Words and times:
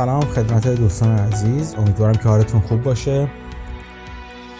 سلام 0.00 0.20
خدمت 0.20 0.68
دوستان 0.68 1.18
عزیز. 1.18 1.74
امیدوارم 1.74 2.14
که 2.14 2.28
حالتون 2.28 2.60
خوب 2.60 2.82
باشه. 2.82 3.30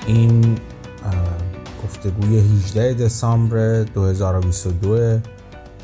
این 0.06 0.58
گفتگوی 1.84 2.38
18 2.38 2.94
دسامبر 2.94 3.82
2022 3.82 5.18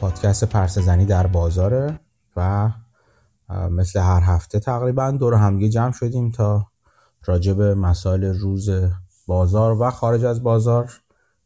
پادکست 0.00 0.44
پرس 0.44 0.78
زنی 0.78 1.04
در 1.04 1.26
بازاره 1.26 2.00
و 2.36 2.70
مثل 3.70 4.00
هر 4.00 4.20
هفته 4.20 4.60
تقریبا 4.60 5.10
دور 5.10 5.34
همگی 5.34 5.68
جمع 5.68 5.92
شدیم 5.92 6.30
تا 6.30 6.66
راجع 7.24 7.52
به 7.52 7.74
مسائل 7.74 8.24
روز 8.24 8.70
بازار 9.26 9.82
و 9.82 9.90
خارج 9.90 10.24
از 10.24 10.42
بازار 10.42 10.92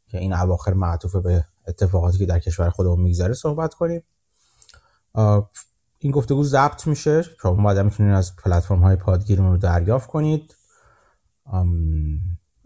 که 0.08 0.18
این 0.18 0.32
اواخر 0.32 0.72
معطوف 0.72 1.16
به 1.16 1.44
اتفاقاتی 1.68 2.18
که 2.18 2.26
در 2.26 2.38
کشور 2.38 2.70
خودمون 2.70 3.00
میگذره 3.00 3.34
صحبت 3.34 3.74
کنیم. 3.74 4.02
این 6.02 6.12
گفتگو 6.12 6.44
ضبط 6.44 6.86
میشه. 6.86 7.22
شما 7.42 7.64
بعدا 7.64 7.82
می‌تونید 7.82 8.14
از 8.14 8.36
پلتفرم 8.36 8.82
های 8.82 8.96
پادگیرمون 8.96 9.52
رو 9.52 9.58
دریافت 9.58 10.10
کنید. 10.10 10.56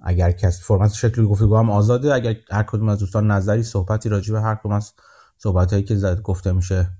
اگر 0.02 0.32
کسی 0.32 0.62
فرمت 0.62 0.92
شکل 0.92 1.26
گفتگو 1.26 1.56
هم 1.56 1.70
آزاده 1.70 2.14
اگر 2.14 2.36
هر 2.50 2.62
کدوم 2.62 2.88
از 2.88 2.98
دوستان 2.98 3.30
نظری 3.30 3.62
صحبتی 3.62 4.08
راجع 4.08 4.32
به 4.32 4.40
هر 4.40 4.54
کدوم 4.54 4.72
از 4.72 4.92
صحبت 5.38 5.72
هایی 5.72 5.84
که 5.84 5.96
زد 5.96 6.22
گفته 6.22 6.52
میشه 6.52 6.90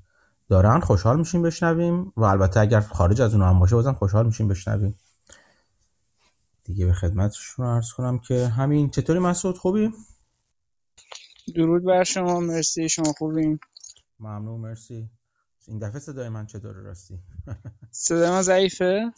دارن 0.48 0.80
خوشحال 0.80 1.18
میشیم 1.18 1.42
بشنویم 1.42 2.12
و 2.16 2.24
البته 2.24 2.60
اگر 2.60 2.80
خارج 2.80 3.20
از 3.20 3.34
اون 3.34 3.42
هم 3.42 3.58
باشه 3.58 3.74
بازم 3.76 3.92
خوشحال 3.92 4.26
میشیم 4.26 4.48
بشنویم. 4.48 4.98
دیگه 6.64 6.86
به 6.86 6.92
خدمتشون 6.92 7.66
عرض 7.66 7.92
کنم 7.92 8.18
که 8.18 8.46
همین. 8.46 8.90
چطوری 8.90 9.18
مسعود؟ 9.18 9.58
خوبی؟ 9.58 9.90
درود 11.56 11.84
بر 11.84 12.04
شما. 12.04 12.40
مرسی. 12.40 12.88
شما 12.88 13.12
خوبین؟ 13.18 13.58
ممنون. 14.20 14.60
مرسی. 14.60 15.10
این 15.68 15.78
دفعه 15.78 15.98
صدای 15.98 16.28
من 16.28 16.46
چطوره 16.46 16.82
راستی؟ 16.82 17.18
صدای 17.90 18.30
من 18.30 18.42
ضعیفه؟ 18.42 19.12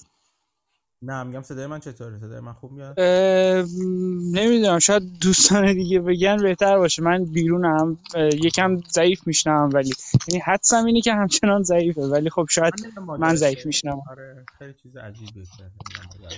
نه 1.03 1.22
میگم 1.22 1.42
صدای 1.42 1.66
من 1.66 1.80
چطوره؟ 1.80 2.19
صدای 2.19 2.41
من 2.41 2.53
خوب 2.53 2.72
میاد؟ 2.72 3.00
نمی‌دونم 4.33 4.78
شاید 4.78 5.19
دوستان 5.20 5.75
دیگه 5.75 6.00
بگن 6.00 6.36
بهتر 6.36 6.78
باشه. 6.78 7.03
من 7.03 7.25
بیرونم 7.25 7.98
یکم 8.16 8.80
ضعیف 8.91 9.27
میشنم 9.27 9.70
ولی 9.72 9.92
یعنی 10.28 10.42
حدسم 10.47 10.84
اینه 10.84 11.00
که 11.00 11.14
همچنان 11.14 11.62
ضعیفه. 11.62 12.00
ولی 12.00 12.30
خب 12.30 12.47
شاید 12.50 12.75
من 13.19 13.34
ضعیف 13.34 13.66
میشنم 13.66 14.00
آره 14.10 14.44
خیلی 14.58 14.75
چیز 14.83 14.97
عجیبه. 14.97 15.42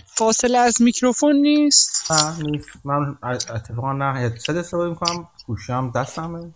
فاصله 0.06 0.58
از 0.58 0.82
میکروفون 0.82 1.36
نیست؟ 1.36 2.12
نه 2.12 2.42
نیست. 2.42 2.68
من 2.84 3.18
اتفاقا 3.22 3.92
نه 3.92 4.18
هدست 4.18 4.50
استفاده 4.50 4.90
می‌کنم. 4.90 5.28
گوشیم 5.46 5.90
دستمه. 5.90 6.50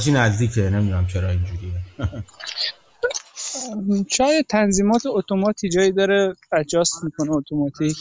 چی 0.00 0.12
نزدیکه 0.12 0.70
نمی‌دونم 0.70 1.06
چرا 1.06 1.30
اینجوریه. 1.30 1.82
شاید 4.16 4.46
تنظیمات 4.46 5.02
اتوماتی 5.06 5.68
جایی 5.68 5.92
داره 5.92 6.34
اجاست 6.52 7.04
می‌کنه 7.04 7.32
اتوماتیک 7.32 7.96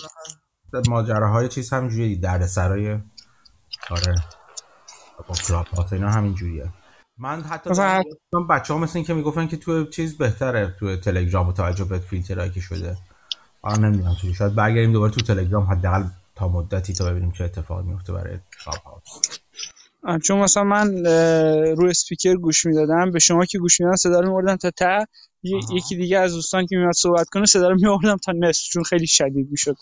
ماجراهای 0.88 1.48
چیز 1.48 1.74
همینجوریه 1.74 2.16
درد 2.16 2.46
سرای 2.46 3.00
آره 3.90 4.16
با 5.28 5.36
کلاپ 5.48 5.94
اینا 5.94 6.12
همینجوریه. 6.12 6.70
من 7.18 7.42
حتی 7.42 7.70
بچه 8.50 8.74
ها 8.74 8.80
مثل 8.80 8.92
این 8.96 9.06
که 9.06 9.14
می‌گفتن 9.14 9.48
که 9.48 9.58
تو 9.58 9.86
چیز 9.86 10.18
بهتره 10.18 10.76
تو 10.80 10.96
تلگرام 10.96 11.48
و 11.48 11.54
توجه 11.54 11.86
به 11.86 12.00
فیلترهایی 12.00 12.52
که 12.52 12.60
شده. 12.60 12.98
آن 13.62 13.86
نمی‌دونم 13.86 14.16
چون 14.22 14.34
شاید 14.34 14.56
برگردیم 14.56 14.94
دوباره 14.94 15.12
تو 15.12 15.22
تلگرام 15.22 15.64
حداقل 15.64 16.04
تا 16.36 16.48
مدتی 16.48 16.94
تا 16.94 17.06
ببینیم 17.06 17.32
چه 17.32 17.44
اتفاقی 17.44 17.84
میفته 17.84 18.14
برای 18.14 18.40
کلاب 18.66 18.84
هاوس 18.86 19.37
چون 20.24 20.40
مثلا 20.40 20.64
من 20.64 21.06
رو 21.76 21.88
اسپیکر 21.90 22.36
گوش 22.36 22.66
می‌دادم 22.66 23.12
به 23.12 23.20
شما 23.20 23.46
که 23.46 23.60
گوش 23.60 23.80
می‌دادم 23.80 23.96
صدا 23.96 24.20
رو 24.20 24.28
میوردم 24.28 24.56
تا 24.56 24.72
ته 24.72 25.06
یکی 25.74 25.96
دیگه 25.96 26.20
از 26.20 26.34
دوستان 26.34 26.66
که 26.66 26.78
میاد 26.78 26.94
صحبت 26.94 27.30
کنه 27.30 27.46
صدا 27.46 27.70
رو 27.70 27.76
میوردم 27.76 28.18
تا 28.18 28.32
نصف 28.32 28.64
چون 28.64 28.84
خیلی 28.84 29.08
شدید 29.08 29.48
می‌شد. 29.52 29.76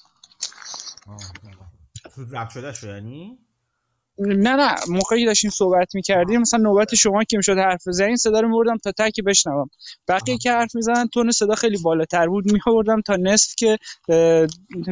رب 2.32 2.50
شده 2.50 2.74
شو 2.74 2.88
یعنی؟ 2.88 3.38
نه 4.18 4.56
نه 4.56 4.76
موقعی 4.90 5.26
داشتیم 5.26 5.52
صحبت 5.52 5.96
می‌کردیم 5.96 6.42
مثلا 6.42 6.60
نوبت 6.60 6.96
شما 6.96 7.24
که 7.24 7.38
می‌شد 7.38 7.58
حرف 7.58 7.88
بزنین 7.88 8.16
صدا 8.16 8.40
رو 8.40 8.48
میوردم 8.48 8.78
تا 8.78 8.92
ته 8.92 9.12
که 9.12 9.22
بشنوم. 9.24 9.70
بقیه 10.08 10.38
که 10.38 10.52
حرف 10.52 10.76
می‌زنن 10.76 11.08
tone 11.08 11.32
صدا 11.32 11.56
خیلی 11.56 11.78
بالاتر 11.78 12.28
بود 12.28 12.46
میوردم 12.52 13.02
تا 13.02 13.16
نصف 13.16 13.56
که 13.58 13.78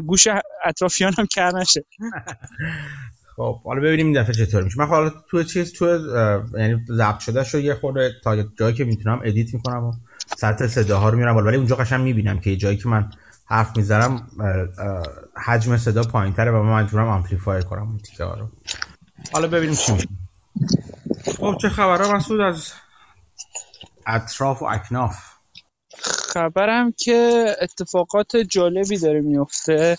گوش 0.05 0.27
اطرافیانم 0.65 1.25
کر 1.31 1.51
نشه. 1.51 1.85
خب 3.35 3.63
حالا 3.63 3.81
ببینیم 3.81 4.05
این 4.05 4.21
دفعه 4.21 4.33
چطور 4.33 4.63
میشه. 4.63 4.79
من 4.79 4.87
حالا 4.87 5.11
تو 5.29 5.43
چیز 5.43 5.73
تو 5.73 5.85
یعنی 6.57 6.85
ضبط 6.89 7.19
شده 7.19 7.43
شو 7.43 7.59
یه 7.59 7.73
خورده 7.73 8.11
تا 8.23 8.43
جایی 8.43 8.75
که 8.75 8.83
می‌تونم 8.83 9.21
edit 9.23 9.53
می‌کنم 9.53 9.83
و 9.83 9.93
سطح 10.37 10.67
صداها 10.67 11.09
رو 11.09 11.17
میارم 11.17 11.37
ولی 11.37 11.57
اونجا 11.57 11.75
قشنگ 11.75 12.01
می‌بینم 12.01 12.39
که 12.39 12.55
جایی 12.55 12.77
که 12.77 12.89
من 12.89 13.09
حرف 13.45 13.77
می‌ذارم 13.77 14.27
حجم 15.45 15.77
صدا 15.77 16.03
پایینتره 16.03 16.51
و 16.51 16.63
من 16.63 16.83
مجبورم 16.83 17.07
amplify 17.07 17.61
کنم 17.61 17.81
اون 17.81 17.97
تیکه 17.97 18.23
رو. 18.23 18.49
حالا 19.33 19.47
ببینیم 19.47 19.75
چی 19.75 19.91
میشه. 19.91 20.07
خب 21.37 21.57
چه 21.61 21.69
خبرها 21.69 22.15
مسعود 22.15 22.41
از 22.41 22.71
اطراف 24.07 24.61
و 24.61 24.65
اکناف؟ 24.65 25.15
خبرم 26.03 26.91
که 26.97 27.45
اتفاقات 27.61 28.37
جالبی 28.37 28.97
داره 28.97 29.21
میفته 29.21 29.97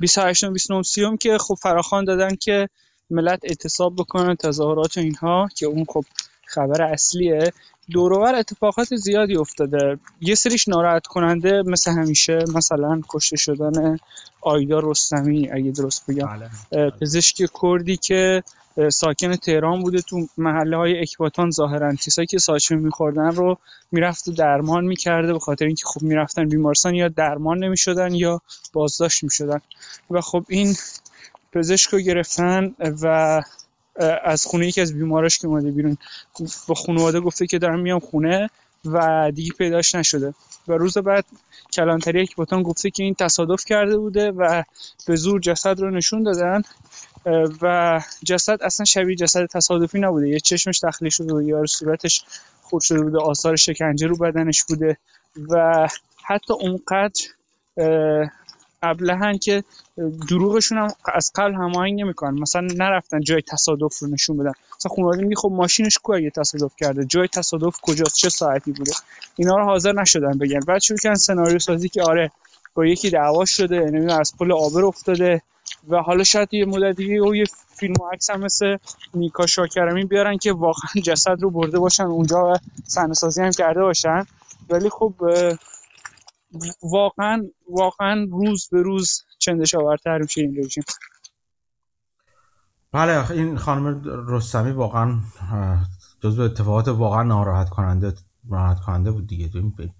28 0.00 0.44
و 0.44 0.50
29 0.50 0.82
سیوم 0.82 1.16
که 1.16 1.38
خب 1.38 1.54
فراخوان 1.54 2.04
دادن 2.04 2.36
که 2.36 2.68
ملت 3.10 3.40
اعتصاب 3.44 3.96
بکنن 3.96 4.34
تظاهرات 4.34 4.96
و 4.96 5.00
اینها 5.00 5.48
که 5.56 5.66
اون 5.66 5.84
خب 5.88 6.04
خبر 6.46 6.82
اصلیه. 6.82 7.52
دورور 7.90 8.34
اتفاقات 8.34 8.96
زیادی 8.96 9.36
افتاده. 9.36 9.98
یه 10.20 10.34
سریش 10.34 10.68
ناراحت 10.68 11.06
کننده 11.06 11.62
مثل 11.66 11.90
همیشه 11.90 12.38
مثلا 12.54 13.00
کشته 13.08 13.36
شدن 13.36 13.98
آیدا 14.40 14.78
رستمی 14.78 15.50
اگه 15.52 15.70
درست 15.70 16.10
بگم. 16.10 16.26
بله. 16.72 16.90
پزشک 16.90 17.36
کردی 17.62 17.96
که 17.96 18.42
ساکن 18.88 19.36
تهران 19.36 19.82
بوده 19.82 20.00
تو 20.00 20.26
محله 20.38 20.76
های 20.76 21.00
اکباتان 21.00 21.50
ظاهرا. 21.50 21.94
کسایی 21.94 22.26
که 22.26 22.38
ساچمه 22.38 22.78
میخوردن 22.78 23.34
رو 23.34 23.58
می‌رفت 23.92 24.28
و 24.28 24.32
درمان 24.32 24.84
می‌کرده 24.84 25.32
به 25.32 25.38
خاطر 25.38 25.64
اینکه 25.66 25.82
خب 25.86 26.02
می‌رفتن 26.02 26.48
بیمارستان 26.48 26.94
یا 26.94 27.08
درمان 27.08 27.64
نمی‌شدن 27.64 28.14
یا 28.14 28.40
بازداشت 28.72 29.24
می‌شدن. 29.24 29.60
و 30.10 30.20
خب 30.20 30.44
این 30.48 30.76
پزشک 31.52 31.90
رو 31.90 31.98
گرفتن 31.98 32.74
و 33.02 33.42
از 34.24 34.46
خونه 34.46 34.66
یکی 34.66 34.80
از 34.80 34.94
بیماراش 34.94 35.38
که 35.38 35.46
اومده 35.46 35.70
بیرون 35.70 35.96
با 36.68 36.74
خانواده 36.74 37.20
گفته 37.20 37.46
که 37.46 37.58
دارم 37.58 37.80
میام 37.80 38.00
خونه 38.00 38.50
و 38.84 39.30
دیگه 39.34 39.52
پیداش 39.52 39.94
نشده. 39.94 40.34
و 40.68 40.72
روز 40.72 40.98
بعد 40.98 41.24
کلانتری 41.72 42.22
اکباتان 42.22 42.62
گفته 42.62 42.90
که 42.90 43.02
این 43.02 43.14
تصادف 43.14 43.64
کرده 43.64 43.98
بوده 43.98 44.30
و 44.30 44.62
به 45.06 45.16
زور 45.16 45.40
جسد 45.40 45.80
رو 45.80 45.90
نشون 45.90 46.22
دادن. 46.22 46.62
و 47.62 48.00
جسد 48.24 48.62
اصلا 48.62 48.84
شبیه 48.84 49.16
جسد 49.16 49.46
تصادفی 49.46 49.98
نبوده. 50.00 50.28
یه 50.28 50.40
چشمش 50.40 50.80
تخلیه 50.80 51.10
شده 51.10 51.34
و 51.34 51.42
یا 51.42 51.66
صورتش 51.66 52.24
خود 52.62 52.82
شده 52.82 53.02
بوده 53.02 53.18
آثار 53.18 53.56
شکنجه 53.56 54.06
رو 54.06 54.16
بدنش 54.16 54.64
بوده 54.64 54.96
و 55.48 55.88
حتی 56.24 56.54
اونقدر 56.54 57.22
ابلهن 58.82 59.38
که 59.38 59.64
دروغشون 60.28 60.78
هم 60.78 60.92
از 61.14 61.30
قبل 61.34 61.54
هماهنگ 61.54 62.00
نمی‌کنن. 62.00 62.40
مثلا 62.40 62.66
نرفتن 62.74 63.20
جای 63.20 63.42
تصادف 63.42 63.98
رو 63.98 64.08
نشون 64.08 64.36
بدن. 64.36 64.52
مثلا 64.76 64.96
خانواده 64.96 65.22
میگه 65.22 65.36
خب 65.36 65.48
ماشینش 65.52 65.98
کو 65.98 66.12
اگه 66.12 66.30
تصادف 66.30 66.72
کرده؟ 66.76 67.04
جای 67.04 67.28
تصادف 67.28 67.80
کجاست؟ 67.82 68.14
چه 68.14 68.28
ساعتی 68.28 68.72
بوده؟ 68.72 68.92
اینا 69.36 69.56
رو 69.56 69.64
حاضر 69.64 69.92
نشدن 69.92 70.38
بگن. 70.38 70.60
بعد 70.60 70.80
شروع 70.82 70.98
کردن 70.98 71.14
سناریو 71.14 71.58
سازی 71.58 71.88
که 71.88 72.02
آره 72.02 72.30
با 72.74 72.86
یکی 72.86 73.10
دعوا 73.10 73.44
شده 73.44 73.78
نمی‌دونم 73.78 74.18
از 74.18 74.32
پل 74.38 74.52
آبر 74.52 74.84
افتاده. 74.84 75.42
و 75.88 76.02
حالا 76.02 76.24
شاید 76.24 76.54
یه 76.54 76.64
مدت 76.64 76.96
دیگه 76.96 77.22
و 77.22 77.34
یه 77.34 77.44
فیلم 77.76 77.94
و 78.00 78.08
عکس 78.12 78.30
هم 78.30 78.40
مثل 78.40 78.76
نیکا 79.14 79.46
شاکرمی 79.46 80.04
بیارن 80.04 80.38
که 80.38 80.52
واقعا 80.52 81.02
جسد 81.02 81.42
رو 81.42 81.50
برده 81.50 81.78
باشن 81.78 82.04
اونجا 82.04 82.52
و 82.52 82.56
صحنه 82.84 83.14
سازی 83.14 83.42
هم 83.42 83.50
کرده 83.50 83.80
باشن. 83.80 84.24
ولی 84.70 84.88
خب 84.88 85.14
واقعا 86.82 87.46
واقعا 87.70 88.26
روز 88.30 88.68
به 88.72 88.82
روز 88.82 89.22
چندش 89.38 89.74
آورتر 89.74 90.18
میشه 90.18 90.40
این 90.40 90.56
رژیم. 90.58 90.84
بله 92.92 93.30
این 93.30 93.58
خانم 93.58 94.02
رستمی 94.28 94.70
واقعا 94.70 95.18
جزو 96.20 96.42
اتفاقات 96.42 96.88
واقعا 96.88 97.22
ناراحت 97.22 97.68
کننده 97.68 98.14
ناراحت 98.50 98.80
کننده 98.80 99.10
بود 99.10 99.26
دیگه. 99.26 99.50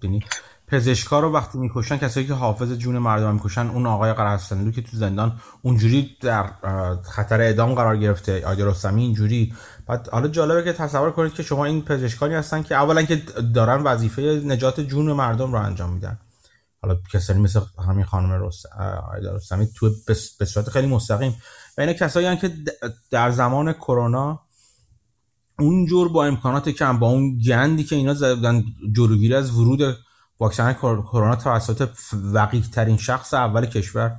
یعنی 0.03 0.23
پزشکا 0.67 1.19
رو 1.19 1.31
وقتی 1.31 1.57
می‌کشن 1.57 1.97
کسایی 1.97 2.27
که 2.27 2.33
حافظ 2.33 2.71
جون 2.71 2.97
مردم 2.97 3.33
می‌کشن 3.33 3.67
اون 3.67 3.85
آقای 3.85 4.13
قرصندو 4.13 4.71
که 4.71 4.81
تو 4.81 4.97
زندان 4.97 5.39
اونجوری 5.61 6.17
در 6.21 6.49
خطر 7.03 7.41
اعدام 7.41 7.73
قرار 7.73 7.97
گرفته 7.97 8.45
آیدا 8.45 8.69
رستمی 8.69 9.01
اینجوری. 9.01 9.53
بعد 9.87 10.09
حالا 10.09 10.27
جالبه 10.27 10.63
که 10.63 10.73
تصور 10.73 11.11
کنید 11.11 11.33
که 11.33 11.43
شما 11.43 11.65
این 11.65 11.81
پزشکانی 11.81 12.33
هستن 12.33 12.63
که 12.63 12.75
اولا 12.75 13.03
که 13.03 13.15
دارن 13.53 13.83
وظیفه 13.83 14.21
نجات 14.45 14.79
جون 14.79 15.11
مردم 15.11 15.51
رو 15.51 15.59
انجام 15.59 15.93
میدن. 15.93 16.19
حالا 16.81 16.97
کسانی 17.13 17.39
مثل 17.39 17.59
همین 17.87 18.05
خانم 18.05 18.49
رستمی 19.35 19.67
تو 19.75 19.91
به 20.39 20.45
صورت 20.45 20.69
خیلی 20.69 20.87
مستقیم. 20.87 21.35
و 21.77 21.81
اینا 21.81 21.93
کسایی 21.93 22.37
که 22.37 22.51
در 23.11 23.31
زمان 23.31 23.73
کرونا 23.73 24.39
اونجور 25.59 26.09
با 26.09 26.25
امکانات 26.25 26.69
کم 26.69 26.99
با 26.99 27.07
اون 27.07 27.37
گندی 27.37 27.83
که 27.83 27.95
اینا 27.95 28.13
زدن 28.13 28.63
جلوگیری 28.95 29.35
از 29.35 29.57
ورود 29.57 29.97
واکسن 30.39 30.73
کرونا 30.73 31.35
توسط 31.35 31.89
وقیح 32.13 32.63
ترین 32.73 32.97
شخص 32.97 33.33
اول 33.33 33.65
کشور 33.65 34.15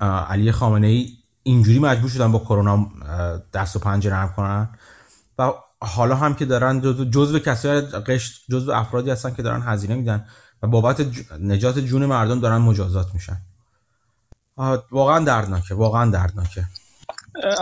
علی 0.00 0.52
خامنه 0.52 0.86
ای 0.86 1.08
اینجوری 1.42 1.78
مجبور 1.78 2.10
شدن 2.10 2.32
با 2.32 2.38
کرونا 2.38 2.90
دست 3.52 3.76
و 3.76 3.78
پنجه 3.78 4.10
نرم 4.10 4.32
کنن. 4.36 4.68
و 5.38 5.52
حالا 5.80 6.16
هم 6.16 6.34
که 6.34 6.44
دارن 6.44 6.80
جزء 7.10 7.38
کسای 7.38 7.80
قشت 7.80 8.44
جزء 8.50 8.74
افرادی 8.74 9.10
هستن 9.10 9.34
که 9.34 9.42
دارن 9.42 9.62
هزینه 9.62 9.94
میدن 9.94 10.26
و 10.62 10.66
بابت 10.66 11.06
نجات 11.40 11.78
جون 11.78 12.06
مردم 12.06 12.40
دارن 12.40 12.58
مجازات 12.58 13.06
میشن. 13.14 13.36
واقعا 14.90 15.24
دردناکه 15.24 15.74
واقعا 15.74 16.10
دردناکه. 16.10 16.64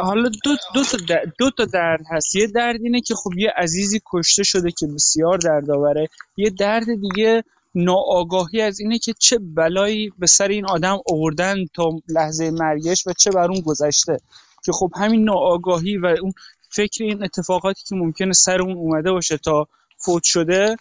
حالا 0.02 0.28
دو, 0.44 0.56
دو, 0.74 0.84
تا 0.84 0.98
دو 1.38 1.50
تا 1.50 1.64
درد 1.64 2.00
هست. 2.10 2.34
یه 2.34 2.46
درد 2.46 2.80
اینه 2.82 3.00
که 3.00 3.14
خب 3.14 3.30
یه 3.36 3.52
عزیزی 3.56 4.00
کشته 4.12 4.42
شده 4.42 4.70
که 4.70 4.86
بسیار 4.86 5.38
دردآوره. 5.38 6.08
یه 6.36 6.50
درد 6.50 6.86
دیگه 7.00 7.44
ناآگاهی 7.76 8.60
از 8.60 8.80
اینه 8.80 8.98
که 8.98 9.14
چه 9.18 9.38
بلایی 9.38 10.12
به 10.18 10.26
سر 10.26 10.48
این 10.48 10.66
آدم 10.66 10.98
آوردن 11.10 11.56
تا 11.74 11.90
لحظه 12.08 12.50
مرگش 12.50 13.06
و 13.06 13.12
چه 13.12 13.30
بر 13.30 13.50
اون 13.50 13.60
گذشته. 13.60 14.18
که 14.64 14.72
خب 14.72 14.90
همین 14.96 15.24
ناآگاهی 15.24 15.96
و 15.96 16.06
اون 16.06 16.32
فکر 16.70 17.04
این 17.04 17.24
اتفاقاتی 17.24 17.82
که 17.88 17.94
ممکنه 17.94 18.32
سر 18.32 18.60
اون 18.60 18.76
اومده 18.76 19.12
باشه 19.12 19.38
تا 19.38 19.68
فوت 19.98 20.22
شده 20.22 20.76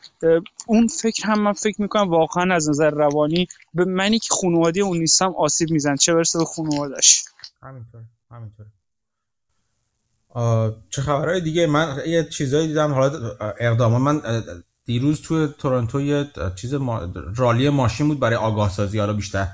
اون 0.68 0.88
فکر 0.88 1.25
هم 1.25 1.42
من 1.42 1.53
فکر 1.53 1.81
می‌کنم 1.81 2.09
واقعا 2.09 2.56
از 2.56 2.69
نظر 2.69 2.89
روانی 2.89 3.48
به 3.74 3.86
منی 3.86 4.19
که 4.19 4.33
خانواده 4.41 4.80
اون 4.80 4.98
نیستم 4.98 5.33
آسیب 5.38 5.71
میزن 5.71 5.95
چه 5.95 6.13
برسه 6.13 6.39
به 6.39 6.45
خانوادش 6.45 7.25
همینطور 7.62 8.01
همینطور. 8.31 8.65
چه 10.89 11.01
خبرهای 11.01 11.41
دیگه؟ 11.41 11.68
من 11.68 11.98
یه 12.07 12.24
چیزایی 12.24 12.68
دیدم 12.68 12.94
حالا 12.94 13.38
اقدام 13.59 14.01
من 14.01 14.21
دیروز 14.86 15.22
توی 15.22 15.48
تورنتو 15.48 16.02
یه 16.02 16.32
چیز 16.56 16.74
رالی 17.36 17.70
ماشین 17.70 18.08
بود 18.08 18.20
برای 18.20 18.36
آگاه 18.36 18.70
سازی 18.70 19.00
حالا 19.00 19.14
بیشتر 19.14 19.48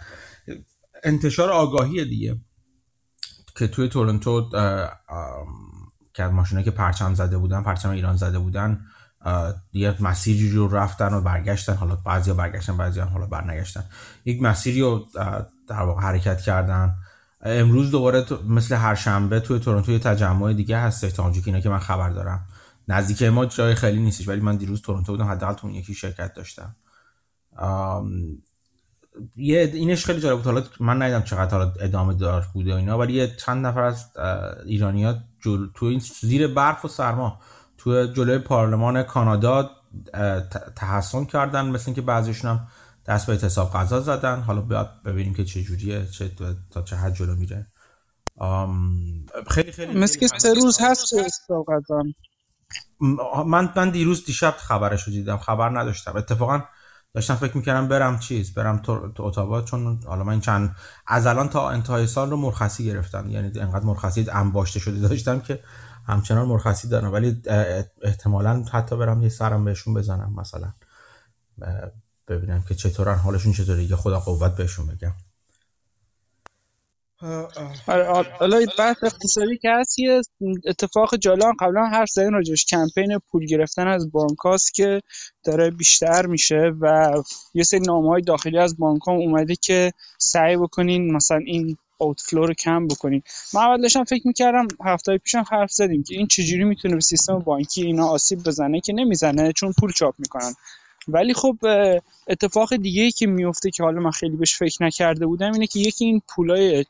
انتشار 1.03 1.49
آگاهی 1.49 2.05
دیگه. 2.05 2.39
که 3.55 3.67
توی 3.67 3.87
تورنتو 3.87 4.49
که 6.13 6.23
ماشینه 6.23 6.63
که 6.63 6.71
پرچم 6.71 7.13
زده 7.13 7.37
بودن 7.37 7.63
پرچم 7.63 7.89
ایران 7.89 8.15
زده 8.15 8.39
بودن 8.39 8.85
یه 9.73 9.95
مسیری 9.99 10.51
رو 10.51 10.67
رفتن 10.67 11.13
و 11.13 11.21
برگشتن. 11.21 11.73
حالا 11.73 11.95
بعضیا 11.95 12.33
برگشتن 12.33 12.77
بعضیا 12.77 13.05
حالا 13.05 13.25
برنگشتن. 13.25 13.83
یک 14.25 14.41
مسیری 14.41 14.81
رو 14.81 15.07
در 15.67 15.81
واقع 15.81 16.01
حرکت 16.01 16.41
کردن. 16.41 16.95
امروز 17.41 17.91
دوباره 17.91 18.25
مثل 18.47 18.75
هر 18.75 18.95
شنبه 18.95 19.39
توی 19.39 19.59
تورنتو 19.59 19.91
یه 19.91 19.99
تجمع 19.99 20.53
دیگه 20.53 20.77
هست 20.77 21.15
که 21.15 21.23
اینا 21.45 21.59
که 21.59 21.69
من 21.69 21.79
خبر 21.79 22.09
دارم. 22.09 22.47
نزدیک 22.91 23.23
ما 23.23 23.45
جای 23.45 23.75
خیلی 23.75 23.99
نیستش 23.99 24.27
ولی 24.27 24.41
من 24.41 24.55
دیروز 24.55 24.81
تورنتو 24.81 25.11
بودم 25.11 25.25
حداقل 25.25 25.53
تو 25.53 25.69
یکی 25.69 25.93
شرکت 25.93 26.33
داشتم. 26.33 26.75
یه 29.35 29.71
اینش 29.73 30.05
خیلی 30.05 30.21
جالب 30.21 30.37
بود. 30.37 30.45
حالا 30.45 30.63
من 30.79 31.01
ندیدم 31.01 31.21
چقدر 31.21 31.57
حالا 31.57 31.73
ادامه 31.79 32.13
دار 32.13 32.47
بوده 32.53 32.75
اینا 32.75 32.97
ولی 32.97 33.13
یه 33.13 33.35
چند 33.35 33.65
نفر 33.65 33.81
از 33.81 34.11
ایرانیات 34.65 35.19
جل... 35.43 35.67
تو 35.73 35.85
این 35.85 35.99
زیر 36.21 36.47
برف 36.47 36.85
و 36.85 36.87
سرما 36.87 37.39
تو 37.77 38.05
جلوی 38.05 38.37
پارلمان 38.37 39.03
کانادا 39.03 39.71
تحسن 40.75 41.25
کردن. 41.25 41.65
مثل 41.65 41.83
اینکه 41.87 42.01
بعضیشون 42.01 42.51
هم 42.51 42.67
دست 43.05 43.27
به 43.27 43.33
اعتصاب 43.33 43.73
غذا 43.73 43.99
زدن. 43.99 44.41
حالا 44.41 44.61
باید 44.61 45.03
ببینیم 45.03 45.33
که 45.33 45.45
چه 45.45 45.63
جوریه 45.63 46.05
چه 46.05 46.31
تا 46.71 46.81
چه 46.81 46.95
حد 46.95 47.13
جلو 47.13 47.35
میره. 47.35 47.67
خیلی 49.49 49.71
خیلی 49.71 49.99
مثل 49.99 50.19
که 50.19 50.27
سه 50.27 50.53
روز 50.53 50.77
هست 50.81 51.13
اعتصاب 51.13 51.65
غذا. 51.67 52.03
من 53.45 53.73
من 53.75 53.89
دیروز 53.89 54.25
دیشب 54.25 54.55
خبرش 54.57 55.03
رو 55.03 55.13
دیدم 55.13 55.37
خبر 55.37 55.79
نداشتم. 55.79 56.15
اتفاقا 56.15 56.61
داشتم 57.13 57.35
فکر 57.35 57.57
می‌کردم 57.57 57.87
برم 57.87 58.19
چیز 58.19 58.53
برم 58.53 58.77
تو, 58.77 59.11
تو 59.11 59.61
چون 59.61 59.99
حالا 60.05 60.23
من 60.23 60.39
چند 60.39 60.75
از 61.07 61.27
الان 61.27 61.49
تا 61.49 61.69
انتهای 61.69 62.07
سال 62.07 62.29
رو 62.29 62.37
مرخصی 62.37 62.85
گرفتم. 62.85 63.29
یعنی 63.29 63.59
انقدر 63.59 63.85
مرخصی 63.85 64.25
انباشته 64.31 64.79
شده 64.79 65.07
داشتم 65.07 65.39
که 65.39 65.63
همچنان 66.07 66.47
مرخصی 66.47 66.87
دارم. 66.87 67.13
ولی 67.13 67.41
احتمالا 68.01 68.63
حتی 68.71 68.97
برم 68.97 69.23
یه 69.23 69.29
سرم 69.29 69.65
بهشون 69.65 69.93
بزنم 69.93 70.33
مثلا. 70.37 70.73
ببینم 72.27 72.61
که 72.61 72.75
چطورن 72.75 73.15
حالشون 73.15 73.53
چطوره 73.53 73.83
یه 73.83 73.95
خدا 73.95 74.19
قوت 74.19 74.55
بهشون 74.55 74.87
بگم. 74.87 75.13
حالا 78.39 78.65
بحث 78.79 79.03
اقتصادی 79.03 79.57
که 79.57 79.69
هست 79.71 79.99
یه 79.99 80.21
اتفاق 80.65 81.15
جالب 81.15 81.43
قبلا 81.59 81.85
هر 81.85 82.05
زدیم 82.05 82.33
راجش 82.33 82.65
کمپین 82.65 83.19
پول 83.31 83.45
گرفتن 83.45 83.87
از 83.87 84.11
بانکاست 84.11 84.73
که 84.73 85.01
داره 85.43 85.71
بیشتر 85.71 86.25
میشه 86.25 86.73
و 86.81 87.13
یه 87.53 87.63
سری 87.63 87.79
نامه 87.79 88.09
های 88.09 88.21
داخلی 88.21 88.57
از 88.57 88.77
بانک 88.77 89.07
اومده 89.07 89.55
که 89.55 89.91
سعی 90.17 90.57
بکنین 90.57 91.13
مثلا 91.13 91.39
این 91.45 91.77
اوتفلو 91.97 92.45
رو 92.45 92.53
کم 92.53 92.87
بکنین. 92.87 93.21
من 93.53 93.61
اول 93.61 93.81
داشتم 93.81 94.03
فکر 94.03 94.27
می‌کردم 94.27 94.67
هفته 94.85 95.17
پیشم 95.17 95.43
حرف 95.51 95.71
زدیم 95.71 96.03
که 96.03 96.15
این 96.15 96.27
چجوری 96.27 96.63
می‌تونه 96.63 96.95
به 96.95 97.01
سیستم 97.01 97.39
بانکی 97.39 97.83
اینا 97.83 98.07
آسیب 98.07 98.43
بزنه 98.43 98.79
که 98.79 98.93
نمی‌زنه 98.93 99.53
چون 99.53 99.73
پول 99.79 99.91
چاپ 99.91 100.15
می‌کنن. 100.19 100.53
ولی 101.07 101.33
خب 101.33 101.57
اتفاق 102.27 102.75
دیگه 102.75 103.03
ای 103.03 103.11
که 103.11 103.27
میفته 103.27 103.71
که 103.71 103.83
حالا 103.83 104.01
من 104.01 104.11
خیلی 104.11 104.37
بهش 104.37 104.55
فکر 104.55 104.83
نکرده 104.83 105.25
بودم 105.25 105.53
اینه 105.53 105.67
که 105.67 105.79
یکی 105.79 106.05
این 106.05 106.21
پولای 106.27 106.85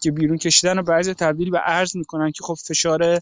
که 0.00 0.10
بیرون 0.10 0.38
کشیدن 0.38 0.78
و 0.78 0.82
بعضی 0.82 1.14
تبدیل 1.14 1.50
به 1.50 1.60
ارز 1.64 1.96
می‌کنن 1.96 2.30
که 2.30 2.44
خب 2.44 2.54
فشار 2.54 3.20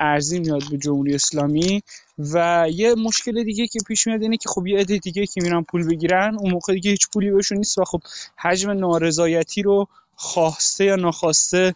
ارزی 0.00 0.40
میاد 0.40 0.62
به 0.70 0.78
جمهوری 0.78 1.14
اسلامی 1.14 1.82
و 2.18 2.66
یه 2.70 2.94
مشکل 2.94 3.44
دیگه 3.44 3.66
که 3.66 3.78
پیش 3.86 4.06
میاد 4.06 4.22
اینه 4.22 4.36
که 4.36 4.48
خب 4.48 4.66
یه 4.66 4.78
عده 4.78 4.98
دیگه 4.98 5.26
که 5.26 5.40
میرن 5.42 5.62
پول 5.62 5.88
بگیرن 5.88 6.36
اون 6.40 6.50
موقع 6.50 6.74
دیگه 6.74 6.90
هیچ 6.90 7.08
پولی 7.12 7.30
بهشون 7.30 7.58
نیست 7.58 7.78
و 7.78 7.84
خب 7.84 8.00
حجم 8.38 8.70
نارضایتی 8.70 9.62
رو 9.62 9.88
خواسته 10.14 10.84
یا 10.84 10.96
ناخواسته 10.96 11.74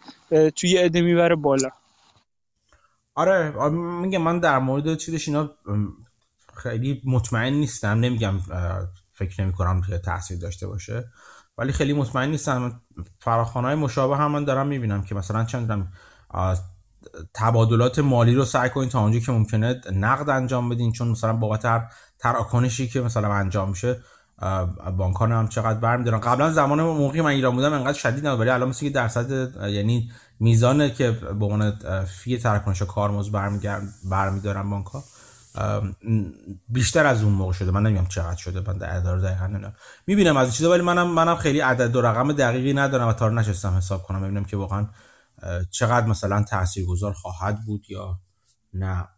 توی 0.57 0.77
عده 0.77 1.01
می‌بره 1.01 1.35
بالا. 1.35 1.71
آره 3.15 3.69
میگم 4.01 4.23
من 4.23 4.39
در 4.39 4.59
مورد 4.59 4.99
چیزش 4.99 5.29
اینا 5.29 5.51
خیلی 6.63 7.03
مطمئن 7.05 7.53
نیستم. 7.53 8.01
نمیگم 8.01 8.39
فکر 9.13 9.43
نمی 9.43 9.53
کنم 9.53 9.83
که 9.83 9.99
تاثیر 9.99 10.39
داشته 10.39 10.67
باشه 10.67 11.09
ولی 11.59 11.73
خیلی 11.73 11.93
مطمئن 11.93 12.31
نیستم. 12.31 12.81
فراخوان 13.19 13.65
های 13.65 13.75
مشابه 13.75 14.17
هم 14.17 14.31
من 14.31 14.45
دارم 14.45 14.67
می‌بینم 14.67 15.03
که 15.03 15.15
مثلا 15.15 15.45
چند 15.45 15.89
تبادلات 17.35 17.99
مالی 17.99 18.35
رو 18.35 18.45
سعی 18.45 18.71
کنید 18.71 18.89
تا 18.89 19.01
اونجا 19.01 19.19
که 19.19 19.33
ممکنه 19.33 19.81
نقد 19.93 20.31
انجام 20.31 20.69
بدین. 20.69 20.93
چون 20.93 21.09
مثلا 21.09 21.33
بابت 21.33 21.65
هر 21.65 21.93
تراکنشی 22.19 22.89
که 22.89 23.01
مثلا 23.01 23.33
انجام 23.33 23.69
میشه 23.69 24.01
بانکان 24.97 25.33
هم 25.33 25.49
چقدر 25.49 25.79
برمیدارن. 25.79 26.21
قبلا 26.21 26.53
زمان 26.53 26.83
موقعی 26.83 27.21
من 27.21 27.31
ایران 27.31 27.55
بودم 27.55 27.73
انقدر 27.73 27.99
شدید 27.99 28.27
نبود 28.27 28.41
ولی 28.41 28.51
الان 28.51 28.69
مثل 28.69 28.81
که 28.81 28.91
درصد 28.91 29.31
یعنی 29.71 30.11
میزانه 30.41 30.91
که 30.91 31.11
به 31.11 31.45
عنوان 31.45 31.79
فی 32.05 32.39
تراکنش 32.39 32.83
کارمز 32.83 33.31
برمیدارن 34.11 34.71
بانک 34.71 34.87
ها 34.87 35.05
بیشتر 36.69 37.07
از 37.07 37.23
اون 37.23 37.33
موقع 37.33 37.53
شده. 37.53 37.71
من 37.71 37.83
نمی‌دونم 37.83 38.09
چقدر 38.09 38.37
شده. 38.37 38.61
من 38.61 38.79
در 38.79 38.97
اداره 38.97 39.21
دقیقا 39.21 39.47
نمی‌دونم. 39.47 39.75
می‌بینم 40.07 40.37
از 40.37 40.47
این 40.47 40.53
چیزا 40.53 40.71
ولی 40.71 40.83
منم 40.83 41.11
منم 41.11 41.37
خیلی 41.37 41.61
عدد 41.61 41.97
و 41.97 42.01
رقم 42.01 42.33
دقیقی 42.33 42.73
ندارم 42.73 43.09
و 43.09 43.13
تا 43.13 43.29
نشستم 43.29 43.77
حساب 43.77 44.03
کنم. 44.03 44.23
ببینم 44.23 44.45
که 44.45 44.57
واقعا 44.57 44.89
چقدر 45.71 46.07
مثلا 46.07 46.43
تاثیرگذار 46.43 47.13
خواهد 47.13 47.65
بود 47.65 47.91
یا 47.91 48.21
نه. 48.75 49.09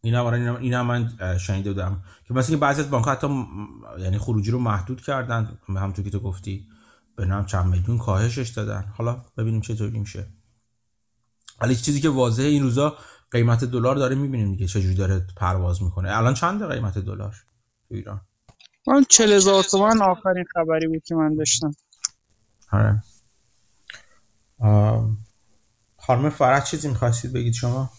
اینا 0.00 0.30
اینا, 0.30 0.56
اینا 0.56 0.84
من 0.84 1.12
شنیده 1.38 1.72
بودم 1.72 2.02
که 2.28 2.34
مثلا 2.34 2.56
بعضی 2.56 2.80
از 2.80 2.90
بانک 2.90 3.08
حتی 3.08 3.46
یعنی 3.98 4.18
خروجی 4.18 4.50
رو 4.50 4.58
محدود 4.58 5.00
کردن. 5.00 5.58
همونطور 5.68 6.04
که 6.04 6.10
تو 6.10 6.20
گفتی 6.20 6.68
به 7.16 7.24
نام 7.24 7.46
چند 7.46 7.66
میلیون 7.66 7.98
کاهشش 7.98 8.48
دادن. 8.48 8.92
حالا 8.96 9.24
ببینیم 9.36 9.60
چطوری 9.60 9.98
میشه. 9.98 10.26
ولی 11.60 11.76
چیزی 11.76 12.00
که 12.00 12.08
واضحه 12.08 12.46
این 12.46 12.62
روزا 12.62 12.96
قیمت 13.34 13.64
دلار 13.64 13.96
داره 13.96 14.14
می‌بینیم 14.14 14.52
دیگه 14.52 14.66
چجوری 14.66 14.94
داره 14.94 15.26
پرواز 15.36 15.82
می‌کنه. 15.82 16.16
الان 16.16 16.34
چند 16.34 16.72
قیمت 16.72 16.98
دلار 16.98 17.34
تو 17.88 17.94
ایران؟ 17.94 18.20
من 18.86 19.04
40 19.08 19.32
هزار 19.32 19.62
تومن 19.62 20.02
آخرین 20.02 20.44
خبری 20.54 20.86
بود 20.86 21.02
که 21.04 21.14
من 21.14 21.34
داشتم. 21.34 21.70
آره. 22.72 23.02
خانم 25.98 26.30
فرح 26.30 26.64
چیزی 26.64 26.88
می‌خواستید 26.88 27.32
بگید 27.32 27.52
شما؟ 27.52 27.90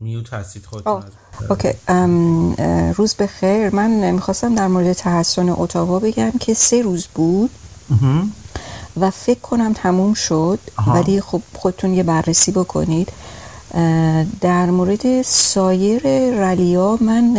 میوت 0.00 0.34
هستید 0.34 0.66
خودتون 0.66 1.04
اوکی. 1.50 1.72
روز 2.92 3.16
بخیر. 3.16 3.74
من 3.74 4.10
می‌خواستم 4.10 4.54
در 4.54 4.66
مورد 4.66 4.92
تحسن 4.92 5.48
اتاوا 5.48 5.98
بگم 5.98 6.30
که 6.40 6.54
سه 6.54 6.82
روز 6.82 7.06
بود. 7.06 7.50
و 8.96 9.10
فکر 9.10 9.40
کنم 9.40 9.72
تموم 9.72 10.14
شد. 10.14 10.58
ولی 10.86 11.20
خب 11.20 11.42
خودتون 11.54 11.94
یه 11.94 12.02
بررسی 12.02 12.52
بکنید. 12.52 13.08
در 14.40 14.70
مورد 14.70 15.22
سایر 15.22 16.02
رلیا 16.30 16.98
من 17.00 17.34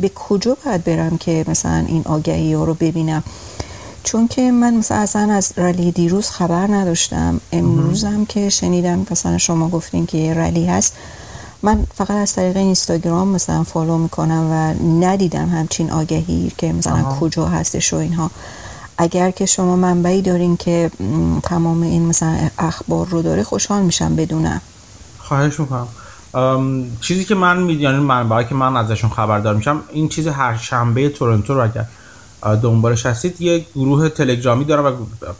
به 0.00 0.08
کجا 0.08 0.56
باید 0.64 0.84
برم 0.84 1.18
که 1.18 1.44
مثلا 1.48 1.84
این 1.88 2.02
آگهی 2.04 2.52
ها 2.52 2.64
رو 2.64 2.74
ببینم؟ 2.74 3.22
چون 4.04 4.28
که 4.28 4.50
من 4.50 4.74
مثلا 4.74 4.98
اصلا 4.98 5.32
از 5.32 5.52
رلی 5.56 5.92
دیروز 5.92 6.30
خبر 6.30 6.66
نداشتم. 6.66 7.40
امروزم 7.52 8.24
که 8.24 8.48
شنیدم 8.48 9.06
مثلا 9.10 9.38
شما 9.38 9.68
گفتین 9.68 10.06
که 10.06 10.18
یه 10.18 10.34
رلی 10.34 10.66
هست. 10.66 10.94
من 11.62 11.86
فقط 11.94 12.10
از 12.10 12.32
طریق 12.32 12.56
اینستاگرام 12.56 13.28
مثلا 13.28 13.64
فالو 13.64 13.98
می‌کنم 13.98 14.48
و 14.50 14.74
ندیدم 15.04 15.48
همچین 15.48 15.90
آگهی 15.90 16.52
که 16.58 16.72
مثلا 16.72 17.02
کجا 17.20 17.46
هستش 17.46 17.92
و 17.92 17.96
اینها. 17.96 18.30
اگر 19.02 19.30
که 19.30 19.46
شما 19.46 19.76
منبعی 19.76 20.22
دارین 20.22 20.56
که 20.56 20.90
تمام 21.42 21.82
این 21.82 22.06
مثلا 22.06 22.36
اخبار 22.58 23.06
رو 23.06 23.22
داره 23.22 23.42
خوشحال 23.42 23.82
میشم 23.82 24.16
بدونم. 24.16 24.60
خواهش 25.18 25.60
می‌کنم. 25.60 25.86
چیزی 27.00 27.24
که 27.24 27.34
من 27.34 27.62
می‌دونم 27.62 27.92
یعنی 27.92 28.04
منبعی 28.04 28.44
که 28.44 28.54
من 28.54 28.76
ازشون 28.76 29.10
خبردار 29.10 29.54
میشم 29.54 29.80
این 29.92 30.08
چیز 30.08 30.26
هر 30.26 30.56
شنبه 30.56 31.08
تورنتو 31.08 31.54
رو 31.54 31.64
اگر 31.64 31.86
دنبالش 32.62 33.06
هستید 33.06 33.40
یه 33.40 33.66
گروه 33.74 34.08
تلگرامی 34.08 34.64
دارن 34.64 34.84
و 34.84 34.96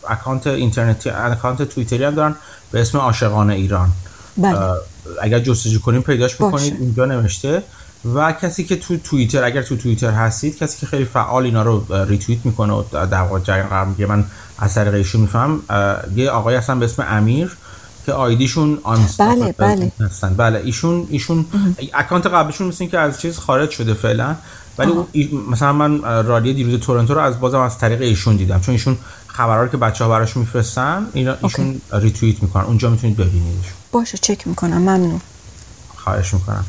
account 0.09 0.47
اینترنتی 0.47 1.11
account 1.11 1.63
توییتری 1.63 2.05
هم 2.05 2.15
دارن 2.15 2.35
به 2.71 2.81
اسم 2.81 2.99
عاشقان 2.99 3.51
ایران. 3.51 3.89
بله. 4.37 4.59
اگر 5.23 5.41
جستجو 5.41 5.81
کنیم 5.81 6.03
پیداش 6.03 6.41
می‌کنید. 6.41 6.77
اینجا 6.81 7.05
نوشته. 7.05 7.63
و 8.15 8.33
کسی 8.33 8.65
که 8.65 8.77
تو 8.77 8.97
توییتر 8.97 9.45
اگر 9.45 9.63
تو 9.63 9.77
توییتر 9.77 10.11
هستید 10.11 10.59
کسی 10.59 10.81
که 10.81 10.87
خیلی 10.87 11.05
فعال 11.05 11.45
اینا 11.45 11.63
رو 11.63 11.95
ریتوییت 12.05 12.47
می‌کنه 12.47 12.73
و 12.73 12.83
در 12.93 13.23
واقع 13.23 13.39
جریان 13.39 13.69
قرار 13.69 13.87
میگه 13.87 14.07
من 14.07 14.25
از 14.59 14.75
طریق 14.75 14.95
ایشون 14.95 15.21
میفهم 15.21 15.63
یه 16.17 16.31
آقای 16.31 16.57
هستن 16.57 16.79
به 16.79 16.85
اسم 16.85 17.07
امیر 17.09 17.57
که 18.07 18.13
آیدیشون 18.13 18.79
آن 18.83 19.07
بله 19.19 19.53
بله. 19.53 19.93
هستن. 20.01 20.35
بله 20.35 20.59
ایشون 20.65 21.07
ایشون 21.11 21.47
اکانت 21.95 22.27
قبلشون 22.27 22.67
مثل 22.67 22.87
که 22.87 22.99
از 22.99 23.21
چیز 23.21 23.39
خارج 23.39 23.71
شده 23.71 23.95
فعلا 23.95 24.37
ولی 24.79 24.93
مثلا 25.51 25.73
من 25.73 26.03
رادیو 26.03 26.53
دیروز 26.53 26.81
تورنتو 26.81 27.15
رو 27.15 27.21
از 27.21 27.41
بازم 27.41 27.61
از 27.61 27.79
طریق 27.79 28.01
ایشون 28.01 28.37
دیدم. 28.37 28.61
چون 28.61 28.73
ایشون 28.73 28.99
خبرها 29.27 29.69
که 29.69 29.77
بچه 29.77 30.05
ها 30.05 30.11
براش 30.11 30.37
میفرستن 30.37 31.07
ایشون 31.15 31.81
ریتوییت 31.93 32.43
می‌کنن. 32.43 32.65
اونجا 32.65 32.91
می‌تونید 32.91 33.17
ببینیدش. 33.17 33.67
باشه 33.93 34.19
چک 34.19 34.47
می‌کنم. 34.47 34.79
ممنون. 34.79 35.21
خواهش 35.97 36.35
می‌کنم. 36.35 36.65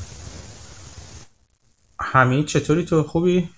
حمید 2.03 2.45
چطوری 2.45 2.85
تو؟ 2.85 3.03
خوبی؟ 3.03 3.49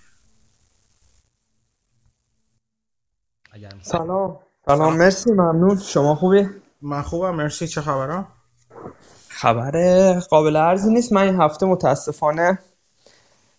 سلام. 3.81 4.39
سلام. 4.65 4.97
مرسی 4.97 5.31
ممنون. 5.31 5.77
شما 5.77 6.15
خوبی؟ 6.15 6.47
من 6.81 7.01
خوبم. 7.01 7.35
مرسی. 7.35 7.67
چه 7.67 7.81
خبرها؟ 7.81 8.27
خبر 9.27 10.19
قابل 10.19 10.55
ارزی 10.55 10.93
نیست. 10.93 11.13
من 11.13 11.21
این 11.21 11.41
هفته 11.41 11.65
متاسفانه 11.65 12.59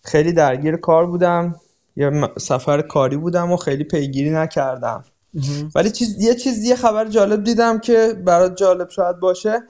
خیلی 0.03 0.33
درگیر 0.33 0.77
کار 0.77 1.05
بودم. 1.05 1.55
یه 1.95 2.29
سفر 2.39 2.81
کاری 2.81 3.17
بودم 3.17 3.51
و 3.51 3.57
خیلی 3.57 3.83
پیگیری 3.83 4.29
نکردم. 4.29 5.03
ولی 5.75 5.91
چیز 5.91 6.23
یه 6.23 6.35
چیز 6.35 6.63
یه 6.63 6.75
خبر 6.75 7.05
جالب 7.05 7.43
دیدم 7.43 7.79
که 7.79 8.13
برات 8.25 8.55
جالب 8.55 8.89
شاید 8.89 9.19
باشه. 9.19 9.63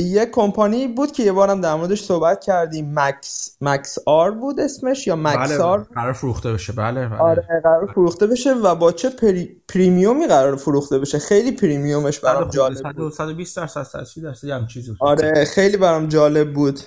یه 0.00 0.26
کمپانی 0.26 0.88
بود 0.88 1.12
که 1.12 1.22
یه 1.22 1.32
بارم 1.32 1.60
در 1.60 1.74
موردش 1.74 2.02
صحبت 2.02 2.40
کردیم. 2.40 2.92
مکس 2.94 3.56
مکس 3.60 3.98
آر 4.06 4.30
بود 4.30 4.60
اسمش 4.60 5.06
یا 5.06 5.16
مکس 5.16 5.36
بله 5.36 5.62
آر؟ 5.62 5.86
قرار 5.94 6.12
فروخته 6.12 6.52
بشه. 6.52 6.72
بله, 6.72 7.08
بله. 7.08 7.18
آره 7.18 7.46
قرار 7.64 7.86
فروخته 7.86 8.26
بشه 8.26 8.54
و 8.54 8.74
با 8.74 8.92
چه 8.92 9.10
پری... 9.10 9.62
پریمیومی 9.68 10.26
قرار 10.26 10.56
فروخته 10.56 10.98
بشه؟ 10.98 11.18
خیلی 11.18 11.52
پریمیومش 11.52 12.18
برام 12.18 12.42
بله، 12.42 12.50
جالب 12.50 12.92
بود. 12.96 13.12
120 13.12 13.56
درصد 13.56 13.82
130 13.82 14.20
درصد 14.20 14.48
هم 14.48 14.66
چیزی 14.66 14.96
آره 15.00 15.44
خیلی 15.44 15.76
برام 15.76 16.06
جالب 16.06 16.54
بود. 16.54 16.80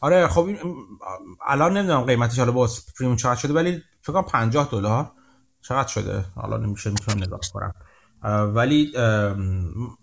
آره 0.00 0.28
خب 0.28 0.44
این 0.44 0.58
الان 1.46 1.76
نمی‌دونم 1.76 2.00
قیمتش 2.00 2.38
حالا 2.38 2.52
با 2.52 2.68
پریمیوم 2.98 3.16
چقدر 3.16 3.34
شده 3.34 3.52
ولی 3.52 3.82
فکر 4.02 4.12
کنم 4.12 4.22
50 4.22 4.68
دلار 4.72 5.10
چقدر 5.62 5.88
شده؟ 5.88 6.24
حالا 6.34 6.56
نمیشه 6.56 6.90
می‌تونم 6.90 7.22
نگاه 7.22 7.40
کنم. 7.54 7.72
ولی 8.54 8.92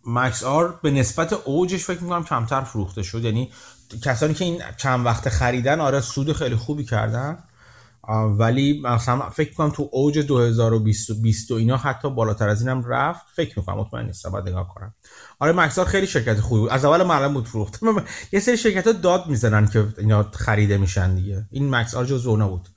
مکس 0.05 0.43
آر 0.43 0.79
به 0.81 0.91
نسبت 0.91 1.33
اوجش 1.33 1.85
فکر 1.85 2.03
می‌کنم 2.03 2.23
کمتر 2.23 2.61
فروخته 2.61 3.03
شد. 3.03 3.23
یعنی 3.23 3.51
کسانی 4.03 4.33
که 4.33 4.45
این 4.45 4.61
چند 4.77 5.05
وقت 5.05 5.29
خریدن 5.29 5.81
آره 5.81 6.01
سود 6.01 6.33
خیلی 6.33 6.55
خوبی 6.55 6.83
کردن. 6.83 7.37
ولی 8.37 8.81
مثلا 8.81 9.29
فکر 9.29 9.49
می‌کنم 9.49 9.69
تو 9.69 9.89
اوج 9.91 10.19
2020 10.19 11.51
و 11.51 11.53
اینا 11.53 11.77
حتی 11.77 12.09
بالاتر 12.09 12.49
از 12.49 12.61
اینم 12.61 12.83
رفت. 12.83 13.25
فکر 13.35 13.59
می‌کنم 13.59 13.77
مطمئن 13.77 14.05
نیستم 14.05 14.29
باید 14.29 14.49
نگاه 14.49 14.67
کنم. 14.67 14.93
آره 15.39 15.51
مکسار 15.51 15.85
خیلی 15.85 16.07
شرکت 16.07 16.39
خوبی 16.39 16.61
بود. 16.61 16.69
از 16.69 16.85
اول 16.85 17.03
معلوم 17.03 17.33
بود 17.33 17.47
فروخت 17.47 17.79
یه 18.33 18.39
سری 18.39 18.57
شرکت 18.57 18.87
ها 18.87 18.93
داد 18.93 19.27
می‌زنن 19.27 19.67
که 19.67 19.87
اینا 19.97 20.23
خریده 20.23 20.77
میشن 20.77 21.15
دیگه. 21.15 21.45
این 21.51 21.75
مکسار 21.75 22.05
جز 22.05 22.27
اونا 22.27 22.47
بود. 22.47 22.69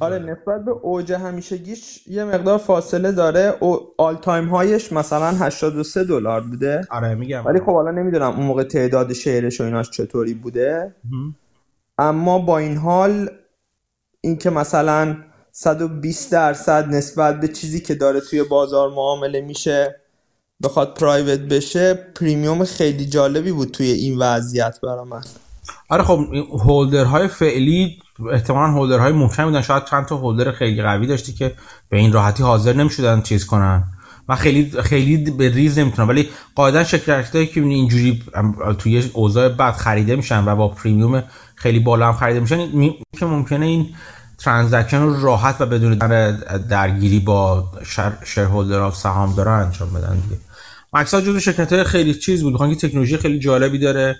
آره 0.00 0.18
نسبت 0.18 0.64
به 0.64 0.70
اوج 0.70 1.12
همیشگیش 1.12 2.06
یه 2.06 2.24
مقدار 2.24 2.58
فاصله 2.58 3.12
داره. 3.12 3.54
او 3.60 3.80
آل 3.98 4.16
تایم 4.16 4.48
هایش 4.48 4.92
مثلا 4.92 5.30
83 5.30 6.04
دلار 6.04 6.40
بوده. 6.40 6.86
آره 6.90 7.14
میگم. 7.14 7.46
ولی 7.46 7.60
خب 7.60 7.72
حالا 7.72 7.90
نمی‌دونم 7.90 8.30
اون 8.36 8.46
موقع 8.46 8.62
تعداد 8.62 9.12
شیرش 9.12 9.60
و 9.60 9.64
ایناش 9.64 9.90
چطوری 9.90 10.34
بوده. 10.34 10.94
اما 11.98 12.38
با 12.38 12.58
این 12.58 12.76
حال 12.76 13.30
اینکه 14.20 14.50
مثلا 14.50 15.16
120 15.52 16.32
درصد 16.32 16.88
نسبت 16.88 17.40
به 17.40 17.48
چیزی 17.48 17.80
که 17.80 17.94
داره 17.94 18.20
توی 18.20 18.42
بازار 18.42 18.90
معامله 18.90 19.40
میشه 19.40 20.00
بخواد 20.62 20.94
پرایوت 20.94 21.40
بشه 21.40 21.94
پریمیوم 21.94 22.64
خیلی 22.64 23.06
جالبی 23.06 23.52
بود 23.52 23.70
توی 23.70 23.90
این 23.90 24.18
وضعیت 24.18 24.78
برا 24.82 25.04
من. 25.04 25.20
آره 25.88 26.02
خب 26.02 26.18
هولدرهای 26.66 27.28
فعلی 27.28 27.98
احتمالا 28.32 28.72
هولدرهای 28.72 29.12
محکمی 29.12 29.46
بودن. 29.46 29.62
شاید 29.62 29.84
چند 29.84 30.06
تا 30.06 30.16
هولدر 30.16 30.52
خیلی 30.52 30.82
قوی 30.82 31.06
داشتی 31.06 31.32
که 31.32 31.54
به 31.88 31.96
این 31.96 32.12
راحتی 32.12 32.42
حاضر 32.42 32.72
نمی‌شدن 32.72 33.20
چیز 33.20 33.46
کنن. 33.46 33.84
و 34.28 34.36
خیلی 34.36 34.82
خیلی 34.82 35.30
به 35.30 35.48
ریز 35.48 35.78
نمی‌تونن. 35.78 36.08
ولی 36.08 36.28
قاعدا 36.54 36.84
شرکتایی 36.84 37.46
که 37.46 37.60
اینجوری 37.60 38.22
توی 38.78 39.10
اوضاع 39.12 39.48
بد 39.48 39.72
خریده 39.72 40.16
میشن 40.16 40.44
و 40.48 40.56
با 40.56 40.68
پریمیوم 40.68 41.22
خیلی 41.54 41.80
بالا 41.80 42.06
هم 42.06 42.12
خریده 42.12 42.40
میشن 42.40 42.70
که 43.18 43.26
ممکنه 43.26 43.66
این 43.66 43.88
ترانزکشن 44.38 45.02
رو 45.02 45.22
راحت 45.22 45.60
و 45.60 45.66
بدون 45.66 45.94
درگیری 46.70 47.20
با 47.20 47.70
شهر 48.24 48.54
و 48.54 48.90
سهام 48.90 49.34
دارن 49.34 49.62
انجام 49.62 49.92
بدن 49.92 50.14
دیگه. 50.14 50.36
مکسا 50.92 51.20
جزو 51.20 51.40
شرکت 51.40 51.72
های 51.72 51.84
خیلی 51.84 52.14
چیز 52.14 52.42
بود. 52.42 52.58
که 52.58 52.88
تکنولوژی 52.88 53.16
خیلی 53.16 53.38
جالبی 53.38 53.78
داره. 53.78 54.16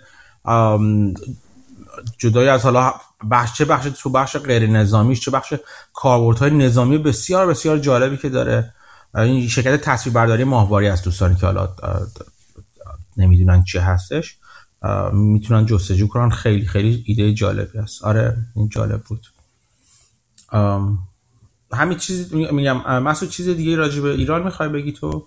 جدای 2.18 2.48
از 2.48 2.62
حالا 2.62 2.94
بخش 3.30 3.58
چه 3.58 3.64
بخش 3.64 3.88
تو 4.02 4.10
بخش 4.10 4.36
غیر 4.36 4.66
نظامیش 4.66 5.20
چه 5.20 5.30
بخش 5.30 5.54
کاربردهای 5.94 6.50
نظامی 6.50 6.98
بسیار 6.98 7.46
بسیار 7.46 7.78
جالبی 7.78 8.16
که 8.16 8.28
داره. 8.28 8.72
این 9.14 9.48
شرکت 9.48 9.80
تصویربرداری 9.80 10.44
ماهواری 10.44 10.88
از 10.88 11.02
دوستانی 11.02 11.34
که 11.36 11.46
حالا 11.46 11.68
نمی‌دونن 13.16 13.64
چه 13.64 13.80
هستش. 13.80 14.36
می‌تونن 15.12 15.66
جستجو 15.66 16.08
کنن. 16.08 16.30
خیلی 16.30 16.66
خیلی 16.66 17.04
ایده 17.06 17.34
جالبی 17.34 17.78
است 17.78 18.04
آره 18.04 18.36
این 18.56 18.68
جالب 18.68 19.02
بود. 19.02 19.26
همین 21.72 21.98
چیز 21.98 22.34
میگم. 22.34 23.02
مسعود 23.02 23.30
چیز 23.30 23.48
دیگه 23.48 23.76
راجع 23.76 24.02
به 24.02 24.10
ایران 24.10 24.42
می‌خوای 24.42 24.68
بگی 24.68 24.92
تو؟ 24.92 25.26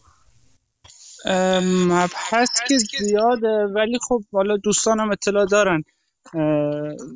مبحث 1.88 2.50
که 2.68 2.78
زیاده 2.78 3.68
ولی 3.76 4.00
خب 4.08 4.24
حالا 4.34 4.58
دوستانم 4.58 5.12
اطلاع 5.12 5.46
دارن. 5.46 5.84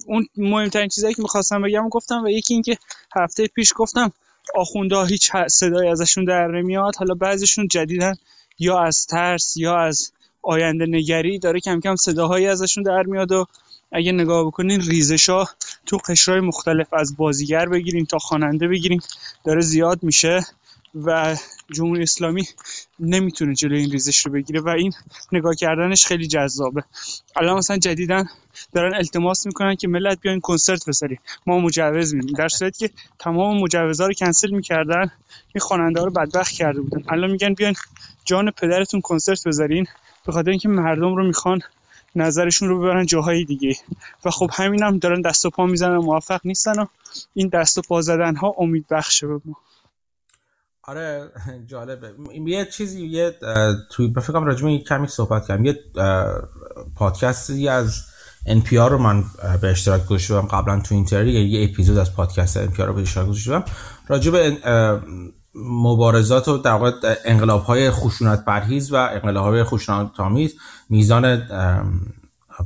اون 0.08 0.28
مهمترین 0.38 0.88
چیزایی 0.88 1.14
که 1.14 1.22
می‌خواستم 1.22 1.62
بگم 1.62 1.90
گفتم 1.90 2.24
و 2.24 2.30
یکی 2.30 2.54
اینکه 2.54 2.78
هفته 3.16 3.48
پیش 3.48 3.74
گفتم 3.76 4.12
آخونده 4.56 5.06
هیچ 5.06 5.32
صدایی 5.48 5.90
ازشون 5.90 6.26
در 6.26 6.48
نمیاد. 6.48 6.96
حالا 6.96 7.14
بعضیشون 7.14 7.68
جدیدن 7.68 8.14
یا 8.60 8.80
از 8.80 9.06
ترس 9.08 9.58
یا 9.58 9.78
از 9.78 10.12
آینده 10.42 10.86
نگری 10.86 11.40
داره 11.40 11.60
کم 11.60 11.80
کم 11.80 11.96
صداهایی 11.96 12.48
ازشون 12.48 12.84
در 12.84 13.04
میاد 13.04 13.32
و 13.32 13.46
اگه 13.92 14.12
نگاه 14.12 14.48
بکنین 14.48 14.82
ریزش 14.82 15.30
ها 15.30 15.50
تو 15.86 15.98
قشرهای 15.98 16.40
مختلف 16.40 16.94
از 16.94 17.18
بازیگر 17.18 17.70
بگیرین 17.70 18.06
تا 18.06 18.18
خواننده 18.18 18.68
بگیرین 18.68 19.02
داره 19.46 19.62
زیاد 19.62 20.04
میشه. 20.04 20.42
و 20.96 21.36
جمهوری 21.72 22.04
اسلامی 22.04 22.48
نمی‌تونه 23.00 23.56
جلوی 23.56 23.80
این 23.80 23.92
ریزش 23.92 24.26
رو 24.26 24.32
بگیره 24.32 24.62
و 24.62 24.70
این 24.70 24.94
نگاه 25.32 25.56
کردنش 25.56 26.06
خیلی 26.06 26.28
جذابه. 26.28 26.84
الان 27.36 27.58
مثلا 27.58 27.78
جدیدن 27.78 28.30
دارن 28.74 28.94
التماس 28.94 29.46
می‌کنن 29.46 29.76
که 29.76 29.88
ملت 29.88 30.22
بیاین 30.22 30.40
کنسرت 30.40 30.90
بساریم 30.90 31.20
ما 31.46 31.60
مجوز 31.60 32.14
میدیم. 32.14 32.36
در 32.36 32.48
صورتی 32.48 32.88
که 32.88 32.94
تمام 33.20 33.62
مجوزها 33.62 34.08
رو 34.08 34.14
کنسل 34.14 34.52
می‌کردن 34.52 35.12
این 35.56 35.60
خواننده 35.62 36.04
رو 36.04 36.12
بدبخت 36.12 36.52
کرده 36.52 36.82
بودن. 36.82 37.04
الان 37.10 37.32
میگن 37.32 37.54
بیاین 37.54 37.76
جان 38.26 38.52
پدرتون 38.52 39.02
کنسرت 39.02 39.48
بذارین 39.48 39.88
به 40.26 40.32
خاطر 40.32 40.50
اینکه 40.50 40.70
مردم 40.70 41.16
رو 41.16 41.28
می‌خوان 41.28 41.62
نظرشون 42.16 42.70
رو 42.70 42.80
ببرن 42.80 43.06
جاهای 43.06 43.46
دیگه. 43.46 43.76
و 44.26 44.30
خب 44.30 44.50
همین 44.54 44.84
هم 44.84 44.98
دارن 44.98 45.22
دست 45.22 45.46
و 45.46 45.50
پا 45.50 45.66
می‌زنن 45.66 45.98
موفق 45.98 46.42
نیستن 46.44 46.80
و 46.80 46.86
این 47.34 47.48
دست 47.48 47.78
و 47.78 47.82
پا 47.82 48.02
زدن 48.02 48.36
ها 48.36 48.56
امید 48.58 48.88
بخشه 48.88 49.28
به 49.28 49.34
ما. 49.46 49.56
آره 50.88 51.32
جالبه. 51.68 52.14
یه 52.46 52.66
چیزی 52.66 53.06
یه 53.06 53.36
توی 53.90 54.14
فکر 54.14 54.34
کنم 54.34 54.46
راجع 54.46 54.78
کمی 54.78 55.08
صحبت 55.08 55.48
کردم. 55.48 55.66
یه 55.66 55.80
پادکستی 56.96 57.68
از 57.68 58.04
NPR 58.48 58.74
رو 58.74 58.98
من 58.98 59.24
به 59.62 59.72
اشتراک 59.72 60.06
گذاشته 60.06 60.42
قبلا 60.42 60.80
تو 60.80 60.96
اینترنت 60.96 61.28
یه 61.28 61.70
اپیزود 61.70 61.98
از 61.98 62.16
پادکست 62.16 62.66
NPR 62.66 62.80
رو 62.80 62.94
به 62.94 63.02
اشتراک 63.02 63.28
گذاشته 63.28 63.64
راجع 64.08 64.32
به 64.32 64.58
مبارزات 65.56 66.48
و 66.48 66.58
در 66.58 66.72
واقع 66.72 67.16
انقلاب 67.26 67.64
های 67.64 67.92
خشونت 67.92 68.46
برهیز 68.46 68.94
و 68.94 68.96
انقلاب 68.96 69.46
های 69.46 69.64
خشونت 69.64 70.20
آمیز 70.20 70.56
میزان 70.90 71.48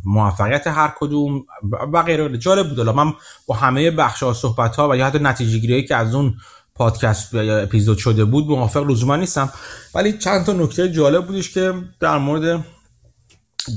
موفقیت 0.06 0.68
هر 0.68 0.94
کدوم 1.00 1.46
و 1.94 2.04
غیره 2.04 2.38
جالب 2.38 2.70
بود. 2.70 2.90
من 2.90 3.14
با 3.48 3.56
همه 3.56 3.92
بخش 3.92 4.24
ها 4.24 4.34
صحبت 4.34 4.76
ها 4.76 4.90
و 4.90 4.96
یا 4.96 5.06
حتی 5.06 5.20
نتیجه 5.20 5.58
گیری 5.58 5.86
که 5.86 5.96
از 5.96 6.16
اون 6.16 6.38
پادکست 6.78 7.34
یا 7.34 7.60
اپیزود 7.60 7.98
شده 7.98 8.26
بود 8.26 8.48
موافق 8.48 8.90
لزوما 8.90 9.16
نیستم. 9.16 9.50
ولی 9.96 10.18
چند 10.18 10.46
تا 10.46 10.54
نکته 10.54 10.92
جالب 10.92 11.26
بودش 11.28 11.54
که 11.54 11.74
در 12.00 12.18
مورد 12.18 12.66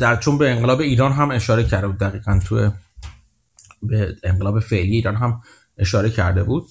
در 0.01 0.17
چون 0.17 0.39
به 0.39 0.51
انقلاب 0.51 0.81
ایران 0.81 1.13
هم 1.13 1.31
اشاره 1.31 1.65
کرده 1.65 1.87
بود 1.87 1.99
دقیقا 1.99 2.41
تو 2.47 2.71
به 3.83 4.17
انقلاب 4.23 4.61
فعلی 4.61 4.93
ایران 4.93 5.17
هم 5.17 5.43
اشاره 5.79 6.11
کرده 6.11 6.43
بود. 6.43 6.67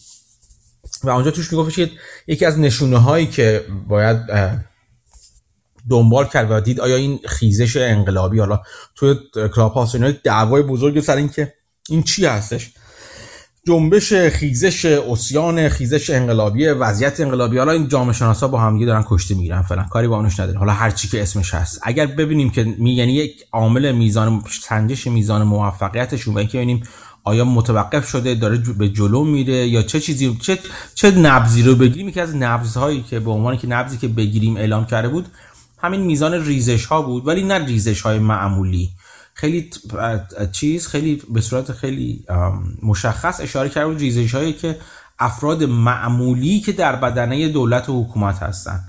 و 1.04 1.10
اونجا 1.10 1.32
توش 1.32 1.52
میگفتش 1.52 1.76
که 1.76 1.92
یکی 2.28 2.46
از 2.46 2.60
نشونه 2.60 2.98
هایی 2.98 3.28
که 3.28 3.66
باید 3.88 4.18
دنبال 5.90 6.26
کرد 6.26 6.52
و 6.52 6.60
دید 6.60 6.80
آیا 6.80 6.96
این 6.96 7.20
خیزش 7.26 7.78
انقلابی 7.78 8.40
حالا 8.40 8.62
توی 8.96 9.16
کلاب 9.56 9.74
هاست 9.74 9.96
دعوای 9.96 10.64
بزرگ 10.64 11.00
سر 11.00 11.16
این 11.16 11.30
که 11.30 11.54
این 11.90 12.04
چی 12.04 12.26
هستش؟ 12.26 12.72
جنبش 13.70 14.14
خیزش 14.14 14.86
اسیان 14.86 15.70
خیزش 15.70 16.10
انقلابی 16.10 16.68
وضعیت 16.68 17.20
انقلابی. 17.20 17.58
حالا 17.58 17.72
این 17.72 17.88
جامعه 17.88 18.14
شناسا 18.14 18.48
با 18.48 18.60
هم 18.60 18.86
دارن 18.86 19.04
کشته 19.08 19.36
می‌گیرن 19.36 19.62
فلان 19.62 19.88
کاری 19.88 20.08
با 20.08 20.16
اونش 20.16 20.40
نداره 20.40 20.60
حالا 20.60 20.72
هر 20.72 20.92
چی 20.92 21.08
که 21.08 21.22
اسمش 21.22 21.54
هست. 21.54 21.80
اگر 21.84 22.06
ببینیم 22.06 22.50
که 22.50 22.62
یعنی 22.80 23.14
یک 23.14 23.44
عامل 23.52 23.92
میزان 23.92 24.44
سنجش 24.62 25.08
میزان 25.08 25.44
موفقیتشون 25.44 26.34
و 26.34 26.38
اینکه 26.38 26.58
ببینیم 26.58 26.84
آیا 27.24 27.46
متوقف 27.46 28.10
شده 28.10 28.36
داره 28.36 28.58
به 28.58 28.90
جلو 28.90 29.24
میره 29.24 29.68
یا 29.68 29.82
چه 29.82 30.00
چیزی 30.00 30.38
چه 30.42 30.60
چه 30.96 31.12
نبزی 31.12 31.64
رو 31.64 31.76
بگیریم. 31.76 32.12
که 32.12 32.22
از 32.22 32.36
نبزهایی 32.36 33.06
که 33.10 33.20
به 33.20 33.32
عنوان 33.32 33.58
که 33.58 33.68
نبزی 33.68 33.98
که 33.98 34.08
بگیریم 34.08 34.58
اعلام 34.58 34.86
کرده 34.86 35.10
بود 35.10 35.26
همین 35.78 36.02
میزان 36.02 36.34
ریزش 36.46 36.86
ها 36.86 37.02
بود. 37.02 37.28
ولی 37.28 37.44
نه 37.44 37.66
ریزش 37.66 38.02
های 38.02 38.20
معمولی. 38.20 38.90
خیلی 39.40 39.70
چیز 40.52 40.88
خیلی 40.88 41.22
به 41.30 41.42
صورت 41.42 41.72
خیلی 41.72 42.26
مشخص 42.84 43.42
اشاره 43.42 43.86
بود 43.86 44.00
ریزش 44.00 44.36
هایی 44.36 44.54
که 44.54 44.78
افراد 45.20 45.64
معمولی 45.64 46.60
که 46.60 46.72
در 46.72 46.96
بدنه 46.96 47.48
دولت 47.48 47.90
و 47.90 48.04
حکومت 48.04 48.44
هستن. 48.44 48.84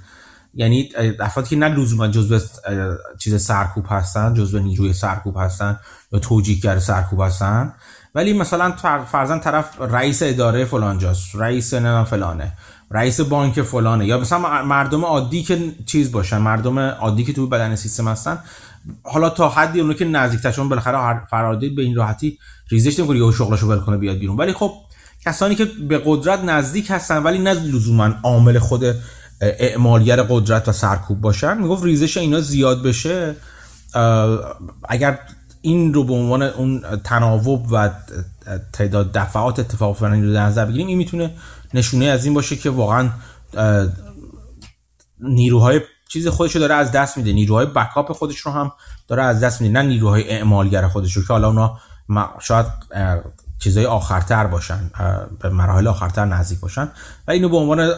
یعنی 0.54 0.88
افرادی 1.20 1.48
که 1.48 1.56
نه 1.56 1.68
لزوما 1.68 2.08
جزء 2.08 2.38
چیز 3.18 3.42
سرکوب 3.42 3.84
هستن 3.88 4.34
جزء 4.34 4.58
نیروی 4.58 4.92
سرکوب 4.92 5.36
هستن 5.38 5.80
یا 6.12 6.18
توجیهگر 6.18 6.78
سرکوب 6.78 7.20
هستن. 7.20 7.72
ولی 8.14 8.32
مثلا 8.32 8.72
فرزن 9.04 9.38
طرف 9.38 9.80
رئیس 9.80 10.22
اداره 10.22 10.64
فلانجاست 10.64 11.34
رئیس 11.34 11.74
نه 11.74 12.04
فلانه 12.04 12.52
رئیس 12.90 13.20
بانک 13.20 13.62
فلانه 13.62 14.06
یا 14.06 14.18
مثلا 14.18 14.64
مردم 14.64 15.04
عادی 15.04 15.42
که 15.42 15.72
چیز 15.86 16.12
باشن 16.12 16.38
مردم 16.38 16.78
عادی 16.78 17.24
که 17.24 17.32
تو 17.32 17.46
بدن 17.46 17.76
سیستم 17.76 18.08
هستن 18.08 18.38
حالا 19.02 19.30
تا 19.30 19.48
حدی 19.48 19.80
اونو 19.80 19.94
که 19.94 20.04
نزدیک 20.04 20.54
چون 20.54 20.68
بالاخره 20.68 21.26
فرادی 21.26 21.68
به 21.68 21.82
این 21.82 21.96
راحتی 21.96 22.38
ریزش 22.68 22.98
نمی‌کنه 22.98 23.18
یا 23.18 23.32
شغلشو 23.32 23.66
ول 23.66 23.78
کنه 23.78 23.96
بیاد 23.96 24.18
بیرون. 24.18 24.36
ولی 24.36 24.52
خب 24.52 24.72
کسانی 25.24 25.54
که 25.54 25.64
به 25.64 26.02
قدرت 26.04 26.44
نزدیک 26.44 26.90
هستن 26.90 27.22
ولی 27.22 27.38
نه 27.38 27.52
لزوما 27.52 28.14
عامل 28.22 28.58
خود 28.58 28.84
اعمالگر 29.40 30.22
قدرت 30.22 30.68
و 30.68 30.72
سرکوب 30.72 31.20
باشن 31.20 31.58
می‌گفت 31.58 31.84
ریزش 31.84 32.16
اینا 32.16 32.40
زیاد 32.40 32.82
بشه. 32.82 33.36
اگر 34.88 35.18
این 35.62 35.94
رو 35.94 36.04
به 36.04 36.12
عنوان 36.12 36.42
اون 36.42 36.82
تناوب 37.04 37.66
و 37.72 37.90
تعداد 38.72 39.12
دفعات 39.12 39.58
اتفاق 39.58 39.90
افتادن 39.90 40.22
رو 40.22 40.32
در 40.32 40.46
نظر 40.46 40.64
بگیریم 40.64 40.86
این 40.86 40.98
می‌تونه 40.98 41.30
نشونه 41.74 42.04
از 42.04 42.24
این 42.24 42.34
باشه 42.34 42.56
که 42.56 42.70
واقعا 42.70 43.10
نیروهای 45.20 45.80
چیز 46.12 46.28
خودش 46.28 46.54
رو 46.54 46.60
داره 46.60 46.74
از 46.74 46.92
دست 46.92 47.16
میده. 47.16 47.32
نیروهای 47.32 47.66
بکاپ 47.66 48.12
خودش 48.12 48.38
رو 48.38 48.52
هم 48.52 48.72
داره 49.08 49.22
از 49.22 49.40
دست 49.40 49.60
میده. 49.60 49.72
نه 49.72 49.88
نیروهای 49.88 50.30
اعمالگر 50.30 50.88
خودش 50.88 51.12
رو 51.12 51.22
که 51.22 51.28
حالا 51.28 51.48
اونا 51.48 51.78
شاید 52.40 52.66
چیزهای 53.58 53.86
آخرتر 53.86 54.46
باشن 54.46 54.90
به 55.40 55.48
مراحل 55.48 55.86
آخرتر 55.86 56.24
نزدیک 56.24 56.60
باشن. 56.60 56.88
و 57.28 57.30
اینو 57.30 57.48
به 57.48 57.56
عنوان 57.56 57.90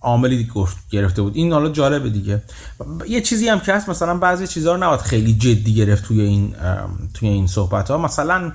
عاملی 0.00 0.44
گفت 0.54 0.76
گرفته 0.90 1.22
بود. 1.22 1.36
این 1.36 1.52
حالا 1.52 1.68
جالبه 1.68 2.10
دیگه. 2.10 2.42
یه 3.08 3.20
چیزی 3.20 3.48
هم 3.48 3.60
که 3.60 3.74
هست 3.74 3.88
مثلا 3.88 4.16
بعضی 4.16 4.46
چیزها 4.46 4.72
رو 4.72 4.82
نباید 4.82 5.00
خیلی 5.00 5.34
جدی 5.34 5.74
گرفت 5.74 6.04
توی 6.04 6.20
این 6.20 6.54
توی 7.14 7.28
این 7.28 7.46
صحبت 7.46 7.90
ها 7.90 7.98
مثلا 7.98 8.52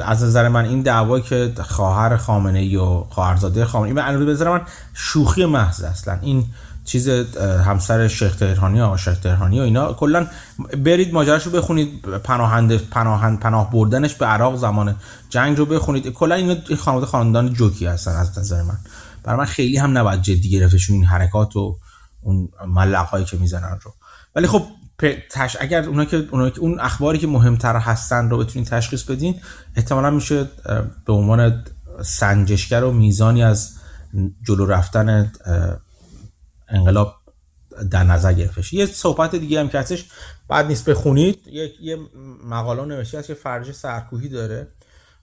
از 0.00 0.22
نظر 0.22 0.48
من 0.48 0.64
این 0.64 0.82
دعوا 0.82 1.20
که 1.20 1.52
خواهر 1.62 2.16
خامنه 2.16 2.58
ای 2.58 2.76
و 2.76 3.04
خواهرزاده 3.10 3.64
خامنه 3.64 3.88
ای 3.88 4.24
به 4.24 4.32
نظر 4.32 4.50
من 4.50 4.60
شوخی 4.94 5.44
محض 5.44 5.82
اصلا. 5.82 6.18
این 6.22 6.46
چیز 6.84 7.08
همسر 7.38 8.08
شیخ 8.08 8.36
تهرانی 8.36 8.78
یا 8.78 8.96
شیخ 8.96 9.18
تهرانی 9.18 9.60
و 9.60 9.62
اینا. 9.62 9.92
کلا 9.92 10.26
برید 10.84 11.12
ماجراشو 11.12 11.50
بخونید 11.50 12.00
پناهنده 12.02 12.78
پناهند 12.78 13.40
پناه 13.40 13.70
بردنش 13.70 14.14
به 14.14 14.26
عراق 14.26 14.56
زمان 14.56 14.96
جنگ 15.28 15.58
رو 15.58 15.66
بخونید. 15.66 16.08
کلا 16.08 16.34
اینا 16.34 16.56
خانواده 16.76 17.06
خاندان 17.06 17.52
جوکی 17.52 17.86
هستن 17.86 18.16
از 18.16 18.38
نظر 18.38 18.62
من. 18.62 18.78
برای 19.22 19.38
من 19.38 19.44
خیلی 19.44 19.76
هم 19.76 19.98
نباید 19.98 20.22
جدی 20.22 20.50
گرفتشون 20.50 20.96
این 20.96 21.04
حرکات 21.04 21.56
و 21.56 21.78
اون 22.20 22.48
ملق 22.66 23.24
که 23.24 23.36
می‌زنن 23.36 23.78
رو. 23.82 23.94
ولی 24.34 24.46
خب 24.46 24.62
تش 25.30 25.56
اگر 25.60 25.82
اونا 25.82 26.04
که 26.04 26.28
اونا 26.30 26.50
که 26.50 26.60
اون 26.60 26.80
اخباری 26.80 27.18
که 27.18 27.26
مهمتر 27.26 27.76
هستن 27.76 28.30
رو 28.30 28.38
بتونین 28.38 28.64
تشخیص 28.64 29.02
بدین 29.02 29.40
احتمالا 29.76 30.10
میشه 30.10 30.48
به 31.06 31.12
عنوان 31.12 31.64
سنجشگر 32.02 32.84
و 32.84 32.92
میزانی 32.92 33.42
از 33.42 33.70
جلو 34.46 34.66
رفتن 34.66 35.32
انقلاب 36.74 37.14
در 37.90 38.04
نظر 38.04 38.32
گرفتش. 38.32 38.72
یه 38.72 38.86
صحبت 38.86 39.34
دیگه 39.34 39.60
هم 39.60 39.68
که 39.68 39.78
هستش 39.78 40.04
بعد 40.48 40.66
نیست 40.66 40.90
بخونید. 40.90 41.40
یه, 41.80 41.98
مقاله 42.44 42.84
نوشته 42.84 43.18
هست 43.18 43.26
که 43.26 43.34
فرج 43.34 43.72
سرکوهی 43.72 44.28
داره 44.28 44.68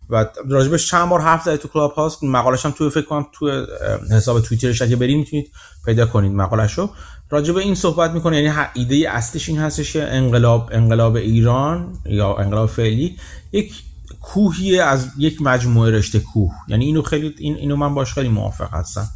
و 0.09 0.25
راجبش 0.49 0.87
چند 0.87 1.09
بار 1.09 1.21
حرف 1.21 1.43
زده 1.43 1.57
تو 1.57 1.67
کلاب 1.67 1.91
هاست. 1.91 2.23
مقالش 2.23 2.65
هم 2.65 2.71
توی 2.71 2.89
فکر 2.89 3.05
کنم 3.05 3.25
تو 3.33 3.65
حساب 4.11 4.41
توییترش 4.41 4.81
اگه 4.81 4.95
برید 4.95 5.17
می‌تونید 5.17 5.51
پیدا 5.85 6.05
کنید 6.05 6.31
مقالش 6.31 6.73
رو 6.73 6.89
راجب 7.29 7.57
این 7.57 7.75
صحبت 7.75 8.11
می‌کنه 8.11 8.41
یعنی 8.41 8.57
ایده 8.73 9.11
اصلیش 9.11 9.49
این 9.49 9.59
هستش 9.59 9.93
که 9.93 10.03
انقلاب 10.03 10.69
انقلاب 10.71 11.15
ایران 11.15 11.93
یا 12.05 12.35
انقلاب 12.35 12.69
فعلی 12.69 13.17
یک 13.51 13.73
کوهی 14.21 14.79
از 14.79 15.07
یک 15.17 15.41
مجموعه 15.41 15.91
رشته 15.91 16.19
کوه. 16.19 16.51
یعنی 16.67 16.85
اینو 16.85 17.01
خیلی 17.01 17.35
این 17.37 17.55
اینو 17.55 17.75
من 17.75 17.95
باش 17.95 18.13
خیلی 18.13 18.29
موافق 18.29 18.73
هستم. 18.73 19.07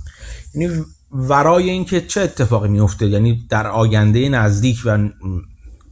یعنی 0.56 0.84
ورای 1.15 1.69
اینکه 1.69 2.01
چه 2.01 2.21
اتفاقی 2.21 2.69
میفته 2.69 3.08
یعنی 3.08 3.45
در 3.49 3.67
آینده 3.67 4.30
نزدیک 4.30 4.82
و 4.86 5.10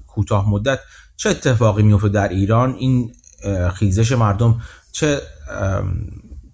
کوتاه 0.08 0.50
مدت 0.50 0.80
چه 1.16 1.30
اتفاقی 1.30 1.84
میفته 1.84 2.10
در 2.10 2.28
ایران؟ 2.28 2.76
این 2.80 3.12
خیزش 3.74 4.12
مردم 4.12 4.62
چه 4.92 5.22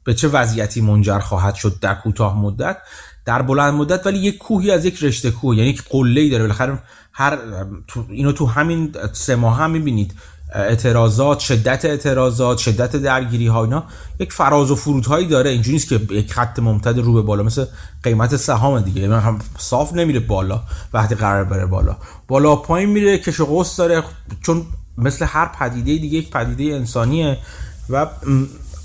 به 0.03 0.13
چه 0.13 0.27
وضعیتی 0.27 0.81
منجر 0.81 1.19
خواهد 1.19 1.55
شد 1.55 1.79
در 1.79 1.95
کوتاه 1.95 2.39
مدت؟ 2.39 2.77
در 3.25 3.41
بلند 3.41 3.73
مدت 3.73 4.05
ولی 4.05 4.19
یک 4.19 4.37
کوهی 4.37 4.71
از 4.71 4.85
یک 4.85 5.03
رشته 5.03 5.31
کوه 5.31 5.55
یعنی 5.55 5.69
یک 5.69 5.83
قله 5.89 6.29
داره. 6.29 6.43
بالاخره 6.43 6.79
هر 7.11 7.37
اینو 8.09 8.31
تو 8.31 8.45
همین 8.45 8.95
سه 9.13 9.35
ماه 9.35 9.57
هم 9.57 9.71
می‌بینید. 9.71 10.13
اعتراضات 10.53 11.39
شدت 11.39 11.85
اعتراضات 11.85 12.57
شدت 12.57 12.95
درگیری 12.95 13.47
ها 13.47 13.63
اینا 13.63 13.83
یک 14.19 14.33
فراز 14.33 14.71
و 14.71 14.75
فرودهایی 14.75 15.27
داره. 15.27 15.49
اینجوری 15.49 15.73
نیست 15.73 15.89
که 15.89 16.01
یک 16.09 16.33
خط 16.33 16.59
ممتد 16.59 16.99
رو 16.99 17.13
به 17.13 17.21
بالا 17.21 17.43
مثل 17.43 17.65
قیمت 18.03 18.35
سهام 18.35 18.81
دیگه. 18.81 19.01
یعنی 19.01 19.13
هم 19.13 19.39
صاف 19.57 19.93
نمیره 19.93 20.19
بالا 20.19 20.63
وقتی 20.93 21.15
قرار 21.15 21.43
بره 21.43 21.65
بالا. 21.65 21.95
بالا 22.27 22.55
پایین 22.55 22.89
میره 22.89 23.17
کش 23.17 23.39
و 23.39 23.45
قوس 23.45 23.77
داره. 23.77 24.03
چون 24.41 24.65
مثل 24.97 25.25
هر 25.25 25.45
پدیده 25.59 25.97
دیگه 25.97 26.17
یک 26.17 26.31
پدیده 26.31 26.75
انسانیه 26.75 27.37
و 27.89 28.07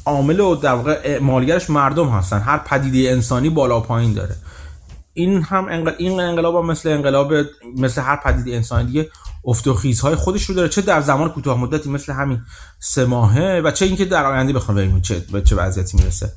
عامل 0.05 0.40
و 0.40 0.55
در 0.55 0.74
واقع 0.74 1.18
مالگرش 1.18 1.70
مردم 1.70 2.09
هستن. 2.09 2.40
هر 2.40 2.59
پدیده 2.59 3.11
انسانی 3.11 3.48
بالا 3.48 3.81
پایین 3.81 4.12
داره. 4.12 4.37
این 5.14 5.42
هم 5.42 5.68
انقل... 5.68 5.92
این 5.98 6.20
انقلاب 6.20 6.57
هم 6.57 6.66
مثل 6.66 6.88
انقلاب 6.88 7.33
مثل 7.77 8.03
هر 8.03 8.16
پدیده 8.16 8.57
انسانی 8.57 8.87
دیگه 8.87 9.09
افت 9.46 9.66
و 9.66 9.74
خیزهای 9.74 10.14
خودش 10.14 10.44
رو 10.44 10.54
داره. 10.54 10.68
چه 10.68 10.83
در 10.83 11.00
زمان 11.00 11.28
کوتاه 11.28 11.59
مدتی 11.59 11.90
مثل 11.90 12.12
همین 12.12 12.42
سه 12.78 13.04
ماهه 13.04 13.62
و 13.64 13.70
چه 13.70 13.87
اینکه 13.87 14.04
در 14.04 14.26
آینده 14.26 14.52
بخوام 14.52 14.76
ببینیم 14.76 15.00
چه 15.00 15.20
به 15.33 15.42
چه 15.42 15.57
وضعیتی 15.57 15.96
می‌رسه. 15.96 16.33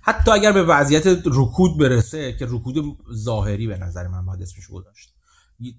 حتی 0.00 0.30
اگر 0.30 0.52
به 0.52 0.62
وضعیت 0.62 1.06
رکود 1.26 1.78
برسه 1.78 2.32
که 2.32 2.46
رکود 2.50 2.98
ظاهری 3.14 3.66
به 3.66 3.78
نظر 3.78 4.08
من 4.08 4.26
باید 4.26 4.42
اسمش 4.42 4.68
گذاشت. 4.68 5.14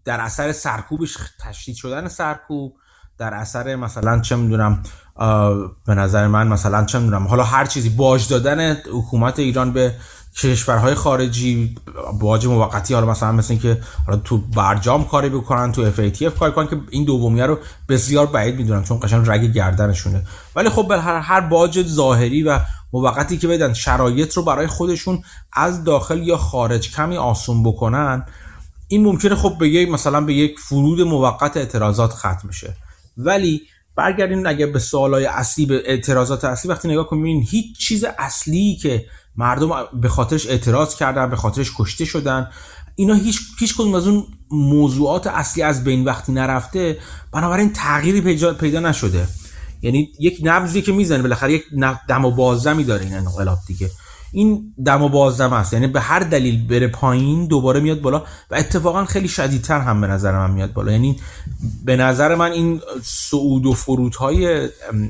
در 0.05 0.19
اثر 0.19 0.51
سرکوبش 0.51 1.17
تشدید 1.39 1.75
شدن 1.75 2.07
سرکوب 2.07 2.73
در 3.17 3.33
اثر 3.33 3.75
مثلا 3.75 4.19
چه 4.19 4.35
می‌دونم 4.35 4.83
به 5.85 5.95
نظر 5.95 6.27
من 6.27 6.47
مثلا 6.47 6.85
چه 6.85 6.99
می‌دونم 6.99 7.27
حالا 7.27 7.43
هر 7.43 7.65
چیزی 7.65 7.89
باج 7.89 8.29
دادن 8.29 8.73
حکومت 8.73 9.39
ایران 9.39 9.73
به 9.73 9.95
کشورهای 10.37 10.95
خارجی 10.95 11.75
باج 12.19 12.47
موقتی 12.47 12.93
حالا 12.93 13.05
مثلا 13.05 13.31
مثل 13.31 13.55
که 13.55 13.81
حالا 14.07 14.19
تو 14.19 14.37
برجام 14.37 15.05
کاری 15.05 15.29
بکنن 15.29 15.71
تو 15.71 15.91
FATF 15.91 16.39
کاری 16.39 16.51
کنن 16.51 16.67
که 16.67 16.77
این 16.89 17.05
دومیه 17.05 17.45
رو 17.45 17.57
بسیار 17.89 18.25
بعید 18.25 18.55
می‌دونم 18.55 18.83
چون 18.83 18.99
قشنگ 18.99 19.29
رگ 19.29 19.53
گردنشونه. 19.53 20.23
ولی 20.55 20.69
خب 20.69 20.87
به 20.87 21.01
هر 21.01 21.19
هر 21.19 21.41
باج 21.41 21.87
ظاهری 21.87 22.43
و 22.43 22.59
موقتی 22.93 23.37
که 23.37 23.47
بدن 23.47 23.73
شرایط 23.73 24.33
رو 24.33 24.43
برای 24.43 24.67
خودشون 24.67 25.23
از 25.53 25.83
داخل 25.83 26.27
یا 26.27 26.37
خارج 26.37 26.91
کمی 26.91 27.17
آسون 27.17 27.63
بکنن 27.63 28.25
این 28.87 29.03
ممکنه 29.03 29.35
خب 29.35 29.55
به 29.59 29.69
یک 29.69 29.89
مثلا 29.89 30.21
به 30.21 30.33
یک 30.33 30.59
فرود 30.59 31.01
موقت 31.01 31.57
اعتراضات 31.57 32.13
ختم 32.13 32.51
شه 32.51 32.75
ولی 33.17 33.61
برگردیم 33.95 34.45
اگر 34.45 34.65
به 34.65 34.79
سوالای 34.79 35.25
اصلی 35.25 35.65
به 35.65 35.81
اعتراضات 35.85 36.45
اصلی 36.45 36.71
وقتی 36.71 36.87
نگاه 36.87 37.07
کنیم 37.07 37.45
هیچ 37.49 37.77
چیز 37.77 38.05
اصلی 38.19 38.75
که 38.81 39.05
مردم 39.39 39.69
به 39.93 40.09
خاطرش 40.09 40.47
اعتراض 40.47 40.95
کردن 40.95 41.29
به 41.29 41.35
خاطرش 41.35 41.71
کشته 41.77 42.05
شدن. 42.05 42.49
اینا 42.95 43.13
هیچ 43.13 43.39
هیچ 43.59 43.75
کدوم 43.75 43.95
از 43.95 44.07
اون 44.07 44.25
موضوعات 44.51 45.27
اصلی 45.27 45.63
از 45.63 45.83
بین 45.83 46.05
وقتی 46.05 46.31
نرفته 46.31 46.97
بنابراین 47.31 47.73
تغییری 47.73 48.21
پیدا, 48.21 48.53
پیدا 48.53 48.79
نشده. 48.79 49.27
یعنی 49.81 50.09
یک 50.19 50.39
نبضی 50.43 50.81
که 50.81 50.91
می‌زنه 50.91 51.21
بالاخره 51.21 51.53
یک 51.53 51.63
دم 52.07 52.25
و 52.25 52.31
بازدمی 52.31 52.83
داره 52.83 53.05
این 53.05 53.13
انقلاب 53.13 53.57
دیگه. 53.67 53.89
این 54.31 54.73
دم 54.85 55.03
و 55.03 55.09
بازدم 55.09 55.53
است. 55.53 55.73
یعنی 55.73 55.87
به 55.87 56.01
هر 56.01 56.19
دلیل 56.19 56.67
بره 56.67 56.87
پایین 56.87 57.47
دوباره 57.47 57.79
میاد 57.79 58.01
بالا 58.01 58.23
و 58.51 58.55
اتفاقا 58.55 59.05
خیلی 59.05 59.27
شدیدتر 59.27 59.79
هم 59.79 60.01
به 60.01 60.07
نظر 60.07 60.31
من 60.31 60.51
میاد 60.51 60.73
بالا. 60.73 60.91
یعنی 60.91 61.19
به 61.85 61.95
نظر 61.95 62.35
من 62.35 62.51
این 62.51 62.81
صعود 63.03 63.65
و 63.65 63.73
فرودهای 63.73 64.69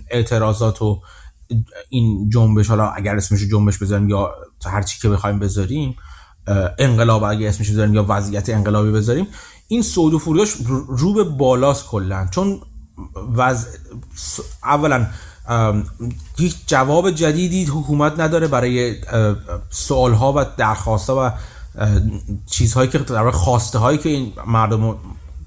اعتراضات 0.09 0.81
و 0.81 1.01
این 1.89 2.29
جنبش 2.29 2.67
حالا 2.67 2.89
اگر 2.89 3.15
اسمش 3.15 3.39
جنبش 3.39 3.77
بذاریم 3.77 4.09
یا 4.09 4.31
هر 4.65 4.81
چی 4.81 4.99
که 4.99 5.09
بخوایم 5.09 5.39
بذاریم 5.39 5.95
انقلاب 6.77 7.23
اگه 7.23 7.49
اسمش 7.49 7.69
بذاریم 7.69 7.93
یا 7.93 8.05
وضعیت 8.09 8.49
انقلابی 8.49 8.91
بذاریم 8.91 9.27
این 9.67 9.81
صعود 9.81 10.13
و 10.13 10.19
فروداش 10.19 10.53
رو 10.87 11.13
به 11.13 11.23
بالاست 11.23 11.87
کلا. 11.87 12.27
چون 12.31 12.61
وضع 13.35 13.67
اولا 14.63 15.07
هیچ 16.37 16.55
جواب 16.67 17.11
جدیدی 17.11 17.65
حکومت 17.65 18.19
نداره 18.19 18.47
برای 18.47 18.95
سوال 19.69 20.13
ها 20.13 20.33
و 20.33 20.45
درخواست 20.57 21.09
ها 21.09 21.15
و 21.25 21.31
چیزهایی 22.45 22.89
که 22.89 22.97
در 22.97 23.31
خواسته 23.31 23.79
هایی 23.79 23.97
که 23.97 24.09
این 24.09 24.33
مردم 24.47 24.95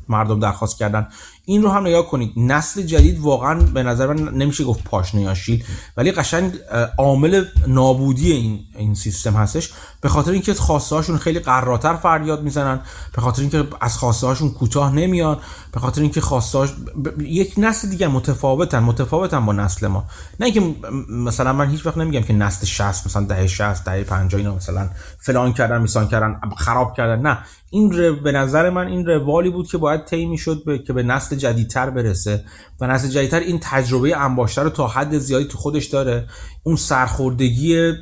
مردم 0.09 0.41
درخواست 0.41 0.79
کردن. 0.79 1.09
این 1.45 1.63
رو 1.63 1.69
هم 1.69 1.87
نگاه 1.87 2.07
کنید. 2.07 2.33
نسل 2.37 2.83
جدید 2.83 3.19
واقعا 3.21 3.55
به 3.55 3.83
نظر 3.83 4.13
من 4.13 4.35
نمیشه 4.35 4.65
گفت 4.65 4.85
پاشنه 4.85 5.23
یا 5.23 5.35
شیل 5.35 5.65
ولی 5.97 6.13
قشنگ 6.13 6.53
عامل 6.99 7.45
نابودی 7.67 8.33
این 8.33 8.61
این 8.79 8.95
سیستم 8.95 9.33
هستش. 9.35 9.71
به 10.01 10.09
خاطر 10.09 10.31
اینکه 10.31 10.55
خواسته 10.55 10.97
هاشون 10.97 11.19
خیلی 11.19 11.39
قراتر 11.39 11.95
فریاد 11.95 12.43
می‌زنن 12.43 12.81
به 13.15 13.23
خاطر 13.23 13.41
اینکه 13.43 13.67
از 13.81 13.99
خواسته 13.99 14.27
هاشون 14.27 14.51
کوتاه 14.51 14.95
نمیان. 14.95 15.39
به 15.73 15.81
خاطر 15.81 16.01
اینکه 16.01 16.21
خواسته 16.21 16.59
هاش... 16.59 16.71
یک 17.19 17.55
نسل 17.59 17.89
دیگه 17.89 18.09
متفاوتن 18.09 18.79
متفاوتن 18.79 19.47
با 19.47 19.53
نسل 19.53 19.87
ما. 19.87 20.05
نه 20.41 20.47
اینکه 20.47 20.75
مثلا 21.09 21.53
من 21.53 21.71
هیچ 21.71 21.87
وقت 21.87 21.97
نمیگم 21.97 22.23
که 22.23 22.33
نسل 22.33 22.67
60 22.67 23.07
مثلا 23.07 23.25
دهه 23.25 23.47
60 23.47 23.85
دهه 23.85 24.05
50 24.05 24.39
اینا 24.41 24.55
مثلا 24.55 24.89
فلان 25.19 25.53
کردن 25.53 25.81
میسان 25.81 26.09
کردن 26.09 26.41
خراب 26.57 26.95
کردن. 26.97 27.23
نه 27.23 27.39
این 27.71 27.93
ر... 27.93 28.13
به 28.13 28.33
نظر 28.33 28.71
من 28.71 28.87
این 28.87 29.07
روالی 29.07 29.51
بود 29.51 29.67
که 29.67 29.79
باید 29.79 30.05
طی 30.05 30.27
می‌شد 30.27 30.65
به... 30.65 30.79
که 30.79 30.93
به 30.93 31.03
نسل 31.03 31.37
جدیدتر 31.37 31.91
برسه. 31.91 32.45
و 32.83 32.87
نسل 32.87 33.09
جدیدتر 33.09 33.41
این 33.41 33.59
تجربه 33.63 34.17
انباشته 34.17 34.63
رو 34.63 34.71
تا 34.71 34.87
حد 34.87 35.19
زیادی 35.19 35.45
تو 35.45 35.59
خودش 35.59 35.87
داره. 35.87 36.29
اون 36.63 36.77
سرخوردگی 36.77 37.93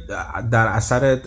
در 0.50 0.66
اثر 0.66 1.20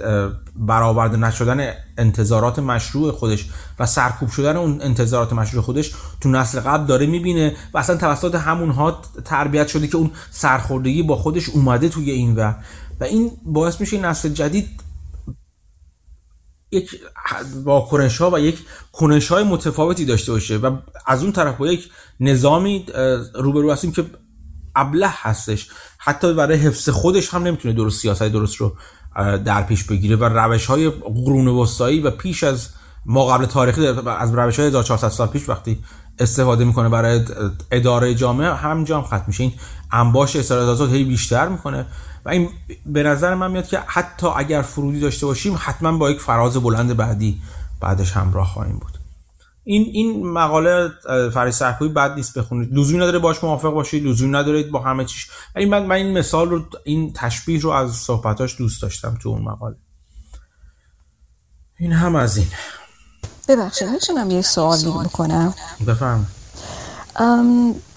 برآورده 0.56 1.18
نشدن 1.18 1.74
انتظارات 1.98 2.60
مشروع 2.60 3.12
خودش 3.12 3.50
و 3.80 3.86
سرکوب 3.86 4.30
شدن 4.30 4.58
اون 4.58 4.82
انتظارات 4.82 5.34
مشروع 5.34 5.64
خودش 5.64 5.94
تو 6.22 6.30
نسل 6.30 6.60
قبل 6.60 6.86
داره 6.86 7.06
می‌بینه 7.06 7.56
و 7.74 7.78
اصلا 7.78 7.98
توسط 7.98 8.36
همونها 8.36 9.02
تربیت 9.26 9.68
شده 9.68 9.88
که 9.88 9.98
اون 9.98 10.12
سرخوردگی 10.32 11.04
با 11.04 11.16
خودش 11.16 11.50
اومده 11.50 11.90
توی 11.90 12.12
این 12.12 12.36
و 12.36 12.54
و 13.00 13.04
این 13.04 13.32
باعث 13.46 13.82
میشه 13.82 14.02
نسل 14.02 14.30
جدید 14.30 14.83
یک 16.74 17.00
واکنش 17.64 18.18
ها 18.18 18.32
و 18.32 18.40
یک 18.40 18.60
کنش 18.92 19.28
های 19.28 19.44
متفاوتی 19.44 20.06
داشته 20.06 20.32
باشه 20.32 20.58
و 20.58 20.78
از 21.08 21.24
اون 21.24 21.32
طرف 21.32 21.58
با 21.58 21.68
یک 21.68 21.90
نظامی 22.20 22.86
روبرو 23.36 23.72
هستیم 23.72 23.92
که 23.92 24.06
ابله 24.76 25.08
هستش. 25.10 25.70
حتی 25.98 26.34
برای 26.34 26.58
حفظ 26.58 26.90
خودش 26.90 27.34
هم 27.34 27.44
نمی‌تونه 27.44 27.74
درست 27.74 28.02
سیاست 28.02 28.24
درست 28.24 28.56
رو 28.56 28.76
در 29.46 29.64
پیش 29.64 29.84
بگیره 29.84 30.16
و 30.16 30.24
روش 30.24 30.66
های 30.66 30.90
قرون 30.90 31.48
وسطایی 31.48 32.00
و 32.00 32.12
پیش 32.12 32.44
از 32.44 32.70
ما 33.06 33.28
قبل 33.28 33.46
تاریخی 33.46 33.88
از 33.88 34.34
روش 34.34 34.60
های 34.60 34.68
1400 34.68 35.10
سال 35.10 35.28
پیش 35.28 35.50
وقتی 35.50 35.84
استفاده 36.20 36.66
می‌کنه 36.66 36.90
برای 36.90 37.26
اداره 37.72 38.16
جامعه 38.16 38.54
همینجا 38.54 38.98
هم 38.98 39.04
ختم 39.04 39.24
میشه. 39.28 39.44
این 39.44 39.54
انباش 39.92 40.36
استراتژیات 40.36 40.90
هی 40.90 41.04
بیشتر 41.04 41.48
می‌کنه. 41.48 41.86
و 42.26 42.30
این 42.30 42.50
به 42.86 43.04
نظر 43.04 43.36
من 43.36 43.52
میاد 43.52 43.68
که 43.68 43.80
حتی 43.88 44.28
اگر 44.28 44.62
فرودی 44.62 45.00
داشته 45.00 45.26
باشیم 45.26 45.56
حتما 45.60 45.98
با 45.98 46.12
یک 46.12 46.22
فراز 46.22 46.58
بلند 46.58 46.98
بعدی 46.98 47.42
بعدش 47.80 48.12
همراه 48.12 48.48
خواهیم 48.48 48.78
بود. 48.78 49.00
این 49.64 49.90
این 49.94 50.28
مقاله 50.28 50.90
فریس 51.34 51.58
سرکوی 51.58 51.88
بد 51.88 52.16
نیست 52.16 52.38
بخونید. 52.38 52.74
لزومی 52.74 52.98
نداره 52.98 53.20
باش 53.20 53.44
موافق 53.44 53.70
باشید 53.70 54.06
لزومی 54.06 54.32
نداره 54.32 54.64
با 54.64 54.80
همه 54.80 55.06
چیش. 55.06 55.30
ولی 55.56 55.66
من 55.66 55.86
من 55.86 55.96
این 55.96 56.18
مثال 56.18 56.50
رو 56.50 56.66
این 56.84 57.14
تشبیه 57.14 57.60
رو 57.62 57.70
از 57.70 57.96
صحبتاش 57.96 58.58
دوست 58.58 58.82
داشتم 58.82 59.18
تو 59.22 59.30
اون 59.30 59.42
مقاله. 59.42 59.76
این 61.80 61.92
هم 61.92 62.16
از 62.16 62.38
این. 62.38 62.48
ببخشید 63.48 63.88
می‌تونم 63.88 64.32
یه 64.32 64.42
سوالی 64.42 64.92
بکنم؟ 64.92 65.54
بفهم 65.88 66.26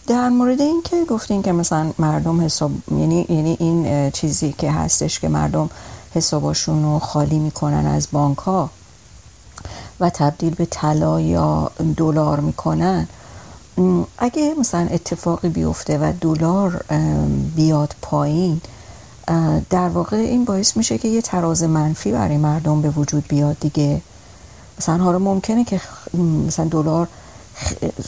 در 0.07 0.29
مورد 0.29 0.61
این 0.61 0.83
که 0.85 1.05
گفتین 1.05 1.43
که 1.43 1.53
مثلا 1.53 1.93
مردم 1.99 2.41
حساب 2.41 2.71
یعنی 2.91 3.27
یعنی 3.29 3.57
این 3.61 4.11
چیزی 4.11 4.55
که 4.59 4.71
هستش 4.71 5.21
که 5.21 5.29
مردم 5.29 5.71
حساباشون 6.15 6.83
رو 6.83 6.99
خالی 6.99 7.39
می‌کنن 7.39 7.87
از 7.87 8.09
بانک 8.13 8.39
ها 8.39 8.71
و 10.01 10.11
تبدیل 10.11 10.55
به 10.55 10.67
طلا 10.67 11.21
یا 11.21 11.71
دلار 11.97 12.41
می‌کنن 12.41 13.09
اگه 14.19 14.55
مثلا 14.59 14.89
اتفاقی 14.91 15.49
بیفته 15.49 15.99
و 15.99 16.13
دلار 16.21 16.85
بیاد 17.57 17.97
پایین 18.03 18.61
در 19.71 19.89
واقع 19.89 20.17
این 20.17 20.45
باعث 20.45 20.77
میشه 20.77 20.99
که 20.99 21.09
یه 21.09 21.23
تراز 21.23 21.63
منفی 21.63 22.13
برای 22.13 22.37
مردم 22.37 22.83
به 22.83 22.91
وجود 22.91 23.29
بیاد 23.29 23.57
دیگه. 23.61 24.01
مثلا 24.79 24.97
حالا 24.97 25.19
ممکنه 25.19 25.65
که 25.65 25.81
مثلا 26.47 26.65
دلار 26.65 27.09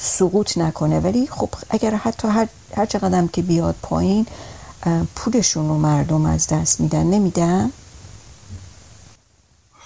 سقوط 0.01 0.59
نکنه. 0.59 1.01
ولی 1.01 1.27
خب 1.27 1.49
اگر 1.71 1.95
حتی 1.95 2.29
هر, 2.29 2.49
هر 2.77 2.87
چقدر 2.87 3.27
که 3.27 3.43
بیاد 3.43 3.75
پایین 3.83 4.27
پولشون 5.17 5.69
رو 5.69 5.79
مردم 5.79 6.27
از 6.27 6.47
دست 6.47 6.81
میدن. 6.81 7.03
نمیدن؟ 7.03 7.71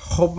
خب 0.08 0.34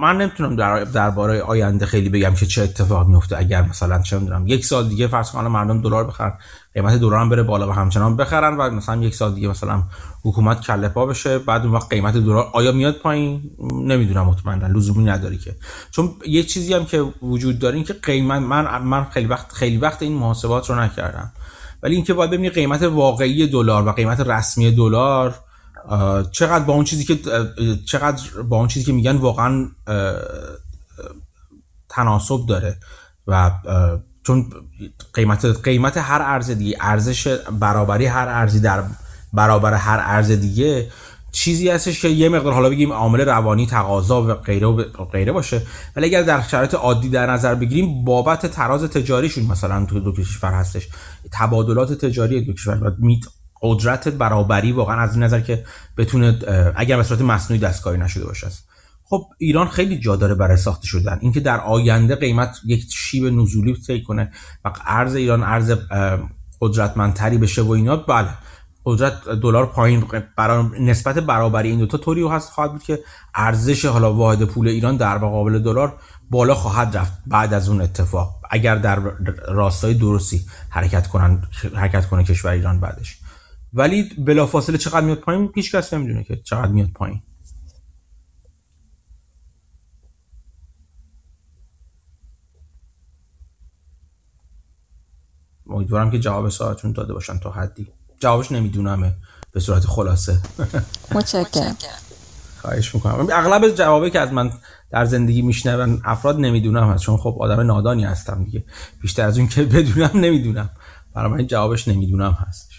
من 0.00 0.16
نمی‌تونم 0.16 0.56
در 0.56 0.84
درباره 0.84 1.42
آینده 1.42 1.86
خیلی 1.86 2.08
بگم 2.08 2.34
که 2.34 2.46
چه 2.46 2.62
اتفاق 2.62 3.06
میفته 3.06 3.38
اگر 3.38 3.62
مثلا 3.62 4.02
چه 4.02 4.18
می‌دونم 4.18 4.46
یک 4.46 4.66
سال 4.66 4.88
دیگه 4.88 5.06
فرض 5.06 5.30
کنم 5.30 5.52
مردم 5.52 5.80
دلار 5.80 6.04
بخرن 6.04 6.32
قیمت 6.74 6.94
دلار 6.94 7.20
هم 7.20 7.28
بره 7.28 7.42
بالا 7.42 7.68
و 7.68 7.72
همچنان 7.72 8.16
بخرن 8.16 8.56
و 8.56 8.70
مثلا 8.70 9.02
یک 9.02 9.14
سال 9.14 9.34
دیگه 9.34 9.48
مثلا 9.48 9.82
حکومت 10.24 10.60
کله 10.60 10.88
پا 10.88 11.06
بشه 11.06 11.38
بعد 11.38 11.62
اون 11.62 11.72
وقت 11.72 11.88
قیمت 11.88 12.16
دلار 12.16 12.50
آیا 12.52 12.72
میاد 12.72 12.94
پایین؟ 12.94 13.50
نمی‌دونم 13.72 14.26
مطمئنا. 14.26 14.66
لزومی 14.66 15.04
نداری 15.04 15.38
که. 15.38 15.56
چون 15.90 16.10
یه 16.26 16.42
چیزی 16.42 16.74
هم 16.74 16.84
که 16.84 17.02
وجود 17.22 17.58
داره 17.58 17.74
این 17.74 17.84
که 17.84 17.92
قیمت 17.92 18.42
من 18.42 18.82
من 18.82 19.04
خیلی 19.04 19.26
وقت 19.26 19.52
خیلی 19.52 19.76
وقت 19.76 20.02
این 20.02 20.12
محاسبات 20.12 20.70
رو 20.70 20.80
نکردم. 20.80 21.32
ولی 21.82 21.94
اینکه 21.94 22.14
باید 22.14 22.30
ببینی 22.30 22.50
قیمت 22.50 22.82
واقعی 22.82 23.46
دلار 23.46 23.88
و 23.88 23.92
قیمت 23.92 24.20
رسمی 24.20 24.70
دلار 24.70 25.34
چقدر 26.32 26.64
با 26.64 26.72
اون 26.72 26.84
چیزی 26.84 27.04
که 27.04 27.18
چقدر 27.86 28.42
با 28.48 28.56
اون 28.56 28.68
چیزی 28.68 28.86
که 28.86 28.92
میگن 28.92 29.16
واقعا 29.16 29.68
تناسب 31.88 32.46
داره 32.48 32.76
و 33.26 33.50
چون 34.22 34.50
قیمت 35.14 35.44
قیمت 35.44 35.96
هر 35.96 36.22
ارز 36.22 36.50
دیگه 36.50 36.76
ارزش 36.80 37.26
برابری 37.60 38.06
هر 38.06 38.28
ارزی 38.28 38.60
در 38.60 38.82
برابر 39.32 39.74
هر 39.74 40.00
ارز 40.02 40.30
دیگه 40.30 40.90
چیزی 41.32 41.68
هستش 41.68 42.02
که 42.02 42.08
یه 42.08 42.28
مقدار 42.28 42.52
حالا 42.52 42.70
بگیم 42.70 42.92
عامل 42.92 43.20
روانی 43.20 43.66
تقاضا 43.66 44.22
و 44.22 44.34
غیره 44.34 44.66
و 44.66 44.84
غیره 45.12 45.32
باشه 45.32 45.62
ولی 45.96 46.06
اگر 46.06 46.22
در 46.22 46.42
شرایط 46.42 46.74
عادی 46.74 47.08
در 47.08 47.30
نظر 47.30 47.54
بگیریم 47.54 48.04
بابت 48.04 48.46
تراز 48.46 48.84
تجاریشون 48.84 49.44
مثلا 49.44 49.86
تو 49.86 50.00
دو 50.00 50.12
کشور 50.12 50.52
هستش 50.52 50.88
تبادلات 51.32 51.92
تجاری 51.92 52.44
دو 52.44 52.52
کشور 52.52 52.96
قدرت 53.62 54.08
برابری 54.08 54.72
واقعا 54.72 55.00
از 55.00 55.14
این 55.14 55.22
نظر 55.22 55.40
که 55.40 55.64
بتونه 55.96 56.38
اگر 56.76 56.96
به 56.96 57.02
صورت 57.02 57.20
مصنوعی 57.20 57.60
دستکاری 57.60 57.98
نشده 57.98 58.24
باشه. 58.24 58.48
خب 59.04 59.26
ایران 59.38 59.68
خیلی 59.68 59.98
جا 59.98 60.16
داره 60.16 60.34
برای 60.34 60.56
ساخته 60.56 60.86
شدن. 60.86 61.18
اینکه 61.20 61.40
در 61.40 61.60
آینده 61.60 62.16
قیمت 62.16 62.56
یک 62.66 62.84
شیب 62.94 63.24
نزولی 63.24 63.76
طی 63.86 64.02
کنه 64.02 64.32
و 64.64 64.72
ارز 64.86 65.14
ایران 65.14 65.42
ارز 65.42 65.72
قدرتمندتری 66.60 67.38
بشه 67.38 67.62
و 67.62 67.70
اینا 67.70 67.96
بله. 67.96 68.28
قدرت 68.84 69.28
دلار 69.28 69.66
پایین 69.66 70.04
برا 70.36 70.62
نسبت 70.80 71.18
برابری 71.18 71.68
این 71.68 71.78
دوتا 71.78 71.98
طوری 71.98 72.28
هست 72.28 72.50
خواهد 72.50 72.72
بود 72.72 72.82
که 72.82 72.98
ارزش 73.34 73.84
حالا 73.84 74.14
واحد 74.14 74.44
پول 74.44 74.68
ایران 74.68 74.96
در 74.96 75.18
مقابل 75.18 75.58
دلار 75.58 75.96
بالا 76.30 76.54
خواهد 76.54 76.96
رفت 76.96 77.12
بعد 77.26 77.54
از 77.54 77.68
اون 77.68 77.80
اتفاق. 77.80 78.34
اگر 78.50 78.74
در 78.74 78.98
راستای 79.48 79.94
درستی 79.94 80.46
حرکت 80.68 81.06
کنن 81.06 81.42
حرکت 81.74 82.06
کنه 82.06 82.24
کشور 82.24 82.50
ایران 82.50 82.80
بعدش. 82.80 83.18
ولی 83.72 84.02
بلافاصله 84.02 84.78
چقدر 84.78 85.00
میاد 85.06 85.18
پایین 85.18 85.52
هیچ 85.54 85.74
کس 85.74 85.94
نمی‌دونه 85.94 86.24
که 86.24 86.36
چقدر 86.36 86.72
میاد 86.72 86.88
پایین. 86.88 87.22
امیدوارم 95.70 96.10
که 96.10 96.18
جواب 96.18 96.48
سوالتون 96.48 96.92
داده 96.92 97.12
باشن 97.14 97.38
تا 97.38 97.50
حدی. 97.50 97.88
جوابش 98.20 98.52
نمیدونمه 98.52 99.14
به 99.52 99.60
صورت 99.60 99.86
خلاصه. 99.86 100.40
متشکرم. 101.14 101.76
خواهش 102.60 102.94
می‌کنم. 102.94 103.26
اغلب 103.32 103.74
جوابی 103.74 104.10
که 104.10 104.20
از 104.20 104.32
من 104.32 104.52
در 104.90 105.04
زندگی 105.04 105.42
میشنون 105.42 106.00
افراد 106.04 106.40
نمی‌دونم 106.40 106.90
هست 106.90 107.02
چون 107.02 107.16
خب 107.16 107.36
آدم 107.40 107.60
نادانی 107.60 108.04
هستم 108.04 108.44
دیگه. 108.44 108.64
بیشتر 109.00 109.26
از 109.26 109.38
اون 109.38 109.48
که 109.48 109.62
بدونم 109.62 110.10
نمی‌دونم. 110.14 110.70
برای 111.14 111.30
من 111.30 111.46
جوابش 111.46 111.88
نمی‌دونم 111.88 112.32
هستش 112.32 112.71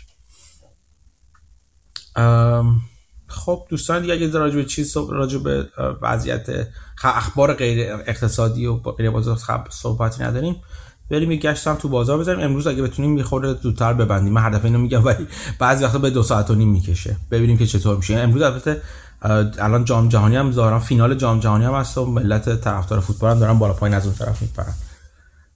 خب 3.27 3.65
دوستان 3.69 4.01
دیگه 4.01 4.13
اگه 4.13 4.31
راجع 4.31 4.55
به 4.55 4.65
چیز 4.65 4.97
راجع 4.97 5.37
به 5.37 5.69
وضعیت 6.01 6.67
اخبار 7.03 7.53
غیر 7.53 7.93
اقتصادی 7.93 8.65
و 8.65 8.73
غیر 8.73 9.09
بازار 9.09 9.39
صحبتی 9.69 10.23
نداریم 10.23 10.55
بریم 11.11 11.31
یه 11.31 11.37
گشت 11.37 11.67
هم 11.67 11.75
تو 11.75 11.89
بازار 11.89 12.17
بزنیم. 12.17 12.39
امروز 12.39 12.67
اگه 12.67 12.81
بتونیم 12.81 13.11
می‌خوره 13.11 13.53
زودتر 13.53 13.93
ببندیم. 13.93 14.33
من 14.33 14.41
هر 14.41 14.49
دفعه 14.49 14.65
اینو 14.65 14.79
میگم 14.79 15.05
ولی 15.05 15.27
بعضی 15.59 15.83
وقتا 15.83 15.97
به 15.97 16.09
دو 16.09 16.23
ساعت 16.23 16.49
و 16.49 16.55
نیم 16.55 16.69
می‌کشه. 16.69 17.17
ببینیم 17.31 17.57
که 17.57 17.67
چطور 17.67 17.97
میشه. 17.97 18.15
امروز 18.15 18.41
البته 18.41 18.81
الان 19.59 19.85
جام 19.85 20.09
جهانی 20.09 20.35
هم 20.35 20.51
دارن 20.51 20.79
فینال 20.79 21.15
جام 21.15 21.39
جهانی 21.39 21.65
هم 21.65 21.73
هست 21.73 21.97
و 21.97 22.05
ملت 22.05 22.61
طرفدار 22.61 22.99
فوتبال 22.99 23.31
هم 23.31 23.39
دارن 23.39 23.59
بالا 23.59 23.73
پایین 23.73 23.95
از 23.95 24.05
اون 24.05 24.15
طرف 24.15 24.41
میپرن. 24.41 24.73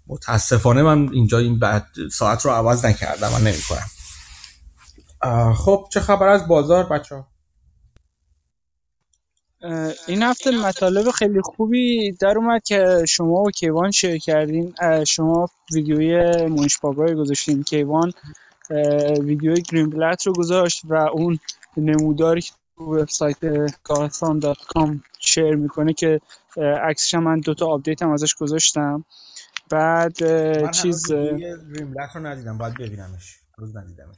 متاسفانه 0.08 0.84
من 0.84 1.10
اینجا 1.14 1.38
این 1.38 1.60
بعد 1.60 1.86
ساعت 2.12 2.46
رو 2.46 2.52
عوض 2.52 2.86
نکردم. 2.86 3.32
من 3.32 3.42
نمی‌کنم 3.42 3.88
خب 5.56 5.88
چه 5.92 6.00
خبر 6.00 6.28
از 6.28 6.48
بازار 6.48 6.84
بچه 6.84 7.16
ها؟ 7.16 7.28
این 10.08 10.24
هفته 10.24 10.52
مطالب 10.52 11.12
خیلی 11.12 11.42
خوبی 11.42 12.12
در 12.12 12.38
اومد 12.38 12.64
که 12.64 13.06
شما 13.08 13.42
و 13.42 13.52
کیوان 13.52 13.92
شیر 13.92 14.18
کردین. 14.18 14.74
شما 15.08 15.50
ویدیوی 15.74 16.46
مونش 16.46 16.80
پاگای 16.80 17.16
گذاشتین. 17.16 17.64
کیوان 17.64 18.14
ویدیوی 19.20 19.62
گرین 19.62 19.90
بلت 19.90 20.28
رو 20.28 20.34
گذاشت 20.34 20.82
و 20.86 20.94
اون 20.94 21.40
نموداری 21.78 22.42
که 22.42 22.52
تو 22.78 22.84
وبسایت 22.84 23.38
کام 24.74 25.04
share 25.20 25.56
می‌کنه 25.56 25.94
که 25.94 26.22
عکسش 26.58 27.14
من 27.16 27.40
دوتا 27.40 27.66
update 27.66 28.02
هم 28.02 28.12
ازش 28.12 28.36
گذاشتم. 28.36 29.06
بعد 29.70 30.24
من 30.24 30.72
چیز 30.72 31.12
گرین 31.12 31.94
بلت 31.94 32.16
رو 32.16 32.26
ندیدم. 32.26 32.58
باید 32.58 32.74
ببینمش. 32.74 33.40
روز 33.58 33.78
ندیدمش 33.78 34.18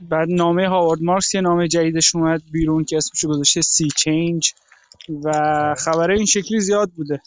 بعد 0.00 0.28
نامه 0.30 0.68
هاوارد 0.68 1.02
مارکس 1.02 1.34
یه 1.34 1.40
نامه 1.40 1.68
جدیدش 1.68 2.14
اومد 2.14 2.42
بیرون 2.52 2.84
که 2.84 2.96
اسمش 2.96 3.24
گذاشته 3.24 3.60
Sea 3.60 3.88
Change 3.96 4.52
و 5.24 5.30
خبره 5.78 6.16
این 6.16 6.26
شکلی 6.26 6.60
زیاد 6.60 6.90
بوده. 6.90 7.22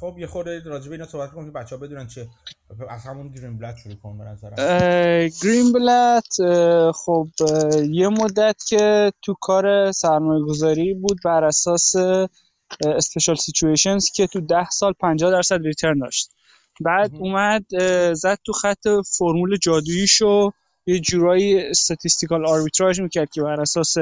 خب 0.00 0.16
یه 0.18 0.26
خورده 0.26 0.62
راجع 0.64 0.88
به 0.88 0.92
اینا 0.92 1.06
صحبت 1.06 1.32
کنیم 1.32 1.46
که 1.46 1.58
بچه‌ها 1.58 1.82
بدونن 1.82 2.06
چه 2.06 2.28
از 2.88 3.04
همون 3.04 3.28
گرین 3.28 3.58
بلد 3.58 3.76
شروع 3.76 3.94
کن 3.94 4.18
به 4.18 4.24
نظرم. 4.24 4.56
گرین 5.42 5.72
بلد 5.72 6.24
خب 6.94 7.28
یه 7.90 8.08
مدت 8.08 8.56
که 8.68 9.12
تو 9.22 9.34
کار 9.40 9.92
سرمایه 9.92 10.44
گذاری 10.44 10.94
بود 10.94 11.18
بر 11.24 11.44
اساس 11.44 11.92
special 12.80 13.34
situations 13.34 14.10
که 14.10 14.26
تو 14.26 14.40
ده 14.40 14.70
سال 14.70 14.92
50 14.92 15.30
درصد 15.30 15.62
return 15.62 15.98
داشت. 15.98 16.30
بعد 16.80 17.10
اومد 17.14 17.64
زد 18.12 18.38
تو 18.46 18.52
خط 18.52 18.88
فرمول 19.18 19.56
جادوییشو. 19.56 20.50
یه 20.88 20.98
جورایی 21.00 21.60
statistical 21.60 22.46
arbitrage 22.46 23.00
می‌کرد 23.00 23.30
که 23.30 23.42
بر 23.42 23.60
اساس 23.60 23.94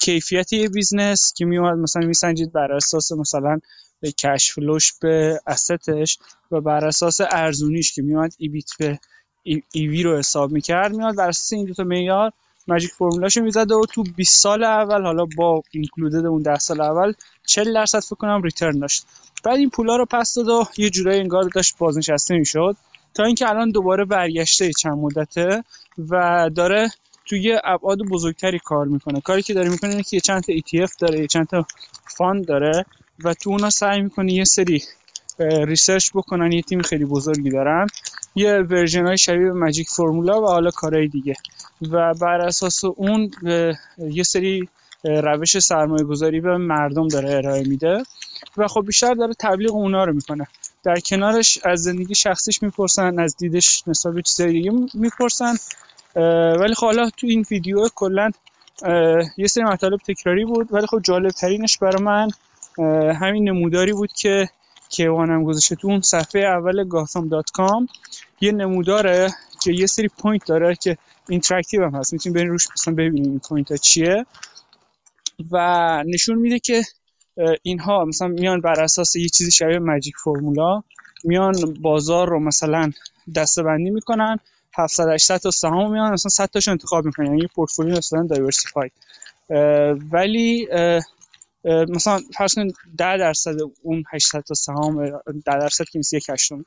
کیفیت 0.00 0.52
یه 0.52 0.68
business 0.68 1.32
که 1.36 1.44
میومد 1.44 1.78
مثلا 1.78 2.06
میسنجید 2.06 2.52
بر 2.52 2.72
اساس 2.72 3.12
مثلا 3.12 3.58
کش 4.18 4.52
فلوش 4.52 4.92
به 5.00 5.40
استش 5.46 6.18
و 6.50 6.60
بر 6.60 6.84
اساس 6.84 7.20
ارزونیش 7.30 7.92
که 7.92 8.02
میومد 8.02 8.34
ای 8.38 8.48
بیت 8.48 8.70
به 8.78 8.98
ای 9.42 9.88
وی 9.88 10.02
رو 10.02 10.18
حساب 10.18 10.52
می‌کرد. 10.52 10.92
میاد 10.96 11.16
بر 11.16 11.28
اساس 11.28 11.52
این 11.52 11.64
دو 11.66 11.74
تا 11.74 11.84
معیار 11.84 12.32
ماجیک 12.68 12.90
فرمولاشو 12.90 13.40
می‌زد 13.42 13.70
و 13.72 13.86
تو 13.92 14.02
20 14.16 14.36
سال 14.36 14.64
اول 14.64 15.02
حالا 15.02 15.26
با 15.36 15.62
اینکلودد 15.70 16.26
اون 16.26 16.42
10 16.42 16.54
سال 16.58 16.80
اول 16.80 17.12
40 17.46 17.74
درصد 17.74 18.00
فکر 18.00 18.16
کنم 18.16 18.42
ریترن 18.42 18.78
داشت. 18.78 19.04
بعد 19.44 19.58
این 19.58 19.70
پولا 19.70 19.96
رو 19.96 20.06
پس 20.06 20.34
داد 20.34 20.48
و 20.48 20.64
یه 20.76 20.90
جورایی 20.90 21.20
انگار 21.20 21.42
داشت 21.54 21.78
بازنشسته 21.78 22.38
می‌شد. 22.38 22.76
تا 23.14 23.24
اینکه 23.24 23.48
الان 23.48 23.70
دوباره 23.70 24.04
برگشته 24.04 24.72
چند 24.72 24.98
مدته 24.98 25.64
و 26.10 26.50
داره 26.54 26.90
توی 27.26 27.58
ابعاد 27.64 27.98
بزرگتری 27.98 28.58
کار 28.58 28.86
می‌کنه. 28.86 29.20
کاری 29.20 29.42
که 29.42 29.54
داره 29.54 29.68
می‌کنه 29.68 29.90
اینه 29.90 30.02
که 30.02 30.20
چند 30.20 30.42
تا 30.42 30.52
ETF 30.52 30.96
داره 31.00 31.18
یه 31.20 31.26
چند 31.26 31.46
تا 31.46 31.66
fund 32.16 32.46
داره 32.46 32.84
و 33.24 33.34
تو 33.34 33.50
اونا 33.50 33.70
سعی 33.70 34.02
می‌کنه 34.02 34.32
یه 34.32 34.44
سری 34.44 34.82
research 35.38 36.10
بکنن 36.14 36.52
یه 36.52 36.62
تیم 36.62 36.82
خیلی 36.82 37.04
بزرگی 37.04 37.50
دارن 37.50 37.86
یه 38.34 38.52
version 38.58 39.06
های 39.06 39.18
شبیه 39.18 39.44
به 39.44 39.52
magic 39.52 39.88
formula 39.88 40.42
و 40.42 40.46
حالا 40.46 40.70
کارهای 40.70 41.08
دیگه. 41.08 41.34
و 41.90 42.14
بر 42.14 42.40
اساس 42.40 42.84
اون 42.84 43.30
یه 43.98 44.22
سری 44.22 44.68
روش 45.04 45.58
سرمایه 45.58 46.04
گذاری 46.04 46.40
به 46.40 46.56
مردم 46.56 47.08
داره 47.08 47.34
ارائه 47.34 47.68
میده 47.68 48.02
و 48.56 48.68
خب 48.68 48.86
بیشتر 48.86 49.14
داره 49.14 49.34
تبلیغ 49.38 49.74
اونا 49.74 50.04
رو 50.04 50.12
می‌کنه. 50.12 50.46
در 50.82 51.00
کنارش 51.00 51.58
از 51.64 51.82
زندگی 51.82 52.14
شخصیش 52.14 52.62
می‌پرسن 52.62 53.18
از 53.18 53.36
دیدش 53.36 53.88
نسبت 53.88 54.14
به 54.14 54.22
چیزای 54.22 54.52
دیگه 54.52 54.70
می‌پرسن. 54.94 55.54
ولی 56.60 56.74
خب 56.74 56.86
حالا 56.86 57.10
تو 57.10 57.26
این 57.26 57.44
ویدیو 57.50 57.88
کلا 57.94 58.30
یه 59.36 59.46
سری 59.46 59.64
مطالب 59.64 60.00
تکراری 60.00 60.44
بود 60.44 60.68
ولی 60.72 60.86
خب 60.86 61.00
جالب 61.02 61.30
ترینش 61.30 61.78
برای 61.78 62.02
من 62.02 62.30
همین 63.12 63.48
نموداری 63.48 63.92
بود 63.92 64.12
که 64.12 64.48
کیوانم 64.88 65.44
گذاشته 65.44 65.76
تو 65.76 65.88
اون 65.88 66.00
صفحه 66.00 66.42
اول 66.42 66.88
gotham.com 66.88 67.86
یه 68.40 68.52
نموداره 68.52 69.30
که 69.62 69.72
یه 69.72 69.86
سری 69.86 70.08
point 70.08 70.46
داره 70.46 70.76
که 70.76 70.98
interactive 71.28 71.84
هم 71.84 71.94
هست. 71.94 72.12
می‌تونید 72.12 72.36
برین 72.36 72.48
روش 72.48 72.66
مثلا 72.76 72.94
ببینید 72.94 73.26
این 73.26 73.38
point 73.38 73.70
ها 73.70 73.76
چیه. 73.76 74.26
و 75.50 76.04
نشون 76.06 76.38
میده 76.38 76.58
که 76.58 76.82
اینها 77.62 78.04
مثلا 78.04 78.28
میان 78.28 78.60
بر 78.60 78.80
اساس 78.80 79.16
یه 79.16 79.28
چیزی 79.28 79.50
شبیه 79.50 79.78
magic 79.78 80.14
formula 80.24 80.82
میان 81.24 81.54
بازار 81.80 82.28
رو 82.28 82.40
مثلا 82.40 82.90
دسته 83.34 83.62
بندی 83.62 83.90
می‌کنن 83.90 84.38
700 84.74 85.08
800 85.08 85.36
تا 85.36 85.50
سهام 85.50 85.92
میان 85.92 86.12
مثلا 86.12 86.30
100 86.30 86.46
تاشو 86.46 86.70
انتخاب 86.70 87.04
می‌کنن 87.04 87.26
یعنی 87.26 87.46
پورتفولیو 87.54 87.96
مثلا 87.96 88.26
diversified 88.26 88.92
ولی 90.12 90.68
مثلا 91.64 92.20
فرض 92.36 92.54
کن 92.54 92.68
10 92.98 93.16
درصد 93.16 93.56
اون 93.82 94.04
800 94.12 94.40
تا 94.40 94.54
سهام 94.54 95.06
10 95.06 95.20
درصد 95.44 95.84
که 95.84 95.98
میشه 95.98 96.16
یک 96.16 96.30
هشتم. 96.30 96.64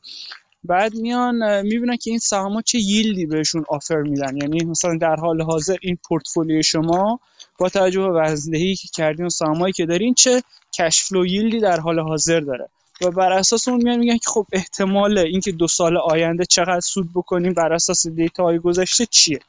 بعد 0.65 0.95
میان 0.95 1.61
می‌بینن 1.61 1.97
که 1.97 2.09
این 2.09 2.19
سهام 2.19 2.61
چه 2.61 2.79
yield 2.79 3.17
ی 3.17 3.25
بهشون 3.25 3.65
offer 3.69 4.01
میدن. 4.01 4.37
یعنی 4.37 4.63
مثلا 4.65 4.97
در 4.97 5.15
حال 5.15 5.41
حاضر 5.41 5.75
این 5.81 5.97
پورتفولیو 6.07 6.61
شما 6.61 7.19
با 7.57 7.69
توجه 7.69 8.01
به 8.01 8.21
وزندهی 8.21 8.75
که 8.75 8.87
کردین 8.93 9.25
و 9.25 9.29
سهامایی 9.29 9.73
که 9.73 9.85
دارین 9.85 10.13
چه 10.13 10.43
cash 10.79 11.03
flow 11.03 11.25
yield 11.25 11.53
ی 11.53 11.59
در 11.59 11.79
حال 11.79 11.99
حاضر 11.99 12.39
داره؟ 12.39 12.69
و 13.01 13.11
بر 13.11 13.31
اساس 13.31 13.67
اون 13.67 13.83
میان 13.83 13.99
میگن 13.99 14.17
که 14.17 14.29
خب 14.29 14.45
احتمال 14.51 15.17
اینکه 15.17 15.51
دو 15.51 15.67
سال 15.67 15.97
آینده 15.97 16.45
چقدر 16.45 16.79
سود 16.79 17.09
بکنیم 17.15 17.53
بر 17.53 17.73
اساس 17.73 18.07
data 18.07 18.42
های 18.42 18.59
گذشته 18.59 19.05
چیه؟ 19.05 19.39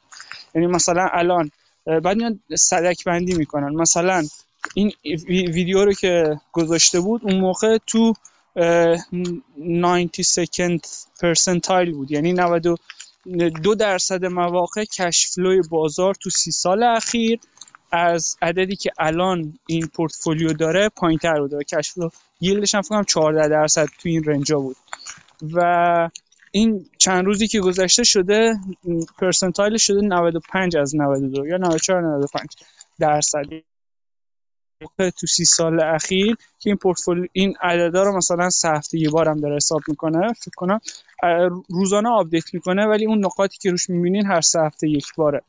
یعنی 0.55 0.67
مثلا 0.67 1.09
الان 1.11 1.51
بعد 1.85 2.17
میان 2.17 2.39
صدک 2.57 3.03
بندی 3.03 3.33
می‌کنن. 3.33 3.75
مثلا 3.75 4.23
این 4.75 4.91
ویدیو 5.27 5.85
رو 5.85 5.93
که 5.93 6.39
گذاشته 6.51 6.99
بود 6.99 7.21
اون 7.23 7.39
موقع 7.39 7.77
تو 7.87 8.13
90 8.57 10.21
second 10.21 10.87
percentile 11.21 11.91
بود. 11.91 12.11
یعنی 12.11 12.33
92 12.33 13.75
درصد 13.75 14.25
مواقع 14.25 14.83
cash 14.83 15.27
flow 15.27 15.54
ی 15.54 15.61
بازار 15.69 16.15
تو 16.15 16.29
سی 16.29 16.51
سال 16.51 16.83
اخیر 16.83 17.39
از 17.91 18.35
عددی 18.41 18.75
که 18.75 18.91
الان 18.99 19.59
این 19.67 19.87
پورتفولیو 19.87 20.53
داره 20.53 20.89
پایین 20.89 21.19
تر 21.19 21.39
بوده 21.39 21.57
و 21.57 21.61
cash 21.63 21.91
flow 21.91 22.09
yield 22.41 22.65
ش 22.65 22.75
هم 22.75 22.81
فکرم 22.81 23.03
14 23.03 23.47
درصد 23.47 23.85
تو 23.85 24.09
این 24.09 24.23
range 24.23 24.53
ا 24.53 24.59
بود. 24.59 24.75
و 25.53 26.09
این 26.51 26.85
چند 26.97 27.25
روزی 27.25 27.47
که 27.47 27.59
گذشته 27.59 28.03
شده 28.03 28.53
percentile 29.17 29.77
شده 29.77 30.01
95 30.01 30.77
از 30.77 30.95
92 30.95 31.47
یا 31.47 31.57
94 31.57 32.01
95 32.01 32.49
درصد 32.99 33.45
تو 34.97 35.27
سی 35.27 35.45
سال 35.45 35.83
اخیر 35.83 36.35
که 36.59 36.69
این 36.69 36.75
پورتفولیو 36.75 37.27
این 37.33 37.55
عددا 37.61 38.03
رو 38.03 38.17
مثلا 38.17 38.49
سه 38.49 38.69
هفته 38.69 38.99
یه 38.99 39.09
بارم 39.09 39.39
داره 39.39 39.55
حساب 39.55 39.81
می‌کنه 39.87 40.33
فکر 40.33 40.55
کنم 40.57 40.79
روزانه 41.69 42.09
update 42.09 42.53
می‌کنه 42.53 42.85
ولی 42.85 43.05
اون 43.05 43.25
نقاطی 43.25 43.57
که 43.57 43.71
روش 43.71 43.89
می‌بینین 43.89 44.25
هر 44.25 44.41
سه 44.41 44.61
هفته 44.61 44.89
یک 44.89 45.07
باره. 45.15 45.41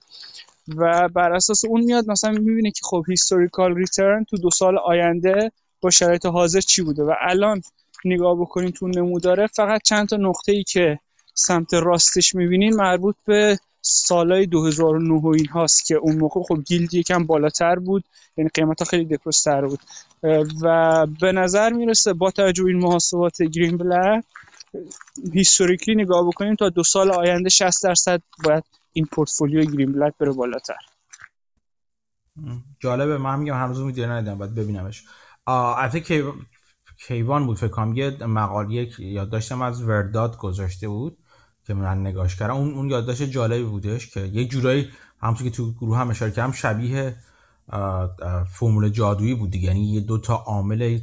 و 0.77 1.09
بر 1.09 1.33
اساس 1.33 1.65
اون 1.65 1.81
میاد 1.81 2.11
مثلا 2.11 2.31
می‌بینه 2.31 2.71
که 2.71 2.81
خب 2.83 3.05
historical 3.09 3.75
return 3.75 4.25
تو 4.25 4.37
دو 4.37 4.51
سال 4.51 4.79
آینده 4.79 5.53
با 5.81 5.91
شرایط 5.91 6.27
حاضر 6.27 6.61
چی 6.61 6.83
بوده 6.83 7.03
و 7.03 7.15
الان 7.21 7.63
نگاه 8.05 8.41
بکنیم 8.41 8.71
تو 8.71 8.89
نموداره 8.89 9.47
فقط 9.47 9.83
چند 9.83 10.09
تا 10.09 10.17
نقطه 10.17 10.53
ای 10.53 10.63
که 10.63 10.99
سمت 11.35 11.75
راستش 11.75 12.35
می‌بینین 12.35 12.75
مربوط 12.77 13.17
به 13.27 13.59
سالای 13.81 14.47
2009 14.47 15.15
و 15.15 15.27
این 15.27 15.47
هاست 15.47 15.87
که 15.87 15.95
اون 15.95 16.17
موقع 16.17 16.43
خب 16.43 16.63
گیلد 16.67 16.95
یکم 16.95 17.27
بالاتر 17.27 17.79
بود 17.79 18.05
یعنی 18.37 18.51
قیمت 18.55 18.79
ها 18.79 18.85
خیلی 18.85 19.05
دپرستر 19.05 19.67
بود. 19.67 19.81
و 20.63 21.07
به 21.21 21.33
نظر 21.33 21.73
می‌رسه 21.73 22.13
با 22.13 22.31
توجه 22.31 22.65
این 22.65 22.79
محاسبات 22.79 23.43
گرین 23.43 23.77
بلک 23.77 24.25
هیستوریکلی 25.33 25.95
نگاه 25.95 26.27
بکنیم 26.27 26.55
تا 26.55 26.69
دو 26.69 26.83
سال 26.83 27.11
آینده 27.11 27.49
60 27.49 27.83
درصد 27.85 28.23
باید 28.45 28.65
این 28.93 29.07
پورتفولیو 29.13 29.65
گرین 29.65 29.93
بلک 29.93 30.15
بره 30.21 30.33
بالاتر. 30.33 30.79
جالبه 32.81 33.19
من 33.19 33.39
میگم 33.39 33.55
هنوز 33.55 33.81
ویدیو 33.81 34.11
ندیدم 34.11 34.39
باید 34.39 34.55
ببینمش. 34.55 35.05
البته 35.47 36.01
که 36.01 36.25
کیوان 37.07 37.47
بود 37.47 37.57
فکر 37.57 37.69
کنم 37.69 37.95
یه 37.95 38.11
مقاله 38.11 38.89
یادداشتم 38.99 39.63
از 39.63 39.83
ورداد 39.83 40.37
گذاشته 40.37 40.89
بود. 40.89 41.19
که 41.69 41.75
من 41.75 42.01
نگاش 42.01 42.37
کردم. 42.37 42.55
اون 42.55 42.75
اون 42.75 42.91
یادداشت 42.91 43.23
جالبی 43.23 43.65
بودش 43.65 44.07
که 44.07 44.21
یه 44.21 44.45
جورایی 44.45 44.89
همونطور 45.21 45.45
که 45.49 45.57
تو 45.57 45.73
گروه 45.73 45.99
هم 45.99 46.11
اشاره 46.11 46.33
کردم 46.33 46.53
شبیه 46.53 47.17
فرمول 48.53 48.89
جادویی 48.89 49.35
بود 49.35 49.51
دیگه. 49.51 49.67
یعنی 49.69 49.93
یه 49.93 50.01
دو 50.01 50.19
تا 50.19 50.35
عامل 50.35 51.01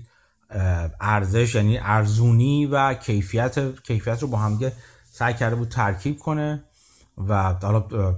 ارزش 1.01 1.55
یعنی 1.55 1.77
ارزونی 1.77 2.65
و 2.65 2.93
کیفیت 2.93 3.81
کیفیت 3.83 4.21
رو 4.21 4.27
با 4.27 4.37
هم 4.37 4.71
سعی 5.11 5.33
کرده 5.33 5.55
بود 5.55 5.69
ترکیب 5.69 6.19
کنه 6.19 6.63
و 7.17 7.53
حالا 7.53 8.15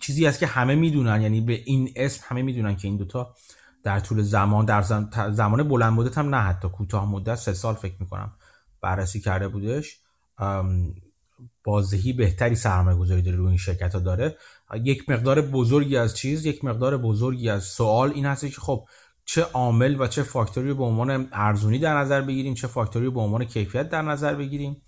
چیزی 0.00 0.26
هست 0.26 0.38
که 0.38 0.46
همه 0.46 0.74
می‌دونن. 0.74 1.22
یعنی 1.22 1.40
به 1.40 1.52
این 1.64 1.92
اسم 1.96 2.24
همه 2.28 2.42
می‌دونن 2.42 2.76
که 2.76 2.88
این 2.88 2.96
دوتا 2.96 3.34
در 3.82 4.00
طول 4.00 4.22
زمان 4.22 4.64
در 4.64 4.82
زمان 5.30 5.68
بلند 5.68 5.92
مدت 5.92 6.18
هم 6.18 6.34
نه 6.34 6.40
حتی 6.40 6.68
کوتاه 6.68 7.10
مدت 7.10 7.34
سه 7.34 7.52
سال 7.52 7.74
فکر 7.74 7.94
می‌کنم 8.00 8.32
بررسی 8.80 9.20
کرده 9.20 9.48
بودش. 9.48 9.98
بازدهی 11.64 12.12
بهتری 12.12 12.54
سرمایه 12.54 12.98
گذاری 12.98 13.22
داره 13.22 13.36
روی 13.36 13.48
این 13.48 13.56
شرکت 13.56 13.94
ها 13.94 14.00
داره. 14.00 14.36
یک 14.82 15.10
مقدار 15.10 15.42
بزرگی 15.42 15.96
از 15.96 16.16
چیز 16.16 16.46
یک 16.46 16.64
مقدار 16.64 16.96
بزرگی 16.96 17.48
از 17.48 17.64
سوال 17.64 18.12
این 18.12 18.26
هست 18.26 18.46
که 18.46 18.60
خب 18.60 18.84
چه 19.24 19.42
عامل 19.42 20.00
و 20.00 20.06
چه 20.06 20.22
فاکتوری 20.22 20.68
رو 20.68 20.74
به 20.74 20.84
عنوان 20.84 21.28
ارزونی 21.32 21.78
در 21.78 21.98
نظر 21.98 22.22
بگیریم 22.22 22.54
چه 22.54 22.66
فاکتوری 22.66 23.04
رو 23.04 23.12
به 23.12 23.20
عنوان 23.20 23.44
کیفیت 23.44 23.88
در 23.88 24.02
نظر 24.02 24.34
بگیریم 24.34 24.82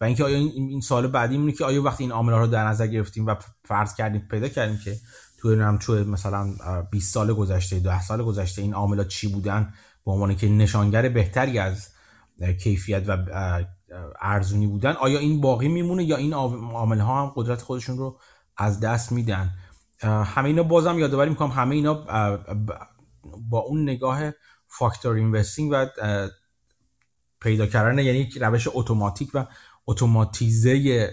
و 0.00 0.04
اینکه 0.04 0.24
آیا 0.24 0.36
این 0.36 0.80
سال 0.80 1.06
بعدی 1.06 1.36
میونه 1.36 1.52
که 1.52 1.64
آیا 1.64 1.82
وقتی 1.82 2.04
این 2.04 2.12
عامل 2.12 2.32
رو 2.32 2.46
در 2.46 2.66
نظر 2.66 2.86
گرفتیم 2.86 3.26
و 3.26 3.34
فرض 3.64 3.94
کردیم 3.94 4.28
پیدا 4.30 4.48
کردیم 4.48 4.78
که 4.84 4.96
توی 5.38 5.78
توی 5.80 6.02
مثلا 6.02 6.54
20 6.90 7.14
سال 7.14 7.32
گذشته 7.32 7.80
10 7.80 8.02
سال 8.02 8.22
گذشته 8.22 8.62
این 8.62 8.74
عامل 8.74 9.04
چی 9.04 9.28
بودن 9.28 9.72
به 10.04 10.12
عنوان 10.12 10.36
که 10.36 10.48
نشانگر 10.48 11.08
بهتری 11.08 11.58
از 11.58 11.88
کیفیت 12.60 13.04
و 13.08 13.16
ارزونی 14.20 14.66
بودن 14.66 14.92
آیا 14.92 15.18
این 15.18 15.40
باقی 15.40 15.68
میمونه 15.68 16.04
یا 16.04 16.16
این 16.16 16.32
عامل 16.32 16.98
ها 16.98 17.22
هم 17.22 17.32
قدرت 17.36 17.62
خودشون 17.62 17.98
رو 17.98 18.18
از 18.56 18.80
دست 18.80 19.12
میدن؟ 19.12 19.50
همه 20.02 20.48
اینا 20.48 20.62
بازم 20.62 20.98
یادآوری 20.98 21.30
می‌کنم 21.30 21.50
همه 21.50 21.74
اینا 21.74 21.94
با 23.50 23.58
اون 23.58 23.82
نگاه 23.82 24.20
فاکتور 24.66 25.16
اینوستینگ 25.16 25.70
و 25.72 25.86
پیدا 27.40 27.66
کردن 27.66 27.98
یعنی 27.98 28.30
روش 28.40 28.68
اتوماتیک 28.72 29.30
و 29.34 29.46
اتوماتیزه 29.86 31.10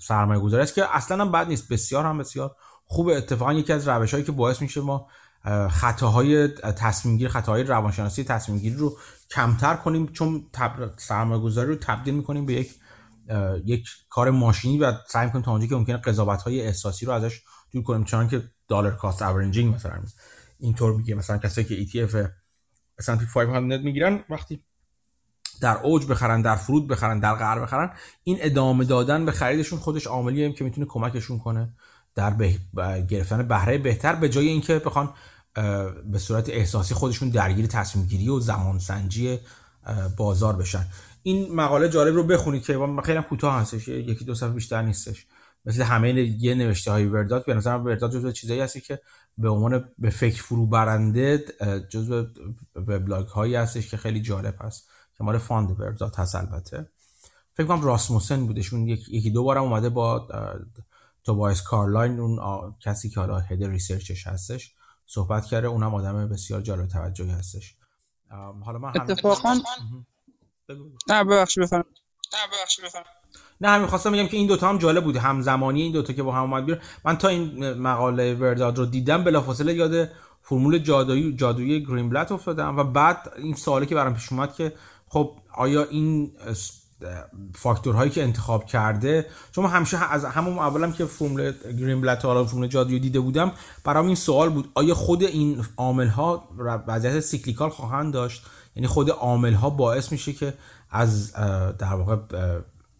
سرمایه 0.00 0.40
گذاری 0.40 0.62
است 0.62 0.74
که 0.74 0.96
اصلا 0.96 1.24
هم 1.24 1.32
بد 1.32 1.48
نیست. 1.48 1.68
بسیار 1.68 2.04
هم 2.04 2.18
بسیار 2.18 2.56
خوب 2.86 3.08
اتفاقا 3.08 3.52
یکی 3.52 3.72
از 3.72 3.88
روش 3.88 4.12
هایی 4.12 4.24
که 4.24 4.32
باعث 4.32 4.62
میشه 4.62 4.80
ما 4.80 5.08
خطاهای 5.70 6.48
تصمیم 6.48 7.16
گیری 7.16 7.28
خطاهای 7.28 7.62
روانشناسی 7.62 8.24
تصمیم 8.24 8.58
گیری 8.58 8.76
رو 8.76 8.98
کمتر 9.30 9.76
کنیم 9.76 10.06
چون 10.06 10.46
سرمایه 10.96 11.42
گذاری 11.42 11.68
رو 11.68 11.76
تبدیل 11.76 12.14
می‌کنیم 12.14 12.46
به 12.46 12.52
یک 12.52 12.74
یک 13.64 13.88
کار 14.08 14.30
ماشینی 14.30 14.78
و 14.78 14.92
سعی 15.08 15.30
کنیم 15.30 15.44
تا 15.44 15.50
اونجایی 15.50 15.68
که 15.68 15.76
ممکنه 15.76 15.96
قضاوت 15.96 16.42
های 16.42 16.60
احساسی 16.60 17.06
رو 17.06 17.12
ازش 17.12 17.42
دور 17.72 17.82
کنیم 17.82 18.04
چون 18.04 18.28
که 18.28 18.42
دلار 18.68 18.96
کاست 18.96 19.22
اورنجینگ 19.22 19.74
مثلا 19.74 20.02
اینطور 20.58 20.92
میگه 20.96 21.14
مثلا 21.14 21.38
کسایی 21.38 21.66
که 21.66 21.86
ETF 21.86 22.28
S&P 23.02 23.34
500 23.34 23.80
می‌گیرن 23.80 24.24
وقتی 24.30 24.64
در 25.60 25.76
اوج 25.76 26.06
بخرن 26.06 26.42
در 26.42 26.56
فرود 26.56 26.88
بخرن 26.88 27.20
در 27.20 27.34
قرار 27.34 27.64
بخرن 27.64 27.90
این 28.24 28.38
ادامه 28.40 28.84
دادن 28.84 29.24
به 29.24 29.32
خریدشون 29.32 29.78
خودش 29.78 30.06
عاملیه 30.06 30.52
که 30.52 30.64
می‌تونه 30.64 30.86
کمکشون 30.86 31.38
کنه 31.38 31.72
در 32.14 32.34
گرفتن 33.00 33.48
بهره 33.48 33.78
بهتر 33.78 34.14
به 34.14 34.28
جای 34.28 34.48
اینکه 34.48 34.78
بخوان 34.78 35.14
به 36.06 36.18
صورت 36.18 36.48
احساسی 36.48 36.94
خودشون 36.94 37.28
درگیر 37.28 37.66
تصمیم 37.66 38.06
گیری 38.06 38.28
و 38.28 38.40
زمان 38.40 38.78
سنجی 38.78 39.38
بازار 40.16 40.56
بشن. 40.56 40.86
این 41.22 41.54
مقاله 41.54 41.88
جالب 41.88 42.14
رو 42.14 42.24
بخونید 42.24 42.64
که 42.64 42.78
خیلی 43.04 43.22
کوتاه 43.22 43.60
هستش 43.60 43.88
یکی 43.88 44.24
دو 44.24 44.34
صفحه 44.34 44.52
بیشتر 44.52 44.82
نیستش. 44.82 45.26
مثل 45.64 45.82
همه 45.82 46.12
یه 46.14 46.54
نوشته 46.54 46.90
های 46.90 47.06
ورداد 47.06 47.46
به 47.46 47.54
نظر 47.54 47.70
ورداد 47.70 48.12
جزو 48.12 48.32
چیزایی 48.32 48.60
هستی 48.60 48.80
که 48.80 49.00
به 49.38 49.48
عنوان 49.48 49.84
به 49.98 50.10
فکر 50.10 50.42
فرو 50.42 50.66
برنده 50.66 51.44
جزو 51.88 52.26
وبلاگ 52.76 53.26
هایی 53.26 53.54
هستش 53.54 53.90
که 53.90 53.96
خیلی 53.96 54.22
جالب 54.22 54.54
هست. 54.60 54.88
که 55.18 55.24
مال 55.24 55.38
fund 55.38 55.80
ورداد 55.80 56.14
هست 56.14 56.34
البته. 56.34 56.86
فکر 57.54 57.66
کنم 57.66 57.82
راسموسن 57.82 58.46
بودشون 58.46 58.88
یکی 58.88 59.30
دو 59.30 59.44
بارم 59.44 59.62
اومده 59.62 59.88
با 59.88 60.28
توبایس 61.24 61.62
کارلایل 61.62 62.20
اون 62.20 62.74
کسی 62.80 63.10
که 63.10 63.20
حالا 63.20 63.38
head 63.38 63.64
research 63.64 64.14
ش 64.14 64.26
هستش. 64.26 64.74
صحبت 65.14 65.44
کرده 65.44 65.66
اونم 65.66 65.94
آدم 65.94 66.28
بسیار 66.28 66.60
جالب 66.60 66.86
توجهی 66.86 67.30
هستش. 67.30 67.74
حالا 68.64 68.78
من 68.78 68.92
اتفاقا 69.00 69.54
نه 71.08 71.24
ببخش 71.24 71.58
بفرم 71.58 71.84
نه 72.32 72.38
ببخش 72.52 72.80
بفرم 72.80 73.04
نه 73.60 73.68
همین 73.68 73.86
خواستم 73.86 74.12
بگم 74.12 74.26
که 74.28 74.36
این 74.36 74.46
دوتا 74.46 74.68
هم 74.68 74.78
جالب 74.78 75.04
بوده. 75.04 75.20
همزمانی 75.20 75.82
این 75.82 75.92
دوتا 75.92 76.12
که 76.12 76.22
با 76.22 76.32
هم 76.32 76.42
اومد 76.42 76.66
بیرون. 76.66 76.80
من 77.04 77.18
تا 77.18 77.28
این 77.28 77.72
مقاله 77.72 78.34
ورداد 78.34 78.78
رو 78.78 78.86
دیدم 78.86 79.24
بلافاصله 79.24 79.74
یاد 79.74 80.08
فرمول 80.42 80.78
جادویی 80.78 81.36
جادویی 81.36 81.86
گرین 81.86 82.10
بلت 82.10 82.32
افتادم 82.32 82.76
و 82.76 82.84
بعد 82.84 83.32
این 83.36 83.54
سوالی 83.54 83.86
که 83.86 83.94
برام 83.94 84.14
پیش 84.14 84.32
اومد 84.32 84.54
که 84.54 84.72
خب 85.08 85.38
آیا 85.54 85.84
این 85.84 86.32
فاکتورهایی 87.54 88.10
که 88.10 88.22
انتخاب 88.22 88.66
کرده 88.66 89.26
چون 89.52 89.66
همیشه 89.66 90.12
از 90.12 90.24
همون 90.24 90.58
اولم 90.58 90.92
که 90.92 91.04
فرمول 91.04 91.52
گرین 91.78 92.00
بلت 92.00 92.24
و 92.24 92.44
فرمول 92.44 92.66
جادویی 92.66 93.00
دیده 93.00 93.20
بودم 93.20 93.52
برام 93.84 94.06
این 94.06 94.14
سوال 94.14 94.50
بود 94.50 94.70
آیا 94.74 94.94
خود 94.94 95.22
این 95.22 95.64
عامل 95.76 96.06
ها 96.06 96.48
وضعیت 96.86 97.20
سیکلیکال 97.20 97.70
خواهند 97.70 98.12
داشت؟ 98.12 98.46
یعنی 98.76 98.86
خود 98.86 99.10
عامل 99.10 99.54
ها 99.54 99.70
باعث 99.70 100.12
میشه 100.12 100.32
که 100.32 100.54
از 100.90 101.32
در 101.78 101.94
واقع 101.94 102.16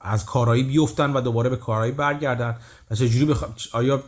از 0.00 0.26
کارایی 0.26 0.62
بیفتن 0.62 1.12
و 1.12 1.20
دوباره 1.20 1.50
به 1.50 1.56
کارایی 1.56 1.92
برگردن؟ 1.92 2.58
و 2.90 2.94
چجوری 2.94 3.24
بخ... 3.24 3.44
آیا 3.72 4.02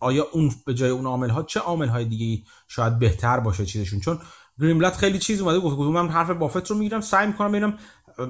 آیا 0.00 0.26
اون 0.32 0.50
به 0.66 0.74
جای 0.74 0.90
اون 0.90 1.06
عامل 1.06 1.30
ها 1.30 1.42
چه 1.42 1.60
عامل 1.60 1.88
های 1.88 2.04
دیگه 2.04 2.42
شاید 2.68 2.98
بهتر 2.98 3.40
باشه 3.40 3.66
چیزشون؟ 3.66 4.00
چون 4.00 4.18
گریملت 4.60 4.96
خیلی 4.96 5.18
چیز 5.18 5.40
اومده 5.40 5.60
گفت 5.60 5.78
من 5.78 6.08
حرف 6.08 6.30
بافت 6.30 6.70
رو 6.70 6.76
می‌گیرم 6.76 7.00
سعی 7.00 7.26
می‌کنم 7.26 7.48
ببینم 7.48 7.78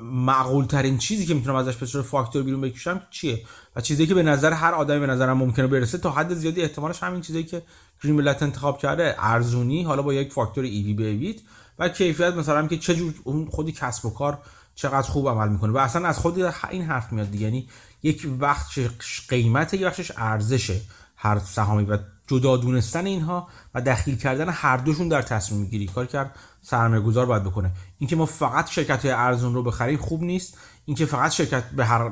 معقول 0.03 0.65
ترین 0.65 0.99
چیزی 0.99 1.27
که 1.27 1.35
می‌تونم 1.35 1.57
ازش 1.57 1.77
به 1.77 1.87
صورت 1.87 2.05
فاکتور 2.05 2.43
بیرون 2.43 2.61
بکشم 2.61 3.03
چیه؟ 3.11 3.45
و 3.77 3.81
چیزی 3.81 4.07
که 4.07 4.15
به 4.15 4.23
نظر 4.23 4.53
هر 4.53 4.73
آدمی 4.73 5.01
به 5.01 5.07
نظرم 5.07 5.39
ممکنه 5.39 5.67
برسه 5.67 5.99
تا 5.99 6.11
حد 6.11 6.35
زیادی 6.35 6.63
احتمالش 6.63 7.03
همین 7.03 7.21
چیزی 7.21 7.45
که 7.45 7.63
گریملت 8.03 8.43
انتخاب 8.43 8.79
کرده 8.79 9.15
ارزونی 9.19 9.83
حالا 9.83 10.03
با 10.03 10.15
یک 10.15 10.33
فاکتور 10.33 10.65
ایوی 10.65 10.95
به 10.95 11.07
ایویت 11.07 11.37
و 11.79 11.89
کیفیت 11.89 12.35
مثلا 12.35 12.67
که 12.67 12.79
چه 12.79 12.95
جور 12.95 13.15
اون 13.25 13.49
خودی 13.51 13.73
کسب 13.73 14.07
و 14.07 14.11
کار 14.11 14.39
چقدر 14.75 15.09
خوب 15.09 15.29
عمل 15.29 15.49
می‌کنه. 15.49 15.73
و 15.73 15.77
اصلا 15.77 16.09
از 16.09 16.19
خود 16.19 16.39
این 16.71 16.83
حرف 16.83 17.13
میاد 17.13 17.31
دیگه 17.31 17.45
یعنی 17.45 17.69
یک 18.03 18.29
وقت 18.41 18.69
قیمت 19.29 19.75
یک 19.75 19.83
بخشش 19.83 20.13
ارزشه 20.17 20.81
هر 21.17 21.39
سهامی 21.39 21.85
و 21.85 21.99
جدا 22.27 22.57
دونستن 22.57 23.07
اینها 23.07 23.49
و 23.75 23.81
دخیل 23.81 24.17
کردن 24.17 24.49
هر 24.49 24.77
دوشون 24.77 25.09
در 25.09 25.23
تصمیم 25.23 25.67
گیری 25.67 25.87
کار 25.87 26.07
کرد 26.07 26.35
سرمایه 26.65 27.03
گذار 27.03 27.27
باید 27.27 27.45
بکنه. 27.45 27.73
اینکه 27.99 28.17
ما 28.17 28.27
فقط 28.27 28.71
شرکت 28.71 29.05
های 29.05 29.15
ارزون 29.15 29.55
رو 29.55 29.63
بخریم 29.63 29.99
خوب 29.99 30.23
نیست. 30.23 30.59
اینکه 30.85 31.07
فقط 31.07 31.31
شرکت 31.31 31.71
به 31.71 31.85
هر 31.85 32.11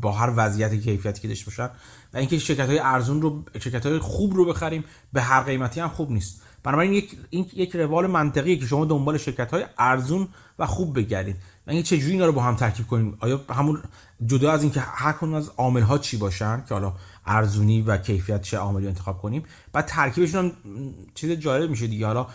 با 0.00 0.12
هر 0.12 0.32
وضعیت 0.36 0.74
کیفیتی 0.74 1.22
که 1.22 1.28
داشته 1.28 1.46
باشن 1.46 1.70
و 2.14 2.16
اینکه 2.16 2.38
شرکت 2.38 2.68
های 2.68 2.78
ارزون 2.78 3.22
رو 3.22 3.44
شرکت 3.60 3.86
های 3.86 3.98
خوب 3.98 4.34
رو 4.34 4.44
بخریم 4.44 4.84
به 5.12 5.22
هر 5.22 5.40
قیمتی 5.40 5.80
هم 5.80 5.88
خوب 5.88 6.10
نیست. 6.10 6.42
بنابراین 6.62 6.92
یک 6.92 7.18
این 7.30 7.46
یک 7.54 7.76
روال 7.76 8.06
منطقیه 8.06 8.56
که 8.56 8.66
شما 8.66 8.84
دنبال 8.84 9.18
شرکت 9.18 9.50
های 9.50 9.64
ارزون 9.78 10.28
و 10.58 10.66
خوب 10.66 10.98
بگردید. 10.98 11.36
و 11.66 11.70
اینکه 11.70 11.96
چجوری 11.96 12.12
اینا 12.12 12.26
رو 12.26 12.32
با 12.32 12.42
هم 12.42 12.56
ترکیب 12.56 12.86
کنیم؟ 12.86 13.16
آیا 13.20 13.40
همون 13.50 13.82
جدا 14.26 14.52
از 14.52 14.62
اینکه 14.62 14.80
هر 14.80 15.12
کدوم 15.12 15.34
از 15.34 15.48
عامل 15.48 15.82
ها 15.82 15.98
چی 15.98 16.16
باشن 16.16 16.64
که 16.68 16.74
حالا 16.74 16.92
ارزونی 17.26 17.82
و 17.82 17.96
کیفیت 17.96 18.42
چه 18.42 18.56
عاملی 18.58 18.86
انتخاب 18.86 19.18
کنیم 19.18 19.42
بعد 19.72 19.86
ترکیبشون 19.86 20.44
هم 20.44 20.52
چیز 21.14 21.30
جالب 21.30 21.70
میشه 21.70 21.86
دیگه. 21.86 22.06
حالا 22.06 22.26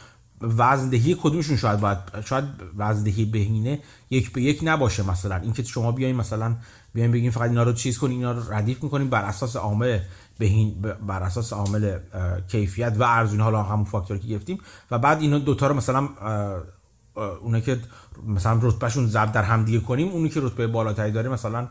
وزندهی 0.42 1.16
کدومشون 1.22 1.58
شاید 1.58 1.80
باید 1.80 1.98
شاید 2.26 2.46
وزندهی 2.78 3.26
بهینه 3.26 3.80
یک 4.10 4.32
به 4.34 4.42
یک 4.42 4.60
نباشه 4.64 5.10
مثلا. 5.10 5.36
اینکه 5.36 5.64
شما 5.64 5.92
بیاین 5.92 6.16
مثلا 6.16 6.56
بیاین 6.94 7.12
بگین 7.12 7.32
فقط 7.32 7.50
اینا 7.50 7.64
رو 7.64 7.74
چیز 7.74 7.98
کنین 7.98 8.18
اینا 8.18 8.32
رو 8.32 8.54
ردیف 8.54 8.84
می‌کنین 8.84 9.10
بر 9.10 9.24
اساس 9.24 9.56
عامل 9.56 10.00
بهین 10.40 10.82
بر 11.08 11.24
اساس 11.24 11.54
عامل 11.54 12.00
کیفیت 12.48 12.96
و 13.00 13.04
ارزونی 13.04 13.44
حالا 13.44 13.64
همون 13.64 13.86
فاکتوری 13.86 14.20
که 14.20 14.28
گرفتیم. 14.28 14.58
و 14.92 15.00
بعد 15.00 15.22
اینا 15.22 15.40
دوتا 15.40 15.68
رو 15.68 15.76
مثلا 15.76 16.10
اونا 17.42 17.60
که 17.60 17.80
مثلا 18.28 18.60
رتبهشون 18.62 19.08
ضرب 19.08 19.32
در 19.32 19.44
هم 19.44 19.66
دیگه 19.66 19.80
کنیم 19.80 20.08
اونی 20.08 20.30
که 20.30 20.40
رتبه 20.44 20.68
بالاتری 20.68 21.12
داره 21.12 21.30
مثلا 21.30 21.68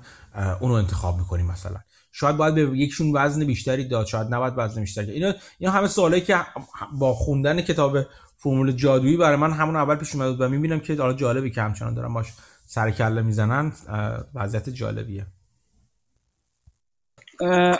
اونو 0.60 0.74
انتخاب 0.74 1.18
می‌کنیم 1.18 1.46
مثلا. 1.46 1.76
شاید 2.12 2.36
باید 2.36 2.54
به 2.54 2.78
یکشون 2.78 3.12
وزن 3.16 3.44
بیشتری 3.44 3.88
داد 3.88 4.06
شاید 4.06 4.34
نباید 4.34 4.54
وزن 4.56 4.80
بیشتری 4.80 5.10
اینا 5.12 5.32
اینا 5.58 5.72
همه 5.72 5.88
سوالایی 5.88 6.22
که 6.22 6.36
با 6.98 7.14
خوندن 7.14 7.60
کتاب 7.60 7.98
فرمول 8.38 8.72
جادویی 8.72 9.16
برای 9.16 9.36
من 9.36 9.52
همون 9.52 9.76
اول 9.76 9.96
پیش 9.96 10.14
اومد 10.14 10.40
و 10.40 10.48
می‌بینم 10.48 10.80
که 10.80 10.94
حالا 10.94 11.12
جالبی 11.12 11.50
که 11.50 11.62
همچنان 11.62 11.94
دارم 11.94 12.14
باش 12.14 12.26
سر 12.66 12.90
کله 12.90 13.22
می‌زنن 13.22 13.72
وضعیت 14.34 14.68
جالبیه. 14.68 15.26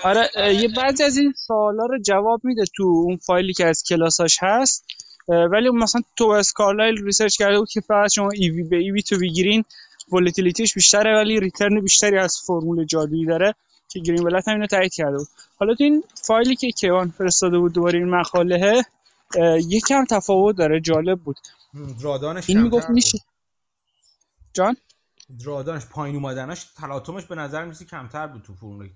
آره 0.02 0.28
یه 0.54 0.68
بعضی 0.76 1.02
از 1.02 1.16
این 1.16 1.34
سوالا 1.46 1.86
رو 1.86 1.98
جواب 1.98 2.40
میده 2.44 2.64
تو 2.76 2.82
اون 2.82 3.16
فایلی 3.16 3.52
که 3.52 3.66
از 3.66 3.82
کلاساش 3.88 4.38
هست. 4.42 4.84
ولی 5.28 5.70
مثلا 5.70 6.02
توبایس 6.16 6.24
کارلایل 6.24 7.04
research 7.04 7.36
کرده 7.36 7.58
بود 7.58 7.68
که 7.70 7.80
فقط 7.80 8.12
شما 8.12 8.30
EV 8.30 8.62
به 8.62 8.76
EBIT 8.76 9.02
و 9.02 9.18
بگیرین 9.18 9.64
volatility 10.12 10.64
ش 10.64 10.74
بیشتره 10.74 11.16
ولی 11.16 11.40
return 11.40 11.80
بیشتری 11.80 12.18
از 12.18 12.36
فرمول 12.46 12.84
جادویی 12.84 13.26
داره 13.26 13.54
که 13.88 14.00
گرین‌بلت 14.00 14.48
هم 14.48 14.54
اینو 14.54 14.66
تایید 14.66 14.94
کرده 14.94 15.16
بود. 15.16 15.28
حالا 15.56 15.74
تو 15.74 15.84
این 15.84 16.04
فایلی 16.22 16.56
که 16.56 16.70
کیوان 16.70 17.10
فرستاده 17.18 17.58
بود 17.58 17.72
دوباره 17.72 17.98
این 17.98 18.08
مقاله 18.08 18.82
یکم 19.68 20.04
تفاوت 20.04 20.56
داره 20.56 20.80
جالب 20.80 21.20
بود. 21.20 21.36
drawdown 22.00 22.40
ش 22.40 22.50
این 22.50 22.62
می‌گفت 22.62 22.90
میشه. 22.90 23.18
جان؟ 24.52 24.76
drawdown 25.44 25.78
ش 25.78 25.86
پایین 25.86 26.16
اومدنش 26.16 26.64
تلاطمش 26.76 27.24
به 27.24 27.34
نظر 27.34 27.64
میرسید 27.64 27.84
کمتر 27.84 28.26
بود 28.26 28.42
تو 28.42 28.54
فرمول 28.54 28.90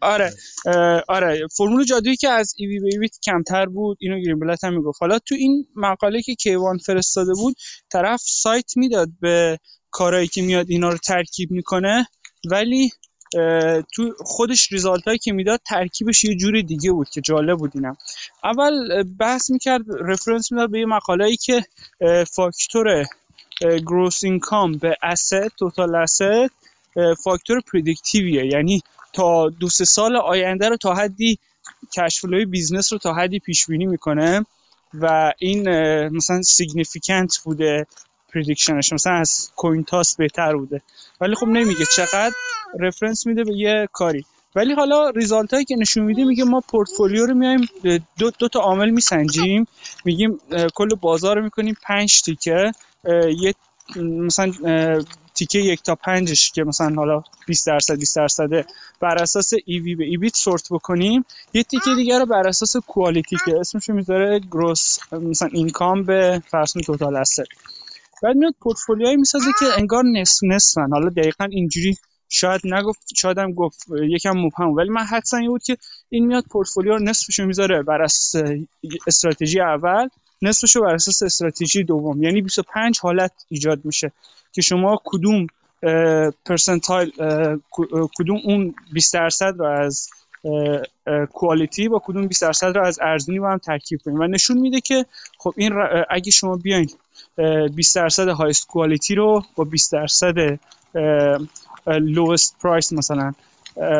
آره 0.00 0.32
آره. 1.08 1.46
فرمول 1.56 1.84
جادویی 1.84 2.16
که 2.16 2.28
از 2.28 2.54
ایوی 2.56 2.80
به 2.80 2.86
ایوی 2.92 3.08
کمتر 3.22 3.66
بود 3.66 3.98
اینو 4.00 4.20
گرین 4.20 4.38
بلت 4.38 4.64
هم 4.64 4.74
می‌گفت. 4.74 4.98
حالا 5.00 5.18
تو 5.18 5.34
این 5.34 5.66
مقاله 5.76 6.22
که 6.22 6.34
کیوان 6.34 6.78
فرستاده 6.78 7.32
بود 7.34 7.56
طرف 7.92 8.20
سایت 8.24 8.76
می‌داد 8.76 9.08
به 9.20 9.58
کارهایی 9.90 10.28
که 10.28 10.42
میاد 10.42 10.66
اینا 10.70 10.88
رو 10.88 10.98
ترکیب 10.98 11.50
می‌کنه 11.50 12.06
ولی 12.50 12.90
تو 13.92 14.14
خودش 14.18 14.72
ریزالت 14.72 15.04
هایی 15.04 15.18
که 15.18 15.32
می‌داد 15.32 15.60
ترکیبش 15.66 16.24
یه 16.24 16.34
جوری 16.36 16.62
دیگه 16.62 16.92
بود 16.92 17.08
که 17.08 17.20
جالب 17.20 17.58
بود 17.58 17.70
اینم. 17.74 17.96
اول 18.44 19.02
بحث 19.02 19.50
می‌کرد 19.50 19.82
رفرنس 20.00 20.52
می‌داد 20.52 20.70
به 20.70 20.78
یه 20.78 20.86
مقاله 20.86 21.36
که 21.36 21.64
فاکتور 22.32 23.04
گروس 23.60 24.24
اینکام 24.24 24.72
به 24.72 24.96
asset 25.02 25.50
توتال 25.58 26.06
asset 26.06 26.50
فاکتور 27.24 27.60
predictive 27.72 28.34
یه 28.34 28.46
یعنی 28.46 28.82
تا 29.12 29.48
دو 29.48 29.68
سه 29.68 29.84
سال 29.84 30.16
آینده 30.16 30.68
رو 30.68 30.76
تا 30.76 30.94
حدی 30.94 31.38
cash 31.96 32.20
flow 32.20 32.44
ی 32.44 32.49
business 32.49 32.92
رو 32.92 32.98
تا 32.98 33.14
حدی 33.14 33.38
پیش 33.38 33.66
بینی 33.66 33.86
می‌کنه 33.86 34.46
و 34.94 35.32
این 35.38 35.68
مثلا 36.08 36.42
significant 36.42 37.38
بوده. 37.44 37.86
prediction 38.34 38.82
ش 38.82 38.92
مثلا 38.92 39.12
از 39.12 39.50
coin 39.56 39.84
toss 39.84 40.16
بهتر 40.16 40.56
بوده. 40.56 40.82
ولی 41.20 41.34
خب 41.34 41.46
نمیگه. 41.46 41.84
چقدر 41.96 42.32
reference 42.80 43.26
میده 43.26 43.44
به 43.44 43.54
یه 43.56 43.88
کاری. 43.92 44.24
ولی 44.56 44.74
حالا 44.74 45.10
result 45.10 45.52
هایی 45.52 45.64
که 45.64 45.76
نشون 45.76 46.04
میده 46.04 46.24
میگه 46.24 46.44
ما 46.44 46.60
پورتفولیو 46.60 47.26
رو 47.26 47.34
میایم 47.34 47.60
دو, 48.18 48.30
دو 48.38 48.48
تا 48.48 48.60
عامل 48.60 48.90
میسنجیم. 48.90 49.66
میگیم 50.04 50.38
کل 50.74 50.88
بازار 51.00 51.36
رو 51.36 51.44
می‌کنیم 51.44 51.76
پنج 51.82 52.22
تیکه. 52.22 52.72
یه 53.38 53.54
مثلا 53.96 54.52
تیکه 55.34 55.58
یک 55.58 55.82
تا 55.82 55.94
پنجش 55.94 56.50
که 56.50 56.64
مثلا 56.64 56.94
حالا 56.94 57.22
20 57.46 57.66
درصد 57.66 57.98
20 57.98 58.16
درصد 58.16 58.66
بر 59.00 59.22
اساس 59.22 59.52
EV 59.64 59.94
به 59.94 60.04
EBIT 60.04 60.36
sort 60.36 60.68
بکنیم. 60.70 61.24
یه 61.54 61.62
تیکه 61.62 61.94
دیگه 61.96 62.18
رو 62.18 62.26
بر 62.26 62.48
اساس 62.48 62.76
quality 62.76 63.36
که 63.44 63.58
اسمش 63.60 63.90
می‌ذاره 63.90 64.38
gross 64.38 64.98
مثلا 65.12 65.48
income 65.52 66.02
به 66.02 66.42
فرض 66.50 66.72
total 66.72 67.16
asset 67.16 67.42
بعد 68.24 68.36
میاد 68.36 68.54
پورتفولیوهایی 68.60 69.16
می‌سازه 69.16 69.50
که 69.58 69.66
انگار 69.78 70.04
نصف 70.04 70.38
نصفن. 70.44 70.90
حالا 70.90 71.08
دقیقا 71.08 71.44
اینجوری 71.44 71.96
شاید 72.28 72.60
نگفت 72.64 73.02
شاید 73.16 73.38
هم 73.38 73.52
گفت 73.52 73.84
یکم 74.10 74.30
مبهم. 74.30 74.74
ولی 74.74 74.88
من 74.88 75.04
حدسم 75.04 75.36
این 75.36 75.50
بود 75.50 75.62
که 75.62 75.76
این 76.08 76.26
میاد 76.26 76.44
پورتفولیو 76.50 76.92
رو 76.92 76.98
نصفشو 76.98 77.46
می‌ذاره 77.46 77.82
بر 77.82 78.02
اساس 78.02 78.42
استراتژی 79.06 79.60
اول 79.60 80.08
نصفشو 80.42 80.80
بر 80.80 80.94
اساس 80.94 81.22
استراتژی 81.22 81.84
دوم. 81.84 82.22
یعنی 82.22 82.42
25 82.42 82.98
حالت 83.02 83.32
ایجاد 83.48 83.84
میشه 83.84 84.12
که 84.52 84.62
شما 84.62 85.00
کدوم 85.04 85.46
پرسنتایل 86.46 87.10
کدوم 88.14 88.40
اون 88.44 88.74
20 88.92 89.14
درصد 89.14 89.54
رو 89.58 89.66
از 89.66 90.08
کوالیتی 91.32 91.88
با 91.88 92.02
کدوم 92.04 92.26
20 92.26 92.42
درصد 92.42 92.76
رو 92.76 92.86
از 92.86 92.98
ارزونی 93.02 93.38
با 93.38 93.50
هم 93.50 93.58
ترکیب 93.58 94.00
کنیم. 94.04 94.20
و 94.20 94.26
نشون 94.26 94.58
میده 94.58 94.80
که 94.80 95.06
خب 95.38 95.54
این 95.56 95.72
اگه 96.10 96.30
شما 96.30 96.56
بیاین 96.56 96.90
20 97.74 97.96
درصد 97.96 98.28
هایست 98.28 98.66
کوالیتی 98.66 99.14
رو 99.14 99.42
با 99.56 99.64
20 99.64 99.92
درصد 99.92 100.58
لوست 101.86 102.56
پرایس 102.62 102.92
مثلا 102.92 103.32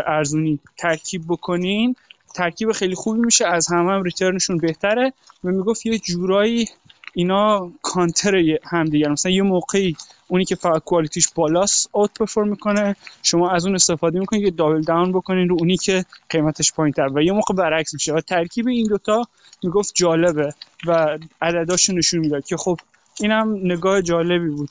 ارزونی 0.07 0.59
ترکیب 0.77 1.23
بکنین. 1.29 1.97
ترکیب 2.35 2.73
خیلی 2.73 2.95
خوبی 2.95 3.21
میشه 3.21 3.47
از 3.47 3.69
همه 3.69 3.93
هم 3.93 4.03
ریترنشون 4.03 4.59
بهتره. 4.59 5.13
و 5.45 5.49
می‌گفت 5.49 5.87
یه 5.87 5.99
جورایی 5.99 6.69
اینا 7.15 7.71
کانتر 7.83 8.59
هم 8.65 8.85
دیگر. 8.85 9.09
مثلا 9.09 9.33
یه 9.33 9.43
موقعی 9.43 9.97
اونی 10.29 10.45
که 10.45 10.55
فقط 10.55 10.83
کوالیتیش 10.85 11.29
بالاست 11.35 11.89
اوت 11.93 12.11
پرفورم 12.19 12.49
می‌کنه. 12.49 12.97
شما 13.23 13.51
از 13.51 13.67
اون 13.67 13.75
استفاده 13.75 14.19
می‌کنید 14.19 14.43
یه 14.43 14.51
دابل 14.51 14.83
داون 14.83 15.13
بکنین 15.13 15.49
رو 15.49 15.57
اونی 15.59 15.77
که 15.77 16.05
قیمتش 16.31 16.73
پایین 16.73 16.93
تر 16.93 17.09
و 17.15 17.23
یه 17.23 17.33
موقع 17.33 17.55
برعکس 17.55 17.95
میشه. 17.95 18.15
و 18.15 18.21
ترکیب 18.21 18.69
این 18.69 18.87
دوتا 18.87 19.25
می‌گفت 19.63 19.95
جالبه 19.95 20.55
و 20.87 21.19
عدداشو 21.43 21.93
نشون 21.93 22.21
می‌داد 22.21 22.45
که 22.45 22.57
خب 22.57 22.79
اینم 23.21 23.57
نگاه 23.63 24.03
جالبی 24.03 24.49
بود. 24.49 24.71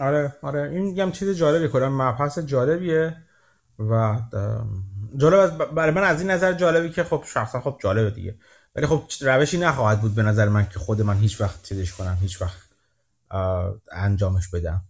آره 0.00 0.36
آره. 0.42 0.70
این 0.70 0.82
میگم 0.82 1.10
چیز 1.12 1.36
جالبی 1.36 1.68
کنم 1.68 2.02
مبحث 2.02 2.38
جالبیه 2.38 3.16
و 3.78 4.20
جالب 5.16 5.74
برای 5.74 5.90
من 5.90 6.02
از 6.02 6.20
این 6.20 6.30
نظر 6.30 6.52
جالبی 6.52 6.90
که 6.90 7.04
خب 7.04 7.24
شخصا 7.26 7.60
خب 7.60 7.78
جالبه 7.82 8.10
دیگه. 8.10 8.34
ولی 8.76 8.86
خب 8.86 9.02
روشی 9.20 9.58
نخواهد 9.58 10.00
بود 10.00 10.14
به 10.14 10.22
نظر 10.22 10.48
من 10.48 10.68
که 10.68 10.78
خود 10.78 11.02
من 11.02 11.16
هیچ 11.16 11.40
وقت 11.40 11.62
چیزش 11.62 11.92
کنم 11.92 12.18
هیچ 12.20 12.42
وقت 12.42 12.68
انجامش 13.92 14.48
بدم. 14.48 14.82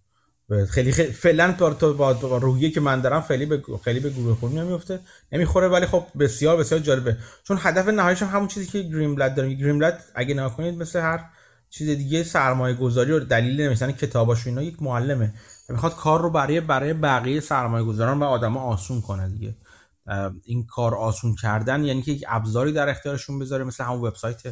خیلی 0.70 0.92
خیلی 0.92 1.12
فعلا 1.12 1.52
تو 1.52 1.94
با 1.94 2.12
روحیه 2.12 2.70
که 2.70 2.80
من 2.80 3.00
دارم 3.00 3.20
خیلی 3.20 3.46
به 3.46 3.62
خیلی 3.84 4.00
به 4.00 4.10
گروه 4.10 4.36
خود 4.36 4.58
نمیفته 4.58 5.00
نمی‌خوره 5.32 5.68
ولی 5.68 5.86
خب 5.86 6.04
بسیار 6.18 6.56
بسیار 6.56 6.80
جالبه. 6.80 7.16
چون 7.44 7.58
هدف 7.60 7.88
نهاییش 7.88 8.22
هم 8.22 8.28
همون 8.28 8.48
چیزی 8.48 8.66
که 8.66 8.82
گرین 8.82 9.14
بلد 9.14 9.34
داریم 9.34 9.58
گرین 9.58 9.78
بلد 9.78 10.04
اگه 10.14 10.34
نگاه 10.34 10.56
کنید 10.56 10.78
مثل 10.78 11.00
هر 11.00 11.24
چیز 11.70 11.88
دیگه 11.88 12.22
سرمایه 12.22 12.74
گذاری 12.74 13.12
و 13.12 13.20
دلیل 13.20 13.60
نمیشن 13.60 13.92
کتاباش 13.92 14.46
اینا 14.46 14.62
یک 14.62 14.82
معلمه. 14.82 15.34
می‌خواد 15.68 15.96
کار 15.96 16.22
رو 16.22 16.30
برای 16.30 16.60
برای 16.60 16.92
بقیه 16.92 17.40
سرمایه 17.40 17.84
گذاران 17.84 18.18
و 18.18 18.24
آدما 18.24 18.60
آسون 18.60 19.00
کنه 19.00 19.28
دیگه. 19.28 19.56
این 20.44 20.66
کار 20.66 20.94
آسون 20.94 21.34
کردن 21.34 21.84
یعنی 21.84 22.02
که 22.02 22.12
یک 22.12 22.24
ابزاری 22.28 22.72
در 22.72 22.88
اختیارشون 22.88 23.38
بذاره 23.38 23.64
مثل 23.64 23.84
همون 23.84 24.00
وبسایت 24.00 24.42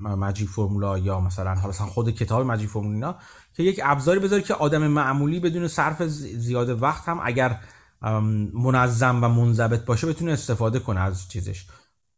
مجی 0.00 0.46
فرمولا 0.46 0.98
یا 0.98 1.20
مثلا 1.20 1.54
حالا 1.54 1.72
خود 1.72 2.10
کتاب 2.10 2.46
مجی 2.46 2.66
فرمولا 2.66 3.14
که 3.54 3.62
یک 3.62 3.80
ابزاری 3.84 4.20
بذاره 4.20 4.42
که 4.42 4.54
آدم 4.54 4.86
معمولی 4.86 5.40
بدون 5.40 5.68
صرف 5.68 6.02
زیاد 6.02 6.82
وقت 6.82 7.08
هم 7.08 7.20
اگر 7.22 7.60
منظم 8.52 9.24
و 9.24 9.28
منضبط 9.28 9.84
باشه 9.84 10.06
بتونه 10.06 10.32
استفاده 10.32 10.78
کنه 10.78 11.00
از 11.00 11.28
چیزش. 11.28 11.66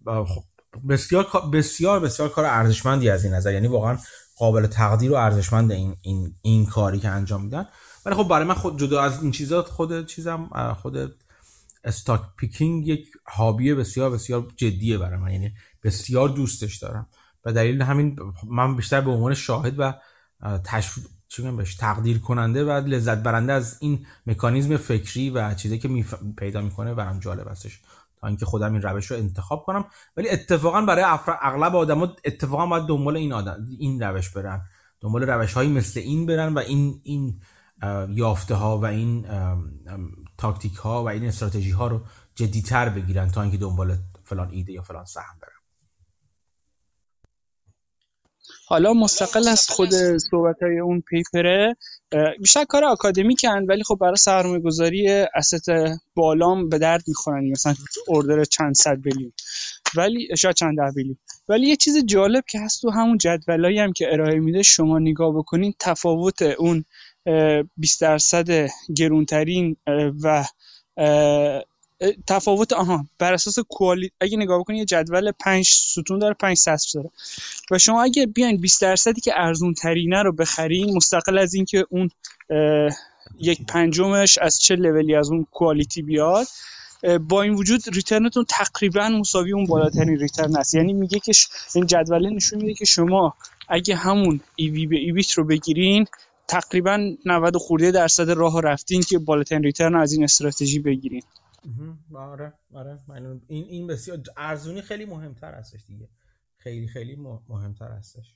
خب 0.06 0.44
بسیار 0.88 1.26
بسیار 1.52 2.00
بسیار 2.00 2.28
کار 2.28 2.44
ارزشمندی 2.44 3.10
از 3.10 3.24
این 3.24 3.34
نظر 3.34 3.52
یعنی 3.52 3.68
واقعا 3.68 3.98
قابل 4.36 4.66
تقدیر 4.66 5.12
و 5.12 5.14
ارزشمند 5.14 5.72
این 5.72 5.96
این 6.02 6.34
این 6.42 6.66
کاری 6.66 6.98
که 6.98 7.08
انجام 7.08 7.44
میدن. 7.44 7.66
ولی 8.06 8.14
خب 8.14 8.28
برای 8.28 8.46
من 8.46 8.54
خود 8.54 8.78
جدا 8.78 9.02
از 9.02 9.22
این 9.22 9.32
چیزا 9.32 9.62
خود 9.62 10.06
چیزم 10.06 10.50
خود 10.82 10.96
استاک 11.84 12.20
پیکینگ 12.36 12.88
یک 12.88 13.06
هابی 13.28 13.74
بسیار 13.74 14.10
بسیار 14.10 14.48
جدیه 14.56 14.98
برای 14.98 15.18
من 15.18 15.32
یعنی 15.32 15.52
بسیار 15.84 16.28
دوستش 16.28 16.76
دارم. 16.76 17.06
و 17.44 17.52
دلیل 17.52 17.82
همین 17.82 18.16
من 18.46 18.76
بیشتر 18.76 19.00
به 19.00 19.10
عنوان 19.10 19.34
شاهد 19.34 19.74
و 19.78 19.94
بهش؟ 21.56 21.74
تقدیر 21.74 22.18
کننده 22.18 22.64
و 22.64 22.70
لذت 22.70 23.18
برنده 23.18 23.52
از 23.52 23.78
این 23.80 24.06
مکانیزم 24.26 24.76
فکری 24.76 25.30
و 25.30 25.54
چیزی 25.54 25.78
که 25.78 25.88
می 25.88 26.04
پیدا 26.36 26.60
می‌کنه 26.60 26.94
برام 26.94 27.20
جالب 27.20 27.48
هستش. 27.48 27.80
تا 28.20 28.26
اینکه 28.26 28.46
خودم 28.46 28.72
این 28.72 28.82
روش 28.82 29.06
رو 29.06 29.16
انتخاب 29.16 29.64
کنم. 29.64 29.84
ولی 30.16 30.28
اتفاقا 30.28 30.80
برای 30.80 31.04
اغلب 31.42 31.76
آدما 31.76 32.16
اتفاقا 32.24 32.66
باید 32.66 32.86
دنبال 32.86 33.16
این 33.16 33.32
آدم 33.32 33.66
این 33.78 34.02
روش 34.02 34.30
برن. 34.30 34.62
دنبال 35.00 35.22
روش 35.22 35.52
هایی 35.52 35.70
مثل 35.70 36.00
این 36.00 36.26
برن 36.26 36.54
و 36.54 36.58
این 36.58 37.00
این 37.02 37.40
یافته 38.08 38.54
ها 38.54 38.78
و 38.78 38.84
این 38.84 39.26
تاکتیک 40.38 40.74
ها 40.74 41.04
و 41.04 41.08
این 41.08 41.26
استراتژی 41.26 41.70
ها 41.70 41.86
رو 41.86 42.00
جدیتر 42.34 42.88
بگیرن 42.88 43.28
تا 43.28 43.42
اینکه 43.42 43.58
دنبال 43.58 43.96
فلان 44.24 44.50
ایده 44.50 44.72
یا 44.72 44.82
فلان 44.82 45.04
سهم 45.04 45.38
برن. 45.42 45.59
حالا 48.70 48.92
مستقل 48.92 49.48
از 49.48 49.66
خود 49.68 49.90
صحبت 50.30 50.62
های 50.62 50.78
اون 50.78 51.00
پیپره 51.00 51.76
بیشتر 52.38 52.64
کار 52.64 52.84
اکادمیکن 52.84 53.64
ولی 53.68 53.84
خب 53.84 53.98
برای 54.00 54.16
سرمایه 54.16 54.60
گذاری 54.60 55.08
اسست 55.10 55.70
بالام 56.14 56.68
به 56.68 56.78
درد 56.78 57.02
می‌خورن 57.08 57.50
مثلا 57.50 57.74
اردر 58.08 58.44
چند 58.44 58.74
صد 58.74 58.96
بیلیون 58.96 59.32
ولی 59.96 60.28
شاید 60.36 60.54
چند 60.54 60.76
ده 60.76 60.92
بیلیون 60.94 61.16
ولی 61.48 61.68
یه 61.68 61.76
چیز 61.76 62.04
جالب 62.04 62.44
که 62.50 62.60
هست 62.60 62.82
تو 62.82 62.90
همون 62.90 63.18
جدولایی 63.18 63.78
هم 63.78 63.92
که 63.92 64.12
ارائه 64.12 64.40
میده 64.40 64.62
شما 64.62 64.98
نگاه 64.98 65.34
بکنین 65.34 65.74
تفاوت 65.78 66.42
اون 66.42 66.84
20 67.76 68.00
درصد 68.00 68.68
گرونترین 68.96 69.76
و 70.22 70.44
تفاوت 72.26 72.72
آها 72.72 73.06
بر 73.18 73.32
اساس 73.32 73.58
کوالیتی 73.58 74.14
اگه 74.20 74.36
نگاه 74.36 74.60
بکنید 74.60 74.78
یه 74.78 74.84
جدول 74.84 75.32
5 75.32 75.66
ستون 75.68 76.18
داره 76.18 76.34
5 76.34 76.56
سطر 76.56 76.90
داره. 76.94 77.10
و 77.70 77.78
شما 77.78 78.02
اگه 78.02 78.26
بیاین 78.26 78.56
20 78.56 78.82
درصدی 78.82 79.20
که 79.20 79.32
ارزون 79.36 79.74
ترینه 79.74 80.22
رو 80.22 80.32
بخرین 80.32 80.96
مستقل 80.96 81.38
از 81.38 81.54
اینکه 81.54 81.86
اون 81.90 82.10
یک 83.38 83.66
پنجمش 83.66 84.38
از 84.38 84.58
چه 84.58 84.76
لولی 84.76 85.14
از 85.14 85.30
اون 85.30 85.46
quality 85.52 86.02
بیاد 86.02 86.46
با 87.28 87.42
این 87.42 87.54
وجود 87.54 87.82
return 87.92 88.27
تون 88.27 88.44
تقریبا 88.48 89.08
مساوی 89.08 89.52
اون 89.52 89.66
بالاترین 89.66 90.18
return 90.18 90.56
است 90.56 90.74
یعنی 90.74 90.92
میگه 90.92 91.18
که 91.18 91.32
این 91.74 91.86
جدوله 91.86 92.30
نشون 92.30 92.62
میده 92.62 92.74
که 92.74 92.84
شما 92.84 93.34
اگه 93.68 93.96
همون 93.96 94.40
EV 94.56 94.86
به 94.86 94.96
EBIT 94.96 95.32
رو 95.32 95.44
بگیرین 95.44 96.06
تقریبا 96.48 97.16
90 97.26 97.56
خورده 97.56 97.90
درصد 97.90 98.30
راه 98.30 98.62
رفتین 98.62 99.02
که 99.02 99.18
بالاترین 99.18 99.62
return 99.62 99.94
از 99.94 100.12
این 100.12 100.24
استراتژی 100.24 100.78
بگیرین. 100.78 101.22
آره 102.14 102.52
آره. 102.74 102.98
این 103.46 103.64
این 103.64 103.86
بسیار 103.86 104.18
ارزونی 104.36 104.82
خیلی 104.82 105.04
مهمتر 105.04 105.54
هستش 105.54 105.84
دیگه. 105.86 106.08
خیلی 106.56 106.88
خیلی 106.88 107.16
مهمتر 107.48 107.88
هستش. 107.88 108.34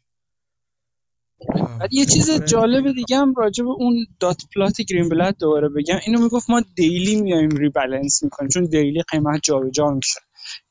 یه 1.91 2.07
چیز 2.07 2.31
آره. 2.31 2.47
جالب 2.47 2.93
دیگه 2.93 3.17
هم 3.17 3.35
راجع 3.35 3.65
به 3.65 3.71
اون 3.71 4.07
dot 4.21 4.43
plot 4.55 4.81
گرین‌بلت 4.81 5.37
دوباره 5.39 5.69
بگم. 5.69 5.99
اینو 6.07 6.23
می‌گفت 6.23 6.51
ما 6.51 6.63
daily 6.77 7.21
میایم 7.21 7.49
rebalance 7.51 8.23
می‌کنیم 8.23 8.49
چون 8.49 8.65
daily 8.65 9.03
قیمت 9.03 9.41
جابجا 9.43 9.91
میشه. 9.91 10.21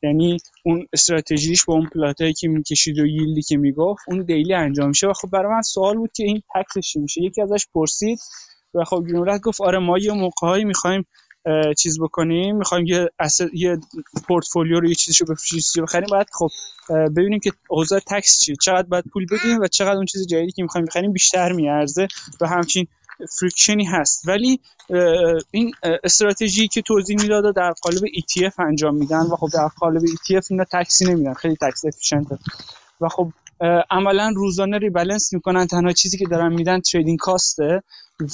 یعنی 0.04 0.38
اون 0.66 0.88
استراتژیش 0.94 1.66
با 1.66 1.74
اون 1.74 1.90
plot 1.94 2.21
ایی 2.21 2.34
که 2.34 2.48
می‌کشید 2.48 3.00
و 3.00 3.06
yield 3.06 3.36
ی 3.36 3.42
که 3.42 3.58
می‌گفت 3.58 4.04
اون 4.08 4.24
daily 4.24 4.54
انجام 4.54 4.88
میشه. 4.88 5.08
و 5.08 5.14
خب 5.14 5.30
برای 5.30 5.52
من 5.52 5.62
سوال 5.62 5.98
بود 5.98 6.12
که 6.16 6.24
این 6.24 6.42
tax 6.56 6.80
ش 6.80 6.96
میشه؟ 6.96 7.22
یکی 7.22 7.42
ازش 7.42 7.68
پرسید 7.74 8.20
و 8.74 8.84
خب 8.84 9.04
گرین 9.08 9.38
گفت 9.38 9.62
آره 9.62 9.80
ما 9.80 9.98
یه 9.98 10.12
موقعهایی 10.12 10.66
می‌خوایم 10.66 11.06
چیز 11.78 12.00
بکنیم. 12.00 12.56
می‌خوایم 12.56 12.86
یه 12.88 13.10
یه 13.54 13.78
پورتفولیو 14.28 14.80
رو 14.80 14.90
یه 14.90 14.96
چیزی 14.96 15.24
رو 15.78 15.84
بخریم. 15.84 16.08
باید 16.12 16.28
خب 16.32 16.50
ببینیم 16.90 17.40
که 17.40 17.52
اوضاع 17.70 18.00
tax 18.00 18.40
چیه 18.40 18.56
چقدر 18.56 18.88
باید 18.88 19.06
پول 19.14 19.26
بدیم 19.26 19.60
و 19.60 19.68
چقدر 19.68 19.96
اون 19.96 20.06
چیز 20.06 20.28
جدیدی 20.28 20.52
که 20.52 20.62
می‌خوایم 20.62 20.86
بخریم 20.86 21.14
بیشتر 21.14 21.52
میارزه 21.52 22.08
و 22.42 22.48
همچین 22.48 22.88
friction 23.40 23.81
ی 23.81 23.86
هست. 23.86 24.28
ولی 24.28 24.60
این 25.52 25.72
استراتژی 26.04 26.68
که 26.68 26.82
توضیح 26.82 27.18
می‌داده 27.22 27.52
در 27.52 27.74
قالب 27.82 28.00
ETF 28.00 28.60
انجام 28.60 28.96
میدن 28.96 29.22
و 29.22 29.36
خب 29.36 29.50
در 29.54 29.68
قالب 29.68 30.02
ETF 30.02 30.48
اینا 30.50 30.66
tax 30.72 30.97
ی 30.97 31.06
نمیدن 31.06 31.34
خیلی 31.34 31.56
tax 31.56 31.86
efficient 31.86 32.28
و 33.02 33.10
خب 33.10 33.32
عملا 33.90 34.34
روزانه 34.36 34.78
rebalance 34.78 35.34
می‌کنن 35.34 35.68
تنها 35.68 35.92
چیزی 35.92 36.18
که 36.18 36.26
دارن 36.26 36.54
میدن 36.54 36.80
trading 36.80 37.20
cost 37.20 37.71
ه 37.71 37.84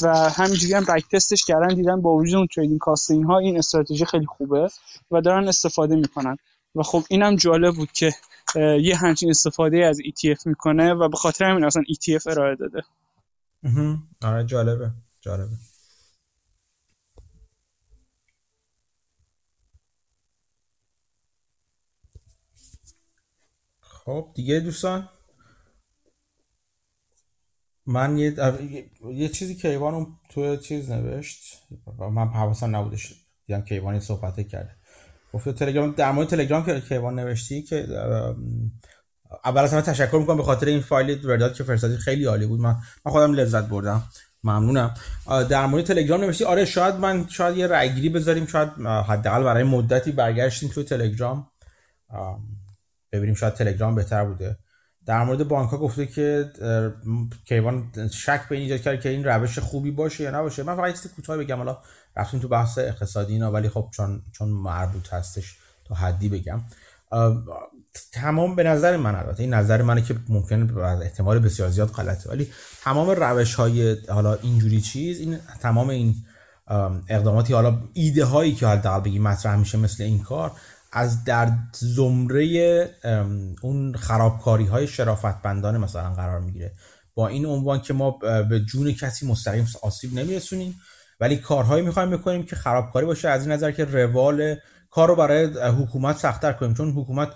و 0.01 0.29
همینجوری 0.29 0.73
هم 0.73 0.85
backtest 0.85 1.03
ش 1.11 1.45
کردن 1.45 1.75
دیدن 1.75 2.01
با 2.01 2.15
وجود 2.15 2.35
اون 2.35 2.47
trading 2.55 2.79
cost 2.79 3.11
اینها 3.11 3.39
این 3.39 3.57
استراتژی 3.57 4.05
خیلی 4.05 4.25
خوبه 4.25 4.69
و 5.11 5.21
دارن 5.21 5.47
استفاده 5.47 5.95
می‌کنن. 5.95 6.37
و 6.75 6.83
خب 6.83 7.03
اینم 7.09 7.35
جالب 7.35 7.75
بود 7.75 7.91
که 7.91 8.13
یه 8.81 8.95
همچین 8.95 9.29
استفاده 9.29 9.85
از 9.85 9.99
ETF 9.99 10.45
می‌کنه 10.45 10.93
و 10.93 11.09
به 11.09 11.17
خاطر 11.17 11.45
همین 11.45 11.63
اصلا 11.63 11.83
ETF 11.83 12.27
ارائه 12.27 12.55
داده. 12.55 12.81
آره 14.21 14.45
جالبه. 14.45 14.91
جالبه. 15.21 15.55
خب 23.81 24.31
دیگه 24.35 24.59
دوستان؟ 24.59 25.09
من 27.89 28.17
یه, 28.17 28.33
یه 29.13 29.29
چیزی 29.29 29.55
کیوان 29.55 29.93
اون 29.93 30.07
تو 30.29 30.55
چیز 30.55 30.91
نوشت. 30.91 31.39
من 32.11 32.27
حواسم 32.27 32.75
نبودش. 32.75 33.13
دیدم 33.47 33.61
کیوان 33.61 33.99
صحبت 33.99 34.47
کرده. 34.47 34.75
گفت 35.33 35.49
تلگرام 35.49 35.91
در 35.91 36.11
مورد 36.11 36.27
تلگرام 36.27 36.65
که 36.65 36.81
کیوان 36.81 37.19
نوشتی 37.19 37.61
که 37.61 37.87
اول 39.45 39.61
از 39.61 39.73
همه 39.73 39.81
تشکر 39.81 40.17
می‌کنم 40.17 40.37
به 40.37 40.43
خاطر 40.43 40.65
این 40.65 40.81
فایل 40.81 41.25
ورداد 41.25 41.53
که 41.53 41.63
فرستادی. 41.63 41.97
خیلی 41.97 42.25
عالی 42.25 42.45
بود. 42.45 42.59
من 42.59 42.75
من 43.05 43.11
خودم 43.11 43.33
لذت 43.33 43.63
بردم. 43.63 44.03
ممنونم. 44.43 44.93
در 45.49 45.65
مورد 45.65 45.83
تلگرام 45.83 46.21
نوشتی. 46.21 46.43
آره 46.43 46.65
شاید 46.65 46.95
من 46.95 47.27
شاید 47.29 47.57
یه 47.57 47.67
رأیگیری 47.67 48.09
بذاریم. 48.09 48.45
شاید 48.45 48.69
حداقل 49.07 49.43
برای 49.43 49.63
مدتی 49.63 50.11
برگشتیم 50.11 50.69
تو 50.69 50.83
تلگرام. 50.83 51.47
ببینیم 53.11 53.35
شاید 53.35 53.53
تلگرام 53.53 53.95
بهتر 53.95 54.25
بوده. 54.25 54.57
در 55.05 55.23
مورد 55.23 55.47
بانک 55.47 55.69
ها 55.69 55.77
گفته 55.77 56.05
که 56.05 56.51
کیوان 57.45 57.91
شک 58.11 58.49
به 58.49 58.55
این 58.55 58.63
ایجاد 58.63 58.81
کرد 58.81 59.01
که 59.01 59.09
این 59.09 59.23
روش 59.23 59.59
خوبی 59.59 59.91
باشه 59.91 60.23
یا 60.23 60.31
نباشه. 60.31 60.63
من 60.63 60.75
فقط 60.75 61.01
چیز 61.01 61.11
کوتاه 61.15 61.37
بگم. 61.37 61.57
حالا 61.57 61.77
رفتیم 62.15 62.39
تو 62.39 62.47
بحث 62.47 62.77
اقتصادی 62.77 63.33
اینا 63.33 63.51
ولی 63.51 63.69
خب 63.69 63.89
چون 63.91 64.21
چون 64.31 64.49
مربوط 64.49 65.13
هستش 65.13 65.57
تا 65.85 65.95
حدی 65.95 66.29
بگم. 66.29 66.61
تمام 68.11 68.55
به 68.55 68.63
نظر 68.63 68.97
من 68.97 69.15
البته 69.15 69.43
این 69.43 69.53
نظر 69.53 69.81
منه 69.81 70.01
که 70.01 70.15
ممکن 70.29 70.77
احتمال 70.79 71.39
بسیار 71.39 71.69
زیاد 71.69 71.89
غلطه. 71.89 72.29
ولی 72.29 72.51
تمام 72.83 73.09
روش 73.09 73.53
های 73.53 73.97
حالا 74.09 74.33
اینجوری 74.33 74.81
چیز 74.81 75.19
این 75.19 75.39
تمام 75.61 75.89
این 75.89 76.15
اقداماتی 77.09 77.53
حالا 77.53 77.79
ایده 77.93 78.25
هایی 78.25 78.55
که 78.55 78.67
حداقل 78.67 78.99
بگی 78.99 79.19
مطرح 79.19 79.55
میشه 79.55 79.77
مثل 79.77 80.03
این 80.03 80.23
کار 80.23 80.51
از 80.91 81.23
در 81.23 81.51
زمره 81.73 82.89
اون 83.61 83.95
خرابکاری 83.95 84.65
های 84.65 84.87
شرافت 84.87 85.41
بندانه 85.41 85.77
مثلا 85.77 86.13
قرار 86.13 86.39
می‌گیره. 86.39 86.73
با 87.15 87.27
این 87.27 87.45
عنوان 87.45 87.81
که 87.81 87.93
ما 87.93 88.11
به 88.49 88.59
جون 88.59 88.91
کسی 88.91 89.27
مستقیم 89.27 89.67
آسیب 89.81 90.13
نمیرسونیم 90.13 90.75
ولی 91.19 91.37
کارهایی 91.37 91.85
می‌خوایم 91.85 92.09
بکنیم 92.09 92.43
که 92.43 92.55
خرابکاری 92.55 93.05
باشه 93.05 93.29
از 93.29 93.41
این 93.41 93.51
نظر 93.51 93.71
که 93.71 93.85
روال 93.85 94.55
کار 94.91 95.07
رو 95.07 95.15
برای 95.15 95.45
حکومت 95.69 96.17
سختتر 96.17 96.53
کنیم. 96.53 96.73
چون 96.73 96.91
حکومت 96.91 97.29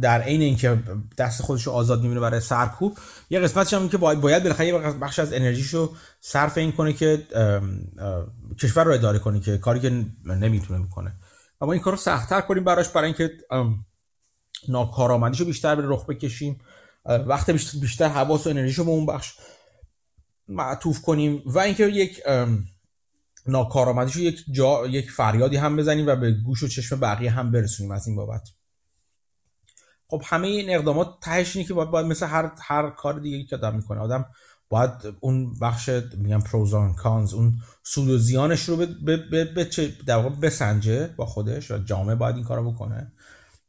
در 0.00 0.22
عین 0.22 0.42
اینکه 0.42 0.78
دست 1.18 1.42
خودش 1.42 1.66
رو 1.66 1.72
آزاد 1.72 2.02
می‌بینه 2.02 2.20
برای 2.20 2.40
سرکوب 2.40 2.98
یه 3.30 3.40
قسمتش 3.40 3.74
هم 3.74 3.88
که 3.88 3.98
باید 3.98 4.20
باید 4.20 4.42
بالاخره 4.42 4.66
یه 4.66 4.78
بخش 4.78 5.18
از 5.18 5.32
انرژیشو 5.32 5.92
صرف 6.20 6.58
این 6.58 6.72
کنه 6.72 6.92
که 6.92 7.22
کشور 8.60 8.84
رو 8.84 8.92
اداره 8.92 9.18
کنه 9.18 9.40
که 9.40 9.58
کاری 9.58 9.80
که 9.80 10.04
نمی‌تونه 10.24 10.78
می‌کنه 10.78 11.12
اما 11.60 11.72
این 11.72 11.82
کار 11.82 11.92
رو 11.92 11.98
سختتر 11.98 12.40
کنیم 12.40 12.64
براش 12.64 12.88
برای 12.88 13.06
اینکه 13.06 13.30
ناکارآمدیشو 14.68 15.44
بیشتر 15.44 15.74
به 15.74 15.82
رخ 15.84 16.06
بکشیم. 16.06 16.60
وقت 17.04 17.50
بیشتر 17.80 18.08
حواس 18.08 18.46
و 18.46 18.50
انرژیشو 18.50 18.84
به 18.84 18.90
اون 18.90 19.06
بخش 19.06 19.32
معطوف 20.48 21.02
کنیم 21.02 21.42
و 21.46 21.58
اینکه 21.58 21.86
یک 21.86 22.22
ناکارآمدیشو 23.46 24.20
یک 24.20 24.44
جا 24.50 24.86
یک 24.86 25.10
فریادی 25.10 25.56
هم 25.56 25.76
بزنیم 25.76 26.06
و 26.06 26.16
به 26.16 26.32
گوش 26.32 26.62
و 26.62 26.68
چشم 26.68 27.00
بقیه 27.00 27.30
هم 27.30 27.50
برسونیم 27.50 27.92
از 27.92 28.06
این 28.06 28.16
بابت. 28.16 28.48
خب 30.08 30.22
همه 30.24 30.46
این 30.48 30.74
اقدامات 30.74 31.20
تهش 31.20 31.56
که 31.56 31.74
باید, 31.74 31.90
باید 31.90 32.06
مثل 32.06 32.26
هر 32.26 32.52
هر 32.62 32.90
کار 32.90 33.20
دیگه 33.20 33.44
که 33.44 33.56
آدم 33.56 33.76
می‌کنه. 33.76 34.00
آدم 34.00 34.26
باید 34.68 34.90
اون 35.20 35.54
بخش 35.58 35.90
میگم 36.16 36.40
پروزان 36.40 36.94
کانز 36.94 37.34
اون 37.34 37.58
سود 37.82 38.08
و 38.08 38.18
زیانش 38.18 38.68
رو 38.68 38.76
به, 38.76 38.86
به, 39.16 39.44
به, 39.44 39.68
در 40.06 40.16
واقع 40.16 40.28
بسنجه 40.28 41.06
با 41.16 41.26
خودش 41.26 41.70
و 41.70 41.78
جامعه 41.78 42.14
باید 42.14 42.36
این 42.36 42.44
کارو 42.44 42.72
بکنه. 42.72 43.12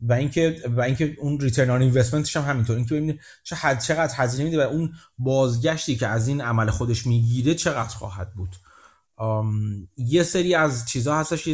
و 0.01 0.13
اینکه 0.13 0.61
و 0.77 0.81
اینکه 0.81 1.15
اون 1.19 1.39
ریترن 1.39 1.69
آن 1.69 1.81
اینوستمنتش 1.81 2.37
هم 2.37 2.43
همینطور. 2.43 2.75
اینکه 2.75 2.95
ببینید 2.95 3.19
چه 3.43 3.55
حد 3.55 3.79
چقدر 3.79 4.13
هزینه 4.15 4.43
میده 4.43 4.65
و 4.65 4.69
اون 4.69 4.93
بازگشتی 5.17 5.95
که 5.95 6.07
از 6.07 6.27
این 6.27 6.41
عمل 6.41 6.69
خودش 6.69 7.07
می‌گیره 7.07 7.55
چقدر 7.55 7.95
خواهد 7.95 8.33
بود. 8.33 8.55
یه 9.97 10.23
سری 10.23 10.55
از 10.55 10.85
چیزها 10.89 11.19
هستش 11.19 11.49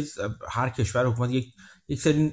هر 0.48 0.68
کشور 0.68 1.06
حکومت 1.06 1.30
یک 1.30 1.46
یک 1.88 2.00
سری 2.00 2.32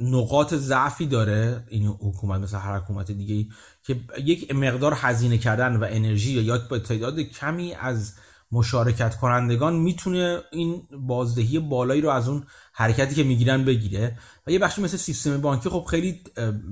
نقاط 0.00 0.54
ضعفی 0.54 1.06
داره 1.06 1.64
این 1.68 1.86
حکومت 1.86 2.40
مثل 2.40 2.56
هر 2.56 2.78
حکومت 2.78 3.10
دیگه 3.10 3.50
که 3.82 4.00
یک 4.24 4.54
مقدار 4.54 4.94
هزینه 4.96 5.38
کردن 5.38 5.76
و 5.76 5.86
انرژی 5.90 6.42
یا 6.42 6.58
با 6.70 6.78
تعداد 6.78 7.20
کمی 7.20 7.74
از 7.74 8.14
مشارکت 8.52 9.16
کنندگان 9.16 9.74
می‌تونه 9.76 10.38
این 10.52 10.82
بازدهی 10.98 11.58
بالایی 11.58 12.00
رو 12.00 12.10
از 12.10 12.28
اون 12.28 12.44
حرکتی 12.72 13.14
که 13.14 13.24
می‌گیرن 13.24 13.64
بگیره. 13.64 14.18
و 14.46 14.50
یه 14.50 14.58
بخشی 14.58 14.82
مثل 14.82 14.96
سیستم 14.96 15.40
بانکی 15.40 15.68
خب 15.68 15.84
خیلی 15.90 16.20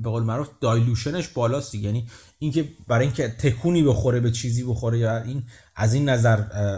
به 0.02 0.10
قول 0.10 0.22
معروف 0.22 0.48
دایلوشنش 0.60 1.28
بالاست 1.28 1.74
یعنی 1.74 2.08
اینکه 2.38 2.68
برای 2.88 3.06
اینکه 3.06 3.28
تکونی 3.28 3.82
بخوره 3.82 4.20
به 4.20 4.30
چیزی 4.30 4.64
بخوره 4.64 4.98
یا 4.98 5.22
این 5.22 5.42
از 5.80 5.94
این 5.94 6.08
نظر 6.08 6.36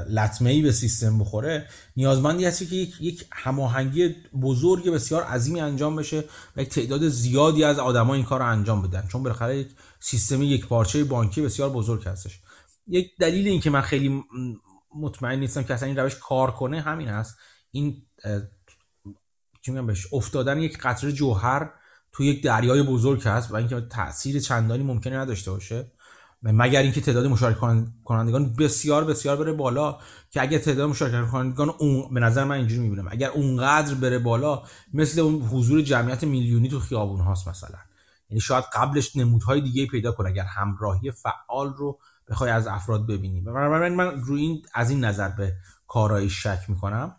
لطمه 0.08 0.50
ای 0.50 0.62
به 0.62 0.72
سیستم 0.72 1.18
بخوره. 1.18 1.68
نیازمندی 1.96 2.44
هستی 2.44 2.66
که 2.66 2.76
یک, 2.76 3.00
یک 3.00 3.24
هماهنگی 3.32 4.16
بزرگ 4.42 4.90
بسیار 4.90 5.22
عظیمی 5.22 5.60
انجام 5.60 5.96
بشه 5.96 6.24
و 6.56 6.62
یک 6.62 6.68
تعداد 6.68 7.08
زیادی 7.08 7.64
از 7.64 7.78
آدما 7.78 8.14
این 8.14 8.24
کار 8.24 8.40
رو 8.40 8.46
انجام 8.46 8.82
بدن. 8.82 9.08
چون 9.08 9.22
بالاخره 9.22 9.58
یک 9.58 9.68
سیستم 10.00 10.42
یک 10.42 10.66
پارچه 10.66 11.04
بانکی 11.04 11.42
بسیار 11.42 11.70
بزرگ 11.70 12.08
هستش. 12.08 12.40
یک 12.86 13.10
دلیل 13.20 13.48
این 13.48 13.60
که 13.60 13.70
من 13.70 13.80
خیلی 13.80 14.22
مطمئن 14.94 15.38
نیستم 15.38 15.62
که 15.62 15.74
اصلا 15.74 15.88
این 15.88 15.98
روش 15.98 16.16
کار 16.16 16.50
کنه 16.50 16.80
همین 16.80 17.08
هست. 17.08 17.36
این 17.70 18.02
چی 19.62 19.72
بهش 19.72 20.06
افتادن 20.12 20.58
یک 20.58 20.78
قطره 20.78 21.12
جوهر 21.12 21.70
تو 22.12 22.24
یک 22.24 22.44
دریای 22.44 22.82
بزرگ 22.82 23.22
هست 23.22 23.50
و 23.50 23.54
اینکه 23.56 23.80
تاثیر 23.80 24.40
چندانی 24.40 24.82
ممکنه 24.82 25.16
نداشته 25.16 25.50
باشه. 25.50 25.92
مگر 26.42 26.82
اینکه 26.82 27.00
تعداد 27.00 27.26
مشارکت 27.26 27.60
کنندگان 28.04 28.52
بسیار 28.52 29.04
بسیار 29.04 29.36
بره 29.36 29.52
بالا 29.52 29.98
که 30.30 30.42
اگر 30.42 30.58
تعداد 30.58 30.90
مشارکت 30.90 31.30
کنندگان 31.30 31.70
اون 31.78 32.14
به 32.14 32.20
نظر 32.20 32.44
من 32.44 32.56
اینجوری 32.56 32.80
می‌بینم. 32.80 33.08
اگر 33.10 33.30
اونقدر 33.30 33.94
بره 33.94 34.18
بالا 34.18 34.62
مثل 34.94 35.20
اون 35.20 35.42
حضور 35.42 35.82
جمعیت 35.82 36.24
میلیونی 36.24 36.68
تو 36.68 36.80
خیابون 36.80 37.20
هاست 37.20 37.48
مثلا. 37.48 37.78
یعنی 38.30 38.40
شاید 38.40 38.64
قبلش 38.74 39.16
نمودهای 39.16 39.60
دیگه 39.60 39.86
پیدا 39.86 40.12
کنه 40.12 40.28
اگر 40.28 40.44
همراهی 40.44 41.10
فعال 41.10 41.74
رو 41.74 41.98
بخوای 42.28 42.50
از 42.50 42.66
افراد 42.66 43.06
ببینی. 43.06 43.40
من 43.40 43.94
من 43.94 44.20
روی 44.20 44.40
این 44.40 44.62
از 44.74 44.90
این 44.90 45.04
نظر 45.04 45.28
به 45.28 45.52
کارهای 45.88 46.30
شک 46.30 46.58
می‌کنم. 46.68 47.16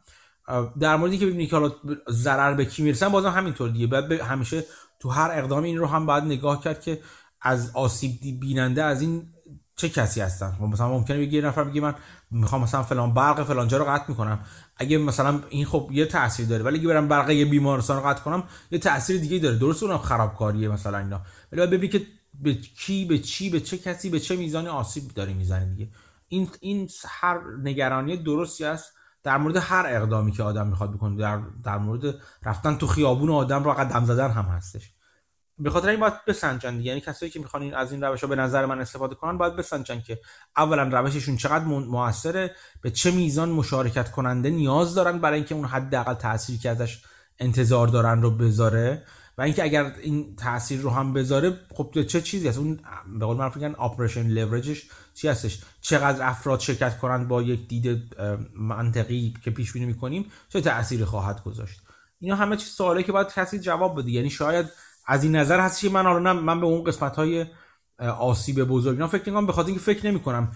در 0.80 0.95
موردی 0.95 1.17
که 1.17 1.26
ببینی 1.26 1.47
که 1.47 1.55
حالا 1.55 1.71
ضرر 2.09 2.53
به 2.53 2.65
کی 2.65 2.84
می‌رسن 2.84 3.09
بازم 3.09 3.30
همینطور 3.30 3.69
دیگه. 3.69 3.88
بعد 3.88 4.11
همیشه 4.11 4.63
تو 4.99 5.09
هر 5.09 5.32
اقدام 5.34 5.63
این 5.63 5.78
رو 5.78 5.88
هم 5.88 6.05
باید 6.05 6.24
نگاه 6.24 6.63
کرد 6.63 6.82
که 6.82 6.99
از 7.44 7.72
آسیب 7.74 8.39
بیننده 8.39 8.84
از 8.84 9.02
این 9.02 9.30
چه 9.76 9.89
کسی 9.89 10.22
هستن؟ 10.22 10.52
خب 10.52 10.64
مثلا 10.64 10.89
ممکنه 10.89 11.34
یه 11.34 11.41
نفر 11.41 11.64
بگه 11.64 11.82
من 11.82 11.96
می‌خوام 12.32 12.62
مثلا 12.62 12.84
فلان 12.84 13.14
برق 13.14 13.44
فلان 13.44 13.68
جا 13.68 13.78
رو 13.78 13.86
قطع 13.86 14.06
می‌کنم. 14.08 14.39
اگه 14.78 14.98
مثلا 14.98 15.41
این 15.50 15.66
خب 15.66 15.89
یه 15.91 16.06
تاثیر 16.06 16.46
داره 16.46 16.64
ولی 16.64 16.80
اگه 16.80 16.88
برم 16.88 17.08
برق 17.08 17.30
یه 17.30 17.46
بیمارستان 17.46 17.98
رو 17.98 18.10
قطع 18.10 18.24
کنم 18.24 18.44
یه 18.72 18.80
تاثیر 18.80 19.22
دیگه 19.22 19.39
داره. 19.39 19.58
درست 19.58 19.84
اونم 19.84 19.98
خرابکاریه 19.98 20.70
مثلا 20.70 20.98
اینا. 20.98 21.22
ولی 21.52 21.58
باید 21.60 21.70
ببینی 21.70 21.88
که 21.88 22.06
به 22.34 22.54
کی 22.54 23.06
به 23.06 23.20
چی 23.20 23.50
به 23.50 23.60
چه 23.60 23.78
کسی 23.78 24.10
به 24.10 24.20
چه 24.20 24.36
میزانی 24.36 24.68
آسیب 24.68 25.08
داره 25.08 25.34
می‌زنه 25.34 25.66
دیگه. 25.66 25.89
این 26.28 26.50
این 26.60 26.89
هر 27.08 27.39
نگرانی 27.64 28.18
درستی 28.18 28.66
است 28.66 28.94
در 29.24 29.38
مورد 29.38 29.58
هر 29.58 29.86
اقدامی 29.88 30.32
که 30.32 30.44
آدم 30.44 30.68
می‌خواد 30.68 30.94
بکنه. 30.94 31.18
در, 31.18 31.41
در 31.64 31.78
مورد 31.78 32.16
رفتن 32.44 32.76
تو 32.76 32.88
خیابون 32.88 33.30
آدم 33.30 33.64
رو 33.64 33.74
قدم 33.74 34.06
زدن 34.06 34.32
هم 34.32 34.46
هستش. 34.46 34.94
به 35.60 35.70
خاطر 35.70 35.89
این 35.89 35.99
باید 35.99 36.26
بسنجن 36.28 36.82
یعنی 36.82 37.01
کسایی 37.01 37.32
که 37.32 37.39
می‌خوان 37.39 37.74
از 37.74 37.91
این 37.91 38.04
روش 38.04 38.22
ها 38.22 38.28
به 38.28 38.36
نظر 38.36 38.66
من 38.66 38.80
استفاده 38.80 39.16
کنن 39.16 39.38
باید 39.38 39.56
بسنجن 39.56 40.01
که 40.01 40.20
اولا 40.58 40.84
روششون 40.84 41.38
چقدر 41.38 41.66
موثره 41.66 42.56
به 42.82 42.91
چه 42.91 43.12
میزان 43.12 43.49
مشارکت 43.49 44.12
کننده 44.12 44.49
نیاز 44.49 44.95
دارن 44.95 45.20
برای 45.20 45.36
اینکه 45.36 45.56
اون 45.56 45.66
حداقل 45.66 46.14
تاثیری 46.14 46.58
که 46.58 46.70
ازش 46.70 47.01
انتظار 47.39 47.88
دارن 47.88 48.22
رو 48.22 48.32
بذاره. 48.32 49.04
و 49.38 49.41
اینکه 49.41 49.64
اگر 49.64 49.93
این 50.01 50.36
تاثیر 50.36 50.80
رو 50.80 50.89
هم 50.89 51.14
بذاره 51.14 51.60
خب 51.76 52.04
چه 52.04 52.22
چیزی 52.22 52.47
هست؟ 52.47 52.58
اون 52.58 52.80
به 53.20 53.26
قول 53.26 53.38
معروف 53.38 53.56
میگن 53.56 53.76
اپریشن 53.80 54.28
لورجش 54.28 54.89
چی 55.14 55.28
هستش؟ 55.28 55.62
چقدر 55.82 56.30
افراد 56.30 56.60
شرکت 56.60 56.97
کنند 56.97 57.28
با 57.28 57.41
یک 57.41 57.68
دید 57.68 58.16
منطقی 58.60 59.34
که 59.43 59.51
پیش 59.51 59.74
بینی 59.74 59.86
می‌کنیم 59.86 60.32
چه 60.49 60.62
تأثیری 60.62 61.06
خواهد 61.06 61.43
گذاشت؟ 61.43 61.82
اینا 62.20 62.36
همه 62.36 62.58
چیز 62.58 62.70
سوالی 62.70 63.04
که 63.04 63.12
باید 63.12 63.28
کسی 63.28 63.60
جواب 63.60 63.99
بده. 63.99 64.12
یعنی 64.12 64.30
شاید 64.30 64.66
از 65.06 65.24
این 65.24 65.36
نظر 65.36 65.60
هست 65.60 65.82
که 65.82 65.89
من 65.89 66.04
حالا 66.04 66.34
من 66.34 66.60
به 66.60 66.66
اون 66.66 66.84
قسمت 66.84 67.16
های 67.16 67.45
آسیب 68.20 68.64
بزرگ 68.64 68.93
اینا 68.93 69.08
فکر 69.08 69.24
نمی‌کنم 69.30 69.47
به 69.47 69.54
خاطر 69.54 69.68
اینکه 69.68 69.84
فکر 69.84 70.08
نمی 70.08 70.20
کنم 70.20 70.51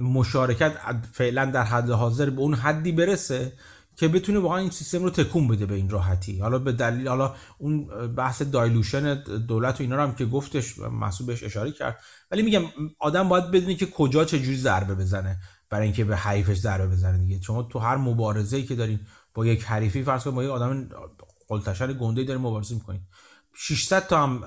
مشارکت 0.00 0.72
فعلا 1.12 1.44
در 1.44 1.62
حد 1.62 1.90
حاضر 1.90 2.30
به 2.30 2.40
اون 2.40 2.54
حدی 2.54 2.92
برسه 2.92 3.52
که 3.96 4.08
بتونه 4.08 4.38
واقعا 4.38 4.58
این 4.58 4.70
سیستم 4.70 5.02
رو 5.02 5.10
تکون 5.10 5.48
بده 5.48 5.66
به 5.66 5.74
این 5.74 5.90
راحتی. 5.90 6.38
حالا 6.38 6.58
به 6.58 6.72
دلیل 6.72 7.08
حالا 7.08 7.34
اون 7.58 7.86
بحث 8.14 8.42
دایلوشن 8.42 9.14
دولت 9.48 9.80
و 9.80 9.82
اینا 9.82 9.96
رو 9.96 10.02
هم 10.02 10.14
که 10.14 10.26
گفتش 10.26 10.78
مسئول 10.78 11.26
بهش 11.26 11.44
اشاره 11.44 11.72
کرد. 11.72 11.98
ولی 12.30 12.42
میگم 12.42 12.62
آدم 12.98 13.28
باید 13.28 13.50
بدونه 13.50 13.74
که 13.74 13.86
کجا 13.86 14.24
چه 14.24 14.38
جوری 14.38 14.56
ضربه 14.56 14.94
بزنه 14.94 15.38
برای 15.70 15.84
اینکه 15.84 16.04
به 16.04 16.16
حریفش 16.16 16.56
ضربه 16.56 16.86
بزنه 16.86 17.18
دیگه. 17.18 17.40
شما 17.42 17.62
تو 17.62 17.78
هر 17.78 17.96
مبارزه‌ای 17.96 18.62
که 18.62 18.74
دارین 18.74 19.00
با 19.34 19.46
یک 19.46 19.64
حریفی 19.64 20.02
فرض 20.02 20.24
کنید 20.24 20.36
با 20.36 20.44
یک 20.44 20.50
آدم 20.50 20.88
قلتشر 21.48 21.92
گنده 21.92 22.24
دارین 22.24 22.42
مبارزه 22.42 22.74
می‌کنید. 22.74 23.00
600 23.58 24.06
تا 24.06 24.26
هم 24.26 24.44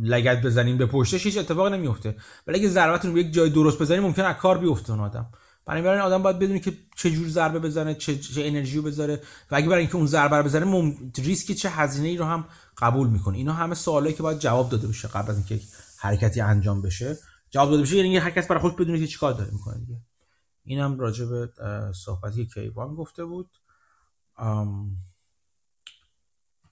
لگت 0.00 0.42
بزنین 0.42 0.78
به 0.78 0.86
پشتش 0.86 1.26
هیچ 1.26 1.38
اتفاق 1.38 1.72
نمیفته. 1.72 2.16
ولی 2.46 2.58
اگه 2.58 2.68
ضربتون 2.68 3.10
رو 3.12 3.18
یک 3.18 3.32
جای 3.32 3.50
درست 3.50 3.78
بزنین 3.78 4.00
ممکن 4.00 4.22
از 4.22 4.36
کار 4.36 4.58
بیفته 4.58 4.92
اون 4.92 5.00
آدم. 5.00 5.30
برای 5.66 5.88
این 5.88 6.00
آدم 6.00 6.22
باید 6.22 6.38
بدونه 6.38 6.60
که 6.60 6.72
چه 6.96 7.10
جور 7.10 7.28
ضربه 7.28 7.58
بزنه 7.58 7.94
چه, 7.94 8.18
چه 8.18 8.46
انرژی 8.46 8.80
بذاره. 8.80 9.22
و 9.50 9.56
اگه 9.56 9.68
برای 9.68 9.80
اینکه 9.80 9.96
اون 9.96 10.06
ضربه 10.06 10.36
رو 10.36 10.42
بزنه 10.42 10.64
مم... 10.64 11.12
ریسک 11.18 11.52
چه 11.52 11.70
هزینه 11.70 12.08
ای 12.08 12.16
رو 12.16 12.24
هم 12.24 12.44
قبول 12.78 13.08
می‌کنه. 13.08 13.38
اینا 13.38 13.52
همه 13.52 13.74
سوالایی 13.74 14.14
که 14.14 14.22
باید 14.22 14.38
جواب 14.38 14.70
داده 14.70 14.88
بشه 14.88 15.08
قبل 15.08 15.30
از 15.30 15.36
اینکه 15.36 15.60
حرکتی 15.98 16.40
انجام 16.40 16.82
بشه. 16.82 17.18
جواب 17.50 17.70
داده 17.70 17.82
بشه 17.82 17.96
یعنی 17.96 18.16
هر 18.16 18.30
کس 18.30 18.46
برای 18.46 18.60
خودش 18.62 18.76
بدونه 18.76 18.98
که 19.00 19.06
چیکار 19.06 19.32
داره 19.32 19.50
می‌کنه 19.52 19.78
دیگه. 19.78 20.00
اینم 20.64 20.98
راجع 20.98 21.24
به 21.24 21.50
صحبتی 22.04 22.46
که 22.46 22.60
کیوان 22.60 22.94
گفته 22.94 23.24
بود. 23.24 23.50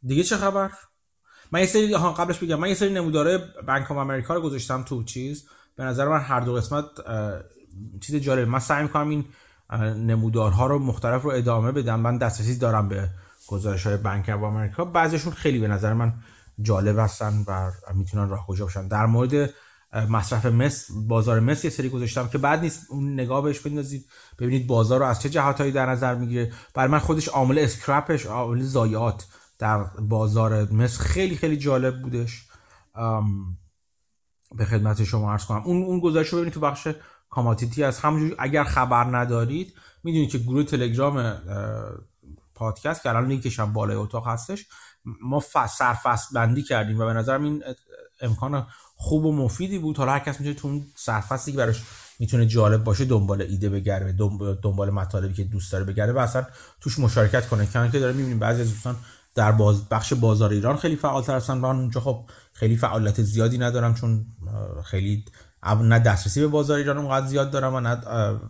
دیگه 0.03 0.23
چه 0.23 0.37
خبر؟ 0.37 0.71
من 1.55 1.61
یه 1.61 1.67
سری 1.67 1.93
ها 1.93 2.13
قبلش 2.13 2.39
بگم. 2.39 2.61
من 2.61 2.69
یه 2.69 2.75
سری 2.75 2.95
نموداره 2.95 3.39
بانک 3.67 3.91
آف 3.91 3.97
امریکا 3.97 4.35
رو 4.35 4.41
گذاشتم 4.41 4.83
تو 4.83 5.05
چیز. 5.05 5.45
به 5.77 5.85
نظر 5.85 6.09
من 6.09 6.21
هر 6.21 6.41
دو 6.41 6.55
قسمت 6.55 6.85
چیز 8.01 8.17
جالب 8.17 8.49
من 8.49 8.59
سعی 8.59 8.83
می‌کنم 8.83 9.09
این 9.09 9.25
نمودارها 10.07 10.67
رو 10.67 10.79
مختلف 10.79 11.23
رو 11.23 11.31
ادامه 11.31 11.73
بدم. 11.73 12.01
من 12.01 12.19
دسترسی 12.19 12.59
دارم 12.59 12.89
به 12.89 13.11
گزارش 13.49 13.87
های 13.87 13.97
بانک 13.97 14.29
آف 14.29 14.43
امریکا 14.43 14.85
بعضیشون 14.85 15.33
خیلی 15.33 15.59
به 15.59 15.69
نظر 15.69 15.93
من 15.93 16.13
جالب 16.63 16.99
هستن 16.99 17.45
و 17.49 17.71
می‌تونن 17.95 18.29
راهگشا 18.29 18.65
باشن. 18.65 18.89
در 18.89 19.07
مورد 19.07 19.51
مصرف 20.09 20.47
مس 20.47 20.87
بازار 21.09 21.41
مس 21.41 21.65
یه 21.65 21.71
سری 21.71 21.89
گذاشتم 21.89 22.29
که 22.29 22.39
بد 22.39 22.61
نیست. 22.61 22.87
اون 22.91 23.13
نگاه 23.13 23.43
بهش 23.43 23.61
بندازید. 23.61 24.07
ببینید 24.39 24.67
بازار 24.67 25.01
رو 25.01 25.07
از 25.07 25.23
چه 25.23 25.31
جهاتایی 25.31 25.73
در 25.73 25.87
نظر 25.87 26.15
می‌گیره. 26.15 26.53
برای 26.75 26.91
من 26.91 26.99
خودش 26.99 27.29
عامل 27.29 27.59
scrap 27.59 28.07
ش 28.07 28.27
عامل 28.27 28.63
ضایعات. 28.63 29.27
در 29.59 29.85
بازار 29.85 30.73
مس 30.73 30.99
خیلی 30.99 31.37
خیلی 31.37 31.57
جالب 31.57 32.03
بودش. 32.03 32.45
به 34.57 34.65
خدمت 34.65 35.05
شما 35.05 35.33
عرض 35.33 35.45
کنم. 35.45 35.63
اون 35.65 35.83
اون 35.83 36.01
گزارش 36.01 36.29
رو 36.29 36.39
ببینید 36.39 36.55
تو 36.55 36.61
بخش 36.61 36.89
کاماتیتی 37.31 37.85
از 37.85 37.99
همونجور 38.01 38.37
اگر 38.39 38.65
خبر 38.65 39.05
ندارید 39.05 39.75
می‌دونید 40.05 40.31
که 40.31 40.39
گروه 40.39 40.65
تلگرام 40.65 41.37
پادکست 42.55 43.03
که 43.03 43.09
الان 43.09 43.29
لینکش 43.29 43.61
هم 43.61 43.73
بالای 43.73 43.97
اتاق 43.97 44.29
هستش 44.29 44.67
ما 45.23 45.41
سرفصل 45.69 46.35
بندی 46.35 46.63
کردیم 46.63 47.01
و 47.01 47.07
به 47.07 47.13
نظرم 47.13 47.45
این 47.45 47.63
امکان 48.21 48.67
خوب 48.97 49.25
و 49.25 49.33
مفیدی 49.33 49.79
بود. 49.79 49.97
حالا 49.97 50.13
هر 50.13 50.19
کس 50.19 50.41
می‌تونه 50.41 50.55
تو 50.55 50.69
اون 50.69 50.87
سرفصلی 50.97 51.53
که 51.53 51.59
براش 51.59 51.83
می‌تونه 52.19 52.47
جالب 52.47 52.85
باشه 52.85 53.05
دنبال 53.05 53.43
ایده 53.43 53.69
بگرده 53.69 54.13
دنبال 54.63 54.91
مطالبی 54.91 55.35
که 55.35 55.45
دوست 55.45 55.73
داره 55.73 55.85
بگرده 55.85 56.13
و 56.13 56.19
اصلا 56.19 56.47
توش 56.81 56.99
مشارکت 56.99 57.49
کنه. 57.49 57.67
که 57.93 57.99
داره 57.99 58.13
می‌بینیم 58.13 58.39
بعضی 58.39 58.63
از 58.63 58.71
دوستان 58.71 58.97
در 59.35 59.53
باز 59.53 59.89
بخش 59.89 60.13
بازار 60.13 60.51
ایران 60.51 60.77
خیلی 60.77 60.97
فعال 60.97 61.25
هستن 61.25 61.59
من 61.59 61.77
اونجا 61.77 62.01
خب 62.01 62.25
خیلی 62.53 62.77
فعالیت 62.77 63.23
زیادی 63.23 63.59
ندارم 63.59 63.95
چون 63.95 64.27
خیلی 64.85 65.25
نه 65.83 65.99
دسترسی 65.99 66.41
به 66.41 66.47
بازار 66.47 66.79
ایران 66.79 66.99
اونقدر 66.99 67.27
زیاد 67.27 67.51
دارم 67.51 67.75
و 67.75 67.81
نه 67.81 68.01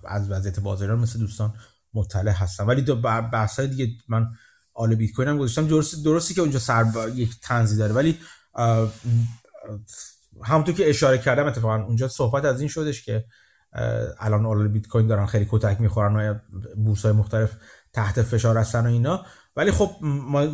از 0.05 0.31
وضعیت 0.31 0.61
بازار 0.61 0.89
ایران 0.89 1.03
مثل 1.03 1.19
دوستان 1.19 1.55
مطلع 1.95 2.33
هستم 2.33 2.69
ولی 2.69 2.83
دو 2.83 2.97
بحث 3.33 3.61
دیگه 3.61 3.89
من 4.09 4.27
آل 4.75 4.95
بیت 4.95 5.13
کوین 5.13 5.29
هم 5.29 5.39
گذاشتم 5.39 5.67
درست 5.67 6.05
درستی 6.05 6.35
که 6.35 6.41
اونجا 6.41 6.59
سر 6.59 6.85
یک 7.15 7.41
تنزی 7.43 7.77
داره. 7.77 7.93
ولی 7.93 8.19
همونطور 10.45 10.75
که 10.75 10.91
اشاره 10.91 11.19
کردم 11.19 11.47
اتفاقا 11.47 11.83
اونجا 11.83 12.09
صحبت 12.09 12.45
از 12.45 12.61
این 12.61 12.69
شدش 12.69 13.05
که 13.05 13.25
الان 14.19 14.47
آل 14.47 14.69
بیت 14.69 14.87
کوین 14.87 15.07
دارن 15.07 15.27
خیلی 15.27 15.47
کتک 15.51 15.81
می‌خورن 15.81 16.17
و 16.17 16.35
بورس 16.77 17.03
های 17.03 17.13
مختلف 17.13 17.53
تحت 17.93 18.23
فشار 18.23 18.59
هستن 18.59 18.87
و 18.87 18.91
اینا. 18.91 19.27
ولی 19.57 19.71
خب 19.71 19.91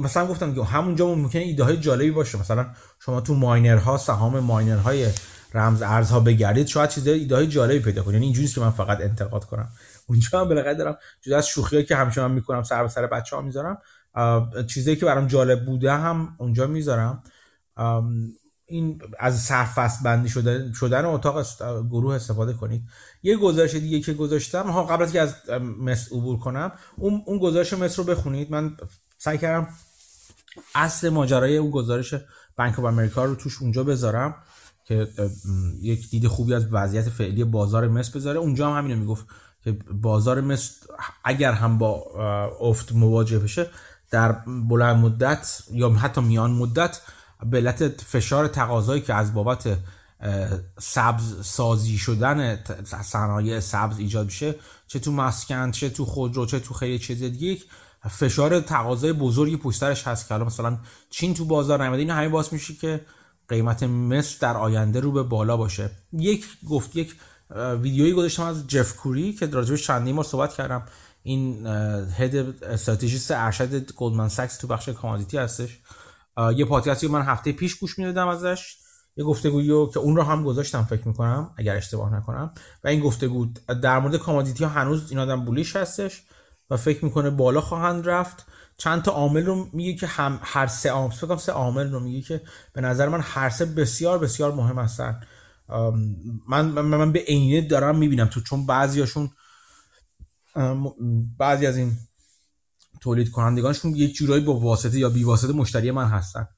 مثلا 0.01 0.27
گفتم 0.27 0.55
که 0.55 0.65
همونجا 0.65 1.15
ممکنه 1.15 1.43
ایده 1.43 1.65
های 1.65 1.77
جالبی 1.77 2.11
باشه. 2.11 2.39
مثلا 2.39 2.67
شما 2.99 3.21
تو 3.21 3.35
ماینرها 3.35 3.99
سهام 3.99 4.39
ماینرهای 4.39 5.09
رمز 5.55 5.83
ارزها 5.83 6.21
بگردید 6.21 6.67
شاید 6.67 6.91
چیزای 6.91 7.19
ایده 7.19 7.37
های 7.37 7.47
جالبی 7.47 7.79
پیدا 7.79 8.03
کنید. 8.03 8.15
یعنی 8.15 8.27
اینجوری 8.27 8.49
که 8.49 8.61
من 8.61 8.71
فقط 8.71 9.01
انتقاد 9.01 9.45
کنم. 9.45 9.69
اونجا 10.07 10.41
هم 10.41 10.49
بالاخره 10.49 10.75
دارم 10.75 10.97
جدا 11.21 11.39
از 11.39 11.47
شوخی 11.47 11.85
که 11.85 11.97
همیشه 11.97 12.21
من 12.21 12.31
می‌کنم 12.31 12.63
سر 12.63 12.83
به 12.83 12.89
سر 12.89 13.07
بچه 13.07 13.37
ها 13.37 13.43
می‌ذارم 13.43 13.79
چیزایی 14.67 14.97
که 14.97 15.07
برام 15.07 15.27
جالب 15.27 15.65
بوده 15.65 15.93
هم 15.93 16.35
اونجا 16.39 16.67
می‌ذارم. 16.67 17.23
این 18.71 19.03
از 19.19 19.41
سرفست 19.41 20.03
بندی 20.03 20.29
شدن 20.29 20.73
شدن 20.73 21.05
اتاق 21.05 21.47
گروه 21.91 22.15
استفاده 22.15 22.53
کنید. 22.53 22.83
یه 23.23 23.37
گزارش 23.37 23.75
دیگه 23.75 24.01
که 24.01 24.13
گذاشتم 24.13 24.71
ها 24.71 24.85
قبل 24.85 25.03
از 25.03 25.13
که 25.13 25.21
از 25.21 25.51
مصر 25.79 26.17
عبور 26.17 26.39
کنم 26.39 26.73
اون 26.97 27.23
اون 27.27 27.39
گزارش 27.39 27.73
مصر 27.73 28.03
رو 28.03 28.05
بخونید. 28.05 28.51
من 28.51 28.77
سعی 29.19 29.39
کردم 29.39 29.69
اصل 30.75 31.09
ماجرای 31.09 31.57
اون 31.57 31.71
گزارش 31.71 32.15
بانک 32.57 32.79
آف 32.79 32.85
امریکا 32.85 33.25
رو 33.25 33.35
توش 33.35 33.63
اونجا 33.63 33.85
بذارم 33.85 34.35
که 34.85 35.09
یک 35.81 36.11
دید 36.11 36.27
خوبی 36.27 36.55
از 36.55 36.67
وضعیت 36.73 37.09
فعلی 37.09 37.45
بازار 37.45 37.89
مصر 37.89 38.19
بذاره. 38.19 38.39
اونجا 38.39 38.71
هم 38.71 38.79
همینو 38.79 39.01
می‌گفت 39.01 39.27
که 39.65 39.73
بازار 39.93 40.41
مصر 40.41 40.73
اگر 41.25 41.53
هم 41.53 41.79
با 41.79 42.05
افت 42.61 42.93
مواجه 42.93 43.39
بشه 43.39 43.67
در 44.11 44.33
بلند 44.69 44.97
مدت 44.97 45.63
یا 45.71 45.91
حتی 45.91 46.21
میان 46.21 46.51
مدت 46.51 47.01
به 47.47 47.57
علت 47.57 48.03
فشار 48.03 48.49
تقاضایی 48.49 49.01
که 49.01 49.15
از 49.15 49.35
بابت 49.35 49.79
سبز 50.79 51.47
سازی 51.47 51.99
شدن 51.99 52.59
صنایع 53.03 53.61
سبز 53.61 53.99
ایجاد 53.99 54.27
میشه 54.27 54.55
چه 54.87 54.99
تو 54.99 55.13
مسکن 55.13 55.71
چه 55.71 55.91
تو 55.91 56.05
خودرو 56.05 56.47
چه 56.47 56.61
تو 56.61 56.75
خیلی 56.75 56.99
چیز 56.99 57.23
دیگه 57.23 57.57
فشار 58.11 58.61
تقاضای 58.61 59.13
بزرگی 59.13 59.57
پشترش 59.57 60.07
هست 60.07 60.29
که 60.29 60.35
مثلا 60.35 60.79
چین 61.11 61.35
تو 61.35 61.45
بازار 61.45 61.81
نیامده 61.81 62.01
این 62.01 62.11
همه 62.11 62.29
باعث 62.29 62.53
میشه 62.53 62.75
که 62.75 63.01
قیمت 63.49 63.83
مصر 63.83 64.37
در 64.41 64.57
آینده 64.57 65.01
رو 65.01 65.13
به 65.13 65.23
بالا 65.23 65.57
باشه. 65.57 65.91
یک 66.13 66.47
گفت 66.71 66.97
یک 66.97 67.15
ویدیویی 67.57 68.13
گذاشتم 68.13 68.43
از 68.43 68.67
جف 68.67 68.97
کوری 68.97 69.33
که 69.33 69.47
راجبش 69.47 69.87
چندین 69.87 70.17
بار 70.17 70.25
صحبت 70.25 70.55
کردم. 70.55 70.83
این 71.23 71.67
head 72.17 72.65
strategist 72.65 73.31
ارشد 73.31 73.93
گلدمن 73.93 74.29
ساکس 74.29 74.57
تو 74.57 74.67
بخش 74.67 74.89
commodity 74.89 75.39
هستش. 75.39 75.79
یه 76.57 76.65
podcastی 76.65 77.09
من 77.09 77.23
هفته 77.23 77.53
پیش 77.53 77.75
گوش 77.75 77.99
می‌دادم 77.99 78.29
ازش. 78.29 78.77
یه 79.17 79.25
گفتگویی 79.25 79.67
که 79.67 79.99
اون 79.99 80.17
رو 80.17 80.23
هم 80.23 80.45
گذاشتم 80.45 80.85
فکر 80.85 81.09
می‌کنم 81.09 81.55
اگر 81.57 81.77
اشتباه 81.77 82.15
نکنم. 82.15 82.53
و 82.85 82.89
این 82.89 83.01
گفتگو 83.01 83.47
در 83.83 83.99
مورد 83.99 84.17
commodity 84.17 84.65
ها 84.65 84.71
هنوز 84.71 85.11
این 85.11 85.19
آدم 85.19 85.45
bullish 85.45 85.77
هستش 85.77 86.23
و 86.71 86.77
فکر 86.77 87.05
می‌کنه 87.05 87.31
بالا 87.31 87.61
خواهند 87.61 88.09
رفت. 88.09 88.47
چند 88.79 89.03
تا 89.03 89.13
عامل 89.13 89.47
رو 89.47 89.69
میگه 89.73 89.95
که 89.95 90.07
هم 90.07 90.41
هر 90.43 90.67
سه 90.67 90.91
عامل 90.91 91.37
سه 91.37 91.53
عامل 91.53 91.93
رو 91.93 92.01
میگه 92.01 92.23
که 92.23 92.41
به 92.73 92.81
نظر 92.81 93.09
من 93.09 93.21
هر 93.23 93.51
سه 93.51 93.65
بسیار 93.65 94.19
بسیار 94.19 94.55
مهم 94.55 94.79
هستن. 94.79 95.21
من 96.49 96.65
من 96.71 97.13
به 97.13 97.19
عینه 97.19 97.69
دارم 97.69 97.99
می‌بینم 97.99 98.27
تو 98.27 98.41
چون 98.41 98.67
بعضیاشون 98.67 99.31
بعضی 101.39 101.67
از 101.67 101.77
این 101.77 101.93
تولید 103.01 103.31
کنندگانشون 103.31 103.95
یک 103.95 104.15
جورایی 104.15 104.45
با 104.45 104.53
واسطه 104.53 104.99
یا 104.99 105.11
بی 105.11 105.25
واسطه 105.25 105.53
مشتری 105.53 105.91
من 105.91 106.09
هستن. 106.09 106.49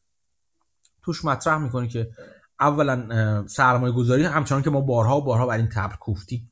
توش 1.02 1.24
مطرح 1.24 1.58
می‌کنه 1.58 1.88
که 1.88 2.10
اولا 2.60 3.46
سرمایه 3.46 3.92
گذاری 3.92 4.24
همچنان 4.24 4.62
که 4.62 4.70
ما 4.70 4.80
بارها 4.80 5.18
و 5.18 5.24
بارها 5.24 5.46
بر 5.46 5.56
این 5.56 5.68
تبر 5.68 5.96
کوفتی 5.96 6.50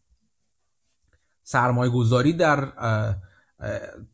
سرمایه 1.42 1.90
گذاری 1.90 2.32
در 2.32 2.72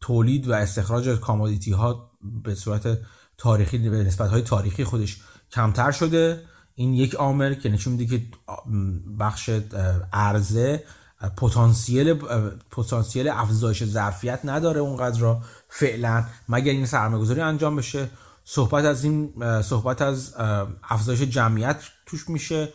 تولید 0.01 0.49
و 0.49 0.53
استخراج 0.53 1.09
کامودیتی 1.21 1.73
ها 1.73 2.11
به 2.45 2.55
صورت 2.55 2.99
تاریخی 3.39 3.79
به 3.79 4.05
نسبت 4.05 4.31
های 4.31 4.43
تاریخی 4.43 4.85
خودش 4.85 5.21
کمتر 5.51 5.91
شده. 5.91 6.43
این 6.75 6.95
یک 6.95 7.15
عامل 7.15 7.55
که 7.55 7.69
نشون 7.69 7.93
میده 7.93 8.19
که 8.19 8.27
بخش 9.19 9.51
عرضه 10.13 10.85
پتانسیل 11.37 12.15
پتانسیل 12.71 13.29
افزایش 13.29 13.85
ظرفیت 13.85 14.41
نداره 14.45 14.81
اونقدر 14.81 15.21
را 15.21 15.43
فعلا 15.79 16.25
مگر 16.49 16.73
این 16.73 16.87
سرمایه‌گذاری 16.87 17.41
انجام 17.41 17.77
بشه. 17.77 18.11
صحبت 18.45 18.85
از 18.85 19.05
این 19.05 19.33
صحبت 19.63 20.03
از 20.03 20.35
افزایش 20.89 21.23
جمعیت 21.23 21.83
توش 22.07 22.29
میشه 22.29 22.69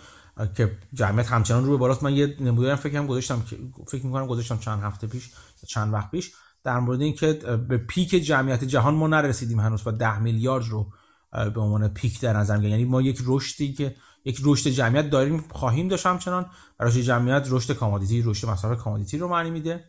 که 0.56 0.78
جمعیت 0.94 1.28
همچنان 1.28 1.66
رو 1.66 1.72
به 1.72 1.78
بالاست. 1.78 2.04
من 2.04 2.14
یه 2.14 2.36
نمودارم 2.40 2.76
فکرم 2.76 3.08
گذاشتم 3.08 3.42
که 3.42 3.58
فکر 3.88 4.06
می‌کنم 4.06 4.28
گذاشتم 4.28 4.58
چند 4.58 4.84
هفته 4.84 5.08
پیش 5.08 5.32
چند 5.68 5.94
وقت 5.94 6.12
پیش 6.12 6.32
در 6.64 6.80
مورد 6.80 7.02
اینکه 7.02 7.34
به 7.70 7.78
پیک 7.78 8.10
جمعیت 8.10 8.64
جهان 8.64 8.94
ما 8.94 9.08
نرسیدیم 9.08 9.60
هنوز 9.60 9.88
و 9.88 9.92
10 9.92 10.20
میلیارد 10.20 10.66
رو 10.66 10.88
به 11.32 11.62
عنوان 11.62 11.88
peak 11.88 12.22
در 12.22 12.34
نظر 12.38 12.56
می‌گیریم. 12.56 12.78
یعنی 12.78 12.90
ما 12.90 13.02
یک 13.02 13.22
رشدی 13.26 13.74
که 13.74 13.96
یک 14.26 14.40
رشد 14.44 14.70
جمعیت 14.70 15.10
داریم 15.10 15.44
خواهیم 15.52 15.88
داشت 15.88 16.06
همچنان. 16.06 16.46
رشد 16.80 17.00
جمعیت 17.00 17.48
رشد 17.50 17.74
commodity 17.74 18.22
رشد 18.22 18.50
مصرف 18.50 18.78
commodity 18.78 19.18
رو 19.18 19.28
معنی 19.28 19.50
میده. 19.50 19.84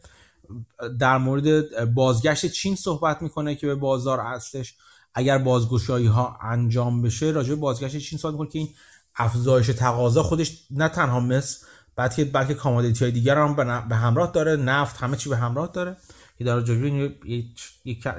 در 0.98 1.18
مورد 1.18 1.94
بازگشت 1.94 2.46
چین 2.46 2.76
صحبت 2.76 3.22
می‌کنه 3.22 3.54
که 3.54 3.66
به 3.66 3.74
بازار 3.74 4.20
هستش. 4.20 4.74
اگر 5.14 5.38
بازگشایی 5.38 6.06
ها 6.06 6.38
انجام 6.42 7.02
بشه 7.02 7.26
راجع 7.26 7.54
بازگشت 7.54 7.96
چین 7.96 8.18
صحبت 8.18 8.32
می‌کنه 8.32 8.48
که 8.48 8.58
این 8.58 8.68
افزایش 9.16 9.66
تقاضا 9.66 10.22
خودش 10.22 10.66
نه 10.70 10.88
تنها 10.88 11.20
مس 11.20 11.66
بلکه 11.96 12.24
بلکه 12.24 12.54
commodity 12.54 13.04
های 13.04 13.12
دیگر 13.12 13.38
هم 13.38 13.86
به 13.88 13.96
همراه 13.96 14.32
داره. 14.32 14.56
نفت 14.56 14.96
همه 14.96 15.16
چی 15.16 15.28
به 15.28 15.36
همراه 15.36 15.70
داره. 15.74 15.96
که 16.38 16.44
در 16.44 16.60
جلوی 16.60 17.14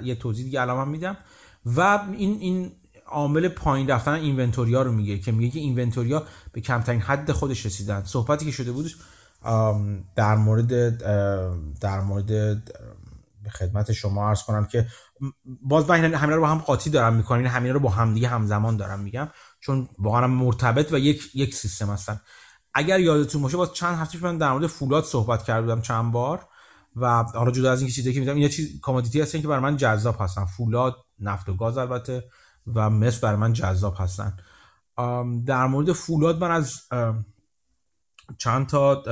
یه, 0.03 0.15
توضیح 0.15 0.45
دیگه 0.45 0.61
الان 0.61 0.89
میدم. 0.89 1.17
و 1.65 1.99
این 2.17 2.37
این 2.39 2.71
عامل 3.07 3.47
پایین 3.47 3.89
رفتن 3.89 4.11
اینونتوریا 4.11 4.81
رو 4.81 4.91
میگه 4.91 5.19
که 5.19 5.31
میگه 5.31 5.51
که 5.53 5.59
اینونتوریا 5.59 6.23
به 6.51 6.61
کمترین 6.61 7.01
حد 7.01 7.31
خودش 7.31 7.65
رسیدن. 7.65 8.03
صحبتی 8.03 8.45
که 8.45 8.51
شده 8.51 8.71
بود 8.71 8.91
در 10.15 10.35
مورد 10.35 10.97
در 11.79 12.01
مورد 12.01 12.27
به 13.43 13.49
خدمت 13.49 13.91
شما 13.91 14.29
عرض 14.29 14.43
کنم 14.43 14.65
که 14.65 14.87
باز 15.61 15.89
من 15.89 16.13
همین 16.13 16.35
رو 16.35 16.41
با 16.41 16.47
هم 16.47 16.57
قاطی 16.57 16.89
دارم 16.89 17.13
می‌کنم 17.13 17.45
همین 17.45 17.73
رو 17.73 17.79
با 17.79 17.89
هم 17.89 18.13
دیگه 18.13 18.27
همزمان 18.27 18.77
دارم 18.77 18.99
میگم 18.99 19.29
چون 19.59 19.89
واقعا 19.99 20.27
مرتبط 20.27 20.93
و 20.93 20.99
یک 20.99 21.35
یک 21.35 21.55
سیستم 21.55 21.89
هستن. 21.89 22.21
اگر 22.73 22.99
یادتون 22.99 23.41
باشه 23.41 23.57
باز 23.57 23.73
چند 23.73 23.97
هفته 23.97 24.23
من 24.23 24.37
در 24.37 24.51
مورد 24.51 24.67
فولاد 24.67 25.03
صحبت 25.03 25.43
کرده 25.43 25.61
بودم 25.61 25.81
چند 25.81 26.11
بار 26.11 26.47
و 26.95 27.23
حالا 27.23 27.51
جدا 27.51 27.71
از 27.71 27.79
اینکه 27.79 27.95
چیزی 27.95 28.13
که 28.13 28.19
میگم 28.19 28.35
اینا 28.35 28.47
چیز 28.47 28.79
کامودیتی 28.81 29.21
هستن 29.21 29.41
که 29.41 29.47
برای 29.47 29.61
من 29.61 29.77
جذاب 29.77 30.15
هستن. 30.19 30.45
فولاد 30.45 30.95
نفت 31.19 31.49
و 31.49 31.53
گاز 31.53 31.77
البته 31.77 32.23
و 32.75 32.89
مس 32.89 33.19
برای 33.19 33.35
من 33.35 33.53
جذاب 33.53 33.95
هستن. 33.99 34.37
در 35.45 35.67
مورد 35.67 35.91
فولاد 35.91 36.41
من 36.41 36.51
از 36.51 36.81
چند 38.37 38.67
تا 38.67 39.03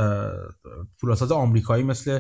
فولادساز 0.98 1.32
آمریکایی 1.32 1.84
مثل 1.84 2.20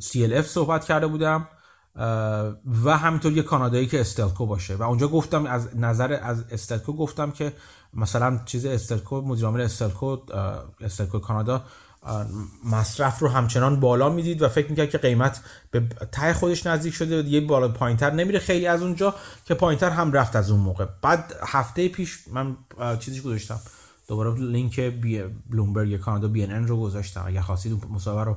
CLF 0.00 0.40
صحبت 0.40 0.84
کرده 0.84 1.06
بودم 1.06 1.48
و 2.84 2.96
همینطور 2.98 3.32
یه 3.32 3.42
کانادایی 3.42 3.86
که 3.86 4.00
استلکو 4.00 4.46
باشه. 4.46 4.74
و 4.74 4.82
اونجا 4.82 5.08
گفتم 5.08 5.46
از 5.46 5.76
نظر 5.76 6.18
از 6.22 6.44
استلکو 6.50 6.92
گفتم 6.92 7.30
که 7.30 7.52
مثلا 7.94 8.40
چیز 8.44 8.66
استلکو 8.66 9.20
مدیر 9.20 9.44
عامل 9.44 9.60
استلکو 9.60 10.16
استلکو 10.80 11.18
کانادا 11.18 11.64
مصرف 12.64 13.18
رو 13.18 13.28
همچنان 13.28 13.80
بالا 13.80 14.08
می‌دید 14.08 14.42
و 14.42 14.48
فکر 14.48 14.70
می‌کرد 14.70 14.90
که 14.90 14.98
قیمت 14.98 15.40
به 15.70 15.80
ته 16.12 16.32
خودش 16.32 16.66
نزدیک 16.66 16.94
شده 16.94 17.16
یه 17.16 17.40
بالا 17.40 17.68
پایینتر 17.68 18.10
نمیره 18.10 18.38
خیلی 18.38 18.66
از 18.66 18.82
اونجا 18.82 19.14
که 19.44 19.54
پایینتر 19.54 19.90
هم 19.90 20.12
رفت 20.12 20.36
از 20.36 20.50
اون 20.50 20.60
موقع. 20.60 20.86
بعد 21.02 21.34
هفته 21.46 21.88
پیش 21.88 22.18
من 22.32 22.56
چیزی 22.98 23.20
گذاشتم. 23.20 23.60
دوباره 24.08 24.40
لینک 24.40 24.80
بلومبرگ 25.50 25.96
کانادا 25.96 26.28
بی 26.28 26.44
ان 26.44 26.66
رو 26.66 26.80
گذاشتم. 26.80 27.24
اگر 27.26 27.40
خواستید 27.40 27.84
مصاحبه 27.90 28.24
رو 28.24 28.36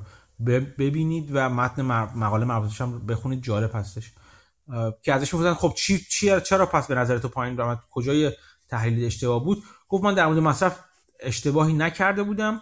ببینید 0.78 1.30
و 1.34 1.50
متن 1.50 1.82
مقاله 2.16 2.46
مربوطش 2.46 2.82
هم 2.82 3.06
بخونید 3.06 3.44
جالب 3.44 3.72
هستش. 3.74 4.12
که 5.02 5.14
ازش 5.14 5.34
می‌پرسن 5.34 5.54
خب 5.54 5.74
چی, 5.78 6.00
چی 6.00 6.42
چرا 6.42 6.66
پس 6.66 6.88
به 6.88 6.96
نظر 6.96 7.18
تو 7.18 7.28
پایین 7.28 7.58
رفت؟ 7.58 7.88
کجای 7.92 8.32
تحلیل 8.68 9.06
اشتباه 9.06 9.44
بود؟ 9.44 9.64
گفت 9.90 10.04
من 10.04 10.14
در 10.14 10.26
مورد 10.26 10.40
مصرف 10.40 10.80
اشتباهی 11.20 11.74
نکرده 11.74 12.24
بودم. 12.24 12.62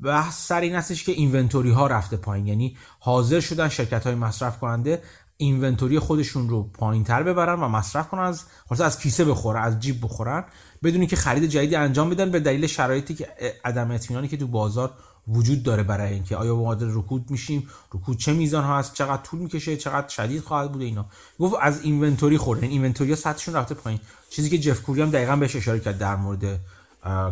بحث 0.00 0.46
سر 0.46 0.60
این 0.60 0.74
هستش 0.74 1.04
که 1.04 1.12
اینونتوری 1.12 1.70
ها 1.70 1.86
رفته 1.86 2.16
پایین. 2.16 2.46
یعنی 2.46 2.76
حاضر 2.98 3.40
شدن 3.40 3.68
شرکت 3.68 4.06
های 4.06 4.14
مصرف 4.14 4.58
کننده 4.58 5.02
اینونتوری 5.42 5.98
خودشون 5.98 6.48
رو 6.48 6.62
پایین 6.62 7.04
تر 7.04 7.22
ببرن 7.22 7.60
و 7.60 7.68
مصرف 7.68 8.08
کنن 8.08 8.22
از 8.22 8.44
از 8.80 9.00
کیسه 9.00 9.24
بخورن 9.24 9.62
از 9.62 9.80
جیب 9.80 10.04
بخورن 10.04 10.44
بدونی 10.82 11.06
که 11.06 11.16
خرید 11.16 11.44
جدیدی 11.44 11.76
انجام 11.76 12.10
بدن 12.10 12.30
به 12.30 12.40
دلیل 12.40 12.66
شرایطی 12.66 13.14
که 13.14 13.28
عدم 13.64 13.90
اطمینانی 13.90 14.28
که 14.28 14.36
تو 14.36 14.46
بازار 14.46 14.90
وجود 15.28 15.62
داره 15.62 15.82
برای 15.82 16.12
اینکه 16.12 16.36
آیا 16.36 16.56
وارد 16.56 16.82
رکود 16.82 17.30
میشیم 17.30 17.68
رکود 17.94 18.16
چه 18.16 18.32
میزان 18.32 18.64
هست 18.64 18.94
چقدر 18.94 19.22
طول 19.22 19.40
می‌کشه 19.40 19.76
چقدر 19.76 20.08
شدید 20.08 20.42
خواهد 20.42 20.72
بوده 20.72 20.84
اینا. 20.84 21.06
گفت 21.38 21.54
از 21.60 21.82
inventory 21.82 22.38
خورده 22.38 22.62
این 22.62 22.72
inventory 22.72 23.16
سطحشون 23.16 23.54
رفته 23.54 23.74
پایین. 23.74 24.00
چیزی 24.30 24.50
که 24.50 24.58
جف 24.58 24.82
کوری 24.82 25.02
هم 25.02 25.10
دقیقا 25.10 25.36
بهش 25.36 25.56
اشاره 25.56 25.80
کرد 25.80 25.98
در 25.98 26.16
مورد 26.16 26.60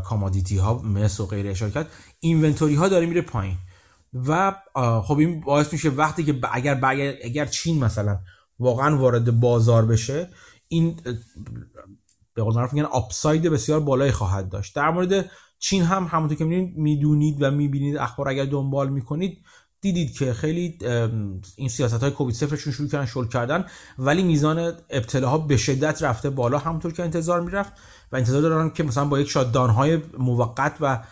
commodity 0.04 0.58
ها 0.58 0.74
مس 0.74 1.20
و 1.20 1.26
غیره 1.26 1.50
اشاره 1.50 1.72
کرد. 1.72 1.86
inventory 2.20 2.74
ها 2.74 2.88
داره 2.88 3.06
میره 3.06 3.20
پایین. 3.20 3.56
و 4.12 4.54
خب 5.04 5.18
این 5.18 5.40
باعث 5.40 5.72
میشه 5.72 5.88
وقتی 5.88 6.24
که 6.24 6.38
اگر 6.52 6.80
اگر 7.24 7.46
چین 7.46 7.84
مثلا 7.84 8.18
واقعا 8.58 8.98
وارد 8.98 9.40
بازار 9.40 9.86
بشه 9.86 10.28
این 10.68 11.00
به 12.34 12.42
قول 12.42 12.54
معروف 12.54 12.72
میگن 12.72 12.86
upside 12.86 13.42
بسیار 13.42 13.80
بالایی 13.80 14.12
خواهد 14.12 14.48
داشت. 14.48 14.76
در 14.76 14.90
مورد 14.90 15.30
چین 15.58 15.82
هم 15.82 16.04
همونطور 16.04 16.38
که 16.38 16.44
می‌دونید 16.76 17.42
و 17.42 17.50
می‌بینید 17.50 17.96
اخبار 17.96 18.28
اگر 18.28 18.44
دنبال 18.44 18.88
می‌کنید 18.88 19.38
دیدید 19.80 20.12
که 20.12 20.32
خیلی 20.32 20.78
این 21.56 21.68
سیاست 21.68 22.02
های 22.02 22.11
کووید 22.11 22.34
صفرشون 22.34 22.72
شروع 22.72 22.88
کردن 22.88 23.06
شل 23.06 23.26
کردن 23.26 23.64
ولی 23.98 24.22
میزان 24.22 24.72
ابتلاها 24.90 25.38
به 25.38 25.56
شدت 25.56 26.02
رفته 26.02 26.30
بالا 26.30 26.58
همونطور 26.58 26.92
که 26.92 27.02
انتظار 27.02 27.40
می‌رفت 27.40 27.72
و 28.12 28.16
انتظار 28.16 28.42
دارن 28.42 28.70
که 28.70 28.82
مثلا 28.82 29.04
با 29.04 29.20
یک 29.20 29.30
شاددان 29.30 29.70
های 29.70 29.96
موقت 30.18 30.76
و 30.80 31.02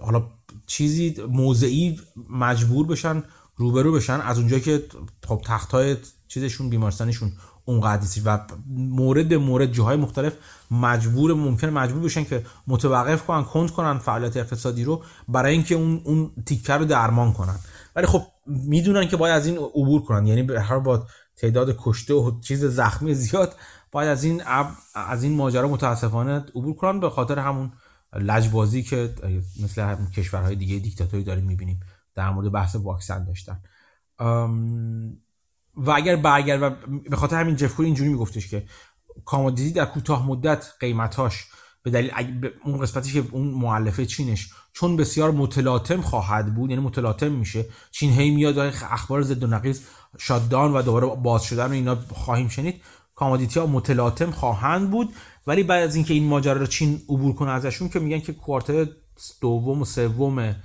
حالا 0.00 0.28
چیزی 0.66 1.14
موضعی 1.28 2.00
مجبور 2.30 2.86
بشن 2.86 3.22
روبرو 3.56 3.92
بشن 3.92 4.20
از 4.20 4.38
اونجا 4.38 4.58
که 4.58 4.84
خب 5.26 5.40
تخت 5.44 5.72
های 5.72 5.96
چیزشون 6.28 6.70
بیمارستانشون 6.70 7.32
اونقدر 7.64 8.02
نیست 8.02 8.22
و 8.24 8.38
مورد 8.76 9.34
مورد 9.34 9.72
جاهای 9.72 9.96
مختلف 9.96 10.32
مجبور 10.70 11.34
ممکن 11.34 11.68
مجبور 11.68 12.02
بشن 12.02 12.24
که 12.24 12.44
متوقف 12.66 13.26
کنن 13.26 13.44
کند 13.44 13.70
کنن 13.70 13.98
فعالیت 13.98 14.36
اقتصادی 14.36 14.84
رو 14.84 15.02
برای 15.28 15.52
اینکه 15.52 15.74
اون 15.74 16.00
اون 16.04 16.30
تیکه 16.46 16.72
رو 16.72 16.84
درمان 16.84 17.32
کنن. 17.32 17.58
ولی 17.96 18.06
خب 18.06 18.22
می‌دونن 18.46 19.08
که 19.08 19.16
باید 19.16 19.34
از 19.34 19.46
این 19.46 19.56
عبور 19.56 20.02
کنن. 20.02 20.26
یعنی 20.26 20.42
به 20.42 20.60
هر 20.60 20.78
با 20.78 21.06
تعداد 21.36 21.76
کشته 21.78 22.14
و 22.14 22.40
چیز 22.40 22.64
زخمی 22.64 23.14
زیاد 23.14 23.54
باید 23.92 24.08
از 24.08 24.24
این 24.24 24.42
از 24.94 25.22
این 25.22 25.36
ماجرا 25.36 25.68
متاسفانه 25.68 26.44
عبور 26.54 26.74
کنن 26.74 27.00
به 27.00 27.10
خاطر 27.10 27.38
همون 27.38 27.72
لجبازی 28.18 28.82
که 28.82 29.14
مثل 29.62 29.96
کشورهای 30.10 30.56
دیگه 30.56 30.78
دیکتاتوری 30.78 31.24
داریم 31.24 31.44
می‌بینیم 31.44 31.80
در 32.14 32.30
مورد 32.30 32.52
بحث 32.52 32.76
واکسن 32.76 33.24
داشتن. 33.24 33.60
و 35.76 35.90
اگر 35.90 36.16
برگرد 36.16 36.62
و 36.62 36.70
به 37.10 37.16
خاطر 37.16 37.40
همین 37.40 37.56
جفکوری 37.56 37.86
اینجوری 37.86 38.10
میگفتش 38.10 38.48
که 38.48 38.66
کامودیتی 39.24 39.72
در 39.72 39.84
کوتاه 39.84 40.26
مدت 40.26 40.66
قیمتاش 40.80 41.46
به 41.82 41.90
دلیل 41.90 42.10
اون 42.64 42.80
قسمتی 42.80 43.12
که 43.12 43.24
اون 43.30 43.48
معلفه 43.48 44.06
چینش 44.06 44.50
چون 44.72 44.96
بسیار 44.96 45.30
متلاطم 45.30 46.00
خواهد 46.00 46.54
بود 46.54 46.70
یعنی 46.70 46.82
متلاطم 46.82 47.32
میشه 47.32 47.64
چین 47.90 48.12
هی 48.12 48.30
میاد 48.30 48.58
اخبار 48.58 49.22
ضد 49.22 49.44
و 49.44 49.46
نقیض 49.46 49.80
شاددان 50.18 50.72
و 50.72 50.82
دوباره 50.82 51.06
باز 51.06 51.42
شدن 51.42 51.66
و 51.66 51.72
اینا 51.72 51.96
خواهیم 52.12 52.48
شنید 52.48 52.82
کامودیتی 53.14 53.60
ها 53.60 53.66
متلاطم 53.66 54.30
خواهند 54.30 54.90
بود. 54.90 55.14
ولی 55.46 55.62
بعد 55.62 55.82
از 55.82 55.94
اینکه 55.94 56.14
این 56.14 56.24
ماجرا 56.24 56.60
رو 56.60 56.66
چین 56.66 57.02
عبور 57.08 57.34
کنه 57.34 57.50
ازشون 57.50 57.88
که 57.88 57.98
میگن 57.98 58.20
که 58.20 58.32
کوارتر 58.32 58.86
دوم 59.40 59.82
و 59.82 59.84
سوم 59.84 60.56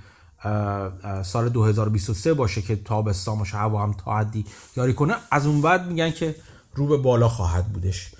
سال 1.24 1.48
2023 1.48 2.34
باشه 2.34 2.62
که 2.62 2.76
تابستان 2.76 3.38
باشه 3.38 3.56
هوا 3.56 3.82
هم 3.82 3.92
تا 3.92 4.18
حدی 4.18 4.44
یاری 4.76 4.94
کنه 4.94 5.14
از 5.30 5.46
اون 5.46 5.62
بعد 5.62 5.86
میگن 5.86 6.10
که 6.10 6.34
رو 6.74 6.86
به 6.86 6.96
بالا 6.96 7.28
خواهد 7.28 7.66
بودش. 7.72 8.14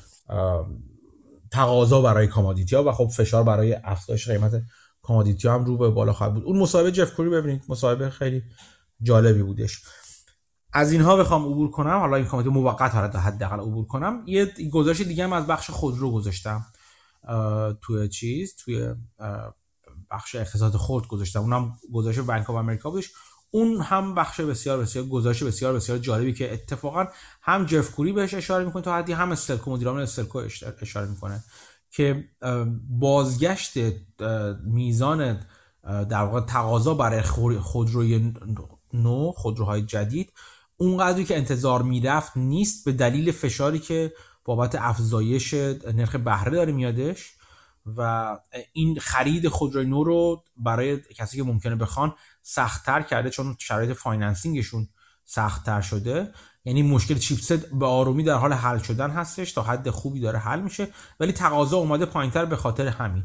تقاضا 1.50 2.02
برای 2.02 2.26
commodity 2.26 2.76
ها 2.76 2.84
و 2.84 2.92
خب 2.92 3.06
فشار 3.06 3.42
برای 3.42 3.76
افزایش 3.84 4.28
قیمت 4.28 4.62
commodity 5.02 5.48
ها 5.48 5.54
هم 5.54 5.64
رو 5.64 5.76
به 5.76 5.90
بالا 5.90 6.12
خواهد 6.12 6.34
بود. 6.34 6.44
اون 6.44 6.58
مصاحبه 6.58 6.92
جف 6.92 7.14
کوری 7.14 7.30
ببینید 7.30 7.62
مصاحبه 7.68 8.10
خیلی 8.10 8.42
جالبی 9.02 9.42
بودش. 9.42 9.82
از 10.72 10.92
اینها 10.92 11.16
بخوام 11.16 11.44
عبور 11.44 11.70
کنم 11.70 11.98
حالا 11.98 12.16
این 12.16 12.26
commodity 12.26 12.48
موقت 12.48 12.94
حالا 12.94 13.08
حداقل 13.08 13.60
عبور 13.60 13.86
کنم 13.86 14.22
یه 14.26 14.52
گزارش 14.72 15.00
دیگه 15.00 15.24
هم 15.24 15.32
از 15.32 15.46
بخش 15.46 15.70
خودرو 15.70 16.12
گذاشتم 16.12 16.66
توی 17.80 18.08
چیز 18.08 18.56
توی 18.56 18.94
بخش 20.10 20.34
اقتصاد 20.34 20.76
خرد 20.76 21.06
گذاشتم 21.06 21.40
اونم 21.40 21.78
گزارش 21.92 22.18
بانک 22.18 22.50
آف 22.50 22.56
امریکا 22.56 22.90
بودش 22.90 23.12
اون 23.50 23.80
هم 23.80 24.14
بخش 24.14 24.40
بسیار 24.40 24.78
بسیار 24.78 25.04
گزارش 25.04 25.42
بسیار 25.42 25.74
بسیار 25.74 25.98
جالبی 25.98 26.32
که 26.32 26.52
اتفاقا 26.52 27.06
هم 27.42 27.64
جف 27.66 27.90
کوری 27.90 28.12
بهش 28.12 28.34
اشاره 28.34 28.64
می‌کنه 28.64 28.82
تا 28.82 28.96
حدی 28.96 29.12
هم 29.12 29.32
استلکو 29.32 29.70
مدیران 29.70 29.98
استلکو 29.98 30.42
اشاره 30.80 31.06
می‌کنه 31.08 31.44
که 31.90 32.24
بازگشت 32.88 33.78
میزان 34.64 35.40
در 35.84 36.22
واقع 36.22 36.40
تقاضا 36.40 36.94
برای 36.94 37.22
خودروی 37.60 38.34
نو 38.94 39.32
خودروهای 39.32 39.82
جدید 39.82 40.32
اونقدری 40.82 41.24
که 41.24 41.36
انتظار 41.36 41.82
می‌رفت 41.82 42.36
نیست 42.36 42.84
به 42.84 42.92
دلیل 42.92 43.32
فشاری 43.32 43.78
که 43.78 44.12
بابت 44.44 44.74
افزایش 44.74 45.54
نرخ 45.94 46.16
بهره 46.16 46.50
داره 46.50 46.72
میادش 46.72 47.32
و 47.96 48.38
این 48.72 48.98
خرید 49.00 49.48
خودروی 49.48 49.86
نو 49.86 50.04
رو 50.04 50.44
برای 50.56 51.00
کسی 51.00 51.36
که 51.36 51.42
ممکنه 51.42 51.76
بخوان 51.76 52.14
سختتر 52.42 53.02
کرده 53.02 53.30
چون 53.30 53.56
شرایط 53.58 53.92
financing 53.92 54.59
شون 54.59 54.88
سختتر 55.24 55.80
شده. 55.80 56.32
یعنی 56.64 56.82
مشکل 56.82 57.18
چیپست 57.18 57.52
به 57.52 57.86
آرومی 57.86 58.24
در 58.24 58.34
حال 58.34 58.52
حل 58.52 58.78
شدن 58.78 59.10
هستش 59.10 59.52
تا 59.52 59.62
حد 59.62 59.90
خوبی 59.90 60.20
داره 60.20 60.38
حل 60.38 60.60
میشه 60.60 60.88
ولی 61.20 61.32
تقاضا 61.32 61.76
اومده 61.76 62.06
پایینتر 62.06 62.44
به 62.44 62.56
خاطر 62.56 62.86
همین. 62.86 63.24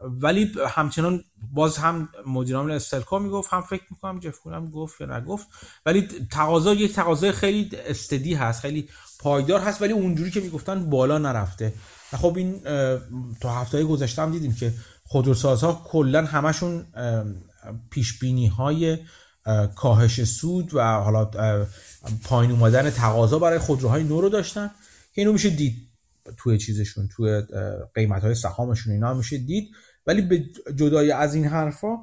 ولی 0.00 0.52
همچنان 0.68 1.24
باز 1.52 1.76
هم 1.76 2.08
مدیران 2.26 2.70
استلکا 2.70 3.18
می‌گفت 3.18 3.52
هم 3.52 3.62
فکر 3.62 3.82
می‌کنم 3.90 4.20
جف 4.20 4.38
کنم 4.38 4.70
گفت 4.70 5.00
یا 5.00 5.18
نگفت. 5.18 5.48
ولی 5.86 6.08
تقاضا 6.30 6.74
یک 6.74 6.92
تقاضای 6.92 7.32
خیلی 7.32 7.70
استدی 7.86 8.34
هست 8.34 8.60
خیلی 8.60 8.88
پایدار 9.18 9.60
هست 9.60 9.82
ولی 9.82 9.92
اونجوری 9.92 10.30
که 10.30 10.40
می‌گفتن 10.40 10.90
بالا 10.90 11.18
نرفته. 11.18 11.72
خب 12.16 12.34
این 12.36 12.60
تا 13.40 13.54
هفته 13.54 13.84
گذشته 13.84 14.22
هم 14.22 14.30
دیدیم 14.30 14.54
که 14.54 14.74
خودروسازها 15.04 15.82
کلا 15.84 16.24
همشون 16.24 16.86
پیش 17.90 18.18
بینی 18.18 18.46
های 18.46 18.98
کاهش 19.76 20.24
سود 20.24 20.74
و 20.74 20.82
حالا 20.82 21.30
پایین 22.24 22.50
اومدن 22.50 22.90
تقاضا 22.90 23.38
برای 23.38 23.58
خودروهای 23.58 24.04
نو 24.04 24.20
رو 24.20 24.28
داشتن 24.28 24.70
که 25.14 25.20
اینو 25.20 25.32
میشه 25.32 25.50
دید. 25.50 25.88
توی 26.36 26.58
چیزشون 26.58 27.08
توی 27.08 27.42
قیمت 27.94 28.22
های 28.22 28.34
سهامشون 28.34 28.92
اینا 28.92 29.14
میشه 29.14 29.38
دید. 29.38 29.70
ولی 30.08 30.22
به 30.22 30.38
جدای 30.74 31.12
از 31.12 31.34
این 31.34 31.44
حرفا 31.44 31.96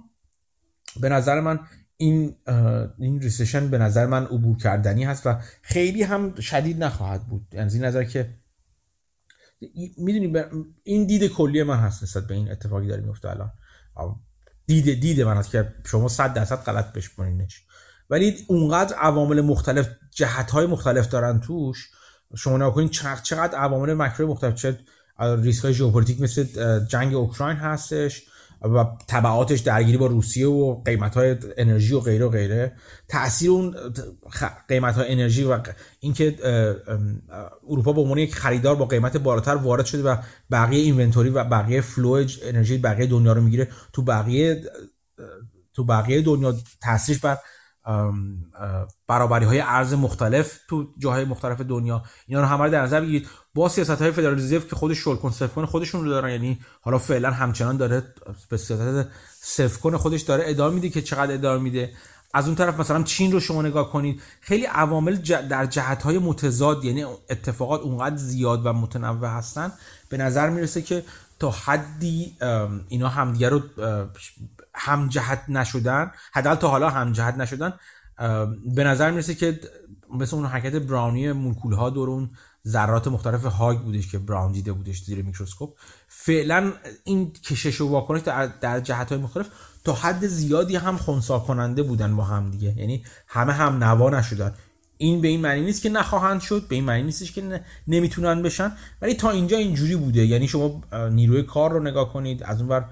به 0.99 1.09
نظر 1.09 1.39
من 1.39 1.59
این 1.97 2.35
این 2.99 3.21
ریسشن 3.21 3.69
به 3.69 3.77
نظر 3.77 4.05
من 4.05 4.25
عبور 4.25 4.57
کردنی 4.57 5.03
هست 5.03 5.27
و 5.27 5.35
خیلی 5.61 6.03
هم 6.03 6.35
شدید 6.35 6.83
نخواهد 6.83 7.27
بود. 7.27 7.47
یعنی 7.51 7.65
از 7.65 7.73
این 7.73 7.85
نظر 7.85 8.03
که 8.03 8.29
می‌دونی 9.97 10.43
این 10.83 11.05
دید 11.05 11.27
کلی 11.27 11.63
من 11.63 11.77
هست 11.77 12.03
نسبت 12.03 12.27
به 12.27 12.33
این 12.33 12.51
اتفاقی 12.51 12.87
داره 12.87 13.01
میفته 13.01 13.29
الان. 13.29 13.51
دید 14.65 14.99
دید 14.99 15.21
من 15.21 15.37
هست 15.37 15.49
که 15.49 15.73
شما 15.85 16.07
100 16.07 16.33
درصد 16.33 16.55
غلط 16.63 16.93
بشمارینش. 16.93 17.65
ولی 18.09 18.45
اونقدر 18.47 18.95
عوامل 18.95 19.41
مختلف 19.41 19.89
جهت 20.11 20.51
های 20.51 20.65
مختلف 20.65 21.09
دارن 21.09 21.39
توش 21.39 21.89
شما 22.35 22.57
نگاه 22.57 22.75
کنید 22.75 22.91
چقدر 23.23 23.57
عوامل 23.57 23.93
مکرو 23.93 24.27
مختلف 24.27 24.55
چه 24.55 24.79
ریسک 25.19 25.63
های 25.63 25.73
ژئوپلیتیک 25.73 26.21
مثل 26.21 26.45
جنگ 26.85 27.15
اوکراین 27.15 27.57
هستش 27.57 28.23
و 28.61 28.85
تبعاتش 29.07 29.59
درگیری 29.59 29.97
با 29.97 30.07
روسیه 30.07 30.47
و 30.47 30.81
قیمت 30.83 31.17
های 31.17 31.35
انرژی 31.57 31.93
و 31.93 31.99
غیره 31.99 32.25
و 32.25 32.29
غیره. 32.29 32.73
تاثیر 33.07 33.51
اون 33.51 33.75
قیمت 34.67 34.95
های 34.95 35.11
انرژی 35.11 35.43
و 35.43 35.59
اینکه 35.99 36.35
اروپا 37.69 37.93
به 37.93 38.01
عنوان 38.01 38.17
یک 38.17 38.35
خریدار 38.35 38.75
با 38.75 38.85
قیمت 38.85 39.17
بالاتر 39.17 39.55
وارد 39.55 39.85
شده 39.85 40.03
و 40.03 40.17
بقیه 40.51 40.83
inventory 40.83 41.29
و 41.29 41.43
بقیه 41.43 41.81
flow 41.81 42.25
انرژی 42.43 42.77
بقیه 42.77 43.07
دنیا 43.07 43.33
رو 43.33 43.41
می‌گیره. 43.41 43.67
تو 43.93 44.01
بقیه 44.01 44.63
تو 45.73 45.83
بقیه 45.83 46.21
دنیا 46.21 46.55
تاثیرش 46.81 47.19
بر 47.19 47.37
برابری 49.07 49.45
های 49.45 49.59
ارز 49.59 49.93
مختلف 49.93 50.59
تو 50.67 50.87
جاهای 50.97 51.25
مختلف 51.25 51.61
دنیا. 51.61 52.03
اینا 52.27 52.41
رو 52.41 52.47
همه 52.47 52.69
در 52.69 52.81
نظر 52.81 53.01
بگیرید. 53.01 53.27
با 53.53 53.69
سیاست 53.69 54.01
های 54.01 54.11
فدرال 54.11 54.35
رزرو 54.35 54.59
که 54.59 54.75
خودش 54.75 54.97
شل 54.97 55.15
کن 55.15 55.65
خودشون 55.65 56.03
رو 56.03 56.09
دارن. 56.09 56.29
یعنی 56.29 56.59
حالا 56.81 56.97
فعلا 56.97 57.31
همچنان 57.31 57.77
داره 57.77 58.03
به 58.49 58.57
سیاست 58.57 59.09
سفت 59.41 59.79
کن 59.79 59.97
خودش 59.97 60.21
داره 60.21 60.43
ادامه 60.47 60.75
میده 60.75 60.89
که 60.89 61.01
چقدر 61.01 61.33
ادامه 61.33 61.63
میده. 61.63 61.93
از 62.33 62.45
اون 62.45 62.55
طرف 62.55 62.79
مثلا 62.79 63.03
چین 63.03 63.31
رو 63.31 63.39
شما 63.39 63.61
نگاه 63.61 63.91
کنید. 63.91 64.21
خیلی 64.41 64.65
عوامل 64.65 65.15
در 65.49 65.65
جهت 65.65 66.03
های 66.03 66.17
متضاد 66.17 66.85
یعنی 66.85 67.03
اتفاقات 67.03 67.81
اونقدر 67.81 68.15
زیاد 68.15 68.65
و 68.65 68.73
متنوع 68.73 69.29
هستن 69.29 69.71
به 70.09 70.17
نظر 70.17 70.49
می‌رسه 70.49 70.81
که 70.81 71.03
تا 71.39 71.51
حدی 71.51 72.37
اینا 72.87 73.09
همدیگه 73.09 73.49
رو 73.49 73.61
هم 74.75 75.09
جهت 75.09 75.43
نشدن 75.49 76.11
حداقل 76.33 76.55
تا 76.55 76.67
حالا 76.67 76.89
هم 76.89 77.11
جهت 77.11 77.37
نشدن 77.37 77.73
به 78.75 78.83
نظر 78.83 79.11
می‌رسه 79.11 79.35
که 79.35 79.59
مثل 80.13 80.35
اون 80.35 80.45
حرکت 80.45 80.75
براونی 80.75 81.31
مولکول 81.31 81.73
ها 81.73 81.89
دور 81.89 82.09
اون 82.09 82.29
ذرات 82.67 83.07
مختلف 83.07 83.45
هاگ 83.45 83.79
بودش 83.79 84.11
که 84.11 84.19
براون 84.19 84.51
دیده 84.51 84.73
بودش 84.73 85.03
زیر 85.03 85.21
میکروسکوپ. 85.25 85.77
فعلا 86.07 86.71
این 87.03 87.33
کشش 87.33 87.81
و 87.81 87.89
واکنش 87.89 88.21
در, 88.61 88.79
جهت 88.79 89.11
های 89.11 89.21
مختلف 89.21 89.47
تا 89.83 89.93
حد 89.93 90.27
زیادی 90.27 90.75
هم 90.75 90.97
خونسا 90.97 91.39
کننده 91.39 91.83
بودن 91.83 92.15
با 92.15 92.23
هم 92.23 92.51
دیگه. 92.51 92.73
یعنی 92.77 93.03
همه 93.27 93.53
هم 93.53 93.83
نوا 93.83 94.09
نشدن. 94.09 94.53
این 94.97 95.21
به 95.21 95.27
این 95.27 95.41
معنی 95.41 95.61
نیست 95.61 95.81
که 95.81 95.89
نخواهند 95.89 96.41
شد 96.41 96.67
به 96.67 96.75
این 96.75 96.83
معنی 96.83 97.03
نیستش 97.03 97.31
که 97.31 97.61
نمی‌تونن 97.87 98.41
بشن. 98.41 98.71
ولی 99.01 99.13
تا 99.13 99.31
اینجا 99.31 99.57
اینجوری 99.57 99.95
بوده. 99.95 100.25
یعنی 100.25 100.47
شما 100.47 100.81
نیروی 101.11 101.43
کار 101.43 101.71
رو 101.71 101.83
نگاه 101.83 102.13
کنید 102.13 102.43
از 102.43 102.61
اون 102.61 102.85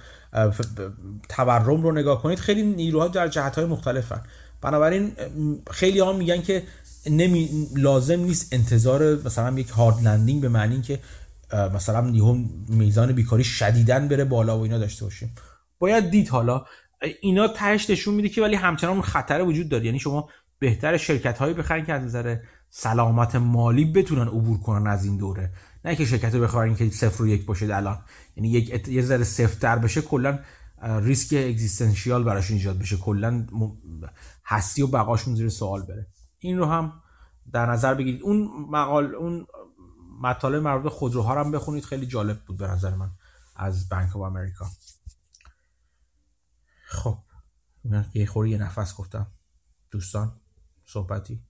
تورم 1.30 1.84
رو 1.84 1.92
نگاه 1.92 2.22
کنید 2.22 2.40
خیلی 2.40 2.64
نیروها 2.64 3.08
در 3.08 3.28
جهت 3.28 3.56
های 3.56 3.66
مختلفن. 3.66 4.22
بنابراین 4.62 5.12
خیلی 5.72 6.00
ها 6.00 6.14
میگن 6.14 6.42
که 6.42 6.64
نمی 7.10 7.68
لازم 7.76 8.20
نیست 8.20 8.54
انتظار 8.54 9.16
مثلا 9.26 9.60
یک 9.60 9.70
هارد 9.70 10.04
لندینگ 10.04 10.42
به 10.42 10.50
معنی 10.50 10.82
که 10.82 11.00
مثلا 11.74 12.02
نیهم 12.02 12.50
میزان 12.70 13.12
بیکاری 13.12 13.44
شدیدن 13.44 14.08
بره 14.08 14.24
بالا 14.24 14.60
و 14.60 14.62
اینا 14.62 14.78
داشته 14.78 15.06
باشیم. 15.06 15.36
باید 15.80 16.10
دید 16.10 16.30
حالا 16.30 16.66
اینا 17.22 17.48
تهش 17.48 17.90
نشون 17.90 18.14
میده 18.14 18.30
که 18.30 18.42
ولی 18.42 18.56
همچنان 18.56 19.02
خطر 19.02 19.42
وجود 19.42 19.70
داره. 19.70 19.86
یعنی 19.86 20.00
شما 20.00 20.30
بهتر 20.60 20.98
شرکت 20.98 21.38
هایی 21.38 21.54
بخرین 21.54 21.86
که 21.86 21.94
از 21.94 22.04
نظر 22.04 22.38
سلامت 22.70 23.36
مالی 23.36 23.86
بتونن 23.86 24.28
عبور 24.28 24.60
کنن 24.60 24.88
از 24.88 25.06
این 25.06 25.18
دوره. 25.18 25.52
نه 25.86 25.96
که 25.96 26.06
شرکت 26.06 26.36
بخرین 26.36 26.76
که 26.76 26.90
صفر 26.90 27.24
و 27.24 27.28
یک 27.28 27.46
باشه 27.46 27.76
الان. 27.76 28.06
یعنی 28.36 28.50
یک 28.50 28.88
یه 28.88 29.02
ذره 29.02 29.24
صفر 29.24 29.80
بشه 29.80 30.02
کلا 30.02 30.40
ریسک 30.84 31.34
اگزیستانسیال 31.34 32.24
براشون 32.24 32.58
ایجاد 32.58 32.80
بشه. 32.80 32.98
کلا 32.98 33.48
هستی 34.46 34.82
و 34.82 34.88
بقاشون 34.88 35.36
زیر 35.36 35.50
سوال 35.50 35.82
بره. 35.82 36.08
این 36.40 36.58
رو 36.58 36.66
هم 36.66 36.94
در 37.52 37.66
نظر 37.66 37.94
بگیرید. 37.94 38.22
اون 38.22 38.50
مقال 38.70 39.16
اون 39.16 39.48
مطالب 40.22 40.64
مربوط 40.64 40.92
خودروها 40.92 41.40
هم 41.40 41.52
بخونید. 41.52 41.86
خیلی 41.86 42.06
جالب 42.06 42.46
بود 42.46 42.58
به 42.58 42.68
نظر 42.68 42.96
من 42.96 43.12
از 43.56 43.90
بانک 43.90 44.16
آف 44.16 44.22
امریکا 44.22 44.66
خب 46.86 47.18
یه 48.14 48.26
خورده 48.26 48.50
یه 48.50 48.58
نفس 48.58 48.96
گفتم. 48.96 49.28
دوستان 49.92 50.42
صحبتی. 50.86 51.44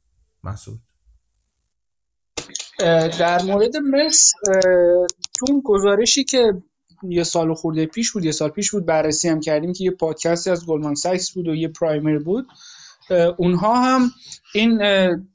مسعود. 0.44 0.82
در 3.20 3.42
مورد 3.42 3.78
مس 3.78 4.32
تو 5.40 5.46
اون 5.50 5.62
گزارشی 5.66 6.24
که 6.24 6.54
یه 7.10 7.24
سال 7.24 7.54
خورده 7.54 7.86
پیش 7.86 8.12
بود 8.12 8.26
یه 8.26 8.32
سال 8.32 8.50
پیش 8.50 8.72
بود 8.72 8.86
بررسی 8.86 9.30
هم 9.30 9.40
کردیم 9.40 9.74
که 9.74 9.84
یه 9.84 9.92
podcastی 9.92 10.50
از 10.50 10.66
گلدمن 10.66 10.96
ساکس 10.96 11.32
بود 11.32 11.48
و 11.48 11.56
یه 11.56 11.68
primer 11.68 12.18
بود. 12.18 12.48
اونها 13.38 13.82
هم 13.84 14.12
این 14.54 14.80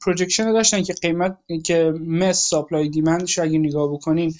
projection 0.05 0.47
رو 0.47 0.53
داشتن 0.53 0.83
که 0.83 0.93
قیمت 0.93 1.37
که 1.65 1.93
مس 2.07 2.49
supply 2.49 2.89
demand 2.89 3.26
ش 3.26 3.39
اگه 3.39 3.57
نگاه 3.57 3.93
بکنین 3.93 4.33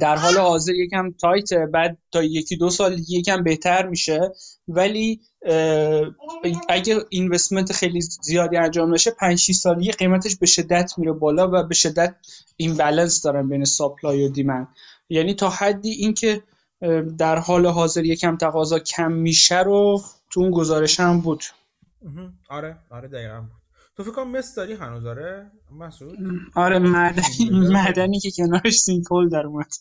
در 0.00 0.16
حال 0.16 0.34
حاضر 0.34 0.72
یکم 0.74 1.10
tight 1.10 1.48
بعد 1.72 1.98
تا 2.12 2.22
یکی 2.22 2.56
دو 2.56 2.70
سال 2.70 2.98
یکم 3.08 3.42
بهتر 3.42 3.86
میشه. 3.86 4.20
ولی 4.68 5.20
اگه 6.68 6.98
investment 7.08 7.72
خیلی 7.72 8.00
زیادی 8.00 8.56
انجام 8.56 8.94
نشه 8.94 9.10
5 9.10 9.38
6 9.38 9.52
سالی 9.52 9.92
قیمتش 9.92 10.36
به 10.36 10.46
شدت 10.46 10.92
میره 10.96 11.12
بالا 11.12 11.50
و 11.52 11.62
به 11.62 11.74
شدت 11.74 12.14
imbalance 12.56 13.22
دارن 13.22 13.48
بین 13.48 13.64
supply 13.64 14.24
و 14.24 14.28
demand 14.28 14.68
یعنی 15.08 15.34
تا 15.34 15.50
حدی 15.50 15.90
اینکه 15.90 16.42
در 17.18 17.38
حال 17.38 17.66
حاضر 17.66 18.04
یکم 18.04 18.36
تقاضا 18.36 18.78
کم 18.78 19.12
میشه 19.12 19.62
رو 19.62 20.02
تو 20.30 20.40
اون 20.40 20.50
گزارش 20.50 21.00
هم 21.00 21.20
بود. 21.20 21.44
آره 22.48 22.78
آره 22.90 23.08
دقیقا. 23.08 23.40
بود 23.40 23.63
تو 23.96 24.02
فکر 24.04 24.12
کنم 24.12 24.30
مس 24.30 24.54
داری 24.54 24.72
هنوز 24.72 25.06
آره؟ 25.06 25.50
مسعود 25.78 26.18
آره 26.54 26.78
معدنی 26.78 27.50
معدنی 27.74 28.20
که 28.20 28.30
کنارش 28.30 28.78
سینکل 28.78 29.28
در 29.28 29.46
اومد. 29.46 29.74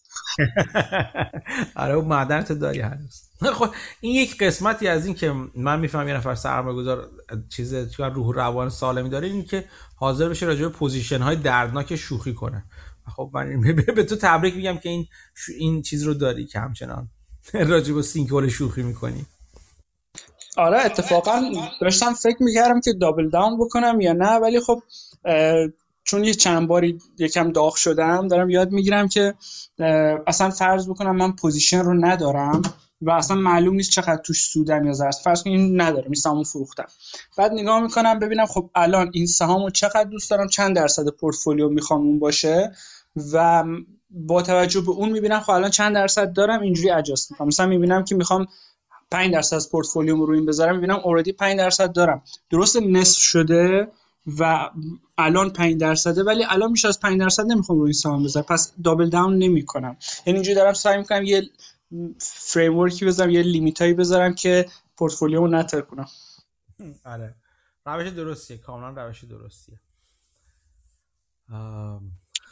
آره 1.75 1.93
اون 1.93 2.05
معدن 2.05 2.41
تو 2.41 2.55
داری 2.55 2.79
هنوز. 2.79 3.21
خب 3.59 3.69
این 4.01 4.15
یک 4.15 4.37
قسمتی 4.37 4.87
از 4.87 5.05
این 5.05 5.15
که 5.15 5.33
من 5.55 5.79
می‌فهمم 5.79 6.07
یه 6.07 6.13
نفر 6.13 6.35
سرمایه 6.35 6.75
گذار 6.75 7.09
چیز 7.49 7.75
تو 7.75 8.03
روح 8.03 8.35
روان 8.35 8.69
سالمی 8.69 9.09
داره 9.09 9.27
این 9.27 9.45
که 9.45 9.65
حاضر 9.95 10.29
بشه 10.29 10.45
راجع 10.45 10.61
به 10.61 10.69
position 10.69 11.21
های 11.21 11.35
دردناک 11.35 11.95
شوخی 11.95 12.33
کنه. 12.33 12.63
خب 13.15 13.29
من 13.33 13.61
به 13.95 14.03
تو 14.03 14.15
تبریک 14.15 14.55
میگم 14.55 14.77
که 14.77 14.89
این 14.89 15.07
این 15.57 15.81
چیز 15.81 16.03
رو 16.03 16.13
داری 16.13 16.45
که 16.45 16.59
همچنان 16.59 17.09
راجع 17.53 17.93
به 17.93 18.01
سینکل 18.01 18.47
شوخی 18.47 18.83
می‌کنی. 18.83 19.25
آره 20.57 20.85
اتفاقا 20.85 21.41
داشتم 21.81 22.13
فکر 22.13 22.43
می‌کردم 22.43 22.81
که 22.81 22.93
double 22.93 23.29
down 23.29 23.57
بکنم 23.57 24.01
یا 24.01 24.13
نه 24.13 24.31
ولی 24.31 24.59
خب 24.59 24.83
چون 26.03 26.23
یه 26.23 26.33
چند 26.33 26.67
باری 26.67 26.99
یکم 27.19 27.51
داغ 27.51 27.75
شدم 27.75 28.27
دارم 28.27 28.49
یاد 28.49 28.71
می‌گیرم 28.71 29.07
که 29.07 29.33
اصلا 30.27 30.49
فرض 30.49 30.89
بکنم 30.89 31.15
من 31.15 31.31
position 31.31 31.79
رو 31.79 31.93
ندارم 32.05 32.61
و 33.01 33.11
اصلا 33.11 33.37
معلوم 33.37 33.75
نیست 33.75 33.91
چقدر 33.91 34.21
توش 34.25 34.43
سودم 34.43 34.85
یا 34.85 34.93
ضرر 34.93 35.11
فرض 35.11 35.43
کنید 35.43 35.59
این 35.59 35.81
ندارم 35.81 36.05
این 36.05 36.13
سهامو 36.13 36.43
فروختم 36.43 36.85
بعد 37.37 37.51
نگاه 37.51 37.79
می‌کنم 37.79 38.19
ببینم 38.19 38.45
خب 38.45 38.69
الان 38.75 39.11
این 39.13 39.25
سهامو 39.25 39.69
چقدر 39.69 40.03
دوست 40.03 40.29
دارم 40.31 40.47
چند 40.47 40.75
درصد 40.75 41.07
پورتفولیو 41.09 41.69
می‌خوام 41.69 42.01
اون 42.01 42.19
باشه 42.19 42.71
و 43.33 43.63
با 44.09 44.41
توجه 44.41 44.81
به 44.81 44.91
اون 44.91 45.09
می‌بینم 45.09 45.39
خب 45.39 45.49
الان 45.49 45.69
چند 45.69 45.95
درصد 45.95 46.33
دارم 46.33 46.61
اینجوری 46.61 46.91
adjust 46.91 47.31
می‌کنم. 47.31 47.47
مثلا 47.47 47.65
می‌بینم 47.65 48.03
که 48.03 48.15
می‌خوام 48.15 48.47
5 49.13 49.33
درصد 49.33 49.55
از 49.55 49.71
پورتفولیوم 49.71 50.21
رو 50.21 50.33
این 50.33 50.45
بذارم 50.45 50.75
می‌بینم 50.75 50.99
اوردی 51.03 51.31
5 51.31 51.57
درصد 51.57 51.91
دارم. 51.93 52.23
درست 52.49 52.77
نصف 52.77 53.21
شده 53.21 53.87
و 54.39 54.69
الان 55.17 55.49
5 55.49 55.77
درصده 55.81 56.23
ولی 56.23 56.43
الان 56.49 56.71
میشه 56.71 56.87
از 56.87 56.99
5 56.99 57.19
درصد 57.19 57.45
نمی‌خوام 57.45 57.79
روی 57.79 57.87
این 57.87 57.93
سهام 57.93 58.23
بذارم. 58.23 58.45
پس 58.49 58.73
دابل 58.83 59.09
داون 59.09 59.37
نمی‌کنم. 59.37 59.97
یعنی 60.25 60.37
اینجوری 60.37 60.55
دارم 60.55 60.73
سعی 60.73 60.97
می‌کنم 60.97 61.23
یه 61.23 61.49
فریم 62.19 62.77
ورکی 62.77 63.05
بذارم 63.05 63.29
یه 63.29 63.41
لیمیتایی 63.41 63.93
بذارم 63.93 64.35
که 64.35 64.69
پورتفولیومو 64.97 65.47
نتر 65.47 65.81
کنم 65.81 66.07
آره. 67.05 67.35
روش 67.85 68.07
درستیه. 68.07 68.57
کاملا 68.57 69.05
روش 69.05 69.23
درستیه. 69.23 69.79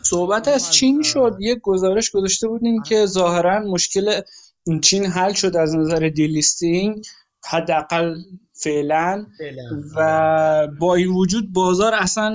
صحبت 0.04 0.48
از 0.48 0.72
چین 0.72 1.02
شد. 1.02 1.38
یه 1.40 1.56
گزارش 1.56 2.12
گذاشته 2.12 2.48
بودیم 2.48 2.82
که 2.84 3.06
ظاهرا 3.06 3.60
مشکل 3.60 4.22
چین 4.82 5.06
حل 5.06 5.34
شد 5.34 5.56
از 5.56 5.76
نظر 5.76 6.10
delisting 6.10 7.06
حداقل 7.50 8.16
فعلا. 8.54 9.26
و. 9.96 10.68
با 10.80 10.96
این 10.96 11.08
وجود 11.08 11.54
بازار 11.54 11.94
اصلا 11.94 12.30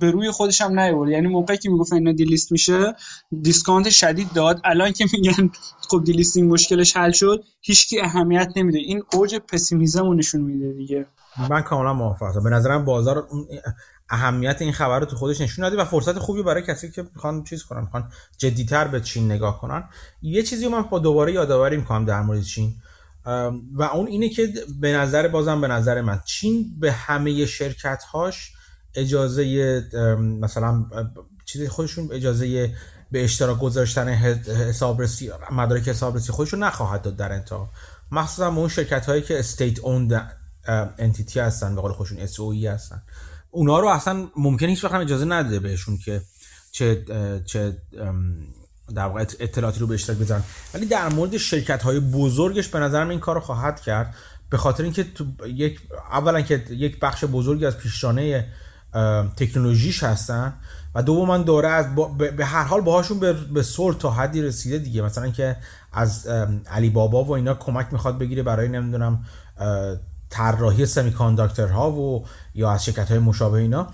به 0.00 0.10
روی 0.10 0.30
خودش 0.30 0.60
هم 0.60 0.80
نیورد 0.80 1.10
یعنی 1.10 1.28
موقعی 1.28 1.56
که 1.56 1.70
می‌گفت 1.70 1.92
اینا 1.92 2.12
delist 2.12 2.52
میشه 2.52 2.94
discount 3.42 3.90
شدید 3.90 4.32
داد. 4.34 4.60
الان 4.64 4.92
که 4.92 5.04
میگن 5.12 5.50
خب 5.88 6.02
delisting 6.04 6.52
مشکلش 6.52 6.96
حل 6.96 7.10
شد 7.10 7.44
هیچکی 7.60 8.00
اهمیت 8.00 8.48
نمیده. 8.56 8.78
این 8.78 9.02
اوج 9.12 9.36
pessimism 9.36 10.04
رو 10.04 10.14
نشون 10.14 10.40
میده 10.40 10.72
دیگه. 10.72 11.06
من 11.50 11.62
کاملا 11.62 11.94
موافقم. 11.94 12.44
به 12.44 12.50
نظرم 12.50 12.84
بازار 12.84 13.28
اهمیت 14.12 14.62
این 14.62 14.72
خبر 14.72 15.00
رو 15.00 15.06
تو 15.06 15.16
خودش 15.16 15.40
نشون 15.40 15.62
داده 15.62 15.82
و 15.82 15.84
فرصت 15.84 16.18
خوبی 16.18 16.42
برای 16.42 16.62
کسی 16.62 16.90
که 16.90 17.02
می‌خوان 17.14 17.44
چیز 17.44 17.62
کنن 17.62 17.80
می‌خوان 17.80 18.10
جدیتر 18.38 18.88
به 18.88 19.00
چین 19.00 19.32
نگاه 19.32 19.60
کنن. 19.60 19.84
یه 20.22 20.42
چیزی 20.42 20.68
من 20.68 20.82
با 20.82 20.98
دوباره 20.98 21.32
یادآوری 21.32 21.76
می‌کنم 21.76 22.04
در 22.04 22.22
مورد 22.22 22.42
چین. 22.42 22.74
و 23.74 23.82
اون 23.82 24.06
اینه 24.06 24.28
که 24.28 24.52
به 24.80 24.92
نظر 24.96 25.28
بازم 25.28 25.60
به 25.60 25.68
نظر 25.68 26.00
من 26.00 26.20
چین 26.24 26.74
به 26.80 26.92
همه 26.92 27.46
شرکت 27.46 28.02
هاش 28.02 28.52
اجازه 28.94 29.84
مثلا 30.40 30.86
چیزی 31.44 31.68
خودشون 31.68 32.08
اجازه 32.12 32.74
به 33.10 33.24
اشتراک 33.24 33.58
گذاشتن 33.58 34.08
حسابرسی 34.08 35.30
مدارک 35.50 35.88
حسابرسی 35.88 36.32
خودشون 36.32 36.62
نخواهد 36.62 37.02
داد 37.02 37.16
در 37.16 37.32
انتها. 37.32 37.70
مخصوصا 38.10 38.48
اون 38.48 38.68
شرکت 38.68 39.06
هایی 39.06 39.22
که 39.22 39.38
state-owned 39.38 40.32
entity 40.98 41.40
هستن 41.40 41.74
به 41.74 41.80
قول 41.80 41.92
خودشون 41.92 42.18
SOE 42.18 42.40
هستن. 42.40 43.02
اونا 43.54 43.80
رو 43.80 43.88
اصلا 43.88 44.26
ممکن 44.36 44.66
هیچ 44.66 44.84
وقت 44.84 44.94
اجازه 44.94 45.24
نده 45.24 45.58
بهشون 45.58 45.98
که 45.98 46.22
چه 46.70 47.04
چه 47.46 47.76
در 48.94 49.06
واقع 49.06 49.20
اطلاعاتی 49.20 49.80
رو 49.80 49.86
به 49.86 49.94
اشتراک 49.94 50.18
بذارن 50.18 50.42
ولی 50.74 50.86
در 50.86 51.08
مورد 51.08 51.36
شرکت 51.36 51.82
های 51.82 52.00
بزرگش 52.00 52.68
به 52.68 52.78
نظرم 52.78 53.08
این 53.08 53.20
کار 53.20 53.34
رو 53.34 53.40
خواهد 53.40 53.80
کرد. 53.80 54.14
به 54.50 54.56
خاطر 54.56 54.82
اینکه 54.82 55.04
تو 55.04 55.24
یک 55.46 55.80
اولا 56.10 56.40
که 56.40 56.64
یک 56.70 57.00
بخش 57.00 57.24
بزرگی 57.24 57.66
از 57.66 57.78
پیشرانه 57.78 58.46
تکنولوژیش 59.36 60.02
هستن 60.02 60.54
و 60.94 61.02
دوما 61.02 61.38
دوره 61.38 61.68
از 61.68 61.94
به 62.36 62.44
هر 62.44 62.64
حال 62.64 62.80
باهاشون 62.80 63.18
به, 63.18 63.32
به 63.32 63.62
صلح 63.62 63.96
تا 63.96 64.10
حدی 64.10 64.42
رسیده 64.42 64.78
دیگه. 64.78 65.02
مثلا 65.02 65.30
که 65.30 65.56
از 65.92 66.26
علی 66.66 66.90
بابا 66.90 67.24
و 67.24 67.30
اینا 67.30 67.54
کمک 67.54 67.92
می‌خواد 67.92 68.18
بگیره 68.18 68.42
برای 68.42 68.68
نمی‌دونم 68.68 69.24
طراحی 70.32 70.86
سمی 70.86 71.10
ها 71.58 71.90
و 71.90 72.24
یا 72.54 72.70
از 72.70 72.84
شرکت 72.84 73.08
های 73.08 73.18
مشابه 73.18 73.58
اینا 73.58 73.86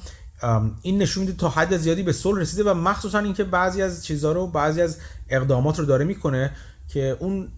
این 0.83 0.99
نشون 0.99 1.25
میده 1.25 1.39
تا 1.39 1.49
حد 1.49 1.77
زیادی 1.77 2.03
به 2.03 2.13
صلح 2.13 2.41
رسیده 2.41 2.71
و 2.71 2.75
مخصوصا 2.75 3.19
اینکه 3.19 3.45
بعضی 3.45 3.83
از 3.83 4.05
چیزها 4.05 4.33
رو 4.33 4.47
بعضی 4.47 4.83
از 4.83 4.99
اقدامات 5.29 5.79
رو 5.79 5.85
داره 5.85 6.05
می‌کنه 6.05 6.51
که 6.89 7.17
اون 7.21 7.49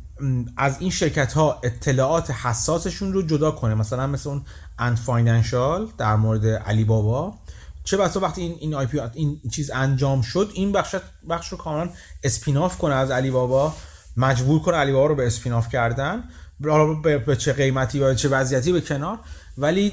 از 0.57 0.77
این 0.81 0.91
شرکت 0.91 1.33
ها 1.33 1.61
اطلاعات 1.63 2.31
حساسشون 2.31 3.13
رو 3.13 3.23
جدا 3.23 3.51
کنه. 3.51 3.75
مثلا 3.75 4.07
مثل 4.07 4.29
اون 4.29 4.43
Ant 4.79 4.97
Financial 4.97 5.89
در 5.99 6.17
مورد 6.17 6.47
علی 6.47 6.85
بابا 6.85 7.35
چه 7.85 7.97
بسا 7.97 8.21
وقتی 8.21 8.41
این 8.41 8.57
این, 8.61 8.75
IPO 8.75 9.01
این 9.15 9.41
چیز 9.53 9.71
انجام 9.71 10.23
شد 10.23 10.51
این 10.55 10.73
بخش 10.73 10.97
بخش 11.31 11.49
رو 11.49 11.59
کاملا 11.59 11.91
spin-off 12.23 12.79
کنه 12.79 12.95
از 12.95 13.11
علی 13.11 13.31
بابا 13.31 13.75
مجبور 14.17 14.63
کنه 14.63 14.77
علی 14.77 14.93
بابا 14.93 15.07
رو 15.07 15.15
به 15.15 15.27
اسپیناف 15.27 15.69
کردن. 15.69 16.25
به 17.03 17.37
چه 17.37 17.53
قیمتی 17.53 18.01
و 18.01 18.15
چه 18.15 18.29
وضعیتی 18.29 18.73
به 18.73 18.81
کنار 18.81 19.19
ولی 19.59 19.93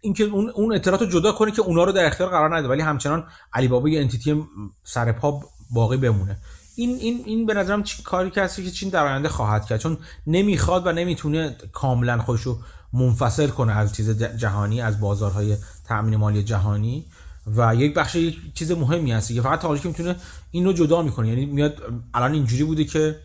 اینکه 0.00 0.24
اون 0.24 0.74
اطلاعات 0.74 1.02
رو 1.02 1.08
جدا 1.08 1.32
کنه 1.32 1.50
که 1.50 1.62
اونا 1.62 1.84
رو 1.84 1.92
در 1.92 2.06
اختیار 2.06 2.30
قرار 2.30 2.56
نده 2.56 2.68
ولی 2.68 2.82
همچنان 2.82 3.24
علی 3.52 3.68
بابا 3.68 3.88
یه 3.88 4.00
انتیتی 4.00 4.44
سرپا 4.84 5.40
باقی 5.70 5.96
بمونه. 5.96 6.38
این 6.76 6.90
این 6.90 7.22
این 7.26 7.46
به 7.46 7.54
نظرم 7.54 7.82
چی 7.82 8.02
کاری 8.02 8.30
که 8.30 8.48
که 8.56 8.70
چین 8.70 8.88
در 8.88 9.06
آینده 9.06 9.28
خواهد 9.28 9.66
کرد 9.66 9.80
چون 9.80 9.98
نمی‌خواد 10.26 10.86
و 10.86 10.92
نمی‌تونه 10.92 11.56
کاملا 11.72 12.18
خودش 12.18 12.42
رو 12.42 12.58
منفصل 12.92 13.48
کنه 13.48 13.76
از 13.76 13.94
چیز 13.94 14.22
جهانی 14.22 14.80
از 14.80 15.00
بازارهای 15.00 15.56
تامین 15.88 16.16
مالی 16.16 16.42
جهانی. 16.42 17.04
و 17.56 17.74
یک 17.74 17.94
بخش 17.94 18.14
یک 18.14 18.54
چیز 18.54 18.72
مهمی 18.72 19.12
هست 19.12 19.34
که 19.34 19.42
فقط 19.42 19.60
تا 19.60 19.76
که 19.76 19.88
می‌تونه 19.88 20.16
اینو 20.50 20.72
جدا 20.72 21.02
می‌کنه. 21.02 21.28
یعنی 21.28 21.46
میاد 21.46 21.82
الان 22.14 22.32
اینجوری 22.32 22.64
بوده 22.64 22.84
که 22.84 23.16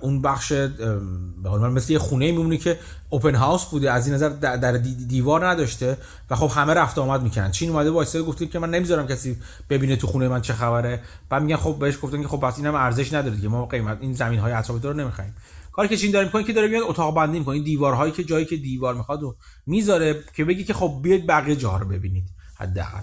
اون 0.00 0.22
بخش 0.22 0.52
به 0.52 1.50
مثل 1.58 1.92
یه 1.92 1.98
خونه 1.98 2.32
میمونه 2.32 2.56
که 2.56 2.78
اوپن 3.08 3.34
هاوس 3.34 3.64
بوده 3.64 3.92
از 3.92 4.06
این 4.06 4.14
نظر 4.14 4.28
در 4.28 4.72
دیوار 5.06 5.48
نداشته 5.48 5.96
و 6.30 6.36
خب 6.36 6.50
همه 6.54 6.74
رفت 6.74 6.98
آمد 6.98 7.22
می‌کنن 7.22 7.50
چین 7.50 7.70
اومده 7.70 7.90
وایساده 7.90 8.24
گفته 8.24 8.46
که 8.46 8.58
من 8.58 8.70
نمی‌ذارم 8.70 9.06
کسی 9.06 9.36
ببینه 9.70 9.96
تو 9.96 10.06
خونه 10.06 10.28
من 10.28 10.40
چه 10.40 10.52
خبره. 10.52 11.02
بعد 11.28 11.42
میگن 11.42 11.56
خب 11.56 11.76
بهش 11.80 11.98
گفتن 12.02 12.22
که 12.22 12.28
خب 12.28 12.40
پس 12.40 12.58
اینم 12.58 12.74
ارزش 12.74 13.12
نداره 13.12 13.36
دیگه 13.36 13.48
ما 13.48 13.66
قیمت 13.66 13.98
این 14.00 14.12
زمین 14.14 14.38
های 14.38 14.52
اطراف 14.52 14.84
رو 14.84 14.92
نمی‌خوایم 14.92 15.34
کاری 15.72 15.88
که 15.88 15.96
چین 15.96 16.12
داره 16.12 16.24
می‌کنه 16.24 16.44
که 16.44 16.52
داره 16.52 16.68
میاد 16.68 16.82
اتاق 16.86 17.14
بندی 17.14 17.38
می‌کنه. 17.38 17.62
دیوارهایی 17.62 18.12
که 18.12 18.24
جایی 18.24 18.44
که 18.44 18.56
دیوار 18.56 18.94
می‌خواد 18.94 19.22
و 19.22 19.36
می‌ذاره 19.66 20.24
که 20.34 20.44
بگی 20.44 20.64
که 20.64 20.74
خب 20.74 21.00
بیاید 21.02 21.26
بقیه 21.26 21.56
جاها 21.56 21.78
رو 21.78 21.88
ببینید 21.88 22.24
حداقل. 22.58 23.02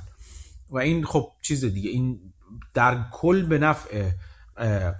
و 0.69 0.77
این 0.77 1.05
خب 1.05 1.31
چیز 1.41 1.65
دیگه 1.65 1.89
این 1.89 2.19
در 2.73 2.97
کل 3.11 3.45
به 3.45 3.57
نفع 3.57 4.09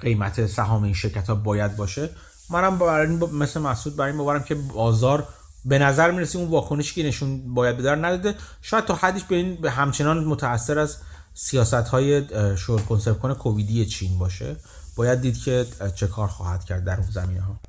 قیمت 0.01 0.45
سهام 0.45 0.83
این 0.83 0.93
شرکت 0.93 1.27
ها 1.27 1.35
باید 1.35 1.75
باشه. 1.75 2.09
منم 2.49 2.77
برای 2.77 3.07
مثل 3.15 3.59
مسعود 3.59 3.95
برای 3.95 4.11
این 4.11 4.17
باورم 4.17 4.43
که 4.43 4.55
بازار 4.55 5.27
به 5.65 5.79
نظر 5.79 6.11
می‌رسه 6.11 6.39
اون 6.39 6.47
واکنشی 6.47 7.01
که 7.01 7.07
نشون 7.07 7.53
باید 7.53 7.77
بدار 7.77 8.07
نداده. 8.07 8.35
شاید 8.61 8.85
تا 8.85 8.95
حدیش 8.95 9.23
به 9.23 9.35
این 9.35 9.65
همچنان 9.65 10.25
متاثر 10.25 10.79
از 10.79 10.97
سیاست 11.33 11.73
های 11.73 12.23
شور 12.57 12.81
کنه 13.21 13.33
کوویدی 13.33 13.85
چین 13.85 14.19
باشه. 14.19 14.55
باید 14.95 15.21
دید 15.21 15.37
که 15.37 15.65
چه 15.95 16.07
کار 16.07 16.27
خواهد 16.27 16.63
کرد 16.63 16.83
در 16.83 16.99
اون 16.99 17.11
زمینه 17.11 17.41
ها 17.41 17.59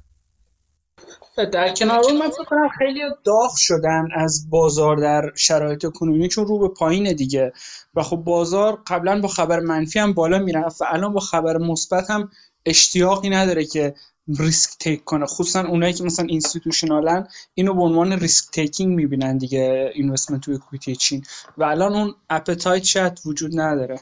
در 1.52 1.74
کنار 1.74 2.00
اون 2.04 2.18
من 2.18 2.30
فکر 2.30 2.44
کنم 2.44 2.68
خیلی 2.78 3.00
داغ 3.24 3.56
شدن 3.56 4.08
از 4.16 4.50
بازار 4.50 4.96
در 4.96 5.32
شرایط 5.34 5.86
کنونی 5.86 6.28
چون 6.28 6.46
رو 6.46 6.58
به 6.58 6.68
پایین 6.74 7.12
دیگه. 7.12 7.52
و 7.94 8.02
خب 8.02 8.16
بازار 8.16 8.82
قبلا 8.86 9.20
با 9.20 9.28
خبر 9.28 9.60
منفی 9.60 9.98
هم 9.98 10.12
بالا 10.12 10.38
می‌رفت 10.38 10.82
و 10.82 10.84
الان 10.88 11.12
با 11.12 11.20
خبر 11.20 11.58
مثبت 11.58 12.10
هم 12.10 12.30
اشتیاقی 12.66 13.30
نداره 13.30 13.64
که 13.64 13.94
risk 14.38 14.70
take 14.80 15.04
کنه. 15.04 15.26
خصوصا 15.26 15.60
اونایی 15.60 15.92
که 15.92 16.04
مثلا 16.04 16.26
institutional 16.26 17.21
ان 17.21 17.28
اینو 17.54 17.74
به 17.74 17.82
عنوان 17.82 18.12
risk 18.12 18.50
taking 18.52 18.96
می‌بینن 18.96 19.38
دیگه 19.38 19.92
investment 19.94 20.40
تو 20.40 20.52
equity 20.52 20.96
چین. 20.96 21.24
و 21.58 21.64
الان 21.64 21.92
اون 21.94 22.14
appetite 22.30 22.84
شاید 22.84 23.20
وجود 23.26 23.60
نداره. 23.60 24.00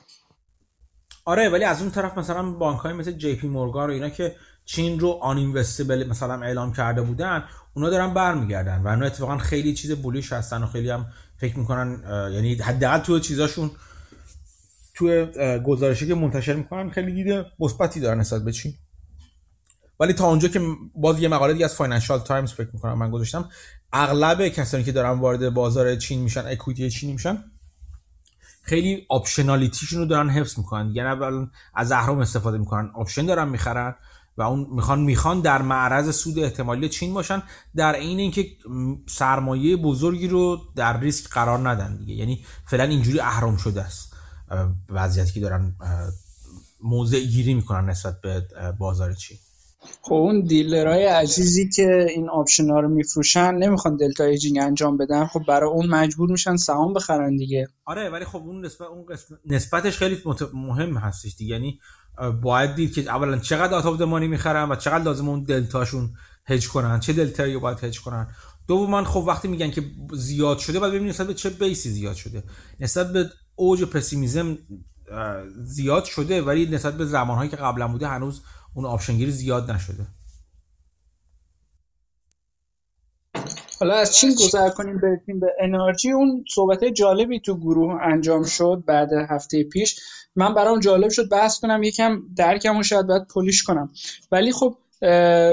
آره 1.24 1.48
ولی 1.48 1.64
از 1.64 1.82
اون 1.82 1.90
طرف 1.90 2.18
مثلا 2.18 2.50
بانک 2.50 2.80
های 2.80 2.92
مثل 2.92 3.12
جی 3.12 3.34
پی 3.34 3.48
مورگان 3.48 3.90
و 3.90 3.92
اینا 3.92 4.08
که 4.08 4.36
چین 4.64 5.00
رو 5.00 5.18
uninvestable 5.22 6.06
مثلا 6.08 6.42
اعلام 6.42 6.72
کرده 6.72 7.02
بودن 7.02 7.44
اونا 7.74 7.90
دارن 7.90 8.14
برمیگردن 8.14 8.82
و 8.82 8.88
اونا 8.88 9.06
اتفاقا 9.06 9.38
خیلی 9.38 9.74
چیز 9.74 9.92
bullish 9.92 10.32
هستن 10.32 10.62
و 10.62 10.66
خیلی 10.66 10.90
هم 10.90 11.06
فکر 11.38 11.58
می‌کنن 11.58 12.00
یعنی 12.32 12.54
حداقل 12.54 12.98
تو 12.98 13.20
چیزاشون 13.20 13.70
تو 14.94 15.26
گزارشی 15.64 16.06
که 16.06 16.14
منتشر 16.14 16.54
می‌کنن 16.54 16.90
خیلی 16.90 17.12
دیده 17.12 17.46
مثبتی 17.58 18.00
دارن 18.00 18.20
نسبت 18.20 18.44
به 18.44 18.52
چین. 18.52 18.74
ولی 20.00 20.12
تا 20.12 20.28
اونجا 20.28 20.48
که 20.48 20.60
باز 20.94 21.20
یه 21.20 21.28
مقاله 21.28 21.52
دیگه 21.52 21.64
از 21.64 21.74
فاینانشال 21.74 22.18
تایمز 22.18 22.52
فکر 22.52 22.68
می‌کنم 22.72 22.98
من 22.98 23.10
گذاشتم 23.10 23.48
اغلب 23.92 24.48
کسانی 24.48 24.84
که 24.84 24.92
دارن 24.92 25.10
وارد 25.10 25.54
بازار 25.54 25.96
چین 25.96 26.22
میشن 26.22 26.46
equity 26.46 26.90
چینی 26.90 27.12
میشن 27.12 27.44
خیلی 28.62 29.06
optionality 29.08 29.74
شون 29.74 29.98
رو 29.98 30.06
دارن 30.06 30.30
حفظ 30.30 30.58
می‌کنن. 30.58 30.90
یعنی 30.94 31.08
اول 31.08 31.46
از 31.74 31.92
اهرم 31.92 32.18
استفاده 32.18 32.58
می‌کنن. 32.58 32.90
option 32.94 33.26
دارن 33.26 33.48
می‌خرن. 33.48 33.94
و 34.36 34.42
اون 34.42 34.66
می‌خوان 34.70 35.00
می‌خوان 35.00 35.40
در 35.40 35.62
معرض 35.62 36.16
سود 36.16 36.38
احتمالی 36.38 36.88
چین 36.88 37.14
باشن 37.14 37.42
در 37.76 37.94
عین 37.94 38.18
اینکه 38.18 38.46
سرمایه 39.08 39.76
بزرگی 39.76 40.28
رو 40.28 40.60
در 40.76 41.00
ریسک 41.00 41.30
قرار 41.30 41.68
ندن 41.68 41.96
دیگه. 41.96 42.14
یعنی 42.14 42.44
فعلا 42.66 42.84
اینجوری 42.84 43.20
اهرم 43.20 43.56
شده 43.56 43.82
است. 43.82 44.12
وضعیتی 44.88 45.32
که 45.32 45.40
دارن 45.40 45.74
موضع 46.82 47.20
گیری 47.20 47.54
می‌کنن 47.54 47.90
نسبت 47.90 48.20
به 48.20 48.42
بازار 48.78 49.12
چین. 49.12 49.38
خب 50.02 50.14
اون 50.14 50.40
dealer 50.40 50.88
های 50.88 51.04
عزیزی 51.04 51.68
که 51.68 52.06
این 52.14 52.28
option 52.28 52.70
ها 52.70 52.80
رو 52.80 52.88
میفروشن 52.88 53.54
نمی‌خوان 53.54 53.96
delta 53.96 54.24
hedging 54.24 54.58
انجام 54.58 54.96
بدن. 54.96 55.26
خب 55.26 55.42
برای 55.48 55.70
اون 55.70 55.86
مجبور 55.86 56.30
میشن 56.30 56.56
سهام 56.56 56.92
بخرن 56.94 57.36
دیگه. 57.36 57.68
آره 57.84 58.10
ولی 58.10 58.24
خب 58.24 58.38
اون 58.38 58.64
نسبت 58.64 58.88
اون 58.88 59.06
قسم 59.06 59.38
نسبتش 59.46 59.96
خیلی 59.98 60.22
مهم 60.54 60.96
هستش 60.96 61.36
دیگه. 61.36 61.52
یعنی 61.54 61.80
باید 62.42 62.74
دید 62.74 62.94
که 62.94 63.00
اولا 63.00 63.38
چقدر 63.38 63.74
out 63.74 63.89
of 63.89 63.98
the 63.98 64.09
money 64.10 64.28
می‌خرن 64.28 64.68
و 64.68 64.76
چقدر 64.76 65.04
لازم 65.04 65.28
اون 65.28 65.42
delta 65.42 65.82
شون 65.82 66.14
هج 66.44 66.68
کنن 66.68 67.00
چه 67.00 67.12
دلتایی 67.12 67.54
رو 67.54 67.60
باید 67.60 67.84
هج 67.84 68.00
کنن. 68.00 68.26
دوما 68.68 69.04
خب 69.04 69.24
وقتی 69.26 69.48
میگن 69.48 69.70
که 69.70 69.82
زیاد 70.12 70.58
شده 70.58 70.78
باید 70.78 70.92
ببینید 70.92 71.10
نسبت 71.10 71.26
به 71.26 71.34
چه 71.34 71.50
بیسی 71.50 71.90
زیاد 71.90 72.14
شده. 72.14 72.42
نسبت 72.80 73.12
به 73.12 73.30
اوج 73.56 73.84
پسیمیزم 73.84 74.58
زیاد 75.62 76.04
شده 76.04 76.42
ولی 76.42 76.66
نسبت 76.66 76.94
به 76.96 77.06
زمانهایی 77.06 77.50
که 77.50 77.56
قبلا 77.56 77.88
بوده 77.88 78.08
هنوز 78.08 78.42
اون 78.74 78.86
آپشنگیری 78.86 79.30
زیاد 79.30 79.70
نشده. 79.70 80.06
حالا 83.80 83.94
از 83.94 84.16
چین 84.16 84.34
گذر 84.34 84.70
کنیم 84.70 85.00
برسیم 85.00 85.40
به 85.40 85.46
انرژی. 85.60 86.10
اون 86.10 86.44
صحبت 86.54 86.84
جالبی 86.84 87.40
تو 87.40 87.56
گروه 87.56 88.02
انجام 88.02 88.44
شد 88.44 88.82
بعد 88.86 89.08
هفته 89.30 89.64
پیش. 89.64 90.00
من 90.36 90.54
برام 90.54 90.80
جالب 90.80 91.10
شد 91.10 91.28
بحث 91.28 91.60
کنم 91.60 91.82
یکم 91.82 92.22
درکم 92.36 92.76
و 92.76 92.82
شاید 92.82 93.06
باید 93.06 93.26
پولیش 93.26 93.62
کنم. 93.62 93.90
ولی 94.32 94.52
خب 94.52 94.76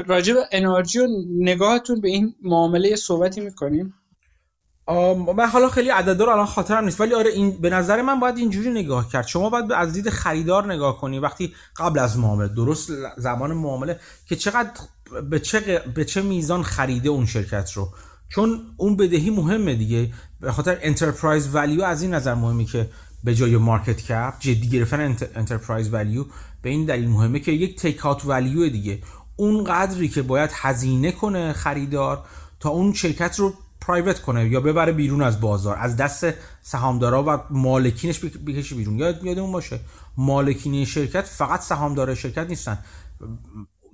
راجع 0.08 0.34
به 0.34 0.40
NRG 0.52 1.00
و 1.00 1.08
نگاهتون 1.40 2.02
به 2.02 2.08
این 2.08 2.36
معامله 2.42 2.96
صحبتی 2.96 3.42
می‌کنیم؟ 3.42 3.94
من 5.38 5.48
حالا 5.48 5.70
خیلی 5.70 5.90
عددا 5.90 6.26
رو 6.26 6.32
الان 6.32 6.46
خاطرم 6.46 6.86
نیست 6.86 7.02
ولی 7.02 7.14
آره 7.14 7.30
این 7.30 7.52
به 7.62 7.70
نظر 7.70 8.02
من 8.02 8.20
باید 8.20 8.38
اینجوری 8.38 8.70
نگاه 8.70 9.10
کرد. 9.10 9.28
شما 9.28 9.50
باید 9.50 9.72
از 9.72 9.94
دید 9.94 10.10
خریدار 10.10 10.74
نگاه 10.74 10.98
کنی. 10.98 11.20
وقتی 11.20 11.54
قبل 11.78 12.00
از 12.00 12.20
معامله 12.20 12.48
درست 12.48 12.92
زمان 13.18 13.54
معامله 13.54 14.00
که 14.26 14.36
چقدر 14.36 14.70
به 15.30 15.40
چه, 15.40 15.84
به 15.96 16.06
چه 16.06 16.22
میزان 16.22 16.64
خریده 16.64 17.10
اون 17.10 17.26
شرکت 17.26 17.72
رو. 17.72 17.90
چون 18.30 18.62
اون 18.78 18.98
بدهی 18.98 19.30
مهمه 19.30 19.76
دیگه. 19.76 20.14
به 20.42 20.52
خاطر 20.52 20.78
enterprise 20.82 21.56
value 21.56 21.84
از 21.84 22.02
این 22.02 22.14
نظر 22.14 22.34
مهمه 22.34 22.66
که 22.66 22.90
به 23.24 23.36
جای 23.36 23.58
market 23.58 24.02
cap 24.02 24.34
جدی 24.40 24.70
گرفتن 24.70 25.18
enterprise 25.36 25.94
value 25.94 26.26
به 26.62 26.70
این 26.70 26.86
دلیل 26.86 27.10
مهمه 27.10 27.40
که 27.40 27.52
یک 27.52 27.80
تیک 27.80 28.06
اوت 28.06 28.26
ولیو 28.26 28.70
دیگه. 28.70 29.00
اون 29.36 29.64
قدری 29.64 30.10
که 30.10 30.22
باید 30.22 30.50
هزینه 30.54 31.12
کنه 31.12 31.54
خریدار 31.54 32.26
تا 32.60 32.70
اون 32.70 32.94
شرکت 32.94 33.40
رو 33.40 33.54
پرایوت 33.82 34.22
کنه 34.22 34.50
یا 34.50 34.62
ببره 34.62 34.92
بیرون 34.92 35.22
از 35.22 35.42
بازار 35.42 35.78
از 35.78 35.98
دست 35.98 36.26
سهامدارا 36.62 37.24
و 37.28 37.54
مالکینش 37.54 38.20
بکشه 38.20 38.76
بیرون. 38.76 39.00
یاد 39.00 39.24
یادمون 39.24 39.52
باشه 39.52 39.80
مالکین 40.18 40.86
شرکت 40.86 41.26
فقط 41.26 41.62
سهامدار 41.62 42.16
شرکت 42.16 42.48
نیستن. 42.50 42.80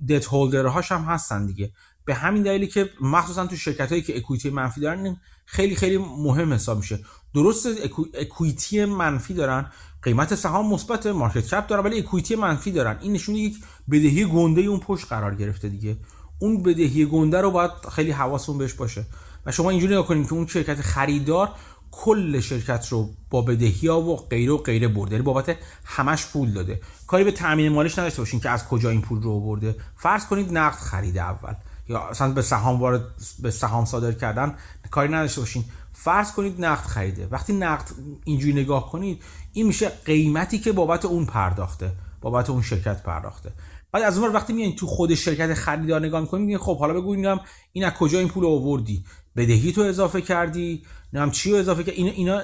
دت 0.08 0.26
هولدرهاش 0.26 0.92
هم 0.92 1.02
هستن 1.02 1.46
دیگه. 1.46 1.72
به 2.04 2.14
همین 2.14 2.42
دلیلی 2.42 2.66
که 2.66 2.90
مخصوصا 3.00 3.46
تو 3.46 3.56
شرکت 3.56 3.88
هایی 3.88 4.02
که 4.02 4.16
اکویتی 4.16 4.50
منفی 4.50 4.80
دارن 4.80 5.16
خیلی 5.44 5.76
خیلی 5.76 5.98
مهم 5.98 6.52
حساب 6.52 6.78
میشه. 6.78 6.98
درست 7.34 7.68
اکویتی 8.14 8.84
منفی 8.84 9.34
دارن. 9.34 9.66
قیمت 10.02 10.34
سهام 10.34 10.72
مثبت 10.72 11.06
مارکت 11.06 11.46
کپ 11.46 11.66
دارن 11.66 11.84
ولی 11.84 11.98
اکویتی 11.98 12.36
منفی 12.36 12.72
دارن. 12.72 12.98
این 13.00 13.12
نشون 13.12 13.34
یک 13.34 13.56
بدهی 13.90 14.24
گنده 14.24 14.60
اون 14.60 14.80
پشت 14.80 15.06
قرار 15.08 15.34
گرفته 15.34 15.68
دیگه. 15.68 15.96
اون 16.38 16.62
بدهی 16.62 17.06
گنده 17.06 17.40
رو 17.40 17.50
باید 17.50 17.70
خیلی 17.92 18.10
حواسون 18.10 18.58
بهش 18.58 18.72
باشه. 18.72 19.04
و 19.46 19.52
شما 19.52 19.70
اینجوری 19.70 20.02
کنید 20.02 20.26
که 20.26 20.32
اون 20.32 20.46
شرکت 20.46 20.80
خریدار 20.80 21.50
کل 21.90 22.40
شرکت 22.40 22.88
رو 22.88 23.10
با 23.30 23.42
بدهی 23.42 23.88
ها 23.88 24.00
و 24.00 24.16
غیره 24.16 24.52
و 24.52 24.56
غیره 24.56 24.88
برده. 24.88 25.12
یعنی 25.12 25.24
بابت 25.24 25.56
همش 25.84 26.26
پول 26.26 26.50
داده. 26.50 26.80
کاری 27.06 27.24
به 27.24 27.32
تامین 27.32 27.72
مالش 27.72 27.98
نداشته 27.98 28.22
باشین 28.22 28.40
که 28.40 28.50
از 28.50 28.68
کجا 28.68 28.90
این 28.90 29.00
پول 29.00 29.22
رو 29.22 29.40
برده. 29.40 29.76
فرض 29.96 30.26
کنید 30.26 30.58
نقد 30.58 30.78
خریده 30.78 31.22
اول. 31.22 31.54
یا 31.88 32.00
اصلا 32.00 32.32
به 32.32 32.42
سهام 32.42 32.80
وارد 32.80 33.04
به 33.42 33.50
سهام 33.50 33.84
صادر 33.84 34.12
کردن 34.12 34.54
کاری 34.90 35.12
نداشته 35.12 35.40
باشین. 35.40 35.64
فرض 36.02 36.32
کنید 36.32 36.64
نقد 36.64 36.84
خریده. 36.84 37.28
وقتی 37.30 37.52
نقد 37.52 37.90
اینجوری 38.24 38.52
نگاه 38.52 38.90
کنید 38.90 39.22
این 39.52 39.66
میشه 39.66 39.88
قیمتی 39.88 40.58
که 40.58 40.72
بابت 40.72 41.04
اون 41.04 41.26
پرداخته 41.26 41.92
بابت 42.20 42.50
اون 42.50 42.62
شرکت 42.62 43.02
پرداخته. 43.02 43.52
بعد 43.92 44.02
از 44.02 44.18
اون 44.18 44.32
وقتی 44.32 44.52
میایین 44.52 44.76
تو 44.76 44.86
خود 44.86 45.14
شرکت 45.14 45.54
خریدار 45.54 46.00
نگاه 46.00 46.20
می‌کنید 46.20 46.44
میگین 46.44 46.58
خب 46.58 46.78
حالا 46.78 46.94
بگو 46.94 47.10
اینم 47.10 47.40
این 47.72 47.84
از 47.84 47.92
کجا 47.92 48.18
این 48.18 48.28
پول 48.28 48.46
آوردی؟ 48.46 49.04
بدهی 49.36 49.72
تو 49.72 49.80
اضافه 49.80 50.20
کردی؟ 50.20 50.82
نم 51.12 51.30
چی 51.30 51.50
رو 51.50 51.56
اضافه 51.56 51.84
کردی؟ 51.84 51.96
اینا 51.96 52.10
اینا 52.10 52.42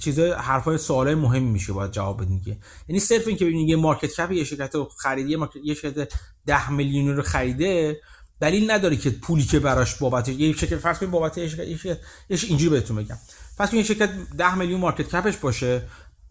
چیزای 0.00 0.32
حرفای 0.32 0.78
سوالای 0.78 1.14
مهمی 1.14 1.50
میشه 1.50 1.72
باید 1.72 1.90
جواب 1.90 2.22
بدین 2.22 2.42
یعنی 2.88 3.00
صرف 3.00 3.28
این 3.28 3.36
که 3.36 3.44
ببینید 3.44 3.68
یه 3.68 3.76
مارکت 3.76 4.12
کپ 4.12 4.32
یه 4.32 4.44
شرکت 4.44 4.74
رو 4.74 4.88
خریده 4.98 5.48
یه 5.64 5.74
شرکت 5.74 6.12
10 6.46 6.70
میلیون 6.70 7.16
رو 7.16 7.22
خریده 7.22 8.00
دلیل 8.40 8.70
نداره 8.70 8.96
که 8.96 9.10
پولی 9.10 9.44
که 9.44 9.58
براش 9.58 9.94
بابت 9.94 10.28
یه 10.28 10.52
شرکت 10.52 10.76
فرض 10.76 10.98
کنید 10.98 11.12
بابت 11.12 11.38
یه 11.38 11.98
اینجوری 12.30 12.70
بهتون 12.70 12.96
بگم. 12.96 13.16
فرض 13.56 13.70
کنید 13.70 13.84
شرکت 13.84 14.10
10 14.38 14.54
میلیون 14.54 14.80
مارکت 14.80 15.16
کپش 15.16 15.36
باشه 15.36 15.82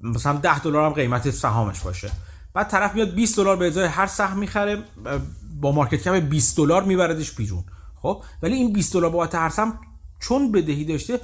مثلا 0.01 0.33
10 0.33 0.59
دلار 0.59 0.85
هم 0.85 0.93
قیمت 0.93 1.31
سهامش 1.31 1.79
باشه. 1.79 2.11
بعد 2.53 2.67
طرف 2.67 2.95
میاد 2.95 3.13
20 3.13 3.37
دلار 3.37 3.55
به 3.55 3.67
ازای 3.67 3.87
هر 3.87 4.07
سهم 4.07 4.39
می‌خره 4.39 4.83
با 5.61 5.71
مارکت 5.71 6.01
کپ 6.01 6.15
20 6.15 6.57
دلار 6.57 6.83
میبردش 6.83 7.31
بیرون. 7.31 7.63
خب؟ 8.01 8.23
ولی 8.41 8.55
این 8.55 8.73
20 8.73 8.93
دلار 8.93 9.09
بابت 9.09 9.35
هر 9.35 9.49
سهم 9.49 9.79
چون 10.19 10.51
بدهی 10.51 10.85
داشته 10.85 11.19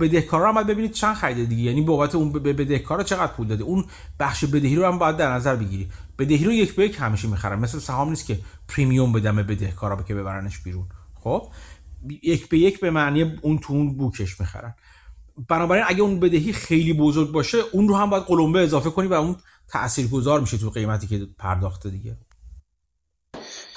بدهکارا 0.00 0.48
هم 0.48 0.54
باید 0.54 0.66
ببینید 0.66 0.92
چند 0.92 1.14
خریده 1.14 1.44
دیگه. 1.44 1.62
یعنی 1.62 1.80
بابت 1.80 2.14
اون 2.14 2.32
به 2.32 2.52
بدهکارا 2.52 3.02
چقدر 3.02 3.32
پول 3.32 3.46
داده. 3.46 3.64
اون 3.64 3.84
بخش 4.20 4.44
بدهی 4.44 4.76
رو 4.76 4.86
هم 4.86 4.98
باید 4.98 5.16
در 5.16 5.32
نظر 5.32 5.56
بگیری. 5.56 5.88
بدهی 6.18 6.44
رو 6.44 6.52
یک 6.52 6.74
به 6.74 6.84
یک 6.84 6.96
همیشه 7.00 7.28
می‌خرن. 7.28 7.58
مثل 7.58 7.78
سهام 7.78 8.08
نیست 8.08 8.26
که 8.26 8.38
پریمیوم 8.68 9.12
بدم 9.12 9.36
به 9.36 9.42
بدهکارا 9.42 10.02
که 10.02 10.14
ببرنش 10.14 10.58
بیرون. 10.58 10.86
خب؟ 11.20 11.48
یک 12.22 12.48
به 12.48 12.58
یک 12.58 12.80
به 12.80 12.90
معنی 12.90 13.38
اون 13.42 13.58
تو 13.58 13.72
اون 13.72 13.96
بوکش 13.96 14.40
می‌خرن. 14.40 14.74
بنابراین 15.48 15.84
اگه 15.88 16.02
اون 16.02 16.20
بدهی 16.20 16.52
خیلی 16.52 16.92
بزرگ 16.92 17.32
باشه 17.32 17.58
اون 17.72 17.88
رو 17.88 17.96
هم 17.96 18.10
باید 18.10 18.22
قلمبه 18.24 18.60
اضافه 18.60 18.90
کنی 18.90 19.06
و 19.06 19.14
اون 19.14 19.36
تاثیرگذار 19.68 20.40
میشه 20.40 20.58
تو 20.58 20.70
قیمتی 20.70 21.06
که 21.06 21.26
پرداخته 21.38 21.90
دیگه. 21.90 22.16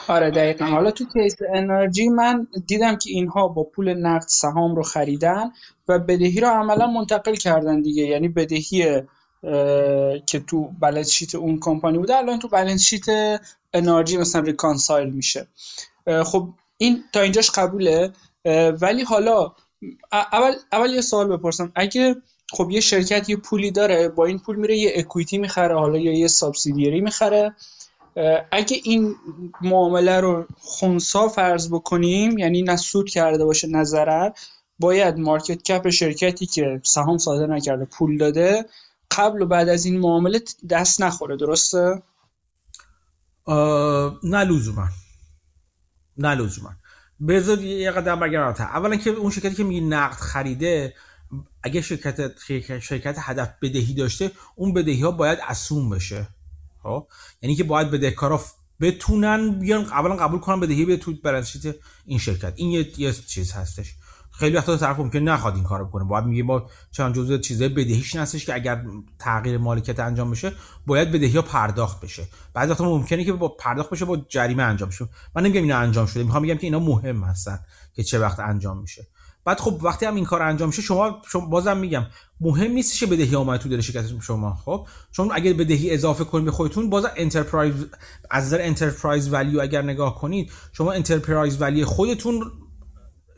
آره 0.07 0.31
دقیقا. 0.31 0.65
حالا 0.65 0.91
تو 0.91 1.05
کیس 1.13 1.35
انرژی 1.53 2.09
من 2.09 2.47
دیدم 2.67 2.95
که 2.95 3.09
اینها 3.09 3.47
با 3.47 3.63
پول 3.63 3.93
نقد 3.93 4.27
سهام 4.27 4.75
رو 4.75 4.83
خریدن 4.83 5.51
و 5.87 5.99
بدهی 5.99 6.39
رو 6.39 6.47
عملا 6.47 6.87
منتقل 6.87 7.35
کردن 7.35 7.81
دیگه. 7.81 8.03
یعنی 8.03 8.27
بدهی 8.27 8.61
که 10.25 10.39
تو 10.47 10.69
بالانس 10.79 11.09
شیت 11.09 11.35
اون 11.35 11.59
کمپانی 11.61 11.97
بوده 11.97 12.15
الان 12.15 12.39
تو 12.39 12.47
بالانس 12.47 12.83
شیت 12.83 13.05
انرژی 13.73 14.17
مثلا 14.17 14.41
ریکانسایل 14.41 15.09
میشه. 15.09 15.47
خب 16.23 16.49
این 16.77 17.03
تا 17.13 17.21
اینجاش 17.21 17.51
قبوله. 17.51 18.11
ولی 18.81 19.03
حالا 19.03 19.51
اول 20.11 20.53
اول 20.71 20.89
یه 20.89 21.01
سوال 21.01 21.37
بپرسم. 21.37 21.71
اگه 21.75 22.15
خب 22.51 22.71
یه 22.71 22.79
شرکت 22.79 23.29
یه 23.29 23.35
پولی 23.35 23.71
داره 23.71 24.09
با 24.09 24.25
این 24.25 24.39
پول 24.39 24.55
میره 24.55 24.77
یه 24.77 24.93
اکویتی 24.95 25.37
می‌خره 25.37 25.79
حالا 25.79 25.97
یا 25.97 26.13
یه 26.13 26.27
سابسیدیری 26.27 27.01
می‌خره 27.01 27.55
اگه 28.51 28.77
این 28.83 29.15
معامله 29.61 30.19
رو 30.19 30.45
خونسا 30.59 31.27
فرض 31.27 31.69
بکنیم 31.69 32.37
یعنی 32.37 32.61
نه 32.61 32.75
سود 32.75 33.09
کرده 33.09 33.45
باشه 33.45 33.67
نه 33.67 33.83
ضرر 33.83 34.31
باید 34.79 35.17
مارکت 35.17 35.63
کپ 35.63 35.89
شرکتی 35.89 36.45
که 36.45 36.81
سهام 36.83 37.17
صادر 37.17 37.47
نکرده 37.47 37.85
پول 37.85 38.17
داده 38.17 38.65
قبل 39.11 39.41
و 39.41 39.45
بعد 39.45 39.69
از 39.69 39.85
این 39.85 39.99
معامله 39.99 40.41
دست 40.69 41.01
نخوره 41.01 41.37
درسته؟ 41.37 42.03
نه 44.23 44.43
لزوما. 44.43 44.87
نه 46.17 46.35
لزوما. 46.35 46.69
بذار 47.27 47.59
یه 47.61 47.91
قدم 47.91 48.19
برگردم 48.19 48.65
اولا 48.65 48.95
که 48.95 49.09
اون 49.09 49.31
شرکتی 49.31 49.55
که 49.55 49.63
میگی 49.63 49.81
نقد 49.81 50.15
خریده 50.15 50.93
اگه 51.63 51.81
شرکت 51.81 52.39
شرکت 52.79 53.15
هدف 53.19 53.49
بدهی 53.61 53.93
داشته 53.93 54.31
اون 54.55 54.73
بدهی 54.73 55.01
ها 55.01 55.11
باید 55.11 55.39
اسوم 55.47 55.89
بشه. 55.89 56.27
خب؟ 56.83 57.07
یعنی 57.41 57.55
که 57.55 57.63
باید 57.63 57.91
بدهکارا 57.91 58.41
بتونن 58.81 59.59
بیان 59.59 59.85
اولا 59.85 60.15
قبول 60.15 60.39
کنن 60.39 60.59
بدهی 60.59 60.85
به 60.85 60.97
تو 60.97 61.13
برنشیت 61.23 61.75
این 62.05 62.19
شرکت. 62.19 62.53
این 62.55 62.69
یه, 62.69 62.99
یه 62.99 63.13
چیز 63.13 63.51
هستش. 63.51 63.95
خیلی 64.31 64.57
وقتا 64.57 64.77
طرف 64.77 64.99
ممکن 64.99 65.19
نخواد 65.19 65.55
این 65.55 65.63
کارو 65.63 65.85
بکنه 65.85 66.03
باید 66.03 66.25
میگه 66.25 66.43
با 66.43 66.69
چند 66.91 67.15
جزء 67.15 67.37
چیزای 67.37 67.69
بدهیش 67.69 68.15
هستش 68.15 68.45
که 68.45 68.53
اگر 68.53 68.85
تغییر 69.19 69.57
مالکیت 69.57 69.99
انجام 69.99 70.31
بشه 70.31 70.51
باید 70.85 71.11
بدهی 71.11 71.35
ها 71.35 71.41
پرداخت 71.41 72.01
بشه. 72.01 72.27
بعضی 72.53 72.71
وقتا 72.71 72.85
ممکنه 72.85 73.23
که 73.23 73.33
با 73.33 73.47
پرداخت 73.47 73.89
بشه 73.89 74.05
با 74.05 74.17
جریمه 74.17 74.63
انجام 74.63 74.89
بشه. 74.89 75.09
من 75.35 75.43
نمیگم 75.43 75.61
اینا 75.61 75.77
انجام 75.77 76.05
شده. 76.05 76.23
می‌خوام 76.23 76.43
بگم 76.43 76.55
که 76.55 76.67
اینا 76.67 76.79
مهم 76.79 77.23
هستن 77.23 77.59
که 77.93 78.03
چه 78.03 78.19
وقت 78.19 78.39
انجام 78.39 78.81
میشه. 78.81 79.07
بعد 79.45 79.59
خب 79.59 79.79
وقتی 79.81 80.05
هم 80.05 80.15
این 80.15 80.25
کار 80.25 80.41
انجام 80.41 80.69
میشه 80.69 80.81
شما, 80.81 81.21
شما 81.31 81.45
بازم 81.45 81.77
میگم 81.77 82.05
مهم 82.41 82.71
نیست 82.71 82.99
که 82.99 83.05
بدهی 83.05 83.35
اومد 83.35 83.59
تو 83.59 83.69
دل 83.69 83.81
شرکت 83.81 84.21
شما 84.21 84.53
خب؟ 84.53 84.87
چون 85.11 85.29
اگر 85.33 85.53
بدهی 85.53 85.93
اضافه 85.93 86.23
کنید 86.23 86.45
به 86.45 86.51
خودتون 86.51 86.89
باز 86.89 87.05
انترپرایز 87.15 87.73
از 88.31 88.45
نظر 88.45 88.61
enterprise 88.61 89.33
value 89.33 89.61
اگر 89.61 89.81
نگاه 89.81 90.19
کنید 90.19 90.51
شما 90.71 90.91
enterprise 90.91 91.61
value 91.61 91.85
خودتون 91.85 92.51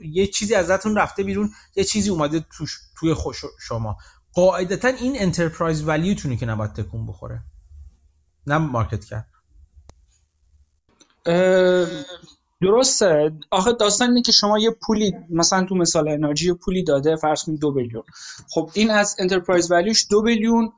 یه 0.01 0.27
چیزی 0.27 0.55
ازتون 0.55 0.95
رفته 0.95 1.23
بیرون 1.23 1.51
یه 1.75 1.83
چیزی 1.83 2.09
اومده 2.09 2.45
توش 2.57 2.79
توی 2.99 3.13
خوش 3.13 3.41
شما. 3.59 3.97
قاعدتا 4.33 4.87
این 4.87 5.13
enterprise 5.19 5.87
value 5.87 6.15
تونه 6.15 6.37
که 6.37 6.45
نباید 6.45 6.73
تکون 6.73 7.07
بخوره. 7.07 7.43
نه 8.47 8.57
market 8.57 9.05
cap. 9.05 9.27
درسته؟ 12.61 13.31
آخه 13.51 13.73
داستان 13.73 14.09
اینه 14.09 14.21
که 14.21 14.31
شما 14.31 14.59
یه 14.59 14.71
پولی 14.71 15.13
مثلا 15.29 15.65
تو 15.65 15.75
مثال 15.75 16.07
NRG 16.07 16.53
پولی 16.53 16.83
داده 16.83 17.15
فرض 17.15 17.43
کنید 17.43 17.59
دو 17.59 17.71
billion. 17.71 18.03
خب 18.49 18.69
این 18.73 18.91
از 18.91 19.15
enterprise 19.19 19.71
value 19.71 19.96
ش 19.96 20.05
دو 20.09 20.21
billion 20.21 20.71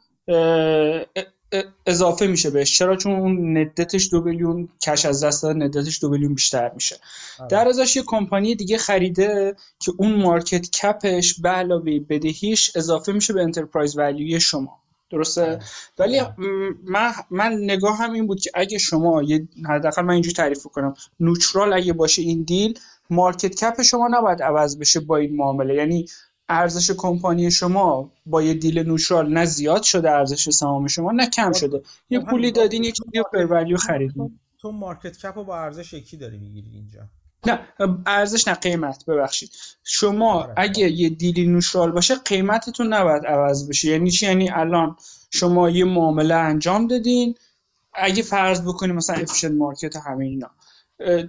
اضافه 1.85 2.27
میشه 2.27 2.49
بهش. 2.49 2.77
چرا؟ 2.77 2.95
چون 2.95 3.11
اون 3.11 3.57
net 3.57 3.75
debt 3.75 3.98
ش 3.98 4.09
دو 4.11 4.21
billion 4.21 4.69
cash 4.81 5.05
از 5.05 5.23
دست 5.23 5.43
داده 5.43 5.59
net 5.59 5.73
debt 5.73 5.92
ش 5.92 6.01
دو 6.01 6.09
billion 6.09 6.33
بیشتر 6.33 6.71
میشه. 6.73 6.95
آره. 7.39 7.47
در 7.49 7.67
ازش 7.67 7.95
یه 7.95 8.03
کمپانی 8.05 8.55
دیگه 8.55 8.77
خریده 8.77 9.55
که 9.79 9.91
اون 9.97 10.21
market 10.21 10.69
cap 10.69 11.11
ش 11.11 11.39
به 11.41 11.49
علاوه 11.49 11.99
بدهیش 11.99 12.71
اضافه 12.75 13.11
میشه 13.11 13.33
به 13.33 13.41
enterprise 13.41 13.97
value 13.97 14.32
ی 14.32 14.39
شما. 14.39 14.79
درسته؟ 15.11 15.41
آره. 15.41 15.59
ولی 15.97 16.19
آره. 16.19 16.35
من 16.83 17.11
من 17.29 17.53
نگاه 17.53 17.97
هم 17.97 18.13
این 18.13 18.27
بود 18.27 18.39
که 18.41 18.51
اگه 18.53 18.77
شما 18.77 19.23
یه 19.23 19.47
حداقل 19.69 20.01
من 20.01 20.13
اینجوری 20.13 20.33
تعریف 20.33 20.63
کنم 20.63 20.93
neutral 21.19 21.73
اگه 21.73 21.93
باشه 21.93 22.21
این 22.21 22.43
deal 22.43 22.79
market 23.09 23.55
cap 23.55 23.81
شما 23.81 24.07
نباید 24.11 24.41
عوض 24.41 24.77
بشه 24.79 24.99
با 24.99 25.17
این 25.17 25.35
معامله. 25.35 25.75
یعنی 25.75 26.05
ارزش 26.49 26.91
کمپانی 26.91 27.51
شما 27.51 28.11
با 28.25 28.41
یه 28.43 28.53
deal 28.53 28.79
neutral 28.79 29.33
نه 29.33 29.45
زیاد 29.45 29.83
شده 29.83 30.11
ارزش 30.11 30.49
سهام 30.49 30.87
شما 30.87 31.11
نه 31.11 31.29
کم 31.29 31.51
خب، 31.51 31.57
شده. 31.57 31.81
یه 32.09 32.19
خب 32.19 32.29
پولی 32.29 32.51
دادین 32.51 32.83
یه 32.83 32.91
چیزی 32.91 33.23
پر 33.33 33.75
خریدین. 33.77 34.39
تو 34.57 34.71
market 34.71 35.17
cap 35.17 35.37
رو 35.37 35.43
با 35.43 35.59
ارزش 35.59 35.93
یکی 35.93 36.17
داری 36.17 36.37
می‌گیری 36.37 36.69
اینجا. 36.69 37.01
نه 37.45 37.59
ارزش 38.05 38.47
نه 38.47 38.53
قیمت. 38.53 39.05
ببخشید. 39.05 39.51
شما 39.83 40.33
آره. 40.33 40.53
اگه 40.57 40.89
یه 40.89 41.09
deal 41.09 41.47
ی 41.47 41.53
neutral 41.53 41.91
باشه 41.91 42.15
قیمتتون 42.15 42.93
نباید 42.93 43.25
عوض 43.25 43.69
بشه. 43.69 43.89
یعنی 43.89 44.11
چی؟ 44.11 44.25
یعنی 44.25 44.49
الان 44.49 44.95
شما 45.31 45.69
یه 45.69 45.85
معامله 45.85 46.35
انجام 46.35 46.87
دادین. 46.87 47.35
اگه 47.93 48.23
فرض 48.23 48.61
بکنیم 48.61 48.95
مثلا 48.95 49.15
efficient 49.15 49.51
market 49.51 49.95
همه 49.95 50.25
اینا. 50.25 50.49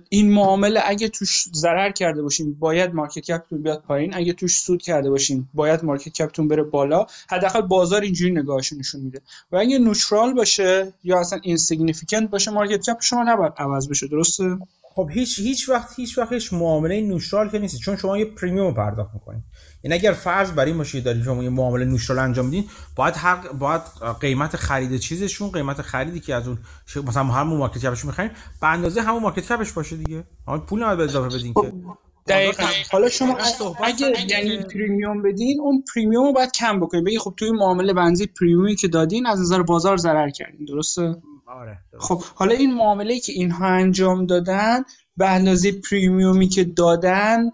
این 0.09 0.32
معامله 0.32 0.80
اگه 0.85 1.09
توش 1.09 1.48
ضرر 1.55 1.90
کرده 1.90 2.22
باشین 2.22 2.55
باید 2.55 2.94
market 2.94 3.20
cap 3.20 3.41
تون 3.41 3.62
بیاد 3.62 3.82
پایین. 3.82 4.14
اگه 4.14 4.32
توش 4.32 4.59
سود 4.59 4.82
کرده 4.82 5.10
باشین 5.10 5.48
باید 5.55 5.85
market 5.85 6.12
cap 6.12 6.30
تون 6.30 6.48
بره 6.48 6.62
بالا. 6.62 7.06
حداقل 7.30 7.60
بازار 7.60 8.01
اینجوری 8.01 8.32
نگاهش 8.32 8.72
نشون 8.72 9.01
میده. 9.01 9.20
و 9.52 9.56
اگه 9.56 9.78
neutral 9.78 10.35
باشه 10.35 10.93
یا 11.05 11.20
اصلا 11.20 11.40
insignificant 11.43 12.30
باشه 12.30 12.51
market 12.51 12.82
cap 12.82 13.01
شما 13.01 13.22
نباید 13.22 13.52
عوض 13.56 13.89
بشه. 13.89 14.06
درسته؟ 14.06 14.59
خب 14.98 15.10
هیچ 15.12 15.38
هیچ 15.38 15.68
وقت 15.68 15.88
هیچ 15.96 16.18
وقت 16.18 16.32
هیچ 16.32 16.52
معامله 16.52 17.00
neutral 17.01 17.48
که 17.48 17.58
نیست. 17.58 17.80
چون 17.80 17.96
شما 17.96 18.18
یه 18.18 18.24
premium 18.24 18.74
پرداخت 18.74 19.14
می‌کنید. 19.14 19.42
یعنی 19.84 19.94
اگر 19.94 20.12
فرض 20.12 20.52
بر 20.52 20.64
این 20.64 20.78
باشه 20.78 21.00
دارید 21.00 21.24
شما 21.24 21.42
یه 21.42 21.50
معامله 21.50 21.84
neutral 21.85 22.18
انجام 22.18 22.44
میدین 22.44 22.64
باید 22.96 23.14
حق 23.14 23.52
باید 23.52 23.82
قیمت 24.20 24.56
خرید 24.56 24.96
چیزشون 24.96 25.50
قیمت 25.50 25.82
خریدی 25.82 26.20
که 26.20 26.34
از 26.34 26.48
اون 26.48 26.58
مثلا 27.06 27.24
همون 27.24 27.58
market 27.59 27.86
cap 27.86 27.97
ش 27.97 28.05
می‌خرین 28.04 28.30
به 28.60 28.66
اندازه 28.66 29.02
همون 29.02 29.22
market 29.22 29.52
cap 29.52 29.64
ش 29.64 29.72
باشه 29.72 29.96
دیگه. 29.96 30.24
پول 30.66 30.82
نباید 30.82 30.98
به 30.98 31.04
اضافه 31.04 31.38
بدین 31.38 31.54
که. 31.54 31.72
دقیقا. 32.28 32.64
حالا 32.92 33.08
شما 33.08 33.38
اگه 33.82 34.06
یعنی 34.28 34.62
premium 34.62 35.22
بدین 35.22 35.60
اون 35.60 35.84
premium 35.94 36.24
رو 36.24 36.32
باید 36.32 36.52
کم 36.52 36.80
بکنید. 36.80 37.04
بگی 37.04 37.18
خب 37.18 37.34
توی 37.36 37.50
معامله 37.50 37.92
بنزی 37.92 38.26
premium 38.26 38.70
ی 38.70 38.76
که 38.76 38.88
دادین 38.88 39.26
از 39.26 39.40
نظر 39.40 39.62
بازار 39.62 39.96
ضرر 39.96 40.30
کردین. 40.30 40.64
درسته؟ 40.64 41.14
آره 41.48 41.78
خب 41.98 42.22
حالا 42.34 42.54
این 42.54 42.74
معامله 42.74 43.20
که 43.20 43.32
اینها 43.32 43.66
انجام 43.66 44.26
دادن 44.26 44.82
به 45.16 45.28
اندازه 45.28 45.72
premium 45.72 46.39
ی 46.39 46.48
که 46.48 46.64
دادن 46.64 47.50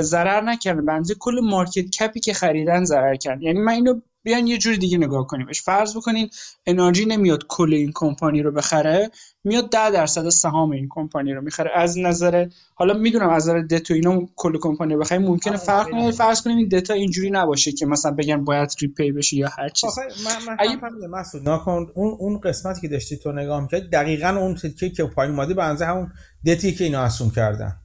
ضرر 0.00 0.40
نکردن. 0.40 0.86
به 0.86 0.92
اندازه 0.92 1.14
کل 1.14 1.40
market 1.42 1.90
cap 1.90 2.13
ی 2.13 2.20
که 2.20 2.34
خریدن 2.34 2.84
ضرر 2.84 3.16
کردن. 3.16 3.42
یعنی 3.42 3.60
من 3.60 3.72
اینو 3.72 4.00
بیان 4.26 4.46
یه 4.46 4.58
جوری 4.58 4.78
دیگه 4.78 4.98
نگاه 4.98 5.26
کنیمش. 5.26 5.62
فرض 5.62 5.96
بکنین 5.96 6.30
NRG 6.66 7.06
نمیاد 7.06 7.46
کل 7.48 7.74
این 7.74 7.92
کمپانی 7.94 8.42
رو 8.42 8.52
بخره 8.52 9.10
میاد 9.44 9.70
ده 9.70 9.90
درصد 9.90 10.28
سهام 10.28 10.70
این 10.70 10.86
کمپانی 10.90 11.32
رو 11.32 11.42
می‌خره. 11.42 11.70
از 11.74 11.98
نظر 11.98 12.48
حالا 12.74 12.94
می‌دونم 12.94 13.28
از 13.28 13.48
نظر 13.48 13.60
دتا 13.60 13.94
اینا 13.94 14.28
کل 14.36 14.58
کمپانی 14.58 14.94
رو 14.94 15.00
بخریم 15.00 15.22
ممکنه 15.22 15.52
آره، 15.52 15.62
فرق 15.62 15.90
کنه 15.90 16.10
فرض 16.10 16.42
کنیم 16.42 16.56
این 16.56 16.68
دتا 16.68 16.94
اینجوری 16.94 17.30
نباشه 17.30 17.72
که 17.72 17.86
مثلا 17.86 18.12
بگن 18.12 18.44
باید 18.44 18.74
repay 18.80 19.12
بشه 19.12 19.36
یا 19.36 19.48
هر 19.48 19.68
چیز. 19.68 19.90
من 19.98 20.56
من 20.80 21.06
مسعود. 21.10 21.48
نکن 21.48 21.90
اون 21.94 22.16
اون 22.18 22.40
قسمتی 22.40 22.80
که 22.80 22.88
داشتی 22.88 23.16
تو 23.16 23.32
نگاه 23.32 23.60
می‌کرد 23.60 23.90
دقیقاً 23.90 24.28
اون 24.28 24.54
تیکه 24.54 24.90
که 24.90 25.04
پایین 25.04 25.34
اومده 25.34 25.54
به 25.54 25.64
همون 25.64 26.12
دتی 26.46 26.74
که 26.74 26.84
اینا 26.84 27.02
اسوم 27.02 27.30
کردن. 27.30 27.76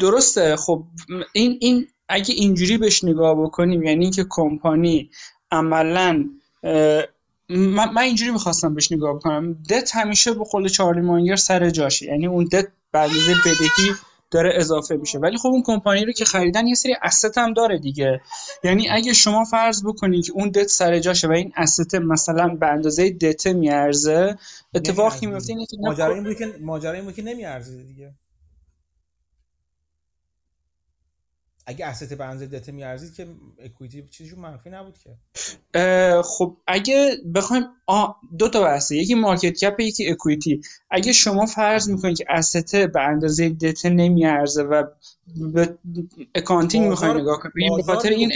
درسته. 0.00 0.56
خب 0.56 0.84
این 1.32 1.58
این 1.60 1.86
اگه 2.12 2.34
اینجوری 2.34 2.78
بهش 2.78 3.04
نگاه 3.04 3.42
بکنیم 3.42 3.82
یعنی 3.82 4.04
اینکه 4.04 4.26
کمپانی 4.28 5.10
عملا 5.50 6.24
من, 7.48 7.98
اینجوری 7.98 8.30
می‌خواستم 8.30 8.74
بهش 8.74 8.92
نگاه 8.92 9.14
بکنم. 9.14 9.52
دت 9.70 9.90
همیشه 9.94 10.32
به 10.32 10.44
قول 10.44 10.68
چارلی 10.68 11.00
مانگر 11.00 11.36
سر 11.36 11.70
جاشه. 11.70 12.06
یعنی 12.06 12.26
اون 12.26 12.44
دت 12.52 12.68
بعضی 12.92 13.34
بدهی 13.44 13.92
داره 14.30 14.52
اضافه 14.56 14.96
میشه. 14.96 15.18
ولی 15.18 15.38
خب 15.38 15.46
اون 15.46 15.62
کمپانی 15.66 16.04
رو 16.04 16.12
که 16.12 16.24
خریدن 16.24 16.66
یه 16.66 16.74
سری 16.74 16.94
اسست 17.02 17.38
هم 17.38 17.52
داره 17.52 17.78
دیگه. 17.78 18.20
یعنی 18.64 18.88
اگه 18.88 19.12
شما 19.12 19.44
فرض 19.44 19.84
بکنید 19.84 20.26
که 20.26 20.32
اون 20.32 20.50
دت 20.50 20.66
سر 20.66 20.98
جاشه 20.98 21.28
و 21.28 21.32
این 21.32 21.52
asset 21.56 21.94
مثلا 21.94 22.48
به 22.48 22.66
اندازه 22.66 23.10
دت 23.10 23.46
میارزه 23.46 24.36
اتفاقی 24.74 25.26
میفته 25.26 25.52
اینه 25.52 25.66
که 25.66 25.76
ماجرا 25.80 26.14
این 26.14 26.24
بود 26.24 26.36
که 26.36 26.54
ماجرا 26.60 26.92
این 26.92 27.04
بود 27.04 27.14
که 27.14 27.22
نمیارزه 27.22 27.82
دیگه. 27.82 28.14
اگه 31.66 31.86
asset 31.86 32.14
به 32.14 32.46
دت 32.46 32.68
میارزید 32.68 33.14
که 33.14 33.26
equity 33.64 34.02
چیزشون 34.10 34.38
منفی 34.38 34.70
نبود 34.70 34.94
که. 34.98 35.10
خب 36.22 36.56
اگه 36.66 37.16
بخوایم 37.34 37.64
دو 38.38 38.48
تا 38.48 38.62
بحثه. 38.62 38.96
یکی 38.96 39.14
market 39.14 39.52
cap 39.52 39.80
یکی 39.80 40.10
equity 40.10 40.60
اگه 40.90 41.12
شما 41.12 41.46
فرض 41.46 41.88
می‌کنید 41.88 42.18
که 42.18 42.24
asset 42.28 42.76
به 42.76 43.00
اندازه 43.00 43.48
دت 43.48 43.86
نمیارزه 43.86 44.62
و 44.62 44.84
به 45.52 45.78
accounting 46.34 46.88
می‌خواین 46.88 47.16
نگاه 47.16 47.38
کنید 47.38 47.76
به 47.76 47.82
خاطر 47.82 48.08
این 48.08 48.32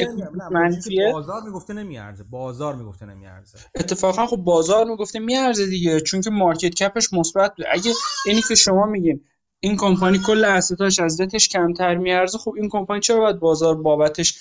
منفیه. 0.51 1.13
بازار 1.13 1.43
می‌گفته 1.43 1.75
نمیارزه. 1.75 2.25
بازار 2.31 2.75
می‌گفته 2.75 3.07
نمیارزه. 3.07 3.59
اتفاقا 3.75 4.27
خب 4.27 4.37
بازار 4.37 4.85
می‌گفته 4.85 5.19
میارزه 5.19 5.67
دیگه 5.67 6.01
چون 6.01 6.21
که 6.21 6.31
market 6.31 6.75
cap 6.75 6.97
ش 6.97 7.13
مثبت 7.13 7.53
اگه 7.73 7.93
اینی 8.27 8.43
که 8.43 8.55
شما 8.55 8.87
میگین 8.87 9.21
این 9.61 9.77
کمپانی 9.77 10.19
کل 10.27 10.45
asset 10.45 10.80
هاش 10.80 11.01
از 11.01 11.21
دتش 11.21 11.49
کمتر 11.49 11.95
میارزه. 11.95 12.39
خب 12.39 12.55
این 12.57 12.69
کمپانی 12.69 13.01
چرا 13.01 13.21
باید 13.21 13.39
بازار 13.39 13.75
بابتش 13.75 14.39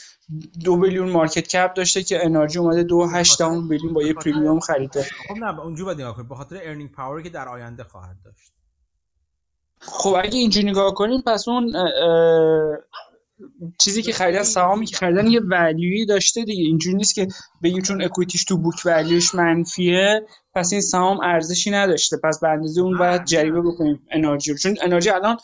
دو 0.63 0.77
billion 0.77 1.09
market 1.09 1.47
cap 1.47 1.73
داشته 1.73 2.03
که 2.03 2.25
انرژی 2.25 2.59
اومده 2.59 2.83
دو 2.83 3.05
هشت 3.05 3.41
billion 3.41 3.93
با 3.93 4.03
یه 4.03 4.13
premium 4.13 4.59
خریده؟ 4.59 5.03
خب 5.27 5.35
نه 5.37 5.59
اونجوری 5.59 5.85
باید 5.85 6.01
نگاه 6.01 6.15
کنید 6.15 6.29
به 6.29 6.35
خاطر 6.35 6.59
earning 6.63 6.91
power 6.91 7.18
ی 7.18 7.23
که 7.23 7.29
در 7.29 7.47
آینده 7.47 7.83
خواهد 7.83 8.15
داشت. 8.25 8.51
خب 9.79 10.15
اگه 10.23 10.37
اینجوری 10.39 10.69
نگاه 10.69 10.93
کنیم 10.93 11.21
پس 11.21 11.47
اون 11.47 11.73
چیزی 13.79 14.01
که 14.01 14.13
خریدن 14.13 14.43
سهامی 14.43 14.85
که 14.85 14.95
خریدن 14.95 15.27
یه 15.27 15.39
ولیوی 15.39 16.05
داشته 16.05 16.43
دیگه. 16.43 16.63
اینجوری 16.63 16.95
نیست 16.95 17.15
که 17.15 17.27
بگیم 17.63 17.81
چون 17.81 18.03
اکویتیش 18.03 18.43
تو 18.43 18.57
بوک 18.57 18.75
ولیوش 18.85 19.35
منفیه 19.35 20.21
پس 20.53 20.71
این 20.71 20.81
سهام 20.81 21.19
ارزشی 21.23 21.71
نداشته. 21.71 22.17
پس 22.23 22.39
به 22.39 22.49
اندازه 22.49 22.81
اون 22.81 22.97
باید 22.97 23.25
جریمه 23.25 23.61
بکنیم 23.61 24.01
انرژی 24.11 24.51
رو. 24.51 24.57
چون 24.57 24.75
انرژی 24.81 25.09
الان 25.09 25.37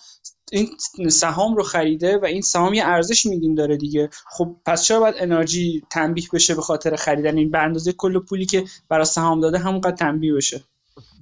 این 0.52 0.70
سهام 1.10 1.56
رو 1.56 1.64
خریده 1.64 2.18
و 2.18 2.26
این 2.26 2.42
سهام 2.42 2.74
یه 2.74 2.86
ارزش 2.86 3.26
میگیم 3.26 3.56
داره 3.56 3.78
دیگه. 3.78 4.10
خب 4.30 4.56
پس 4.66 4.84
چرا 4.84 5.00
باید 5.00 5.16
انرژی 5.18 5.84
تنبیه 5.92 6.28
بشه 6.34 6.56
به 6.56 6.62
خاطر 6.62 6.96
خریدن 6.96 7.38
این؟ 7.38 7.52
به 7.52 7.60
اندازه 7.60 7.94
کل 7.94 8.20
پولی 8.20 8.46
که 8.46 8.64
برای 8.90 9.06
سهام 9.06 9.40
داده 9.40 9.58
همونقدر 9.58 9.96
تنبیه 9.96 10.34
بشه. 10.34 10.64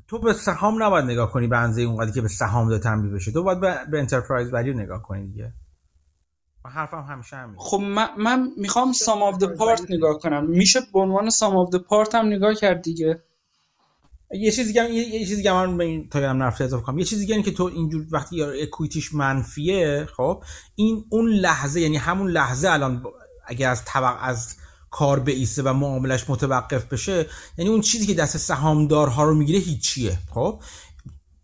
تو 0.07 0.19
به 0.19 0.33
سهام 0.33 0.83
نباید 0.83 1.05
نگاه 1.05 1.31
کنی 1.31 1.47
به 1.47 1.57
اندازه 1.57 2.11
که 2.15 2.21
به 2.21 2.27
سهام 2.27 2.69
داده 2.69 2.83
تنبیه 2.83 3.11
بشه. 3.11 3.31
تو 3.31 3.43
باید 3.43 3.59
به, 3.91 3.99
enterprise 3.99 4.53
value 4.53 4.73
نگاه 4.73 5.03
کنی 5.03 5.27
دیگه. 5.27 5.53
حرفم 6.65 7.05
همیشه 7.09 7.35
همین 7.35 7.55
خب 7.57 7.79
من, 7.79 8.09
من 8.17 8.51
می‌خوام 8.57 8.93
sum 8.93 9.23
of 9.23 9.37
the 9.37 9.45
part 9.55 9.91
نگاه 9.91 10.19
کنم. 10.19 10.45
میشه 10.45 10.79
به 10.93 10.99
عنوان 10.99 11.29
sum 11.29 11.57
of 11.57 11.69
the 11.69 11.75
part 11.75 12.15
هم 12.15 12.25
نگاه 12.25 12.53
کرد 12.53 12.81
دیگه. 12.81 13.23
یه 14.31 14.51
چیزی 14.51 14.73
دیگه 14.73 14.89
یه, 14.89 15.07
یه 15.07 15.19
چیزی 15.19 15.35
دیگه 15.35 15.53
من 15.53 15.77
به 15.77 15.83
این 15.83 16.09
تا 16.09 16.19
هم 16.19 16.43
نرفته 16.43 16.63
اضافه 16.63 16.85
کنم. 16.85 16.97
یه 16.97 17.05
چیزی 17.05 17.25
دیگه 17.25 17.41
که 17.41 17.51
تو 17.51 17.63
اینجور 17.63 18.05
وقتی 18.11 18.35
یا 18.35 18.51
equity 18.51 18.98
ش 18.98 19.13
منفیه 19.13 20.07
خب 20.17 20.43
این 20.75 21.05
اون 21.09 21.29
لحظه 21.29 21.81
یعنی 21.81 21.97
همون 21.97 22.31
لحظه 22.31 22.69
الان 22.69 23.03
اگه 23.47 23.67
از 23.67 23.85
طبق 23.85 24.17
از 24.21 24.55
کار 24.91 25.19
بیسته 25.19 25.63
و 25.63 25.73
معاملش 25.73 26.29
متوقف 26.29 26.85
بشه 26.85 27.25
یعنی 27.57 27.71
اون 27.71 27.81
چیزی 27.81 28.05
که 28.05 28.13
دست 28.13 28.37
سهامدارها 28.37 29.23
رو 29.23 29.35
می‌گیره 29.35 29.59
هیچیه 29.59 30.17
خب؟ 30.33 30.61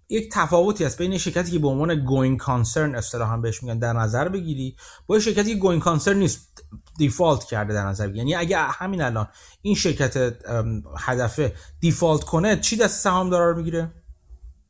یک 0.10 0.30
تفاوتی 0.34 0.84
هست 0.84 0.98
بین 0.98 1.18
شرکتی 1.18 1.52
که 1.52 1.60
به 1.60 1.68
عنوان 1.68 1.95
going 1.95 2.40
concern 2.40 2.95
اصطلاحا 2.95 3.38
بهش 3.38 3.64
میگن 3.64 3.80
در 3.80 3.94
نظر 3.94 4.30
بگیری 4.30 4.76
با 5.07 5.19
شرکتی 5.19 5.53
که 5.53 5.60
going 5.60 5.82
concern 5.82 6.18
نیست 6.18 6.64
default 6.98 7.44
کرده 7.44 7.73
در 7.73 7.86
نظر 7.86 8.07
بگیری. 8.07 8.18
یعنی 8.18 8.36
اگه 8.36 8.57
همین 8.57 9.02
الان 9.02 9.27
این 9.61 9.76
شرکت 9.76 10.34
هدفه 10.99 11.56
default 11.80 12.24
کنه 12.23 12.57
چی 12.57 12.77
دست 12.77 13.03
سهامدارا 13.03 13.52
رو 13.52 13.57
می‌گیره؟ 13.57 13.91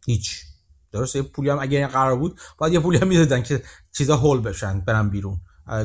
هیچ. 0.06 0.42
درسته؟ 0.92 1.20
یه 1.20 1.24
پولی 1.24 1.50
هم 1.50 1.60
اگه 1.60 1.88
قرار 1.88 2.16
بود 2.16 2.40
باید 2.58 2.74
یه 2.74 2.80
پولی 2.80 2.98
هم 2.98 3.08
می‌دادن 3.08 3.44
که 3.44 3.64
چیزا 3.92 4.18
whole 4.18 4.42
بشن 4.42 4.80
برن 4.80 5.10
بیرون. 5.10 5.42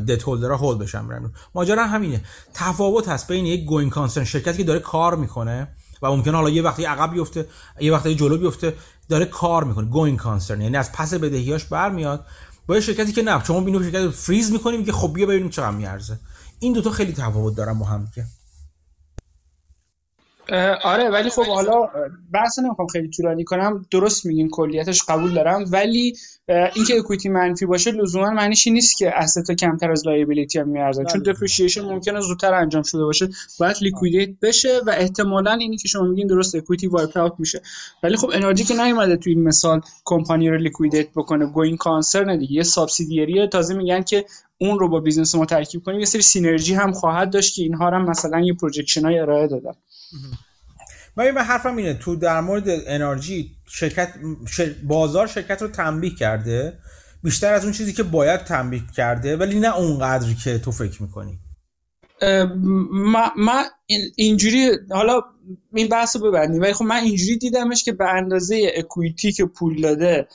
debt 0.08 0.22
holder 0.22 0.56
ها 0.56 0.60
whole 0.60 0.78
بشن 0.78 1.08
برن 1.08 1.18
بیرون. 1.18 1.34
ماجرا 1.54 1.86
همینه. 1.86 2.24
تفاوت 2.54 3.08
هست 3.08 3.28
بین 3.28 3.46
یک 3.46 3.64
going 3.64 3.90
concern 3.90 4.24
شرکتی 4.24 4.58
که 4.58 4.64
داره 4.64 4.80
کار 4.80 5.16
می‌کنه 5.16 5.76
و 6.02 6.08
ممکنه 6.08 6.36
حالا 6.36 6.50
یه 6.50 6.62
وقتی 6.62 6.84
عقب 6.84 7.12
بیفته 7.12 7.46
یه 7.80 7.92
وقتی 7.92 8.14
جلو 8.14 8.38
بیفته 8.38 8.74
داره 9.10 9.24
کار 9.24 9.64
می‌کنه 9.64 9.86
going 9.86 10.18
concern 10.18 10.60
یعنی 10.60 10.76
از 10.76 10.92
پس 10.92 11.14
بدهیاش 11.14 11.64
برمیاد 11.64 12.26
با 12.66 12.74
یه 12.74 12.80
شرکتی 12.80 13.12
که 13.12 13.22
نه 13.22 13.44
شما 13.44 13.60
بینو 13.60 13.82
شرکت 13.82 14.08
فریز 14.08 14.52
می‌کنیم 14.52 14.84
که 14.84 14.92
خب 14.92 15.12
بیا 15.14 15.26
ببینیم 15.26 15.48
چقدر 15.48 15.76
میارزه. 15.76 16.18
این 16.60 16.72
دوتا 16.72 16.90
خیلی 16.90 17.12
تفاوت 17.12 17.56
دارن 17.56 17.78
با 17.78 17.86
هم 17.86 18.04
دیگه. 18.04 18.26
آره 20.82 21.10
ولی 21.10 21.30
خب 21.30 21.46
حالا 21.46 21.88
بحث 22.32 22.58
نمی‌خوام 22.58 22.88
خیلی 22.88 23.08
طولانی 23.08 23.44
کنم. 23.44 23.86
درست 23.90 24.26
میگین 24.26 24.48
کلیتش 24.48 25.02
قبول 25.02 25.34
دارم. 25.34 25.64
ولی 25.70 26.16
اینکه 26.48 26.98
equity 26.98 27.28
منفی 27.28 27.66
باشه 27.66 27.90
لزوما 27.90 28.30
معنیش 28.30 28.66
نیست 28.66 28.98
که 28.98 29.10
asset 29.18 29.52
کمتر 29.52 29.90
از 29.90 30.06
liability 30.06 30.58
هم 30.58 30.68
میارزه 30.68 31.04
چون 31.04 31.22
depreciation 31.22 31.80
ممکنه 31.84 32.20
زودتر 32.20 32.54
انجام 32.54 32.82
شده 32.82 33.04
باشه. 33.04 33.28
باید 33.60 33.76
liquidate 33.82 34.30
بشه 34.42 34.80
و 34.86 34.90
احتمالا 34.90 35.52
اینی 35.52 35.76
که 35.76 35.88
شما 35.88 36.02
میگین 36.02 36.26
درست 36.26 36.54
equity 36.54 36.86
wipe 36.86 37.16
out 37.16 37.32
میشه. 37.38 37.62
ولی 38.02 38.16
خب 38.16 38.30
انرژی 38.34 38.64
که 38.64 38.74
نیومده 38.74 39.16
تو 39.16 39.30
این 39.30 39.42
مثال 39.42 39.80
کمپانی 40.04 40.48
رو 40.48 40.56
liquidate 40.56 41.08
بکنه. 41.16 41.46
going 41.46 41.76
concern 41.76 42.38
دیگه. 42.38 42.52
یه 42.52 42.62
subsidiary 42.62 43.48
تازه 43.48 43.74
میگن 43.74 44.02
که 44.02 44.24
اون 44.58 44.78
رو 44.78 44.88
با 44.88 45.00
business 45.00 45.34
ما 45.34 45.46
ترکیب 45.46 45.82
کنیم. 45.82 46.00
یه 46.00 46.06
سری 46.06 46.22
synergy 46.22 46.74
هم 46.74 46.92
خواهد 46.92 47.30
داشت 47.30 47.54
که 47.54 47.62
اینها 47.62 47.90
هم 47.90 48.10
مثلا 48.10 48.40
یه 48.40 48.54
projection 48.54 49.04
های 49.04 49.18
ارائه 49.18 49.46
دادن. 49.46 49.72
من 51.16 51.34
به 51.34 51.42
حرفم 51.42 51.76
اینه 51.76 51.94
تو 51.94 52.16
در 52.16 52.40
مورد 52.40 52.64
انرژی 52.68 53.56
شرکت 53.68 54.14
بازار 54.84 55.26
شرکت 55.26 55.62
رو 55.62 55.68
تنبیه 55.68 56.14
کرده 56.14 56.78
بیشتر 57.22 57.52
از 57.52 57.64
اون 57.64 57.72
چیزی 57.72 57.92
که 57.92 58.02
باید 58.02 58.44
تنبیه 58.44 58.82
کرده 58.96 59.36
ولی 59.36 59.60
نه 59.60 59.76
اونقدری 59.76 60.34
که 60.34 60.58
تو 60.58 60.72
فکر 60.72 61.02
می‌کنی. 61.02 61.38
من 63.36 63.64
اینجوری 64.16 64.70
حالا 64.90 65.20
این 65.74 65.88
بحث 65.88 66.16
رو 66.16 66.22
ببندیم 66.22 66.62
ولی 66.62 66.72
خب 66.72 66.84
من 66.84 66.96
اینجوری 66.96 67.38
دیدمش 67.38 67.84
که 67.84 67.92
به 67.92 68.08
اندازه 68.08 68.72
اکویتی 68.76 69.32
که 69.32 69.44
پول 69.44 69.80
داده 69.80 70.28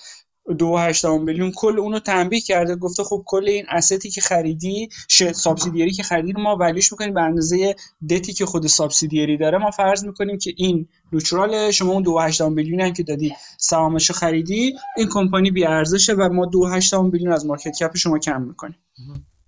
دو 0.59 0.80
میلیون. 1.26 1.51
کل 1.51 1.80
اونو 1.80 1.99
تنبیه 1.99 2.41
کرده 2.41 2.76
گفته 2.76 3.03
خب 3.03 3.23
کل 3.26 3.47
این 3.47 3.65
استی 3.69 4.09
که 4.09 4.22
خریدی 4.22 4.89
سابسیدیری 5.34 5.91
که 5.91 6.03
خریدی 6.03 6.31
رو 6.31 6.41
ما 6.41 6.55
ولیش 6.55 6.91
می‌کنیم 6.91 7.13
به 7.13 7.22
اندازه 7.22 7.76
دتی 8.09 8.34
که 8.34 8.45
خود 8.45 8.67
سابسیدیری 8.67 9.38
داره. 9.38 9.57
ما 9.57 9.72
فرض 9.72 10.05
می‌کنیم 10.05 10.38
که 10.38 10.53
این 10.57 10.88
نوترال 11.11 11.72
شما 11.72 11.91
اون 11.91 12.03
دو 12.03 12.19
میلیون 12.49 12.81
هم 12.81 12.93
که 12.93 13.03
دادی 13.03 13.34
سهامشو 13.57 14.13
خریدی 14.13 14.73
این 14.97 15.09
کمپانی 15.11 15.51
بی 15.51 15.65
ارزشه 15.65 16.13
و 16.13 16.30
ما 16.34 16.45
دو 16.45 16.69
میلیون 17.01 17.34
از 17.34 17.45
مارکت 17.45 17.77
کپ 17.80 17.97
شما 17.97 18.19
کم 18.19 18.41
می‌کنیم. 18.41 18.77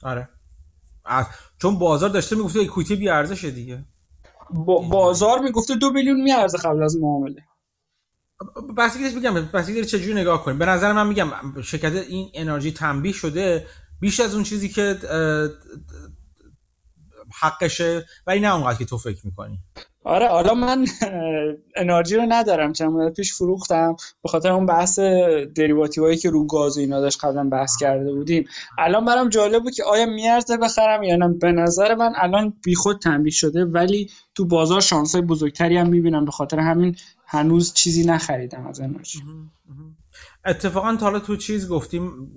آره. 0.04 0.30
چون 1.62 1.80
بازار 1.80 2.10
داشته 2.10 2.36
می‌گفته 2.36 2.60
ایکویتی 2.60 2.96
بی 2.96 3.10
ارزشه 3.10 3.52
دیگه 3.52 3.86
بازار 4.90 5.40
می‌گفته 5.40 5.76
دو 5.76 5.92
میلیون 5.92 6.22
میارزه 6.22 6.58
قبل 6.58 6.84
از 6.84 6.98
معامله. 6.98 7.44
بسیارش 8.78 9.14
بگم 9.14 9.34
بسیاری 9.34 9.86
چجوری 9.86 10.14
نگاه 10.14 10.44
کنیم 10.44 10.58
به 10.58 10.66
نظر 10.66 10.94
من 10.94 11.08
میگم 11.08 11.28
شرکت 11.64 11.94
این 12.10 12.30
انرژی 12.34 12.72
تنبیه 12.72 13.14
شده 13.14 13.66
بیش 14.02 14.20
از 14.20 14.34
اون 14.34 14.44
چیزی 14.44 14.70
که 14.70 14.98
حقشه 17.42 18.06
ولی 18.28 18.40
نه 18.40 18.56
اونقدر 18.56 18.78
که 18.78 18.86
تو 18.86 18.98
فکر 18.98 19.20
می‌کنی. 19.24 19.60
آره 20.04 20.28
حالا 20.28 20.54
من 20.54 20.86
انرژی 21.76 22.16
رو 22.16 22.26
ندارم. 22.30 22.74
چند 22.74 22.92
مدت 22.92 23.16
پیش 23.16 23.34
فروختم. 23.34 23.96
به 24.24 24.30
خاطر 24.30 24.52
اون 24.52 24.66
بحث 24.66 25.00
دریواتیو 25.56 26.04
هایی 26.04 26.18
که 26.18 26.30
رو 26.30 26.48
گاز 26.48 26.78
و 26.78 26.80
اینا 26.80 27.02
داشت 27.02 27.26
قبلا 27.26 27.44
بحث 27.44 27.78
کرده 27.80 28.14
بودیم. 28.14 28.48
الان 28.78 29.06
برام 29.06 29.30
جالب 29.30 29.64
بود 29.64 29.74
که 29.74 29.84
آیا 29.84 30.06
میارزه 30.06 30.58
بخرم 30.58 31.04
یا 31.04 31.16
نه؟ 31.16 31.28
به 31.28 31.52
نظر 31.52 31.96
من 31.96 32.14
الان 32.16 32.54
بیخود 32.64 33.00
تنبیه 33.00 33.32
شده 33.32 33.66
ولی 33.66 34.10
تو 34.36 34.46
بازار 34.46 34.82
شانس 34.82 35.16
بزرگتری 35.16 35.78
هم 35.78 35.90
می‌بینم. 35.90 36.26
به 36.26 36.32
خاطر 36.32 36.60
همین 36.60 36.96
هنوز 37.30 37.74
چیزی 37.74 38.06
نخریدم 38.06 38.68
از 38.68 38.80
انرژی 38.80 39.24
اتفاقا 40.46 40.96
تا 40.96 41.06
حالا 41.06 41.20
تو 41.20 41.36
چیز 41.36 41.68
گفتیم 41.68 42.32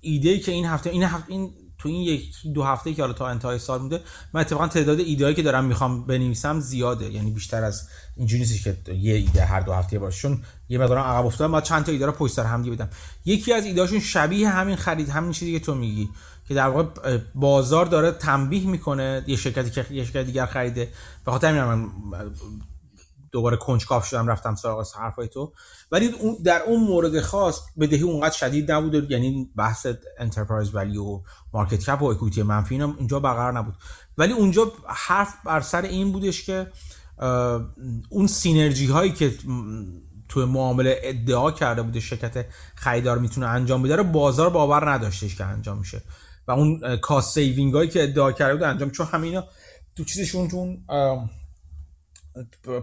ایده 0.00 0.28
ای 0.28 0.40
که 0.40 0.52
این 0.52 0.66
هفته 0.66 0.90
این 0.90 1.02
هفته 1.02 1.32
این 1.32 1.54
تو 1.78 1.88
این 1.88 2.00
یک 2.00 2.32
دو 2.54 2.62
هفته 2.62 2.94
که 2.94 3.02
حالا 3.02 3.14
تا 3.14 3.28
انتهای 3.28 3.58
سال 3.58 3.80
مونده 3.80 4.00
من 4.32 4.40
اتفاقا 4.40 4.68
تعداد 4.68 5.00
ایده 5.00 5.34
که 5.34 5.42
دارم 5.42 5.64
می‌خوام 5.64 6.06
بنویسم 6.06 6.60
زیاده. 6.60 7.12
یعنی 7.12 7.30
بیشتر 7.30 7.64
از 7.64 7.88
اینجوری 8.16 8.42
نیست 8.42 8.64
که 8.64 8.92
یه 8.92 9.14
ایده 9.14 9.44
هر 9.44 9.60
دو 9.60 9.72
هفته 9.72 9.98
باشه. 9.98 10.20
چون 10.20 10.42
یه 10.68 10.78
مقدار 10.78 10.98
عقب 10.98 11.26
افتادم 11.26 11.50
ما 11.50 11.60
چند 11.60 11.84
تا 11.84 11.92
ایده 11.92 12.06
رو 12.06 12.12
پشت 12.12 12.34
سر 12.34 12.44
هم 12.44 12.62
بدم. 12.62 12.88
یکی 13.24 13.52
از 13.52 13.64
ایدهاشون 13.64 14.00
شبیه 14.00 14.48
همین 14.48 14.76
خرید 14.76 15.08
همین 15.08 15.32
چیزی 15.32 15.52
که 15.52 15.64
تو 15.64 15.74
میگی 15.74 16.08
که 16.48 16.54
در 16.54 16.68
واقع 16.68 17.18
بازار 17.34 17.86
داره 17.86 18.12
تنبیه 18.12 18.66
می‌کنه 18.66 19.24
یه 19.26 19.36
شرکتی 19.36 19.70
که 19.70 19.86
یه 19.90 20.04
شرکت 20.04 20.26
دیگر 20.26 20.46
خریده. 20.46 20.88
به 21.24 21.30
خاطر 21.32 21.64
من 21.64 21.90
دوباره 23.34 23.56
کنجکاو 23.56 24.06
شدم 24.06 24.28
رفتم 24.28 24.54
سراغ 24.54 24.86
حرفای 24.98 25.28
تو. 25.28 25.52
ولی 25.92 26.14
در 26.44 26.62
اون 26.62 26.80
مورد 26.80 27.20
خاص 27.20 27.60
بدهی 27.80 28.02
اونقدر 28.02 28.34
شدید 28.34 28.72
نبود 28.72 29.10
یعنی 29.10 29.50
بحث 29.56 29.86
enterprise 30.18 30.74
value 30.74 30.98
و 30.98 31.20
market 31.52 31.84
cap 31.84 32.02
و 32.02 32.04
equity 32.04 32.42
منفی 32.42 32.82
اینجا 32.82 33.20
برقرار 33.20 33.52
نبود. 33.52 33.74
ولی 34.18 34.32
اونجا 34.32 34.72
حرف 34.86 35.34
بر 35.44 35.60
سر 35.60 35.82
این 35.82 36.12
بودش 36.12 36.46
که 36.46 36.66
اون 38.08 38.26
synergy 38.26 38.86
هایی 38.86 39.12
که 39.12 39.34
توی 40.28 40.44
معامله 40.44 41.00
ادعا 41.02 41.50
کرده 41.50 41.82
بوده 41.82 42.00
شرکت 42.00 42.46
خریدار 42.74 43.18
می‌تونه 43.18 43.46
انجام 43.46 43.82
بده 43.82 43.96
رو 43.96 44.04
بازار 44.04 44.50
باور 44.50 44.90
نداشتش 44.90 45.36
که 45.36 45.44
انجام 45.44 45.78
میشه. 45.78 46.02
و 46.48 46.52
اون 46.52 46.96
cost 46.96 47.34
saving 47.34 47.74
هایی 47.74 47.88
که 47.88 48.02
ادعا 48.02 48.32
کرده 48.32 48.54
بود 48.54 48.62
انجام 48.62 48.90
چون 48.90 49.06
همینا 49.06 49.44
تو 49.96 50.04
چیزشون 50.04 50.48
تو 50.48 50.76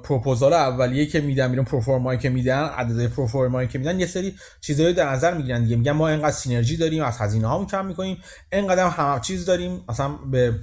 پروپوزال 0.04 0.54
اولیه 0.54 1.06
که 1.06 1.22
میدن 1.22 1.50
میرون 1.50 1.66
pro 1.66 1.82
forma 1.82 2.09
یی 2.09 2.20
که 2.20 2.30
میدن 2.30 2.64
عدد 2.64 3.08
pro 3.08 3.26
forma 3.26 3.56
یی 3.56 3.68
که 3.68 3.80
میدن 3.80 4.00
یه 4.00 4.06
سری 4.06 4.36
چیزایی 4.62 4.94
در 4.94 5.10
نظر 5.10 5.34
می‌گیرن 5.34 5.64
دیگه. 5.64 5.76
میگن 5.76 5.92
ما 5.92 6.10
اینقدر 6.10 6.32
synergy 6.32 6.78
داریم 6.78 7.04
از 7.04 7.18
هزینه 7.18 7.48
هامون 7.48 7.68
کم 7.68 7.86
می‌کنیم 7.86 8.18
اینقدر 8.52 8.88
هم 8.88 9.22
چیز 9.22 9.46
داریم 9.46 9.84
مثلا 9.90 10.10
به 10.10 10.60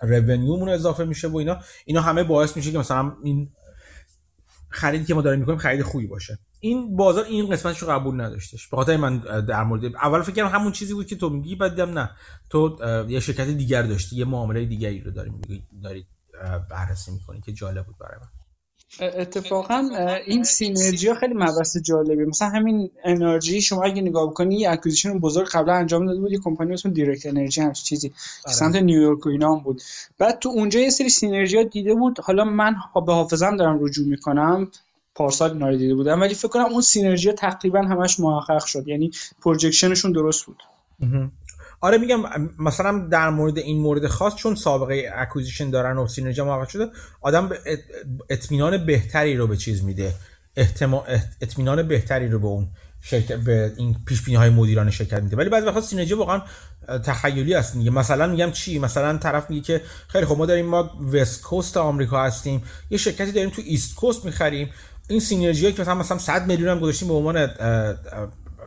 revenue 0.00 0.48
مون 0.48 0.68
اضافه 0.68 1.04
میشه 1.04 1.28
و 1.28 1.36
اینا. 1.36 1.58
اینا 1.84 2.00
همه 2.00 2.24
باعث 2.24 2.56
میشه 2.56 2.72
که 2.72 2.78
مثلا 2.78 3.12
این 3.24 3.50
خریدی 4.68 5.04
که 5.04 5.14
ما 5.14 5.22
داریم 5.22 5.40
می‌کنیم 5.40 5.58
خرید 5.58 5.82
خوبی 5.82 6.06
باشه. 6.06 6.38
این 6.60 6.96
بازار 6.96 7.24
این 7.24 7.50
قسمتش 7.50 7.78
رو 7.78 7.88
قبول 7.88 8.20
نداشتش. 8.20 8.68
به 8.68 8.76
خاطر 8.76 8.96
من 8.96 9.18
در 9.48 9.64
مورد 9.64 9.84
اول 9.84 10.22
فکر 10.22 10.34
کردم 10.34 10.58
همون 10.58 10.72
چیزی 10.72 10.94
بود 10.94 11.06
که 11.06 11.16
تو 11.16 11.30
میگی 11.30 11.56
بعد 11.56 11.80
نه. 11.80 12.10
تو 12.50 12.78
یه 13.08 13.20
شرکت 13.20 13.46
دیگر 13.46 13.82
داشتی 13.82 14.16
یه 14.16 14.24
معامله 14.24 14.64
دیگری 14.64 15.00
رو 15.00 15.10
داریم 15.10 15.40
دارید 15.82 16.06
بررسی 16.70 17.10
می‌کنی 17.10 17.40
که 17.40 17.52
جالب 17.52 17.86
بود 17.86 17.98
برای 17.98 18.18
من. 18.20 18.28
اتفاقا 19.00 19.88
این 20.26 20.44
synergy 20.44 21.08
ها 21.08 21.14
خیلی 21.14 21.34
مبحث 21.34 21.76
جالبی 21.76 22.24
مثلا 22.24 22.48
همین 22.48 22.90
انرژی 23.04 23.62
شما 23.62 23.84
اگه 23.84 24.02
نگاه 24.02 24.30
بکنی 24.30 24.56
یه 24.56 24.70
acquisition 24.70 25.18
بزرگ 25.18 25.48
قبلا 25.48 25.74
انجام 25.74 26.06
داده 26.06 26.20
بود 26.20 26.32
یه 26.32 26.38
کمپانی 26.44 26.72
اسم 26.72 26.90
Direct 26.90 27.26
Energy 27.26 27.60
همچین 27.60 27.84
چیزی. 27.84 28.12
آره. 28.44 28.54
سمت 28.54 28.76
نیویورک 28.76 29.26
و 29.26 29.28
اینا 29.28 29.54
هم 29.54 29.62
بود. 29.62 29.82
بعد 30.18 30.38
تو 30.38 30.48
اونجا 30.48 30.80
یه 30.80 30.90
سری 30.90 31.08
synergy 31.08 31.56
ها 31.56 31.62
دیده 31.62 31.94
بود. 31.94 32.20
حالا 32.20 32.44
من 32.44 32.76
به 33.06 33.12
حافظم 33.12 33.56
دارم 33.56 33.84
رجوع 33.84 34.08
می‌کنم. 34.08 34.70
پارسال 35.14 35.52
اینا 35.52 35.76
دیده 35.76 35.94
بودم. 35.94 36.20
ولی 36.20 36.34
فکر 36.34 36.48
کنم 36.48 36.64
اون 36.64 36.80
synergy 36.80 37.32
تقریبا 37.32 37.82
همش 37.82 38.20
محقق 38.20 38.64
شد. 38.64 38.88
یعنی 38.88 39.10
projection 39.42 39.92
شون 39.92 40.12
درست 40.12 40.46
بود. 40.46 40.62
آره 41.80 41.98
میگم 41.98 42.22
مثلا 42.58 42.98
در 42.98 43.30
مورد 43.30 43.58
این 43.58 43.80
مورد 43.82 44.06
خاص 44.06 44.34
چون 44.34 44.54
سابقه 44.54 45.10
acquisition 45.14 45.70
دارن 45.70 45.98
و 45.98 46.06
synergy 46.06 46.42
موفق 46.42 46.68
شده 46.68 46.86
آدم 47.20 47.50
اطمینان 48.30 48.86
بهتری 48.86 49.36
رو 49.36 49.46
به 49.46 49.56
چیز 49.56 49.84
میده. 49.84 50.14
اطمینان 51.40 51.88
بهتری 51.88 52.28
رو 52.28 52.38
به 52.38 52.46
اون 52.46 52.68
شرکت 53.02 53.36
به 53.36 53.72
این 53.76 53.96
پیش 54.06 54.22
بینی 54.22 54.36
های 54.36 54.50
مدیران 54.50 54.90
شرکت 54.90 55.22
میده. 55.22 55.36
ولی 55.36 55.48
بعضی 55.48 55.66
وقتا 55.66 55.80
synergy 55.80 56.14
واقعا 56.14 56.42
تخیلی 57.04 57.54
هست 57.54 57.76
میگه 57.76 57.90
مثلا 57.90 58.26
میگم 58.26 58.50
چی؟ 58.50 58.78
مثلا 58.78 59.18
طرف 59.18 59.50
میگه 59.50 59.62
که 59.62 59.80
خیلی 60.08 60.26
خب 60.26 60.38
ما 60.38 60.46
داریم 60.46 60.66
ما 60.66 60.90
west 61.12 61.42
coast 61.42 61.76
آمریکا 61.76 62.24
هستیم. 62.24 62.62
یه 62.90 62.98
شرکتی 62.98 63.32
داریم 63.32 63.50
تو 63.50 63.62
east 63.64 63.94
coast 63.94 64.24
می‌خریم. 64.24 64.70
این 65.08 65.20
synergy 65.20 65.72
که 65.72 65.82
مثلا 65.82 65.94
مثلا 65.94 66.18
100 66.18 66.46
میلیون 66.46 66.68
هم 66.68 66.78
گذاشتیم 66.78 67.08
به 67.08 67.14
عنوان 67.14 67.48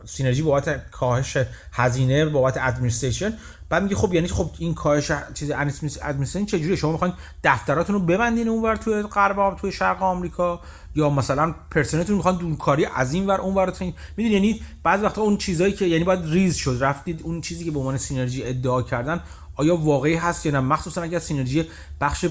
synergy 0.05 0.41
بابت 0.41 0.91
کاهش 0.91 1.37
هزینه 1.71 2.25
بابت 2.25 2.57
administration 2.57 3.33
بعد 3.69 3.83
میگه 3.83 3.95
خب 3.95 4.13
یعنی 4.13 4.27
خب 4.27 4.49
این 4.57 4.73
کاهش 4.73 5.11
چیز 5.33 5.51
administration 5.51 6.45
چجوریه؟ 6.45 6.75
شما 6.75 6.91
می‌خواین 6.91 7.13
دفتراتون 7.43 7.95
رو 7.95 8.01
ببندین 8.01 8.47
اونور 8.47 8.75
توی 8.75 9.01
غرب 9.01 9.55
توی 9.55 9.71
شرق 9.71 10.03
آمریکا؟ 10.03 10.59
یا 10.95 11.09
مثلا 11.09 11.55
پرسنلتون 11.71 12.15
می‌خوان 12.15 12.37
دورکاری 12.37 12.85
از 12.95 13.13
این 13.13 13.27
ور 13.27 13.41
اون 13.41 13.55
ور 13.55 13.73
می‌دونی 14.17 14.35
یعنی 14.35 14.61
بعض 14.83 15.03
وقتا 15.03 15.21
اون 15.21 15.37
چیزایی 15.37 15.73
که 15.73 15.85
یعنی 15.85 16.03
باید 16.03 16.25
ریز 16.25 16.55
شد. 16.55 16.77
رفتید 16.81 17.21
اون 17.23 17.41
چیزی 17.41 17.65
که 17.65 17.71
به 17.71 17.79
عنوان 17.79 17.97
synergy 17.97 18.43
ادعا 18.43 18.81
کردن 18.81 19.19
آیا 19.55 19.75
واقعی 19.75 20.15
هست 20.15 20.45
یا 20.45 20.51
نه؟ 20.51 20.59
مخصوصا 20.59 21.01
اگر 21.01 21.19
synergy 21.19 21.65
بخش 22.01 22.25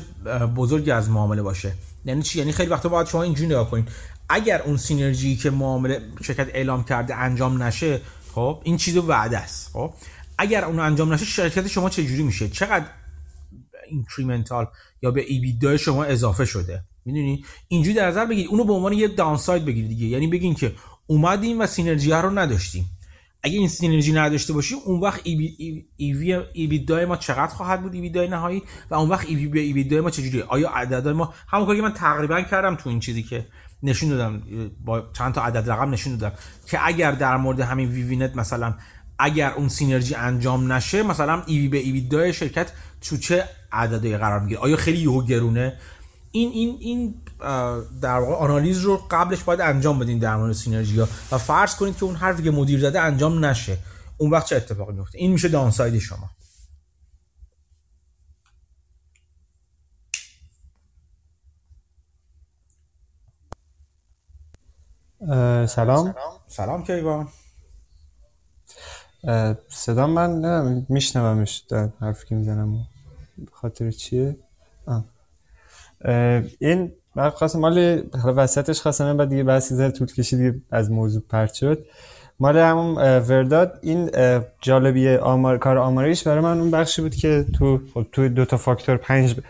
بزرگی 0.57 0.91
از 0.91 1.11
معامله 1.11 1.43
باشه. 1.43 1.73
یعنی 2.05 2.23
چی؟ 2.23 2.39
یعنی 2.39 2.53
خیلی 2.53 2.71
وقتا 2.71 2.89
باید 2.89 3.07
شما 3.07 3.23
اینجوری 3.23 3.47
نگاه 3.47 3.71
کنین. 3.71 3.87
اگر 4.33 4.63
اون 4.63 4.77
synergy 4.77 5.37
که 5.37 5.51
معامله 5.51 6.01
شرکت 6.23 6.49
اعلام 6.55 6.85
کرده 6.85 7.15
انجام 7.15 7.63
نشه 7.63 8.01
خب 8.35 8.61
این 8.65 8.77
چیز 8.77 8.97
وعده 8.97 9.39
است. 9.39 9.71
خب 9.73 9.93
اگر 10.39 10.65
اون 10.65 10.79
انجام 10.79 11.13
نشه 11.13 11.25
شرکت 11.25 11.69
شما 11.69 11.91
چه 11.91 12.05
جوری 12.05 12.23
میشه؟ 12.23 12.49
چقدر 12.49 12.87
incremental 13.89 14.67
یا 15.03 15.11
به 15.11 15.25
EBITDA 15.27 15.77
شما 15.77 16.05
اضافه 16.05 16.45
شده؟ 16.45 16.85
می‌دونی؟ 17.05 17.45
اینجوری 17.69 17.97
در 17.97 18.09
نظر 18.09 18.27
بگیرید 18.27 18.51
اونو 18.51 18.65
به 18.65 18.73
عنوان 18.73 18.93
یه 18.93 19.09
downside 19.09 19.65
بگیرید 19.65 19.89
دیگه. 19.89 20.07
یعنی 20.07 20.27
بگین 20.27 20.55
که 20.55 20.73
اومدیم 21.07 21.61
و 21.61 21.67
سینرژی 21.67 22.11
ها 22.11 22.21
رو 22.21 22.39
نداشتیم. 22.39 22.91
اگه 23.43 23.59
این 23.59 23.69
سینرژی 23.69 24.13
نداشته 24.13 24.53
باشیم 24.53 24.79
اون 24.85 25.01
وقت 25.01 25.21
ای 25.25 25.37
بی, 25.37 26.37
ای 26.89 27.05
ما 27.05 27.17
چقدر 27.17 27.55
خواهد 27.55 27.83
بود؟ 27.83 27.95
ای 27.95 28.29
نهایی. 28.29 28.63
و 28.91 28.95
اون 28.95 29.09
وقت 29.09 29.27
ای 29.27 29.37
بی 29.47 29.85
به 29.85 30.01
ما 30.01 30.11
چجوریه؟ 30.11 30.45
آیا 30.45 30.71
عددهای 30.71 31.15
ما 31.15 31.35
همون 31.49 31.67
کاری 31.67 31.79
که 31.79 31.83
من 31.83 31.93
تقریبا 31.93 32.43
کردم 32.43 32.75
تو 32.75 32.89
این 32.89 33.01
چیزی 33.01 33.23
که 33.23 33.47
نشون 33.83 34.09
دادم 34.09 34.43
با 34.85 35.03
چند 35.13 35.35
تا 35.35 35.43
عدد 35.43 35.71
رقم 35.71 35.91
نشون 35.91 36.17
دادم 36.17 36.37
که 36.67 36.87
اگر 36.87 37.13
در 37.13 37.37
مورد 37.37 37.61
همین 37.61 37.89
ویوینت 37.89 38.37
مثلا 38.37 38.75
اگر 39.19 39.53
اون 39.53 39.69
سینرژی 39.69 40.15
انجام 40.15 40.73
نشه 40.73 41.03
مثلا 41.03 41.43
ایوی 41.47 41.69
به 41.69 41.79
ایوی 41.79 42.01
دای 42.01 42.33
شرکت 42.33 42.73
تو 43.01 43.17
چه 43.17 43.45
عددی 43.73 44.17
قرار 44.17 44.41
می‌گیره؟ 44.41 44.61
آیا 44.61 44.77
خیلی 44.77 44.99
یهو 44.99 45.23
گرونه؟ 45.23 45.79
این 46.31 46.53
این 46.53 46.77
این 46.81 47.15
در 48.01 48.19
واقع 48.19 48.35
آنالیز 48.35 48.81
رو 48.81 49.01
قبلش 49.11 49.43
باید 49.43 49.61
انجام 49.61 49.99
بدین 49.99 50.19
در 50.19 50.37
مورد 50.37 50.53
سینرژی 50.53 51.01
ها. 51.01 51.09
و 51.33 51.39
فرض 51.39 51.77
کنید 51.77 51.97
که 51.97 52.05
اون 52.05 52.15
حرفی 52.15 52.43
که 52.43 52.51
مدیر 52.51 52.81
زده 52.81 53.01
انجام 53.01 53.45
نشه. 53.45 53.79
اون 54.17 54.31
وقت 54.31 54.47
چه 54.47 54.57
اتفاقی 54.57 54.93
میفته 54.93 55.19
این 55.19 55.33
میشه 55.33 55.49
دانساید 55.49 55.99
شما. 55.99 56.31
سلام. 65.67 66.15
سلام. 66.47 66.85
کیوان 66.85 67.29
صدا 69.69 70.07
من 70.07 70.41
نه 70.41 70.87
میشنومش 70.89 71.59
در 71.59 71.89
حرفی 72.01 72.27
که 72.27 72.35
می‌زنم. 72.35 72.87
خاطر 73.53 73.91
چیه؟ 73.91 74.37
آه. 74.87 75.05
این 76.59 76.93
من 77.15 77.31
خواستم 77.31 77.59
مال 77.59 78.03
وسطش 78.25 78.81
خواستم 78.81 79.17
بعد 79.17 79.29
دیگه 79.29 79.45
بحثی 79.45 79.75
زر 79.75 79.91
طول 79.91 80.07
کشید 80.07 80.63
از 80.71 80.91
موضوع 80.91 81.23
پرت 81.29 81.55
شد. 81.55 81.87
مال 82.41 82.57
همون 82.57 82.95
ورداد 83.19 83.79
این 83.83 84.11
جالبی 84.61 85.09
آمار 85.17 85.59
کار 85.59 85.79
آماریش 85.79 86.27
برای 86.27 86.41
من 86.41 86.61
اون 86.61 86.71
بخشی 86.71 87.03
بود 87.03 87.15
که 87.15 87.47
تو 87.55 87.81
خب 87.95 88.07
توی 88.13 88.29
دو 88.29 88.45
تا 88.45 88.57
فاکتور 88.57 88.97
پنج 88.97 89.41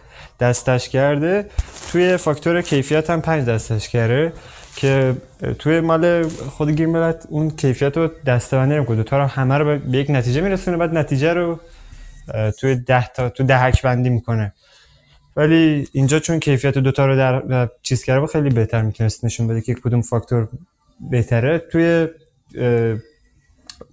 دستش 0.40 0.88
کرده. 0.88 1.50
توی 1.92 2.16
فاکتور 2.16 2.62
کیفیت 2.62 3.10
هم 3.10 3.20
پنج 3.20 3.48
دستش 3.48 3.88
کرده 3.88 4.32
که 4.76 5.16
توی 5.58 5.80
مال 5.80 6.28
خود 6.28 6.70
گیمبلت 6.70 7.26
اون 7.28 7.50
کیفیت 7.50 7.96
رو 7.96 8.10
دستبندی 8.26 8.94
دو 8.96 9.02
تا 9.02 9.18
رو 9.18 9.26
همه 9.26 9.58
رو 9.58 9.78
به 9.78 9.98
یک 9.98 10.10
نتیجه 10.10 10.40
میرسونه 10.40 10.76
بعد 10.76 10.94
نتیجه 10.94 11.34
رو 11.34 11.60
توی 12.60 12.76
ده 12.76 13.08
تا 13.08 13.28
تو 13.28 13.44
دهک 13.44 13.82
بندی 13.82 14.10
می‌کنه. 14.10 14.52
ولی 15.36 15.88
اینجا 15.92 16.18
چون 16.18 16.40
کیفیت 16.40 16.78
دوتا 16.78 17.06
رو 17.06 17.16
در 17.16 17.68
چیز 17.82 18.04
کرده 18.04 18.26
خیلی 18.26 18.50
بهتر 18.50 18.82
می‌تونست 18.82 19.24
نشون 19.24 19.46
بده 19.46 19.60
که 19.60 19.74
کدوم 19.74 20.02
فاکتور 20.02 20.48
بهتره. 21.10 21.58
توی 21.58 22.08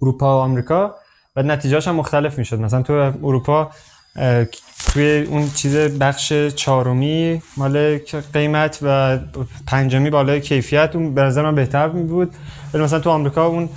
اروپا 0.02 0.38
و 0.38 0.40
آمریکا 0.40 0.94
و 1.36 1.42
نتیجهش 1.42 1.88
هم 1.88 1.94
مختلف 1.94 2.38
می‌شد. 2.38 2.60
مثلا 2.60 2.82
تو 2.82 2.92
اروپا 2.92 3.70
توی 4.86 5.26
اون 5.28 5.50
چیز 5.50 5.76
بخش 5.76 6.32
چهارمی 6.32 7.42
مال 7.56 7.98
قیمت 8.32 8.78
و 8.82 9.18
پنجمی 9.66 10.10
بالای 10.10 10.40
کیفیت 10.40 10.90
اون 10.96 11.14
به 11.14 11.22
نظر 11.22 11.42
من 11.42 11.54
بهتر 11.54 11.88
می 11.88 12.02
بود. 12.02 12.34
ولی 12.74 12.82
مثلا 12.82 12.98
تو 12.98 13.10
آمریکا 13.10 13.46
اون 13.46 13.68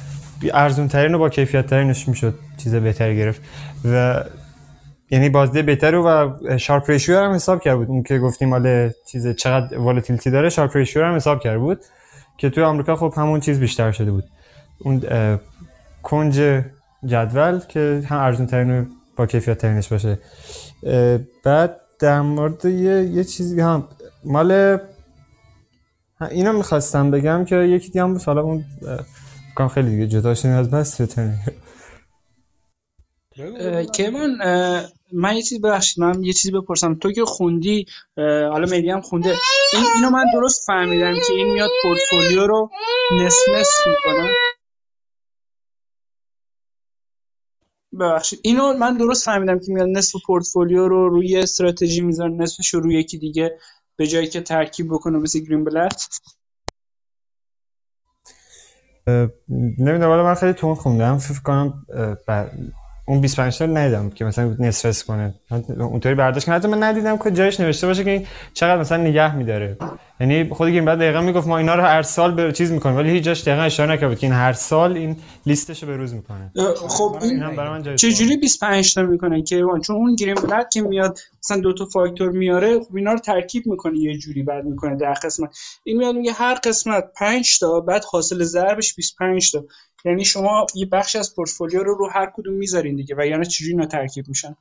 ارزون 0.53 0.87
ترین 0.87 1.15
و 1.15 1.19
با 1.19 1.29
کیفیت 1.29 1.67
ترینش 1.67 2.07
می‌شد 2.07 2.35
چیز 2.57 2.75
بهتری 2.75 3.17
گرفت. 3.17 3.41
و 3.85 4.23
یعنی 5.11 5.29
بازده 5.29 5.61
بهتر 5.61 5.95
و 5.95 6.33
Sharpe 6.57 6.89
ratio 6.89 7.19
هم 7.19 7.31
حساب 7.31 7.61
کرده 7.61 7.77
بود. 7.77 7.87
اون 7.87 8.03
که 8.03 8.19
گفتیم 8.19 8.49
مال 8.49 8.91
چیز 9.07 9.27
چقدر 9.27 9.77
volatility 9.77 10.31
داره 10.31 10.49
Sharpe 10.49 10.77
ratio 10.77 11.03
هم 11.03 11.15
حساب 11.15 11.39
کرده 11.39 11.57
بود. 11.57 11.79
که 12.37 12.49
توی 12.49 12.63
آمریکا 12.63 12.95
خب 12.95 13.13
همون 13.17 13.39
چیز 13.39 13.59
بیشتر 13.59 13.91
شده 13.91 14.11
بود. 14.11 14.23
اون 14.79 15.01
کنج 16.03 16.61
جدول 17.05 17.59
که 17.59 18.01
هم 18.05 18.17
ارزون 18.17 18.47
ترین 18.47 18.87
با 19.15 19.25
کیفیت 19.25 19.57
ترینش 19.57 19.87
باشه 19.87 20.19
بعد 21.43 21.79
در 21.99 22.21
مورد 22.21 22.65
یه, 22.65 23.03
یه 23.03 23.23
چیزی 23.23 23.61
هم 23.61 23.87
مال 24.23 24.77
اینو 26.31 26.53
می‌خواستم 26.53 27.11
بگم 27.11 27.45
که 27.45 27.55
یکی 27.55 27.87
دیگه 27.87 28.03
هم 28.03 28.17
حالا 28.25 28.41
اون 28.41 28.65
کام 29.55 29.67
خیلی 29.67 29.89
دیگه 29.89 30.07
جدا 30.07 30.35
شدیم 30.35 30.51
از 30.51 30.71
بس 30.71 31.01
کیوان 33.93 34.37
من 35.13 35.35
یه 35.35 35.41
چیزی 35.41 35.59
ببخشید 35.59 36.03
من 36.03 36.23
یه 36.23 36.33
چیزی 36.33 36.51
بپرسم. 36.51 36.95
تو 36.95 37.11
که 37.11 37.25
خوندی 37.25 37.85
حالا 38.17 38.65
میدی 38.71 38.89
هم 38.89 39.01
خونده. 39.01 39.29
این 39.73 39.83
اینو 39.95 40.09
من 40.09 40.25
درست 40.33 40.65
فهمیدم 40.67 41.13
که 41.13 41.33
این 41.37 41.53
میاد 41.53 41.69
پورتفولیو 41.83 42.47
رو 42.47 42.69
نصف 43.21 43.87
می‌کنه 43.87 44.29
ببخشید. 47.99 48.39
اینو 48.43 48.73
من 48.73 48.97
درست 48.97 49.25
فهمیدم 49.25 49.59
که 49.59 49.71
میاد 49.71 49.87
نصف 49.87 50.21
پورتفولیو 50.25 50.87
رو 50.87 51.09
روی 51.09 51.37
استراتژی 51.37 52.01
می‌ذاره 52.01 52.31
نصفش 52.31 52.73
رو 52.73 52.79
روی 52.79 52.99
یکی 52.99 53.17
دیگه 53.17 53.57
به 53.95 54.07
جایی 54.07 54.27
که 54.27 54.41
ترکیب 54.41 54.87
بکنه 54.87 55.17
مثل 55.17 55.39
گرین 55.39 55.63
بلت 55.63 56.07
نمی‌دونم 59.77 60.09
ولی 60.09 60.21
من 60.21 60.33
خیلی 60.33 60.53
تون 60.53 60.75
خوندم. 60.75 61.17
فکر 61.17 61.41
کنم 61.41 61.85
اون 63.05 63.21
25 63.21 63.57
تا 63.57 63.65
ندیدم 63.65 64.09
که 64.09 64.25
مثلا 64.25 64.55
نصف 64.59 65.03
کنه. 65.03 65.33
اونطوری 65.79 66.15
برداشت 66.15 66.45
کنه 66.45 66.55
حتی 66.55 66.67
من 66.67 66.83
ندیدم 66.83 67.17
که 67.17 67.31
جایش 67.31 67.59
نوشته 67.59 67.87
باشه 67.87 68.03
که 68.03 68.25
چقدر 68.53 68.81
مثلا 68.81 68.97
نگه 68.97 69.35
میداره. 69.35 69.77
یعنی 70.19 70.49
خود 70.49 70.67
این 70.67 70.85
بعد 70.85 70.97
دقیقا 70.97 71.21
می‌گفت 71.21 71.47
ما 71.47 71.57
اینا 71.57 71.75
رو 71.75 71.81
هر 71.81 72.01
سال 72.01 72.33
به 72.33 72.51
چیز 72.51 72.71
می‌کنیم 72.71 72.95
ولی 72.95 73.09
هیچ 73.09 73.23
جاش 73.23 73.41
دقیقا 73.41 73.61
اشاره 73.61 73.91
نکرد 73.91 74.19
که 74.19 74.27
این 74.27 74.33
هر 74.33 74.53
سال 74.53 74.97
این 74.97 75.15
لیستش 75.45 75.83
رو 75.83 75.89
به 75.89 75.97
روز 75.97 76.13
می‌کنه. 76.13 76.51
خب 76.87 77.17
این 77.21 77.95
چجوری 77.95 78.37
25 78.37 78.93
تا 78.93 79.01
می‌کنه 79.01 79.41
که 79.41 79.63
چون 79.83 79.95
اون 79.95 80.15
گریم 80.15 80.35
بلد 80.35 80.69
که 80.69 80.81
میاد 80.81 81.19
مثلا 81.43 81.61
دو 81.61 81.73
تا 81.73 81.85
فاکتور 81.85 82.29
میاره 82.29 82.79
خب 82.79 82.95
اینا 82.95 83.11
رو 83.11 83.19
ترکیب 83.19 83.67
می‌کنه 83.67 83.97
یه 83.97 84.17
جوری 84.17 84.43
بعد 84.43 84.65
می‌کنه 84.65 84.95
در 84.95 85.13
قسمت. 85.13 85.49
این 85.83 85.97
میاد 85.97 86.15
میگه 86.15 86.31
هر 86.31 86.53
قسمت 86.53 87.03
5 87.15 87.59
تا 87.59 87.79
بعد 87.79 88.03
حاصل 88.11 88.43
ضربش 88.43 88.95
25 88.95 89.51
تا. 89.51 89.63
یعنی 90.05 90.25
شما 90.25 90.65
یه 90.75 90.85
بخش 90.85 91.15
از 91.15 91.35
پورتفولیو 91.35 91.83
رو 91.83 91.95
رو 91.95 92.09
هر 92.09 92.31
کدوم 92.35 92.53
می‌ذارین 92.53 92.95
دیگه 92.95 93.15
و 93.17 93.25
یعنی 93.25 93.45
چجوری 93.45 93.71
اینا 93.71 93.85
ترکیب 93.85 94.27
میشن؟ 94.27 94.55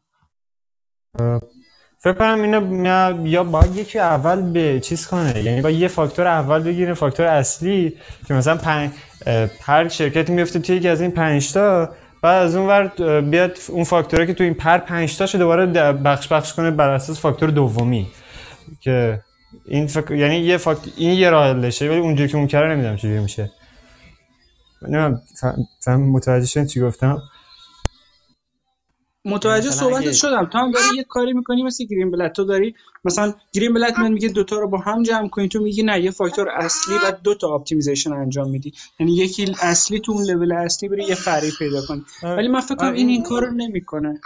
فکر 1.99 2.13
کنم 2.13 2.43
اینو 2.43 3.27
یا 3.27 3.45
باید 3.45 3.77
یکی 3.77 3.99
اول 3.99 4.53
به 4.53 4.81
چیز 4.81 5.07
کنه 5.07 5.43
یعنی 5.43 5.61
با 5.61 5.71
یه 5.71 5.89
فاکتور 5.89 6.27
اول 6.27 6.63
بگیره 6.63 6.95
فاکتور 6.95 7.27
اصلی 7.27 7.97
که 8.29 8.35
مثلا 8.35 8.57
پنج 8.57 8.91
هر 9.61 9.89
شرکتی 9.89 10.33
میفته 10.33 10.59
توی 10.59 10.77
یکی 10.77 10.89
از 10.89 11.01
این 11.01 11.11
پنج 11.11 11.53
تا 11.53 11.91
بعد 12.23 12.43
از 12.43 12.57
اون 12.57 12.69
ور 12.69 13.21
بیاد 13.21 13.59
اون 13.69 13.85
فاکتوره 13.85 14.27
که 14.27 14.35
تو 14.35 14.45
این 14.45 14.55
پر 14.55 14.79
پنج 14.79 15.19
تا 15.19 15.39
دوباره 15.39 15.67
بخش 15.93 16.29
بخش 16.29 16.55
کنه 16.55 16.71
بر 16.71 16.89
اساس 16.89 17.21
فاکتور 17.21 17.51
دومی. 17.51 18.07
که 18.81 19.21
این 19.65 19.87
فکر... 19.87 20.15
یعنی 20.15 20.37
یه 20.37 20.57
فاکتور 20.57 20.93
این 20.97 21.19
یه 21.19 21.31
راه 21.31 21.47
حلشه 21.47 21.89
ولی 21.89 21.99
اونجوری 21.99 22.29
که 22.29 22.37
اون 22.37 22.47
کرده 22.47 22.75
نمی‌دونم 22.75 22.97
چجوری 22.97 23.19
میشه. 23.19 23.51
نمی‌دونم 24.89 25.23
متوجه 26.13 26.47
شدین 26.47 26.67
چی 26.67 26.81
گفتم؟ 26.81 27.23
متوجه 29.25 29.71
صحبت 29.71 30.01
اگه... 30.01 30.13
شدم. 30.13 30.47
تو 30.47 30.59
هم 30.59 30.73
داری 30.73 30.85
یه 30.97 31.05
کاری 31.05 31.33
می‌کنی 31.33 31.63
مثل 31.63 31.85
Greenblatt 31.85 32.33
تو 32.33 32.45
داری 32.45 32.75
مثلا 33.05 33.35
Greenblatt 33.53 33.99
من 33.99 34.13
میگه 34.13 34.29
دوتا 34.29 34.57
رو 34.57 34.69
با 34.69 34.79
هم 34.79 35.03
جمع 35.03 35.29
کنی 35.29 35.49
تو 35.49 35.61
میگی 35.61 35.83
نه 35.83 36.01
یه 36.01 36.11
فاکتور 36.11 36.49
اصلی 36.49 36.95
و 36.95 37.13
دو 37.25 37.35
تا 37.35 37.55
optimization 37.55 38.13
انجام 38.13 38.51
میدی. 38.51 38.73
یعنی 39.01 39.17
یکی 39.17 39.55
اصلی 39.61 40.01
تو 40.01 40.13
اون 40.13 40.25
لول 40.25 40.53
اصلی 40.53 40.89
بری 40.89 41.05
یه 41.05 41.15
فرعی 41.15 41.51
پیدا 41.59 41.87
کنی. 41.87 42.03
ولی 42.23 42.49
من 42.49 42.61
فکر 42.61 42.75
کنم 42.75 42.93
این 42.93 43.09
این 43.09 43.23
کارو 43.23 43.51
نمی‌کنه. 43.51 44.21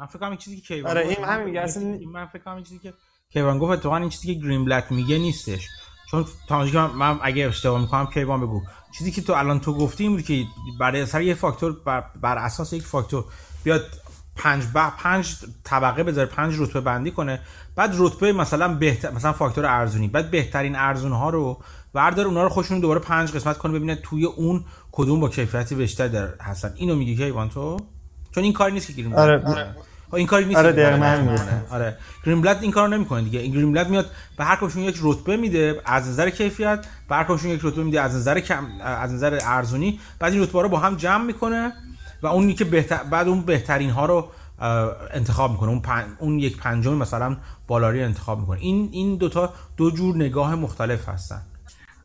من 0.00 0.06
فکر 0.06 0.18
کنم 0.18 0.28
این 0.28 0.38
چیزی 0.38 0.56
که 0.56 0.62
کیوان 0.62 0.90
آره 0.90 1.08
این 1.08 1.24
همین 1.24 1.46
میگه 1.46 1.60
اصلا 1.60 1.98
من 2.12 2.26
فکر 2.26 2.42
کنم 2.42 2.54
این 2.54 2.64
چیزی 2.64 2.78
که 2.78 2.94
کیوان 3.32 3.58
گفت 3.58 3.82
تو 3.82 3.90
این 3.90 4.08
چیزی 4.08 4.34
که 4.34 4.40
گرین 4.40 4.64
بلد 4.64 4.90
میگه 4.90 5.18
نیستش. 5.18 5.68
چون 6.10 6.24
تا 6.48 6.88
من, 6.88 7.18
اگه 7.22 7.46
اشتباه 7.46 7.80
می‌کنم 7.80 8.06
کیوان 8.06 8.40
بگو. 8.40 8.62
چیزی 8.98 9.10
که 9.10 9.22
تو 9.22 9.32
الان 9.32 9.60
تو 9.60 9.74
گفتی 9.74 10.04
این 10.04 10.12
بود 10.12 10.24
که 10.24 10.44
برای 10.80 11.06
سر 11.06 11.22
یه 11.22 11.34
فاکتور 11.34 11.76
بر, 11.84 12.04
بر 12.20 12.38
اساس 12.38 12.72
یک 12.72 12.82
فاکتور 12.82 13.24
بیاد 13.64 13.84
پنج 14.36 14.64
با 14.74 14.92
پنج 14.98 15.36
طبقه 15.64 16.02
بذاره 16.02 16.28
پنج 16.28 16.54
رتبه 16.58 16.80
بندی 16.80 17.10
کنه. 17.10 17.40
بعد 17.76 17.94
رتبه 17.98 18.32
مثلا 18.32 18.74
بهتر 18.74 19.10
مثلا 19.10 19.32
فاکتور 19.32 19.66
ارزونی. 19.66 20.08
بعد 20.08 20.30
بهترین 20.30 20.76
ارزون 20.76 21.12
ها 21.12 21.30
رو 21.30 21.62
بردار 21.92 22.26
اونا 22.26 22.42
رو 22.42 22.48
خوشون 22.48 22.80
دوباره 22.80 23.00
پنج 23.00 23.32
قسمت 23.32 23.58
کنه 23.58 23.72
ببینه 23.72 23.96
توی 23.96 24.24
اون 24.24 24.64
کدوم 24.92 25.20
با 25.20 25.28
کیفیتی 25.28 25.74
بیشتر 25.74 26.08
در 26.08 26.28
هستن 26.40 26.72
اینو 26.76 26.96
میگی 26.96 27.16
که 27.16 27.24
ایوان 27.24 27.48
تو؟ 27.48 27.76
چون 28.34 28.44
این 28.44 28.52
کاری 28.52 28.72
نیست 28.72 28.86
که 28.86 28.92
گیریم. 28.92 29.14
آره, 29.14 29.42
آره. 29.46 29.76
این 30.16 30.26
کاری 30.26 30.44
نیست 30.44 30.58
آره 30.58 30.72
دقیقاً 30.72 31.36
آره. 31.70 31.96
گرین 32.26 32.40
بلد 32.40 32.58
این 32.62 32.70
کارو 32.70 32.88
نمی‌کنه 32.88 33.22
دیگه. 33.22 33.40
این 33.40 33.52
گرین 33.52 33.72
بلد 33.72 33.90
میاد 33.90 34.10
به 34.38 34.44
هر 34.44 34.56
کدومشون 34.56 34.82
یک 34.82 34.98
رتبه 35.02 35.36
میده 35.36 35.80
از 35.84 36.08
نظر 36.08 36.30
کیفیت 36.30 36.86
به 37.08 37.14
هر 37.14 37.24
کدومشون 37.24 37.50
یک 37.50 37.60
رتبه 37.62 37.84
میده 37.84 38.00
از 38.00 38.14
نظر 38.14 38.40
کم 38.40 38.66
از 38.80 39.12
نظر 39.12 39.38
ارزونی. 39.42 40.00
بعد 40.18 40.32
این 40.32 40.42
رتبه 40.42 40.62
رو 40.62 40.68
با 40.68 40.78
هم 40.78 40.96
جمع 40.96 41.24
می‌کنه 41.24 41.72
و 42.22 42.26
اونی 42.26 42.54
که 42.54 42.64
بهتر 42.64 43.02
بعد 43.10 43.28
اون 43.28 43.40
بهترین 43.40 43.90
ها 43.90 44.06
رو 44.06 44.28
انتخاب 45.10 45.50
می‌کنه. 45.50 45.68
اون, 45.68 45.80
پن... 45.80 46.04
اون 46.18 46.38
یک 46.38 46.56
پنجم 46.56 46.94
مثلا 46.94 47.36
بالاری 47.66 48.02
انتخاب 48.02 48.40
می‌کنه. 48.40 48.60
این 48.60 48.88
این 48.92 49.16
دوتا 49.16 49.52
دو 49.76 49.90
جور 49.90 50.16
نگاه 50.16 50.54
مختلف 50.54 51.08
هستن. 51.08 51.42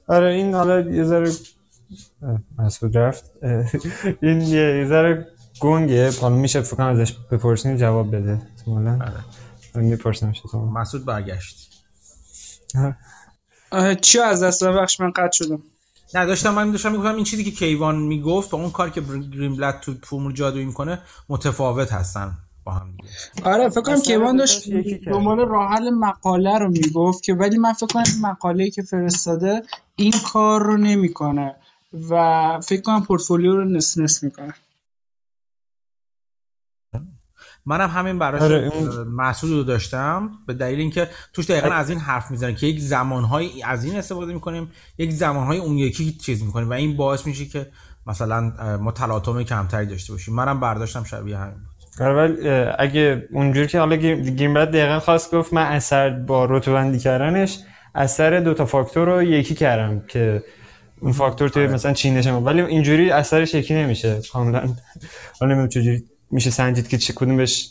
آره 0.07 0.33
این 0.33 0.53
حالا 0.53 0.79
یه 0.79 1.03
ذره 1.03 1.31
مسعود 2.59 2.97
رفت. 2.97 3.31
این 4.21 4.41
یه 4.41 4.85
ذره 4.89 5.27
گنگه 5.61 6.11
حالا 6.21 6.35
میشه 6.35 6.61
فکر 6.61 6.81
ازش 6.81 7.13
بپرسین 7.31 7.77
جواب 7.77 8.15
بده. 8.15 8.41
احتمالاً. 8.57 8.91
آره. 8.91 9.83
می‌پرسم 9.83 10.33
شما 10.33 10.65
مسعود 10.65 11.05
برگشت. 11.05 11.69
چی 14.01 14.19
از 14.19 14.43
دست 14.43 14.63
بخش 14.63 14.99
من 14.99 15.11
قطع 15.11 15.31
شدم. 15.31 15.63
نه 16.15 16.25
داشتم 16.25 16.53
من 16.53 16.71
داشتم 16.71 16.91
می‌گفتم 16.91 17.15
این 17.15 17.23
چیزی 17.23 17.43
که 17.43 17.51
کیوان 17.51 17.99
می‌گفت 17.99 18.49
با 18.49 18.57
اون 18.57 18.71
کاری 18.71 18.91
که 18.91 19.01
گرین 19.01 19.55
بلد 19.55 19.79
تو 19.79 19.93
فرمول 20.03 20.33
جادویی 20.33 20.65
می‌کنه 20.65 20.99
متفاوت 21.29 21.91
هستن 21.91 22.31
با 22.63 22.71
هم 22.71 22.91
دیگه. 22.91 23.49
آره 23.49 23.69
فکر 23.69 23.81
کنم 23.81 24.01
کیوان 24.01 24.37
داشت 24.37 24.69
دنبال 25.05 25.39
راه 25.39 25.69
حل 25.69 25.89
مقاله 25.89 26.57
رو 26.57 26.69
می‌گفت 26.69 27.23
که 27.23 27.33
ولی 27.33 27.57
من 27.57 27.73
فکر 27.73 27.85
کنم 27.85 28.03
مقاله 28.21 28.69
که 28.69 28.81
فرستاده 28.81 29.63
این 29.95 30.13
کار 30.33 30.63
رو 30.63 30.77
نمی‌کنه 30.77 31.55
و 32.09 32.59
فکر 32.63 32.81
کنم 32.81 33.03
پورتفولیو 33.03 33.55
رو 33.55 33.65
نس 33.65 33.97
نس 33.97 34.23
می‌کنه. 34.23 34.53
منم 37.65 37.89
همین 37.89 38.19
براش 38.19 38.41
آره 38.41 38.71
محصول 39.07 39.53
رو 39.57 39.63
داشتم 39.63 40.31
به 40.47 40.53
دلیل 40.53 40.79
اینکه 40.79 41.07
توش 41.33 41.49
دقیقا 41.49 41.75
از 41.75 41.89
این 41.89 41.99
حرف 41.99 42.31
می‌زنه 42.31 42.53
که 42.53 42.67
یک 42.67 42.79
زمانهای 42.79 43.63
از 43.63 43.83
این 43.83 43.95
استفاده 43.95 44.33
می‌کنیم 44.33 44.71
یک 44.97 45.11
زمانهای 45.11 45.57
اون 45.57 45.77
یکی 45.77 46.11
چیز 46.11 46.43
می‌کنیم 46.43 46.69
و 46.69 46.73
این 46.73 46.97
باعث 46.97 47.27
میشه 47.27 47.45
که 47.45 47.67
مثلا 48.07 48.53
ما 48.77 48.91
تلاطم 48.91 49.43
کمتری 49.43 49.85
داشته 49.85 50.13
باشیم. 50.13 50.35
منم 50.35 50.59
برداشتم 50.59 51.03
شبیه 51.03 51.37
همین 51.37 51.53
بود. 51.53 52.07
آره 52.07 52.75
اگه 52.79 53.27
اونجوری 53.31 53.67
که 53.67 53.79
حالا 53.79 53.95
گیم 53.95 54.53
بعد 54.53 54.69
دقیقا 54.69 54.99
خواست 54.99 55.35
گفت 55.35 55.53
من 55.53 55.65
اثر 55.65 56.09
با 56.09 56.45
رتبه 56.45 56.73
بندی 56.73 56.99
کردنش 56.99 57.59
اثر 57.95 58.39
دو 58.39 58.53
تا 58.53 58.65
فاکتور 58.65 59.07
رو 59.07 59.23
یکی 59.23 59.55
کردم 59.55 60.03
که 60.07 60.43
اون 61.01 61.11
فاکتور 61.11 61.49
توی 61.49 61.63
آره. 61.63 61.73
مثلا 61.73 61.93
چینش 61.93 62.27
ولی 62.27 62.61
اینجوری 62.61 63.11
اثرش 63.11 63.53
یکی 63.53 63.73
نمیشه. 63.73 64.21
کاملا. 64.33 64.59
حالا 65.39 65.53
نمی‌دونم 65.53 65.69
چجوری 65.69 66.03
میشه 66.31 66.49
سنجید 66.49 66.87
که 66.87 66.97
چه 66.97 67.13
کدومش 67.13 67.69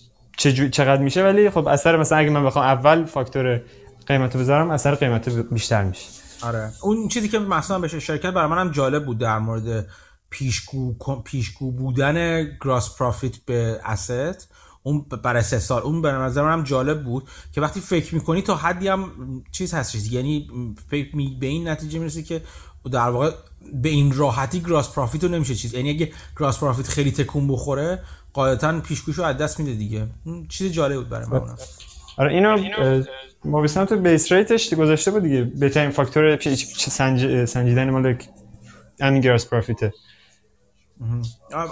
چقدر 0.73 1.03
میشه 1.03 1.25
ولی 1.25 1.51
خب 1.51 1.69
اثر 1.69 1.97
مثلا 1.97 2.19
اگه 2.19 2.31
من 2.31 2.45
بخوام 2.45 2.65
اول 2.65 3.05
فاکتور 3.05 3.63
قیمت 4.07 4.37
بذارم 4.37 4.71
اثر 4.71 4.95
قیمت 4.95 5.29
بیشتر 5.29 5.85
میشه. 5.85 6.07
آره. 6.43 6.73
اون 6.83 7.09
چیزی 7.09 7.29
که 7.29 7.39
مثلا 7.39 7.79
بشه 7.79 8.01
شرکت 8.01 8.31
برای 8.31 8.51
منم 8.51 8.71
جالب 8.71 9.07
بود 9.07 9.19
در 9.19 9.39
مورد 9.39 9.87
پیشگو 10.31 10.95
پیشگو 11.25 11.73
بودن 11.73 12.45
گراس 12.65 12.99
پروفیت 12.99 13.37
به 13.47 13.81
اسست 13.85 14.53
اون 14.83 15.07
برای 15.25 15.43
سه 15.43 15.59
سال. 15.59 15.83
اون 15.83 16.03
به 16.03 16.13
نظر 16.13 16.43
منم 16.43 16.63
جالب 16.63 17.05
بود 17.05 17.29
که 17.53 17.61
وقتی 17.61 17.81
فکر 17.81 18.15
می‌کنی 18.15 18.43
تا 18.43 18.55
حدی 18.55 18.89
هم 18.89 19.11
چیز 19.53 19.75
هست 19.75 20.13
یعنی 20.13 20.49
فکر 20.91 21.17
می 21.17 21.37
به 21.41 21.47
این 21.47 21.69
نتیجه 21.69 21.99
می‌رسی 21.99 22.23
که 22.23 22.43
در 22.93 23.11
واقع 23.11 23.31
به 23.83 23.89
این 23.89 24.17
راحتی 24.17 24.61
gross 24.61 24.95
profit 24.95 25.25
رو 25.25 25.31
نمیشه 25.31 25.55
چیز. 25.55 25.75
یعنی 25.75 25.91
اگه 25.91 26.13
gross 26.39 26.59
profit 26.59 26.89
خیلی 26.89 27.13
تکون 27.13 27.49
بخوره 27.49 27.99
قاعدتا 28.33 28.81
پیشگوییشو 28.81 29.23
از 29.23 29.37
دست 29.37 29.61
میده 29.61 29.75
دیگه. 29.75 30.07
چیز 30.49 30.73
جالب 30.73 30.97
بود 30.97 31.09
برای 31.09 31.27
من 31.27 31.41
آره 32.19 32.33
اینو 32.33 32.73
ما 33.45 33.67
تو 33.67 33.97
base 33.97 34.33
rate 34.33 34.61
ش 34.61 34.75
گذاشته 34.75 35.11
بود 35.11 35.23
دیگه. 35.23 35.45
بهترین 35.45 35.91
فاکتور 35.91 36.39
سنج... 36.77 37.45
سنجیدن 37.45 37.91
مال 37.91 38.17
همین 39.01 39.21
gross 39.21 39.47
profit 39.47 39.86
ه 39.86 39.93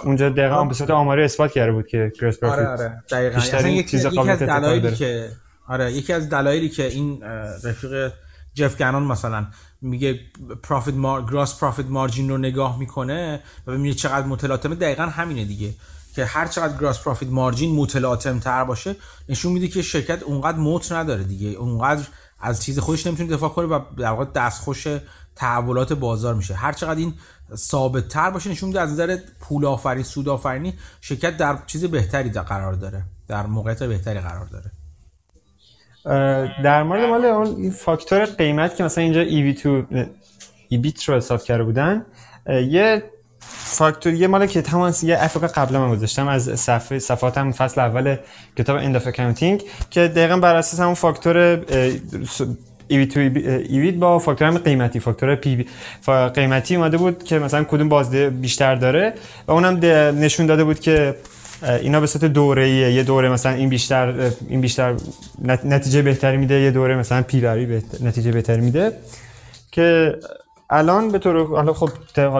اونجا 0.03 0.29
دقیقا 0.29 0.63
به 0.63 0.73
صورت 0.73 0.89
آماری 0.89 1.23
اثبات 1.23 1.51
کرده 1.51 1.71
بود 1.71 1.87
که 1.87 2.11
gross 2.21 2.39
profit 2.39 2.59
آره 2.59 2.69
آره. 2.69 3.03
دقیقاً. 3.11 3.67
یکی, 3.67 3.83
چیز 3.89 4.05
یکی 4.05 4.19
از 4.29 4.39
دلایلی 4.39 4.95
که 4.95 5.29
آره 5.67 5.91
یکی 5.91 6.13
از 6.13 6.29
دلایلی 6.29 6.69
که 6.69 6.87
این 6.87 7.23
رفیق 7.63 8.11
جف 8.59 8.77
گنون 8.77 9.03
مثلا 9.03 9.47
میگه 9.81 10.19
پروفیت 10.63 10.95
مار... 10.95 11.25
گراس 11.25 11.59
پروفیت 11.59 11.85
مارجین 11.85 12.29
رو 12.29 12.37
نگاه 12.37 12.79
می‌کنه 12.79 13.39
و 13.67 13.71
ببینید 13.71 13.95
چقدر 13.95 14.27
متلاطمه. 14.27 14.75
دقیقا 14.75 15.03
همینه 15.03 15.45
دیگه 15.45 15.73
که 16.15 16.25
هر 16.25 16.47
چقدر 16.47 16.77
گراس 16.77 17.03
پروفیت 17.03 17.29
مارجین 17.29 17.75
متلاطم 17.75 18.39
تر 18.39 18.63
باشه 18.63 18.95
نشون 19.29 19.51
میده 19.51 19.67
که 19.67 19.81
شرکت 19.81 20.23
اونقدر 20.23 20.57
موت 20.57 20.91
نداره 20.91 21.23
دیگه. 21.23 21.49
اونقدر 21.49 22.07
از 22.39 22.63
چیز 22.63 22.79
خودش 22.79 23.07
نمی‌تونه 23.07 23.29
دفاع 23.29 23.49
کنه 23.49 23.65
و 23.67 23.79
در 23.97 24.09
واقع 24.09 24.25
دستخوش 24.25 24.87
تحولات 25.35 25.93
بازار 25.93 26.35
میشه. 26.35 26.53
هر 26.53 26.73
چقدر 26.73 26.99
این 26.99 27.13
ثابت 27.55 28.07
تر 28.07 28.29
باشه 28.29 28.49
نشون 28.49 28.67
میده 28.67 28.81
از 28.81 28.91
نظر 28.91 29.17
پول 29.39 29.65
آفرین 29.65 30.03
سود 30.03 30.29
آفرینی 30.29 30.73
شرکت 31.01 31.37
در 31.37 31.57
چیز 31.67 31.85
بهتری 31.85 32.29
در 32.29 32.41
قرار 32.41 32.73
داره 32.73 33.03
در 33.27 33.45
موقعیت 33.45 33.83
بهتری 33.83 34.19
قرار 34.19 34.45
داره. 34.45 34.71
در 36.63 36.83
مورد 36.83 37.03
مال 37.03 37.25
اون 37.25 37.69
فاکتور 37.69 38.25
قیمت 38.25 38.75
که 38.75 38.83
مثلا 38.83 39.03
اینجا 39.03 39.21
ای 39.21 39.53
تو 39.53 39.83
ای 40.69 40.77
بیت 40.77 41.03
رو 41.03 41.15
حساب 41.15 41.43
کرده 41.43 41.63
بودن 41.63 42.05
یه 42.47 43.03
فاکتور 43.79 44.13
یه 44.13 44.27
مال 44.27 44.45
که 44.45 44.61
تمام 44.61 44.93
یه 45.03 45.17
افق 45.23 45.51
قبل 45.51 45.77
من 45.77 45.91
گذاشتم 45.91 46.27
از 46.27 46.59
صفحه 46.59 46.99
صفحاتم 46.99 47.51
فصل 47.51 47.81
اول 47.81 48.15
کتاب 48.57 48.77
اند 48.77 48.95
اف 48.95 49.07
اکاونتینگ 49.07 49.63
که 49.89 50.07
دقیقا 50.07 50.37
بر 50.37 50.55
اساس 50.55 50.79
همون 50.79 50.93
فاکتور 50.93 51.61
ایوی 52.87 53.05
تو 53.05 53.19
ایوی 53.19 53.91
با 53.91 54.19
فاکتور 54.19 54.47
هم 54.47 54.57
قیمتی 54.57 54.99
فاکتور 54.99 55.35
پی 55.35 55.65
قیمتی 56.35 56.75
اومده 56.75 56.97
بود 56.97 57.23
که 57.23 57.39
مثلا 57.39 57.63
کدوم 57.63 57.89
بازده 57.89 58.29
بیشتر 58.29 58.75
داره 58.75 59.13
و 59.47 59.51
اونم 59.51 59.79
نشون 60.19 60.45
داده 60.45 60.63
بود 60.63 60.79
که 60.79 61.15
اینا 61.63 61.99
به 61.99 62.07
صورت 62.07 62.25
دوره 62.25 62.69
یه 62.69 63.03
دوره 63.03 63.29
مثلا 63.29 63.51
این 63.51 63.69
بیشتر 63.69 64.31
این 64.49 64.61
بیشتر 64.61 64.95
نتیجه 65.65 66.01
بهتری 66.01 66.37
میده 66.37 66.59
یه 66.59 66.71
دوره 66.71 66.95
مثلا 66.95 67.21
پیروی 67.21 67.81
نتیجه 68.03 68.31
بهتری 68.31 68.61
میده. 68.61 68.91
که 69.71 70.15
الان 70.69 71.11
به 71.11 71.19
طور 71.19 71.47
حالا 71.47 71.73
خب 71.73 71.89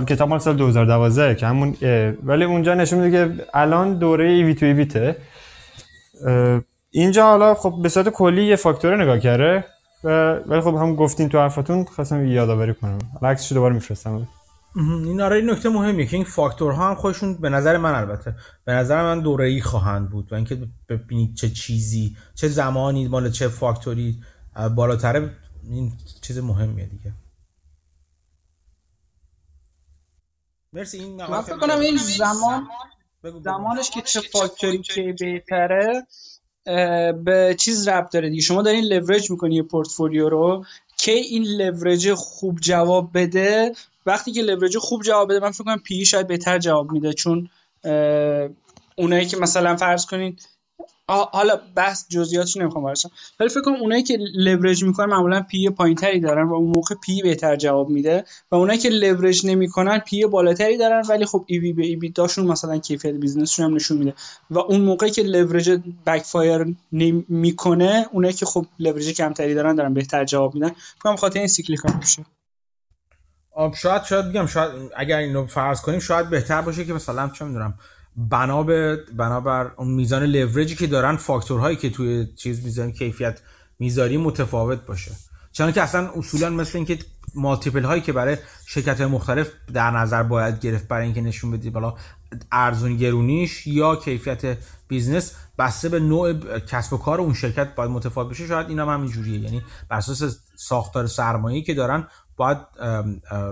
کتاب 0.07 0.29
مال 0.29 0.39
سال 0.39 0.55
2012 0.55 1.35
که 1.35 1.47
همون 1.47 1.75
ولی 2.23 2.43
اونجا 2.43 2.73
نشون 2.73 2.99
میده 2.99 3.17
که 3.17 3.43
الان 3.53 3.99
دوره 3.99 4.29
ای 4.29 4.53
تو 4.53 4.65
ایویته 4.65 5.15
اینجا 6.91 7.23
حالا 7.23 7.53
خب 7.53 7.73
به 7.83 7.89
صورت 7.89 8.09
کلی 8.09 8.43
یه 8.43 8.55
فاکتور 8.55 9.03
نگاه 9.03 9.19
کرده 9.19 9.63
ولی 10.47 10.61
خب 10.61 10.75
هم 10.75 10.95
گفتین 10.95 11.29
تو 11.29 11.39
حرفاتون 11.39 11.83
خواستم 11.83 12.27
یادآوری 12.27 12.73
کنم. 12.73 12.99
عکسش 13.21 13.51
دوباره 13.51 13.73
میفرستم. 13.73 14.27
این 14.79 15.21
آره 15.21 15.35
این 15.35 15.49
نکته 15.49 15.69
مهمیه 15.69 16.05
که 16.05 16.15
این 16.15 16.25
فاکتورها 16.25 16.89
هم 16.89 16.95
خودشون 16.95 17.33
به 17.33 17.49
نظر 17.49 17.77
من 17.77 17.95
البته 17.95 18.35
به 18.65 18.71
نظر 18.71 19.03
من 19.03 19.21
دوره 19.21 19.47
ای 19.47 19.61
خواهند 19.61 20.09
بود 20.09 20.31
و 20.31 20.35
اینکه 20.35 20.57
ببینید 20.89 21.35
چه 21.35 21.49
چیزی 21.49 22.17
چه 22.35 22.47
زمانی 22.47 23.07
مال 23.07 23.29
چه 23.29 23.47
فاکتوری 23.47 24.19
بالاتره 24.75 25.29
این 25.63 25.91
چیز 26.21 26.37
مهمیه 26.37 26.85
دیگه. 26.85 27.13
مرسی 30.73 30.99
این 30.99 31.15
من 31.15 31.41
فکر 31.41 31.57
کنم 31.57 31.79
این 31.79 31.97
زمان 31.97 32.67
زمانش 33.43 33.89
که 33.89 34.01
چه 34.01 34.21
فاکتوری 34.21 34.81
که 34.81 35.15
بهتره 35.19 36.07
به 37.23 37.55
چیز 37.57 37.87
ربط 37.87 38.13
داره 38.13 38.29
دیگه. 38.29 38.41
شما 38.41 38.61
دارین 38.61 38.83
لورج 38.83 39.31
می‌کنی 39.31 39.55
یه 39.55 39.63
پورتفولیو 39.63 40.29
رو 40.29 40.65
که 40.97 41.11
این 41.11 41.43
لورج 41.43 42.13
خوب 42.13 42.59
جواب 42.59 43.09
بده 43.13 43.71
وقتی 44.09 44.31
که 44.31 44.41
لورج 44.41 44.77
خوب 44.77 45.01
جواب 45.03 45.29
بده 45.29 45.39
من 45.39 45.51
فکر 45.51 45.63
کنم 45.63 45.79
P/E 45.79 46.05
شاید 46.05 46.27
بهتر 46.27 46.59
جواب 46.59 46.91
میده 46.91 47.13
چون 47.13 47.49
اونایی 48.95 49.25
که 49.25 49.37
مثلا 49.37 49.75
فرض 49.75 50.05
کنید 50.05 50.41
حالا 51.07 51.59
بحث 51.75 52.05
جزئیاتش 52.09 52.57
نمی‌خوام 52.57 52.83
برسم 52.83 53.11
ولی 53.39 53.49
فکر 53.49 53.61
کنم 53.61 53.75
اونایی 53.75 54.03
که 54.03 54.17
لورج 54.35 54.83
می‌کنن 54.83 55.09
معمولا 55.09 55.41
P/E 55.41 55.69
پایینتری 55.69 56.19
دارن 56.19 56.47
و 56.47 56.53
اون 56.53 56.71
موقع 56.71 56.95
P/E 56.95 57.21
بهتر 57.21 57.55
جواب 57.55 57.89
میده 57.89 58.25
و 58.51 58.55
اونایی 58.55 58.79
که 58.79 58.89
لورج 58.89 59.45
نمی‌کنن 59.45 59.99
P/E 59.99 60.25
بالاتری 60.25 60.77
دارن 60.77 61.03
ولی 61.09 61.25
خب 61.25 61.45
EV 61.47 61.73
به 61.73 61.85
EBITDA 61.85 62.09
شون 62.09 62.47
مثلا 62.47 62.77
کیفیت 62.77 63.13
business 63.13 63.48
شون 63.48 63.65
هم 63.65 63.75
نشون 63.75 63.97
میده 63.97 64.13
و 64.49 64.59
اون 64.59 64.81
موقعی 64.81 65.11
که 65.11 65.23
leverage 65.23 65.69
backfire 66.05 66.75
نمی‌کنه 66.91 68.05
اونایی 68.11 68.33
که 68.33 68.45
خب 68.45 68.65
لورج 68.79 69.09
کمتری 69.09 69.53
دارن 69.53 69.75
دارن 69.75 69.93
بهتر 69.93 70.25
جواب 70.25 70.53
میدن. 70.53 70.69
فکر 70.69 70.99
کنم 70.99 71.15
خاطر 71.15 71.39
این 71.39 71.47
cyclical 71.47 71.91
میشه. 71.99 72.25
شاید 73.75 74.03
شاید 74.03 74.29
بگم 74.29 74.45
شاید 74.45 74.71
اگر 74.97 75.17
اینو 75.17 75.47
فرض 75.47 75.81
کنیم 75.81 75.99
شاید 75.99 76.29
بهتر 76.29 76.61
باشه 76.61 76.85
که 76.85 76.93
مثلا 76.93 77.29
چه 77.29 77.45
می‌دونم 77.45 77.73
بنا 78.17 78.63
به 78.63 78.99
بنابر 79.17 79.71
اون 79.75 79.87
میزان 79.87 80.23
لورجی 80.23 80.75
که 80.75 80.87
دارن 80.87 81.15
فاکتورهایی 81.15 81.75
که 81.75 81.89
توی 81.89 82.27
چیز 82.35 82.63
میزان 82.63 82.91
کیفیت 82.91 83.39
می‌ذاری 83.79 84.17
متفاوت 84.17 84.85
باشه. 84.85 85.11
چون 85.51 85.71
که 85.71 85.81
اصلا 85.81 86.09
اصولا 86.15 86.49
مثل 86.49 86.77
اینکه 86.77 86.99
multiple 87.35 87.83
هایی 87.83 88.01
که 88.01 88.13
برای 88.13 88.37
شرکت 88.65 89.01
مختلف 89.01 89.51
در 89.73 89.91
نظر 89.91 90.23
باید 90.23 90.59
گرفت 90.59 90.87
برای 90.87 91.05
اینکه 91.05 91.21
نشون 91.21 91.51
بدی 91.51 91.69
بالا 91.69 91.93
ارزون 92.51 92.97
گرونیش 92.97 93.67
یا 93.67 93.95
کیفیت 93.95 94.57
business 94.87 95.35
بسته 95.57 95.89
به 95.89 95.99
نوع 95.99 96.59
کسب 96.59 96.93
و 96.93 96.97
کار 96.97 97.21
اون 97.21 97.33
شرکت 97.33 97.75
باید 97.75 97.91
متفاوت 97.91 98.29
بشه 98.29 98.47
شاید 98.47 98.69
اینا 98.69 98.85
هم 98.85 98.93
همین 98.93 99.11
جوریه 99.11 99.39
یعنی 99.39 99.63
بر 99.89 99.97
اساس 99.97 100.39
ساختار 100.55 101.07
سرمایه‌ای 101.07 101.63
که 101.63 101.73
دارن 101.73 102.07
باید 102.39 102.57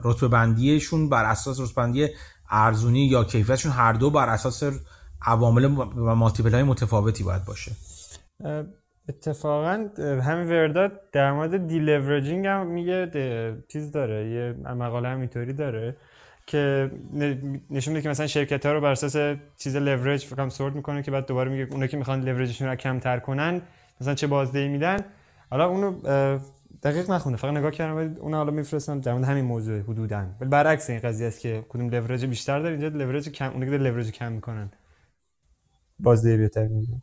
رتبه 0.04 0.28
بندیشون 0.28 1.10
بر 1.10 1.26
اساس 1.26 1.60
رتبه 1.60 1.74
بندی 1.76 2.08
ارزونی 2.50 3.06
یا 3.06 3.24
کیفیتشون 3.24 3.72
هر 3.72 3.94
دو 3.94 4.10
بر 4.10 4.30
اساس 4.30 4.64
عوامل 5.22 5.66
و 5.96 6.16
multiple 6.16 6.54
های 6.54 6.64
متفاوتی 6.64 7.24
باید 7.24 7.46
باشه. 7.46 7.72
اتفاقا 9.10 9.88
همین 10.00 10.50
Verdad 10.50 10.92
در 11.12 11.32
مورد 11.32 11.68
deleveraging 11.68 12.48
هم 12.48 12.68
میگه 12.68 13.12
چیز 13.68 13.92
داره 13.92 14.30
یه 14.30 14.74
مقاله 14.74 15.10
همینطوری 15.10 15.54
داره 15.54 15.98
که 16.46 16.92
نشون 17.70 17.94
میده 17.94 18.02
که 18.02 18.10
مثلا 18.10 18.28
شرکت 18.28 18.66
ها 18.66 18.74
رو 18.74 18.82
بر 18.82 18.92
اساس 18.92 19.38
چیز 19.58 19.76
leverage 19.76 20.26
فکرم 20.26 20.50
sort 20.50 20.76
می‌کنه 20.76 21.04
که 21.04 21.12
بعد 21.12 21.26
دوباره 21.26 21.52
میگه 21.52 21.68
اونا 21.72 21.88
که 21.88 21.98
می‌خوان 21.98 22.22
لورجشون 22.22 22.68
رو 22.68 22.76
کمتر 22.76 23.20
کنن 23.20 23.62
مثلا 24.02 24.14
چه 24.14 24.28
بازدهی 24.28 24.68
میدن. 24.68 25.00
حالا 25.50 25.68
اونو 25.68 26.00
دقیق 26.84 27.12
نخوندم 27.12 27.38
فقط 27.38 27.54
نگاه 27.54 27.72
کردم 27.72 27.96
ولی 27.96 28.16
اون 28.16 28.34
حالا 28.34 28.52
میفرستم 28.52 29.02
در 29.02 29.12
همین 29.12 29.46
موضوع 29.46 29.80
حدودا. 29.80 30.26
ولی 30.42 30.50
برعکس 30.50 30.90
این 30.90 31.00
قضیه 31.00 31.28
است 31.28 31.40
که 31.40 31.66
کدوم 31.70 31.90
لورج 31.90 32.26
بیشتر 32.26 32.60
داره 32.60 32.72
اینجا 32.72 32.88
لورج 32.88 33.30
کم 33.30 33.52
اون 33.52 33.66
که 33.66 33.78
لورج 33.78 34.12
کم 34.12 34.32
می‌کنن. 34.32 34.72
بازده 36.00 36.38
بهتر 36.38 36.68
می‌گیرن 36.68 37.02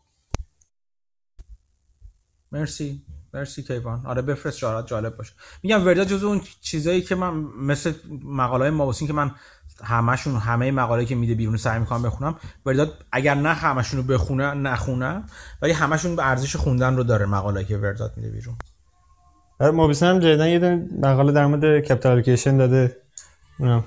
مرسی. 2.52 3.02
مرسی 3.34 3.62
کیوان. 3.62 4.06
آره 4.06 4.22
بفرست 4.22 4.58
شاید 4.58 4.86
جالب 4.86 5.16
باشه. 5.16 5.32
میگم 5.62 5.86
وردا 5.86 6.04
جزو 6.04 6.26
اون 6.26 6.40
چیزایی 6.60 7.02
که 7.02 7.14
من 7.14 7.34
مثل 7.58 7.92
مقاله 8.24 8.64
های 8.64 8.70
مابوسین 8.70 9.06
که 9.06 9.12
من 9.12 9.30
همشون 9.84 10.36
همه 10.36 10.70
مقاله 10.70 11.04
که 11.04 11.14
میده 11.14 11.34
بیرون 11.34 11.56
سعی 11.56 11.80
می‌کنم 11.80 12.02
بخونم 12.02 12.38
ورداد 12.66 13.04
اگر 13.12 13.34
نه 13.34 13.54
همشون 13.54 14.00
رو 14.00 14.06
بخونه 14.06 14.54
نخونم 14.54 15.26
ولی 15.62 15.72
همشون 15.72 16.16
به 16.16 16.26
ارزش 16.26 16.56
خوندن 16.56 16.96
رو 16.96 17.04
داره 17.04 17.26
مقاله 17.26 17.64
که 17.64 17.76
ورداد 17.76 18.16
میده 18.16 18.30
بیرون. 18.30 18.56
آره 19.64 19.72
موبیسن 19.72 20.06
هم 20.06 20.18
جدیدن 20.18 20.48
یه 20.48 20.58
دونه 20.58 20.88
مقاله 21.00 21.32
در 21.32 21.46
مورد 21.46 21.84
کپیتال 21.84 22.12
الوکیشن 22.12 22.56
داده. 22.56 22.96
اونم 23.58 23.84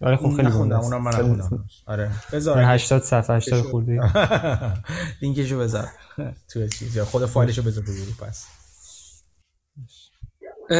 آره 0.00 0.16
خوب 0.16 0.36
خیلی 0.36 0.48
خوندم 0.48 0.80
اونم 0.80 1.02
من 1.02 1.10
خوندم 1.10 1.64
آره. 1.86 2.10
بذار 2.32 2.62
80 2.62 3.02
صفحه 3.02 3.36
80 3.36 3.62
خوردی. 3.62 3.98
لینکشو 5.22 5.58
بذار. 5.58 5.88
تو 6.52 6.68
چیز. 6.68 6.98
خود 6.98 7.26
فایلشو 7.26 7.62
بذار 7.62 7.84
تو 7.84 7.92
پس. 8.24 8.46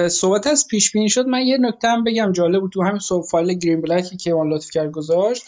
صحبت 0.09 0.47
از 0.47 0.66
پیش 0.70 0.93
بینی 0.93 1.09
شد. 1.09 1.27
من 1.27 1.40
یه 1.40 1.59
نکته 1.61 1.89
هم 1.89 2.05
بگم. 2.05 2.32
جالب 2.32 2.61
بود 2.61 2.73
تو 2.73 2.82
همین 2.82 3.01
فایل 3.31 3.53
گرین 3.53 3.81
بلکی 3.81 4.16
که 4.16 4.31
اون 4.31 4.53
لطف 4.53 4.70
کرد 4.70 4.90
گذاشت. 4.90 5.44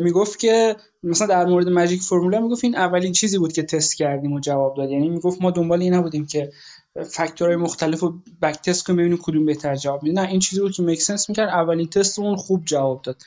می‌گفت 0.00 0.38
که 0.38 0.76
مثلا 1.02 1.26
در 1.26 1.44
مورد 1.44 1.68
ماجیک 1.68 2.02
فرمولا 2.02 2.40
می‌گفت 2.40 2.64
این 2.64 2.76
اولین 2.76 3.12
چیزی 3.12 3.38
بود 3.38 3.52
که 3.52 3.62
تست 3.62 3.96
کردیم 3.96 4.32
و 4.32 4.40
جواب 4.40 4.76
داد. 4.76 4.90
یعنی 4.90 5.08
می‌گفت 5.08 5.42
ما 5.42 5.50
دنبال 5.50 5.82
این 5.82 5.94
نبودیم 5.94 6.26
که 6.26 6.52
فاکتورهای 7.04 7.56
مختلف 7.56 8.00
رو 8.00 8.14
بک 8.42 8.62
تست 8.62 8.86
کنیم 8.86 8.96
ببینیم 8.96 9.18
کدوم 9.22 9.46
بهتر 9.46 9.76
جواب 9.76 10.02
میده. 10.02 10.20
نه 10.20 10.28
این 10.28 10.40
چیزی 10.40 10.62
بود 10.62 10.72
که 10.72 10.82
میک 10.82 11.02
سنس 11.02 11.28
می‌کرد. 11.28 11.48
اولین 11.48 11.88
تستمون 11.88 12.36
خوب 12.36 12.64
جواب 12.64 13.02
داد. 13.02 13.22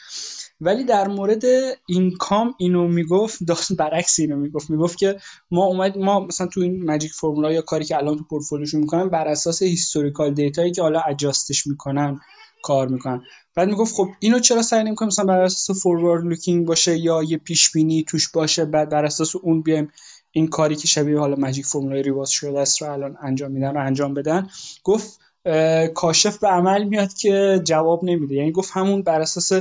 ولی 0.61 0.83
در 0.83 1.07
مورد 1.07 1.43
اینکام 1.85 2.55
اینو 2.57 2.87
می‌گفت 2.87 3.43
داست 3.43 3.73
برعکس 3.73 4.19
اینو 4.19 4.35
می‌گفت. 4.35 4.69
می‌گفت 4.69 4.97
که 4.97 5.19
ما 5.51 5.65
اومد 5.65 5.97
ما 5.97 6.19
مثلا 6.19 6.47
تو 6.47 6.61
این 6.61 6.85
magic 6.85 7.11
formula 7.11 7.51
یا 7.51 7.61
کاری 7.61 7.85
که 7.85 7.97
الان 7.97 8.17
تو 8.17 8.23
پورتفولیوشون 8.23 8.81
می‌کنن 8.81 9.09
بر 9.09 9.27
اساس 9.27 9.61
historical 9.61 10.33
data 10.33 10.59
یی 10.59 10.71
که 10.71 10.81
حالا 10.81 10.99
adjust 10.99 11.50
ش 11.50 11.67
می‌کنن 11.67 12.19
کار 12.63 12.87
می‌کنن. 12.87 13.21
بعد 13.55 13.69
می‌گفت 13.69 13.95
خب 13.95 14.09
اینو 14.19 14.39
چرا 14.39 14.61
سعی 14.61 14.83
نمی‌کنیم 14.83 15.07
مثلا 15.07 15.25
بر 15.25 15.41
اساس 15.41 15.83
forward 15.83 16.23
looking 16.23 16.67
باشه 16.67 16.97
یا 16.97 17.23
یه 17.23 17.37
پیش 17.37 17.71
بینی 17.71 18.03
توش 18.03 18.29
باشه 18.29 18.65
بعد 18.65 18.89
بر 18.89 19.05
اساس 19.05 19.35
اون 19.35 19.61
بیایم 19.61 19.91
این 20.35 20.47
کاری 20.47 20.75
که 20.75 20.87
شبیه 20.87 21.19
حالا 21.19 21.35
magic 21.35 21.65
formula 21.65 22.03
ی 22.03 22.07
revised 22.07 22.29
شده 22.29 22.59
است 22.59 22.81
رو 22.81 22.91
الان 22.91 23.17
انجام 23.21 23.51
میدن 23.51 23.77
و 23.77 23.79
انجام 23.79 24.13
بدن. 24.13 24.49
گفت 24.83 25.19
کاشف 25.93 26.37
به 26.37 26.47
عمل 26.47 26.83
میاد 26.83 27.13
که 27.13 27.61
جواب 27.63 28.03
نمیده. 28.03 28.35
یعنی 28.35 28.51
گفت 28.51 28.71
همون 28.73 29.01
بر 29.01 29.21
اساس 29.21 29.51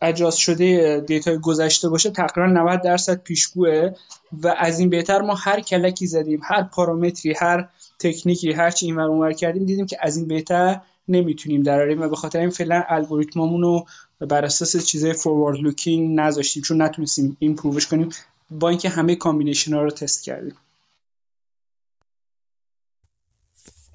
adjust 0.00 0.36
شده 0.36 1.00
data 1.06 1.32
ی 1.32 1.38
گذشته 1.38 1.88
باشه 1.88 2.10
تقریبا 2.10 2.46
90 2.46 2.82
درصد 2.82 3.22
پیشگوه 3.22 3.90
و 4.32 4.54
از 4.58 4.78
این 4.78 4.90
بهتر 4.90 5.20
ما 5.20 5.34
هر 5.34 5.60
کلکی 5.60 6.06
زدیم 6.06 6.40
هر 6.44 6.62
پارامتری 6.62 7.34
هر 7.36 7.68
تکنیکی 7.98 8.52
هر 8.52 8.70
چی 8.70 8.86
اینور 8.86 9.02
اونور 9.02 9.32
کردیم 9.32 9.64
دیدیم 9.64 9.86
که 9.86 9.96
از 10.00 10.16
این 10.16 10.28
بهتر 10.28 10.80
نمی‌تونیم 11.08 11.62
دراریم 11.62 12.02
و 12.02 12.08
به 12.08 12.16
خاطر 12.16 12.38
این 12.40 12.50
فعلا 12.50 12.82
الگوریتممون 12.88 13.62
رو 13.62 13.86
بر 14.20 14.44
اساس 14.44 14.76
چیزای 14.76 15.12
forward 15.12 15.56
looking 15.56 16.20
نذاشتیم 16.20 16.62
چون 16.62 16.82
نتونستیم 16.82 17.36
improve 17.38 17.75
ش 17.75 17.86
کنیم. 17.86 18.08
با 18.50 18.68
اینکه 18.68 18.88
همه 18.88 19.16
combination 19.16 19.74
ها 19.74 19.82
رو 19.82 19.90
تست 19.90 20.24
کردیم. 20.24 20.54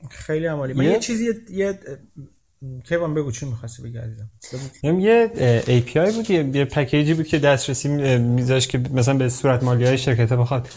خیلی 0.09 0.45
عالی. 0.45 0.73
من 0.73 0.83
یه 0.83 0.99
چیزی 0.99 1.33
یه 1.49 1.79
کیوان 2.87 3.13
بگو 3.13 3.31
چی 3.31 3.45
می‌خواستی 3.45 3.83
بگی 3.83 3.97
عزیزم. 3.97 4.29
یه 4.83 5.31
API 5.65 6.13
بود 6.13 6.29
یه 6.29 6.65
package 6.65 7.07
ی 7.07 7.13
بود 7.13 7.27
که 7.27 7.39
دسترسی 7.39 7.89
می‌داد 8.17 8.67
که 8.67 8.77
مثلا 8.77 9.13
به 9.13 9.29
صورت 9.29 9.63
مالی 9.63 9.85
های 9.85 9.97
شرکت 9.97 10.33
بخواد 10.33 10.69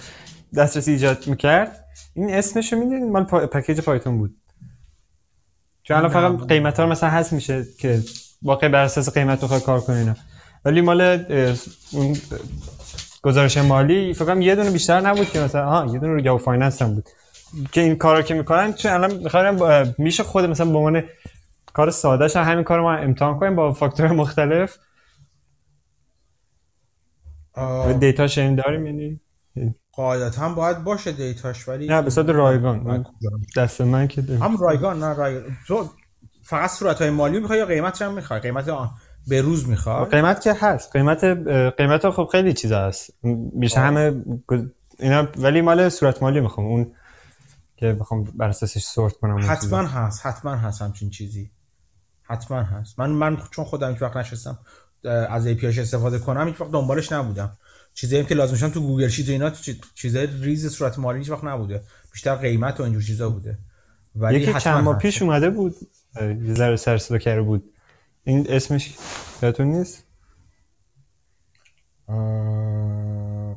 دسترسی 0.56 0.92
ایجاد 0.92 1.26
می‌کرد. 1.26 1.84
این 2.14 2.34
اسمشو 2.34 2.76
می‌دونید؟ 2.76 3.02
مال 3.02 3.24
پا... 3.24 3.46
package 3.46 3.80
Python 3.80 4.18
بود. 4.18 4.36
چون 5.82 5.96
الان 5.96 6.10
فقط 6.10 6.48
قیمت 6.48 6.80
ها 6.80 6.86
مثلا 6.86 7.10
هست 7.10 7.32
میشه 7.32 7.66
که 7.78 8.02
واقعا 8.42 8.68
بر 8.68 8.84
اساس 8.84 9.08
قیمت 9.08 9.40
بخواد 9.44 9.62
کار 9.62 9.80
کنه 9.80 10.16
ولی 10.64 10.80
مال 10.80 11.00
اون 11.92 12.16
گزارش 13.22 13.56
مالی 13.56 14.14
فکر 14.14 14.24
کنم 14.24 14.42
یه 14.42 14.54
دونه 14.54 14.70
بیشتر 14.70 15.00
نبود 15.00 15.30
که 15.30 15.40
مثلا 15.40 15.70
ها 15.70 15.92
یه 15.92 15.98
دونه 15.98 16.12
رو 16.12 16.20
Yahoo 16.20 16.38
Finance 16.38 16.82
هم 16.82 16.94
بود. 16.94 17.08
که 17.72 17.80
این 17.80 17.96
کارا 17.96 18.22
که 18.22 18.34
می‌کنن 18.34 18.72
چون 18.72 18.92
الان 18.92 19.14
می‌خوام 19.14 19.94
میشه 19.98 20.22
خود 20.22 20.44
مثلا 20.44 20.66
به 20.66 20.78
عنوان 20.78 21.02
کار 21.72 21.90
ساده 21.90 22.40
همین 22.40 22.64
کار 22.64 22.80
ما 22.80 22.94
امتحان 22.94 23.38
کنیم 23.38 23.56
با 23.56 23.72
فاکتور 23.72 24.12
مختلف. 24.12 24.78
دیتا 28.00 28.26
شین 28.26 28.54
داریم 28.54 28.86
یعنی 28.86 29.20
قاعدتا 29.92 30.42
هم 30.42 30.54
باید 30.54 30.84
باشه 30.84 31.12
دیتاش 31.12 31.68
ولی 31.68 31.86
نه 31.86 32.02
به 32.02 32.10
صورت 32.10 32.28
رایگان. 32.28 33.06
دست 33.56 33.80
من 33.80 34.08
که 34.08 34.22
هم 34.22 34.56
رایگان 34.56 34.98
نه 34.98 35.14
رایگان 35.14 35.56
تو 35.66 35.88
فقط 36.42 36.70
صورت 36.70 37.00
های 37.00 37.10
مالی 37.10 37.40
می‌خوای 37.40 37.58
یا 37.58 37.66
قیمت 37.66 38.02
هم 38.02 38.14
می‌خوای؟ 38.14 38.40
قیمت 38.40 38.68
آن. 38.68 38.90
به 39.26 39.40
روز 39.42 39.68
می‌خوای 39.68 40.04
قیمت 40.04 40.40
که 40.40 40.52
هست. 40.52 40.92
قیمت 40.92 41.24
قیمت 41.76 42.10
خب 42.10 42.28
خیلی 42.32 42.52
چیز 42.52 42.72
هست. 42.72 43.10
بیشتر 43.52 43.86
همه 43.86 44.22
اینا 44.98 45.28
ولی 45.36 45.60
مال 45.60 45.88
صورت 45.88 46.22
مالی 46.22 46.40
می‌خوام. 46.40 46.66
اون 46.66 46.92
که 47.76 47.92
بخوام 47.92 48.24
بر 48.24 48.48
اساسش 48.48 48.84
sort 48.84 49.12
کنم 49.12 49.46
حتما 49.48 49.86
هست. 49.86 50.26
حتما 50.26 50.56
هست 50.56 50.82
همچین 50.82 51.10
چیزی. 51.10 51.50
حتما 52.22 52.62
هست. 52.62 52.98
من 52.98 53.10
من 53.10 53.38
چون 53.50 53.64
خودم 53.64 53.92
هیچ 53.92 54.02
وقت 54.02 54.16
نشستم 54.16 54.58
از 55.04 55.48
API 55.48 55.64
استفاده 55.64 56.18
کنم 56.18 56.48
هیچ 56.48 56.60
وقت 56.60 56.70
دنبالش 56.70 57.12
نبودم. 57.12 57.52
چیزایی 57.94 58.24
که 58.24 58.34
لازم 58.34 58.68
تو 58.68 58.80
Google 58.80 59.08
Sheet 59.08 59.28
و 59.28 59.32
اینا 59.32 59.52
چیزای 59.94 60.28
ریز 60.40 60.68
صورت 60.68 60.98
مالی 60.98 61.18
هیچ 61.18 61.30
وقت 61.30 61.44
نبوده. 61.44 61.82
بیشتر 62.12 62.34
قیمت 62.34 62.80
و 62.80 62.82
اینجور 62.82 63.02
چیزا 63.02 63.30
بوده. 63.30 63.58
ولی 64.16 64.40
یکی 64.40 64.60
چند 64.60 64.84
ماه 64.84 64.98
پیش 64.98 65.22
اومده 65.22 65.50
بود 65.50 65.74
یه 66.20 66.54
ذره 66.54 66.76
سرچ 66.76 67.18
کرده 67.18 67.42
بود. 67.42 67.64
این 68.24 68.46
اسمش 68.48 68.94
یادتون 69.42 69.66
نیست؟ 69.66 70.06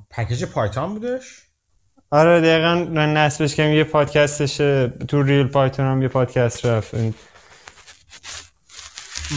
پکیج 0.09 0.45
پایتون 0.45 0.93
بودش؟ 0.93 1.41
آره 2.11 2.41
دقیقا 2.41 2.73
نصبش 3.05 3.55
کنم 3.55 3.73
یه 3.73 3.83
پادکستش 3.83 4.57
تو 5.07 5.23
ریل 5.23 5.47
پایتون 5.47 5.85
هم 5.85 6.01
یه 6.01 6.07
پادکست 6.07 6.65
رفت. 6.65 6.93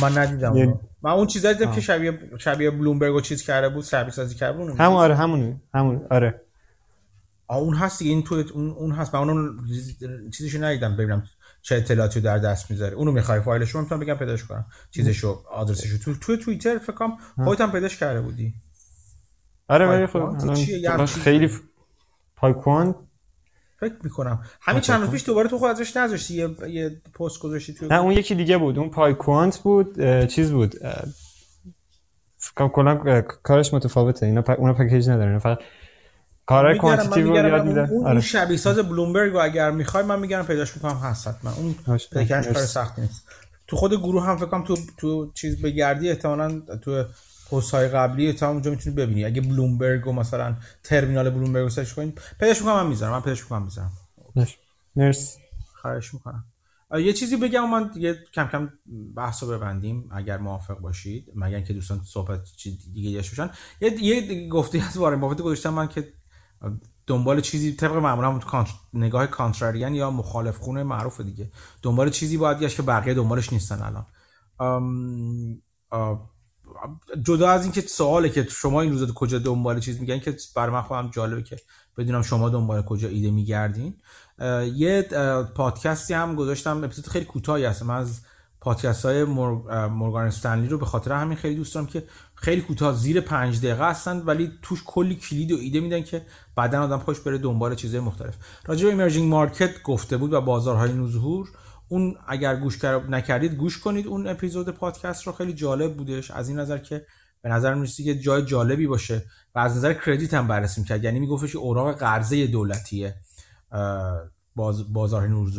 من 0.01 0.19
ندیدم 0.19 0.79
من 1.03 1.11
اون 1.11 1.27
چیزایی 1.27 1.55
دیدم 1.55 1.73
که 1.73 1.81
شبیه 1.81 2.19
شبیه 2.39 2.71
بلومبرگ 2.71 3.15
و 3.15 3.21
چیز 3.21 3.43
کرده 3.43 3.69
بود 3.69 3.85
سرویس 3.85 4.15
سازی 4.15 4.35
کرده 4.35 4.59
بود 4.59 4.81
همون 4.81 4.97
آره 4.97 5.15
همون 5.15 5.61
همون 5.75 6.07
آره. 6.11 6.41
اون 7.51 7.75
هست 7.75 7.99
دیگه 7.99 8.11
این 8.11 8.23
تو 8.23 8.45
اون 8.55 8.71
اون 8.71 8.93
هست. 8.93 9.15
من 9.15 9.31
اون 9.31 9.67
چیزشو 10.31 10.65
ندیدم 10.65 10.97
ببینم. 10.97 11.25
چه 11.63 11.77
اطلاعاتی 11.77 12.21
در 12.21 12.39
دست 12.39 12.71
می‌ذاره. 12.71 12.95
اونو 12.95 13.13
می‌خوای 13.13 13.41
فایلش 13.41 13.71
رو 13.71 13.81
می‌تونم 13.81 14.01
بگم 14.01 14.15
پیداش 14.15 14.45
کنم. 14.45 14.67
چیزشو 14.91 15.43
آدرسشو. 15.51 15.99
تو 15.99 16.15
تو 16.15 16.37
توییتر 16.37 16.79
فکر 16.79 16.93
کنم 16.93 17.17
خودت 17.45 17.61
هم 17.61 17.73
پیداش 17.73 17.97
کرده 17.97 18.21
بودی. 18.21 18.55
آره 19.69 19.87
ولی 19.87 20.07
خب 20.07 21.05
خیلی 21.05 21.51
پایکوان 22.37 22.95
فکر 23.81 23.95
می‌کنم. 24.03 24.43
همین 24.61 24.81
چند 24.81 25.01
روز 25.01 25.11
پیش 25.11 25.25
دوباره 25.25 25.49
تو 25.49 25.59
خود 25.59 25.71
ازش 25.71 25.97
نذاشتی 25.97 26.35
یه, 26.35 26.69
یه 26.69 27.03
پست 27.15 27.41
گذاشتی 27.41 27.75
تو 27.75 27.87
نه 27.87 28.01
اون 28.01 28.13
یکی 28.13 28.35
دیگه 28.35 28.59
بود. 28.59 28.79
اون 28.79 28.91
پای 28.91 29.15
کوانت 29.15 29.59
بود. 29.59 30.25
چیز 30.27 30.51
بود. 30.51 30.75
کلا 32.55 33.23
کارش 33.23 33.75
متفاوته. 33.75 34.27
اینا 34.27 34.43
پ... 34.43 34.51
اونا 34.51 34.75
پکیج 34.75 35.09
نداره 35.09 35.39
فقط 35.39 35.59
کارهای 36.49 36.79
کوانتیتی 36.79 37.23
رو 37.23 37.37
یاد 37.37 37.67
میده 37.67 37.91
اون, 37.91 38.07
آره. 38.07 38.21
شبیه 38.21 38.57
ساز 38.57 38.79
بلومبرگ 38.79 39.33
رو 39.33 39.39
اگر 39.43 39.71
می‌خوای 39.71 40.05
من 40.05 40.19
میگم 40.19 40.43
پیداش 40.43 40.77
می‌کنم 40.77 40.97
هست 40.97 41.29
حتما 41.29 41.53
اون 41.53 41.75
پیکرش 42.13 42.47
کار 42.47 42.65
سخت 42.65 42.99
نیست. 42.99 43.25
تو 43.67 43.77
خود 43.77 43.95
گروه 43.95 44.27
هم 44.27 44.37
فکر 44.37 44.47
کنم 44.47 44.65
تو 44.65 44.77
تو 44.97 45.33
چیز 45.35 45.63
بگردی 45.63 46.09
احتمالاً 46.09 46.61
تو 46.61 47.05
پست 47.51 47.71
های 47.71 47.89
قبلی 47.89 48.33
تا 48.33 48.51
اونجا 48.51 48.71
می‌تونی 48.71 48.97
ببینی. 48.97 49.25
اگه 49.25 49.41
بلومبرگ 49.41 50.07
و 50.07 50.13
مثلا 50.13 50.57
ترمینال 50.83 51.31
بلومبرگ 51.31 51.63
رو 51.63 51.69
سرچ 51.69 51.93
کنید 51.93 52.21
پیداش 52.41 52.59
می‌کنم 52.59 52.75
من 52.75 52.87
می‌ذارم 52.87 53.13
من 53.13 53.21
پیداش 53.21 53.43
می‌کنم 53.43 53.63
می‌ذارم. 53.63 53.93
مرسی. 54.97 55.39
خواهش 55.75 56.15
می‌کنم. 56.15 56.45
یه 56.99 57.13
چیزی 57.13 57.37
بگم 57.37 57.71
من 57.71 57.91
یه 57.97 58.19
کم 58.35 58.49
کم 58.53 58.69
بحث 59.17 59.43
رو 59.43 59.49
ببندیم 59.49 60.11
اگر 60.13 60.39
موافق 60.39 60.79
باشید. 60.79 61.33
مگر 61.35 61.57
اینکه 61.57 61.73
دوستان 61.73 62.01
صحبت 62.05 62.45
چیز 62.57 62.93
دیگه 62.93 63.19
باشن. 63.19 63.51
یه 63.81 64.03
یه 64.03 64.49
گفته 64.49 64.83
از 64.89 64.97
وارن 64.97 65.21
بافت 65.21 65.41
گذاشتم 65.41 65.75
من 65.75 65.89
که 65.89 66.13
دنبال 67.07 67.41
چیزی 67.41 67.73
طبق 67.73 67.97
معمولا. 67.97 68.41
نگاه 68.93 69.27
کانتراریان 69.27 69.95
یا 69.95 70.11
مخالف 70.11 70.57
خونه 70.57 70.83
معروف 70.83 71.21
دیگه. 71.21 71.51
دنبال 71.83 72.11
چیزی 72.11 72.37
باید 72.37 72.59
گشت 72.59 72.77
که 72.77 72.83
بقیه 72.83 73.15
دنبالش 73.15 73.53
نیستن 73.53 73.83
الان. 73.83 74.07
جدا 77.23 77.51
از 77.51 77.63
اینکه 77.63 77.81
سواله 77.81 78.29
که 78.29 78.47
شما 78.51 78.81
این 78.81 78.93
روزا 78.93 79.07
کجا 79.07 79.39
دنبال 79.39 79.81
چیز 79.81 80.01
میگن 80.01 80.19
که 80.19 80.37
بر 80.57 80.71
من 80.71 80.83
خودم 80.83 81.11
جالبه 81.11 81.43
که 81.43 81.57
بدونم 81.97 82.23
شما 82.23 82.49
دنبال 82.49 82.83
کجا 82.83 83.09
ایده 83.09 83.31
میگردین. 83.31 83.95
یه 84.75 85.03
پادکستی 85.55 86.15
هم 86.15 86.35
گذاشتم 86.35 86.85
اپیزود 86.85 87.07
خیلی 87.07 87.25
کوتاهی 87.25 87.65
هست 87.65 87.83
من 87.83 87.97
از 87.97 88.21
پادکست 88.61 89.05
های 89.05 89.25
مورگان 89.25 90.27
استنلی 90.27 90.69
رو 90.69 90.79
به 90.79 90.87
خاطر 90.87 91.13
همین 91.13 91.37
خیلی 91.37 91.55
دوست 91.55 91.75
دارم 91.75 91.87
که 91.87 92.05
خیلی 92.41 92.61
کوتاه 92.61 92.95
زیر 92.95 93.21
پنج 93.21 93.59
دقیقه 93.59 93.89
هستن 93.91 94.19
ولی 94.19 94.53
توش 94.63 94.83
کلی 94.87 95.15
کلید 95.15 95.53
و 95.53 95.57
ایده 95.57 95.81
میدن 95.81 96.03
که 96.03 96.27
بعدا 96.57 96.83
آدم 96.83 96.99
خوش 96.99 97.21
بره 97.21 97.39
دنبال 97.39 97.75
چیزهای 97.75 98.05
مختلف. 98.05 98.37
راجع 98.67 98.85
به 98.85 98.91
emerging 98.91 99.31
market 99.31 99.83
گفته 99.83 100.17
بود 100.17 100.33
و 100.33 100.41
بازارهای 100.41 100.93
نوظهور 100.93 101.49
اون 101.89 102.17
اگر 102.29 102.57
گوش 102.57 102.85
نکردید 102.85 103.55
گوش 103.55 103.79
کنید 103.79 104.07
اون 104.07 104.27
اپیزود 104.27 104.69
پادکست 104.69 105.27
رو 105.27 105.33
خیلی 105.33 105.53
جالب 105.53 105.97
بودش. 105.97 106.31
از 106.31 106.49
این 106.49 106.59
نظر 106.59 106.79
که 106.79 107.07
به 107.43 107.49
نظر 107.49 107.75
می‌رسید 107.75 108.07
که 108.07 108.15
جای 108.15 108.43
جالبی 108.43 108.87
باشه 108.87 109.25
و 109.55 109.59
از 109.59 109.77
نظر 109.77 109.95
credit 109.95 110.35
هم 110.35 110.49
بررسی 110.49 110.85
کرد 110.85 111.05
یعنی 111.05 111.21
میگفتش 111.21 111.57
اوراق 111.57 111.99
قرضه 111.99 112.47
دولتیه 112.47 113.15
باز 114.57 114.93
بازار 114.93 115.27
نور 115.27 115.51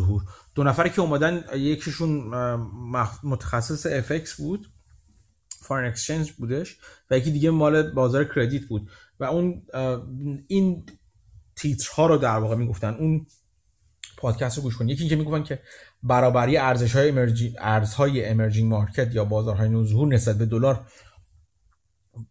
دو 0.56 0.64
نفری 0.64 0.90
که 0.90 1.02
اومدن 1.02 1.44
یکیشون 1.56 2.34
متخصص 3.24 3.86
FX 3.86 4.42
بود. 4.42 4.68
foreign 5.70 5.88
exchange 5.88 6.32
بودش 6.32 6.78
و 7.12 7.18
یکی 7.18 7.32
دیگه 7.32 7.50
مال 7.50 7.92
بازار 7.92 8.24
credit 8.24 8.66
بود 8.66 8.90
و 9.20 9.24
اون 9.24 9.62
این 10.48 10.86
تیترها 11.56 12.08
رو 12.08 12.18
در 12.18 12.38
واقع 12.38 12.56
می‌گفتن 12.56 12.94
اون 12.94 13.26
پادکست 14.18 14.58
رو 14.58 14.64
گوش 14.64 14.78
کنید 14.78 14.92
یکی 14.92 15.10
که 15.10 15.16
می‌گفتن 15.16 15.44
که 15.44 15.60
برابری 16.04 16.58
ارزش 16.58 16.96
های. 16.96 17.14
ارزهای 17.60 18.26
emerging 18.26 18.70
market 18.70 19.16
یا 19.16 19.26
بازارهای 19.26 19.70
نوظهور 19.70 20.08
نسبت 20.08 20.38
به 20.38 20.46
دلار 20.46 20.88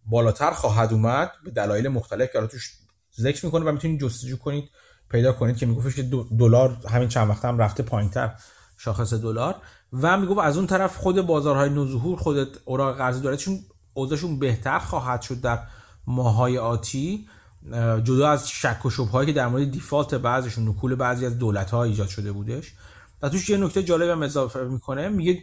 بالاتر 0.06 0.50
خواهد 0.50 0.92
اومد 0.92 1.32
به 1.44 1.50
دلایل 1.50 1.88
مختلف 1.88 2.32
که 2.32 2.46
توش 2.46 2.72
ذکر 3.20 3.46
می‌کنه 3.46 3.64
و 3.64 3.72
می‌تونید 3.72 4.00
جستجو 4.00 4.36
کنید 4.36 4.70
پیدا 5.10 5.32
کنید 5.32 5.56
که 5.56 5.66
میگفتش 5.66 5.94
که 5.94 6.02
دلار 6.38 6.78
همین 6.90 7.08
چند 7.08 7.28
وقت 7.28 7.44
هم 7.44 7.58
رفته 7.58 7.82
پایینتر 7.82 8.34
شاخص 8.78 9.14
دلار 9.14 9.54
و 9.92 10.18
می‌گفت 10.18 10.40
از 10.40 10.56
اون 10.56 10.66
طرف 10.66 10.96
خود 10.96 11.20
بازارهای 11.20 11.70
نوظهور 11.70 12.18
خود 12.18 12.58
اوراق 12.64 12.96
قرضه 12.96 13.20
دارتشون 13.20 13.58
اوضاعشون 13.94 14.38
بهتر 14.38 14.78
خواهد 14.78 15.22
شد 15.22 15.40
در 15.40 15.58
ماهای 16.06 16.58
آتی. 16.58 17.28
جدا 18.04 18.28
از 18.30 18.50
شک 18.50 18.86
و 18.86 18.90
شبهایی 18.90 19.26
که 19.26 19.32
در 19.32 19.48
مورد 19.48 19.70
دیفالت 19.70 20.14
بعضیشون 20.14 20.68
نکول 20.68 20.94
بعضی 20.94 21.26
از 21.26 21.38
دولت 21.38 21.70
ها 21.70 21.84
ایجاد 21.84 22.08
شده 22.08 22.32
بودش. 22.32 22.72
و 23.22 23.28
توش 23.28 23.50
یه 23.50 23.56
نکته 23.56 23.82
جالب 23.82 24.08
هم 24.08 24.22
اضافه 24.22 24.64
می‌کنه 24.64 25.08
میگه 25.08 25.42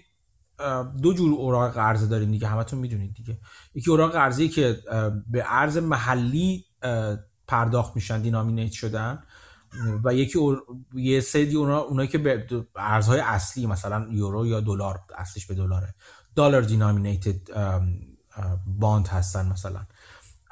دو 1.02 1.14
جور 1.14 1.34
اوراق 1.34 1.74
قرضه 1.74 2.08
داریم 2.08 2.32
دیگه 2.32 2.48
همتون 2.48 2.80
می‌دونید 2.80 3.14
دیگه. 3.14 3.38
یکی 3.74 3.92
اوراق 3.92 4.12
قرضه 4.12 4.48
که 4.48 4.80
به 5.28 5.44
ارز 5.48 5.78
محلی 5.78 6.66
پرداخت 7.48 7.96
میشن 7.96 8.22
دینامینیت 8.22 8.72
شدن. 8.72 9.24
و 10.04 10.14
یکی 10.14 10.40
اور... 10.40 10.64
یه 10.94 11.22
سری 11.22 11.56
اونا 11.56 11.80
اونایی 11.80 12.08
که 12.08 12.18
به 12.18 12.48
ارزهای 12.76 13.20
اصلی 13.20 13.68
مثلا 13.68 14.08
یورو 14.12 14.48
یا 14.48 14.60
دلار 14.60 15.00
اصلیش 15.18 15.46
به 15.46 15.56
دلاره. 15.56 15.94
دلار 16.36 16.62
دینامینیتد 16.62 17.36
باند 18.66 19.08
هستن 19.08 19.46
مثلا. 19.46 19.80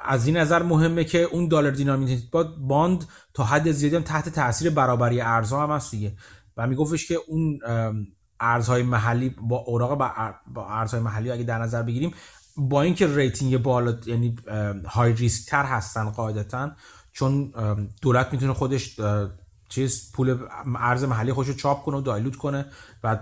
از 0.00 0.26
این 0.26 0.36
نظر 0.36 0.62
مهمه 0.62 1.04
که 1.04 1.22
اون 1.22 1.48
دلار 1.48 1.70
دینامینیتد 1.70 2.46
باند 2.58 3.04
تا 3.34 3.44
حد 3.44 3.70
زیادی 3.70 3.96
هم 3.96 4.02
تحت 4.02 4.28
تاثیر 4.28 4.70
برابری 4.70 5.20
ارزها 5.20 5.62
هم 5.62 5.70
هست 5.70 5.90
دیگه. 5.90 6.16
و 6.56 6.66
میگفتش 6.66 7.08
که 7.08 7.18
اون 7.28 7.60
ارزهای 8.40 8.82
محلی 8.82 9.28
با 9.28 9.56
اوراق 9.56 9.98
با 10.46 10.68
ارزهای 10.68 11.02
محلی 11.02 11.30
اگه 11.30 11.44
در 11.44 11.58
نظر 11.58 11.82
بگیریم 11.82 12.14
با 12.56 12.82
اینکه 12.82 13.16
rating 13.16 13.58
بالا 13.58 13.98
یعنی 14.06 14.34
high 14.86 15.12
risk 15.12 15.50
تر 15.50 15.64
هستن 15.64 16.10
قاعدتا 16.10 16.72
چون 17.14 17.52
دولت 18.02 18.32
می‌تونه 18.32 18.52
خودش 18.52 19.00
چیز 19.68 20.12
پول 20.12 20.38
ارز 20.76 21.04
محلی 21.04 21.32
خودش 21.32 21.48
رو 21.48 21.54
چاپ 21.54 21.84
کنه 21.84 21.96
و 21.96 22.00
dilute 22.00 22.36
کنه 22.36 22.66
و 23.04 23.18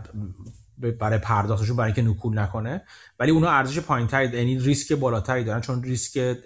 برای 1.01 1.19
پرداختشون 1.19 1.77
برای 1.77 1.93
اینکه 1.93 2.11
نکول 2.11 2.39
نکنه. 2.39 2.83
ولی 3.21 3.31
اونا 3.31 3.51
ارزش 3.51 3.79
پایینتری 3.79 4.39
یعنی 4.39 4.59
ریسک 4.59 4.93
بالاتری 4.93 5.45
دارن 5.45 5.61
چون 5.61 5.83
ریسک 5.83 6.37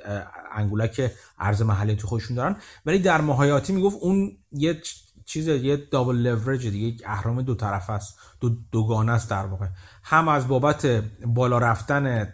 نکول 0.53 1.13
ارز 1.39 1.63
محلی 1.63 1.97
تو 1.97 2.07
خودشون 2.07 2.37
دارن. 2.37 2.57
ولی 2.87 2.99
در 2.99 3.21
ماهیاتی 3.21 3.73
می‌گفت 3.73 3.97
اون 4.01 4.37
یه 4.53 4.83
چیز 5.25 5.49
یه 5.49 5.77
double 5.77 6.17
leverage 6.17 6.67
دیگه 6.67 6.87
یک 6.87 7.03
اهرم 7.07 7.43
دو 7.43 7.55
طرف 7.55 7.91
است 7.91 8.19
دو 8.41 8.57
دوگانه 8.73 9.13
است 9.13 9.31
در 9.31 9.47
واقع. 9.47 9.67
هم 10.03 10.29
از 10.29 10.49
بابت 10.49 10.87
بالا 11.27 11.59
رفتن 11.59 12.33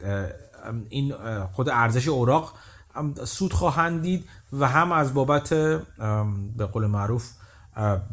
این 0.89 1.15
خود 1.53 1.69
ارزش 1.69 2.09
اوراق 2.09 2.55
سود 3.25 3.53
خواهند 3.53 4.03
دید 4.03 4.29
و 4.53 4.69
هم 4.69 4.93
از 4.93 5.15
بابت 5.15 5.55
به 6.57 6.67
قول 6.73 6.87
معروف 6.87 7.31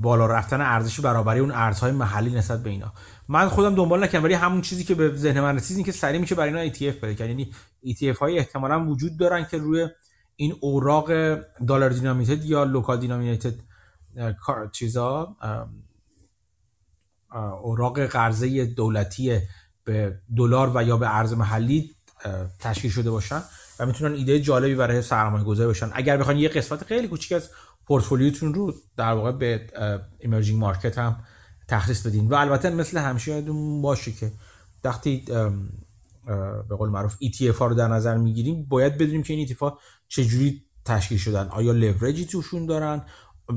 بالا 0.01 0.25
رفتن 0.25 0.61
ارزش 0.61 0.99
برابری 0.99 1.39
اون 1.39 1.51
ارزهای 1.51 1.91
محلی 1.91 2.31
نسبت 2.31 2.63
به 2.63 2.69
اینا. 2.69 2.93
من 3.27 3.49
خودم 3.49 3.75
دنبال 3.75 4.03
نکردم 4.03 4.23
ولی 4.23 4.33
همون 4.33 4.61
چیزی 4.61 4.83
که 4.83 4.95
به 4.95 5.15
ذهن 5.15 5.41
من 5.41 5.55
رسید 5.55 5.77
این 5.77 5.85
که 5.85 5.91
سریع 5.91 6.21
میشه 6.21 6.35
برای 6.35 6.59
اینا 6.59 6.73
ETF 6.73 6.95
بده 6.95 7.27
یعنی 7.27 7.51
ETF 7.85 8.17
های 8.17 8.39
احتمالا 8.39 8.85
وجود 8.85 9.17
دارن 9.17 9.45
که 9.45 9.57
روی 9.57 9.87
این 10.35 10.55
اوراق 10.59 11.11
دلار 11.67 11.89
دینامیتد 11.89 12.45
یا 12.45 12.63
لوکال 12.63 12.99
دینامیتد 12.99 13.53
چیزا 14.71 15.35
اوراق 17.61 17.99
قرضه 17.99 18.65
دولتی 18.65 19.39
به 19.83 20.19
دلار 20.37 20.71
و 20.75 20.83
یا 20.83 20.97
به 20.97 21.15
ارز 21.15 21.33
محلی 21.33 21.95
تشکیل 22.59 22.91
شده 22.91 23.11
باشن. 23.11 23.41
و 23.79 23.85
می‌تونن 23.85 24.15
ایده 24.15 24.39
جالبی 24.39 24.75
برای 24.75 25.01
سرمایه 25.01 25.43
گذاری 25.43 25.67
باشن. 25.67 25.89
اگر 25.93 26.17
بخواین 26.17 26.39
یه 26.39 26.49
قسمت 26.49 26.83
خیلی 26.83 27.07
کوچیک 27.07 27.31
از 27.31 27.49
پورتفولیوتون 27.85 28.53
رو 28.53 28.73
در 28.97 29.13
واقع 29.13 29.31
به 29.31 29.67
emerging 30.19 30.59
market 30.59 30.97
هم 30.97 31.23
تخصیص 31.67 32.05
بدین. 32.05 32.27
و 32.27 32.33
البته 32.35 32.69
مثل 32.69 32.97
همیشه 32.97 33.31
یادمون 33.31 33.81
باشه 33.81 34.11
که 34.11 34.31
وقتی 34.83 35.25
به 36.69 36.75
قول 36.77 36.89
معروف 36.89 37.15
ETF 37.15 37.55
ها 37.55 37.67
رو 37.67 37.75
در 37.75 37.87
نظر 37.87 38.17
می‌گیریم 38.17 38.65
باید 38.65 38.97
بدونیم 38.97 39.23
که 39.23 39.33
این 39.33 39.47
ETF 39.47 39.57
ها 39.57 39.79
چجوری 40.07 40.63
تشکیل 40.85 41.17
شدن. 41.17 41.47
آیا 41.47 41.71
لورجی 41.71 42.25
توشون 42.25 42.65
دارن 42.65 43.05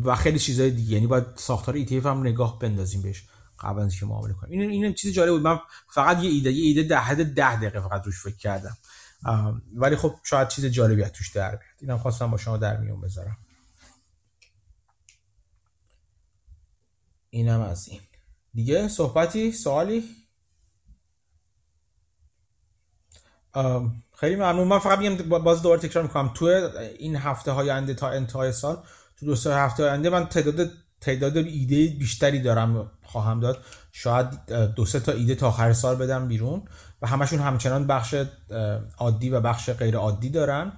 و 0.04 0.16
خیلی 0.16 0.38
چیزهای 0.38 0.70
دیگه. 0.70 0.92
یعنی 0.92 1.06
باید 1.06 1.24
ساختار 1.34 1.84
ETF 1.84 2.06
هم 2.06 2.20
نگاه 2.20 2.58
بندازیم 2.58 3.02
بهش 3.02 3.24
قبل 3.60 3.80
از 3.80 3.90
اینکه 3.90 4.06
معامله 4.06 4.34
کنیم. 4.34 4.60
این 4.60 4.84
این 4.84 4.94
چیز 4.94 5.12
جالب 5.14 5.30
بود. 5.30 5.42
من 5.42 5.58
فقط 5.90 6.22
یه 6.22 6.30
ایده 6.30 6.52
یه 6.52 6.64
ایده 6.64 6.82
ده 6.82 6.98
حد 6.98 7.34
ده 7.34 7.56
دقیقه 7.56 7.80
فقط 7.80 8.06
روش 8.06 8.22
فکر 8.22 8.36
کردم. 8.36 8.76
ولی 9.74 9.96
خب 9.96 10.14
شاید 10.24 10.48
چیز 10.48 10.64
جالبی 10.64 11.04
توش 11.04 11.30
در 11.30 11.50
بیاد. 11.50 11.60
اینم 11.80 11.98
خواستم 11.98 12.30
با 12.30 12.36
شما 12.36 12.56
در 12.56 12.76
میون 12.76 13.00
بذارم. 13.00 13.36
اینم 17.30 17.60
از 17.60 17.88
این. 17.88 18.00
دیگه 18.54 18.88
صحبتی؟ 18.88 19.52
سوالی؟ 19.52 20.04
خیلی 24.16 24.36
ممنون. 24.36 24.68
من 24.68 24.78
فقط 24.78 24.98
میگم 24.98 25.28
باز 25.38 25.62
دوباره 25.62 25.80
تکرار 25.80 26.04
می‌کنم. 26.04 26.28
تو 26.28 26.44
این 26.98 27.16
هفته 27.16 27.52
های 27.52 27.70
آینده 27.70 27.94
تا 27.94 28.10
انتهای 28.10 28.52
سال 28.52 28.84
تو 29.16 29.26
دو 29.26 29.36
سه 29.36 29.54
هفته 29.54 29.84
آینده 29.84 30.10
من 30.10 30.26
تعداد 30.26 30.70
تعداد 31.00 31.36
ایده 31.36 31.86
بیشتری 31.98 32.40
دارم 32.40 32.90
خواهم 33.02 33.40
داد. 33.40 33.64
شاید 33.92 34.52
دو 34.74 34.84
سه 34.86 35.00
تا 35.00 35.12
ایده 35.12 35.34
تا 35.34 35.48
آخر 35.48 35.72
سال 35.72 35.96
بدم 35.96 36.28
بیرون. 36.28 36.68
و 37.02 37.06
همشون 37.06 37.38
همچنان 37.38 37.86
بخش 37.86 38.14
عادی 38.98 39.30
و 39.30 39.40
بخش 39.40 39.70
غیر 39.70 39.96
عادی 39.96 40.30
دارن. 40.30 40.72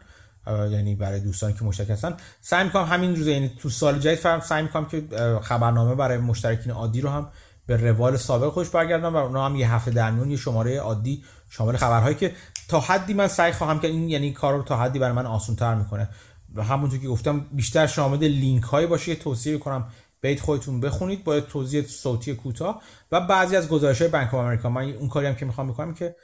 یعنی 0.47 0.95
برای 0.95 1.21
دوستانی 1.21 1.55
که 1.55 1.65
مشترک 1.65 1.91
هستن. 1.91 2.17
سعی 2.41 2.65
می‌کنم 2.65 2.85
همین 2.85 3.17
روز 3.17 3.27
یعنی 3.27 3.49
تو 3.49 3.71
سال 3.71 3.99
جدید 3.99 4.19
فرم 4.19 4.41
سعی 4.41 4.63
می‌کنم 4.63 4.85
که 4.85 5.05
خبرنامه 5.43 5.95
برای 5.95 6.19
مشترکین 6.19 6.73
عادی 6.73 7.01
رو 7.01 7.11
هم 7.11 7.29
به 7.67 7.77
روال 7.77 8.17
سابق 8.17 8.53
خوش 8.53 8.71
برگردم 8.71 9.15
و 9.15 9.17
اونا 9.17 9.47
هم 9.47 9.57
یه 9.57 9.75
هفته 9.75 9.91
در 9.91 10.11
میون 10.11 10.31
یه 10.31 10.37
شماره 10.37 10.79
عادی 10.79 11.25
شامل 11.51 11.77
خبرهایی 11.77 12.15
که 12.15 12.33
تا 12.69 12.81
حدی 12.81 13.15
من 13.15 13.29
سعی 13.29 13.53
خواهم 13.53 13.81
که 13.81 13.89
این 13.89 14.09
یعنی 14.09 14.33
کار 14.33 14.57
رو 14.57 14.63
تا 14.63 14.77
حدی 14.77 14.99
برای 14.99 15.13
من 15.13 15.27
آسان 15.27 15.57
تر 15.57 15.75
می‌کنه. 15.75 16.09
و 16.55 16.65
همونطور 16.65 16.99
که 16.99 17.09
گفتم 17.09 17.47
بیشتر 17.53 17.87
شامل 17.87 18.25
لینک 18.25 18.63
هایی 18.63 18.87
باشه 18.87 19.15
توصیه 19.15 19.59
کنم 19.59 19.87
برید 20.25 20.41
خودتون 20.41 20.81
بخونید 20.81 21.25
با 21.25 21.41
توضیح 21.41 21.83
صوتی 21.87 22.35
کوتاه 22.35 22.83
و 23.13 23.21
بعضی 23.21 23.57
از 23.57 23.69
گزارش 23.69 24.03
های 24.03 24.11
بانک 24.11 24.35
آمریکا 24.35 24.69
من 24.69 24.91
اون 24.91 25.09
کاری 25.09 25.27
هم 25.27 25.35
که 25.35 25.47
می‌خوام 25.47 25.69
بکنم 25.69 25.95
که 25.95 26.17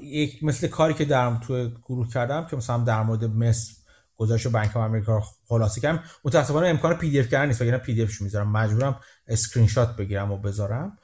یک 0.00 0.44
مثل 0.44 0.66
کاری 0.68 0.94
که 0.94 1.04
در 1.04 1.36
تو 1.36 1.70
گروه 1.84 2.08
کردم 2.08 2.46
که 2.46 2.56
مثلا 2.56 2.78
در 2.78 3.02
مورد 3.02 3.24
مصر 3.24 3.72
گزارش 4.16 4.46
بانک 4.46 4.76
آمریکا 4.76 5.22
خلاصه 5.48 5.80
کردم 5.80 6.02
متاسفانه 6.24 6.68
امکان 6.68 6.94
PDF 6.94 7.28
کردن 7.28 7.46
نیست 7.46 7.62
وگرنه 7.62 7.78
PDF 7.78 8.02
ش 8.02 8.22
می‌ذارم. 8.22 8.52
مجبورم 8.52 9.00
اسکرین 9.28 9.66
شات 9.66 9.96
بگیرم 9.96 10.32
و 10.32 10.36
بذارم. 10.36 10.98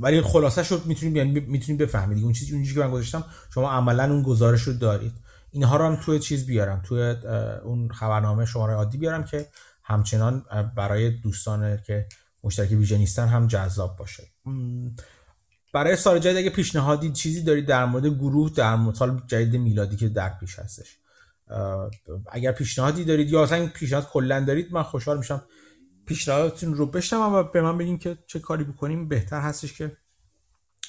ولی 0.00 0.20
خلاصه 0.20 0.62
شد 0.62 0.86
می‌تونید 0.86 1.48
می‌تونید 1.48 1.82
بفهمید. 1.82 2.24
اون 2.24 2.32
چیزی 2.32 2.52
اون 2.52 2.62
چیزی 2.62 2.74
که 2.74 2.80
من 2.80 2.90
گذاشتم 2.90 3.24
شما 3.54 3.70
عملا 3.70 4.04
اون 4.04 4.22
گزارش 4.22 4.62
رو 4.62 4.72
دارید. 4.72 5.12
اینها 5.50 5.76
رو 5.76 5.84
هم 5.84 5.96
توی 5.96 6.18
چیز 6.18 6.46
بیارم. 6.46 6.82
توی 6.84 7.16
اون 7.64 7.88
خبرنامه 7.88 8.44
شماره 8.44 8.74
عادی 8.74 8.98
بیارم 8.98 9.24
که 9.24 9.46
همچنان 9.86 10.44
برای 10.76 11.10
دوستان 11.10 11.82
که 11.82 12.06
مشترک 12.44 12.70
ویژه 12.70 12.98
نیستن 12.98 13.28
هم 13.28 13.46
جذاب 13.46 13.96
باشه. 13.96 14.24
برای 15.74 15.96
سال 15.96 16.18
جدید 16.18 16.36
اگه 16.36 16.50
پیشنهادی 16.50 17.12
چیزی 17.12 17.42
دارید 17.42 17.66
در 17.66 17.84
مورد 17.84 18.06
گروه 18.06 18.50
در 18.50 18.78
سال 18.94 19.22
جدید 19.26 19.60
میلادی 19.60 19.96
که 19.96 20.08
در 20.08 20.28
پیش 20.40 20.58
هستش 20.58 20.98
اگر 22.32 22.52
پیشنهادی 22.52 23.04
دارید 23.04 23.30
یا 23.30 23.42
اصلا 23.42 23.66
پیشنهاد 23.66 24.08
کلا 24.08 24.40
دارید 24.40 24.72
من 24.72 24.82
خوشحال 24.82 25.18
میشم 25.18 25.42
پیشنهادتون 26.06 26.74
رو 26.74 26.86
بشنوم 26.86 27.34
و 27.34 27.42
به 27.42 27.62
من 27.62 27.78
بگین 27.78 27.98
که 27.98 28.18
چه 28.26 28.38
کاری 28.38 28.64
بکنیم. 28.64 29.08
بهتر 29.08 29.40
هستش 29.40 29.72
که 29.72 29.96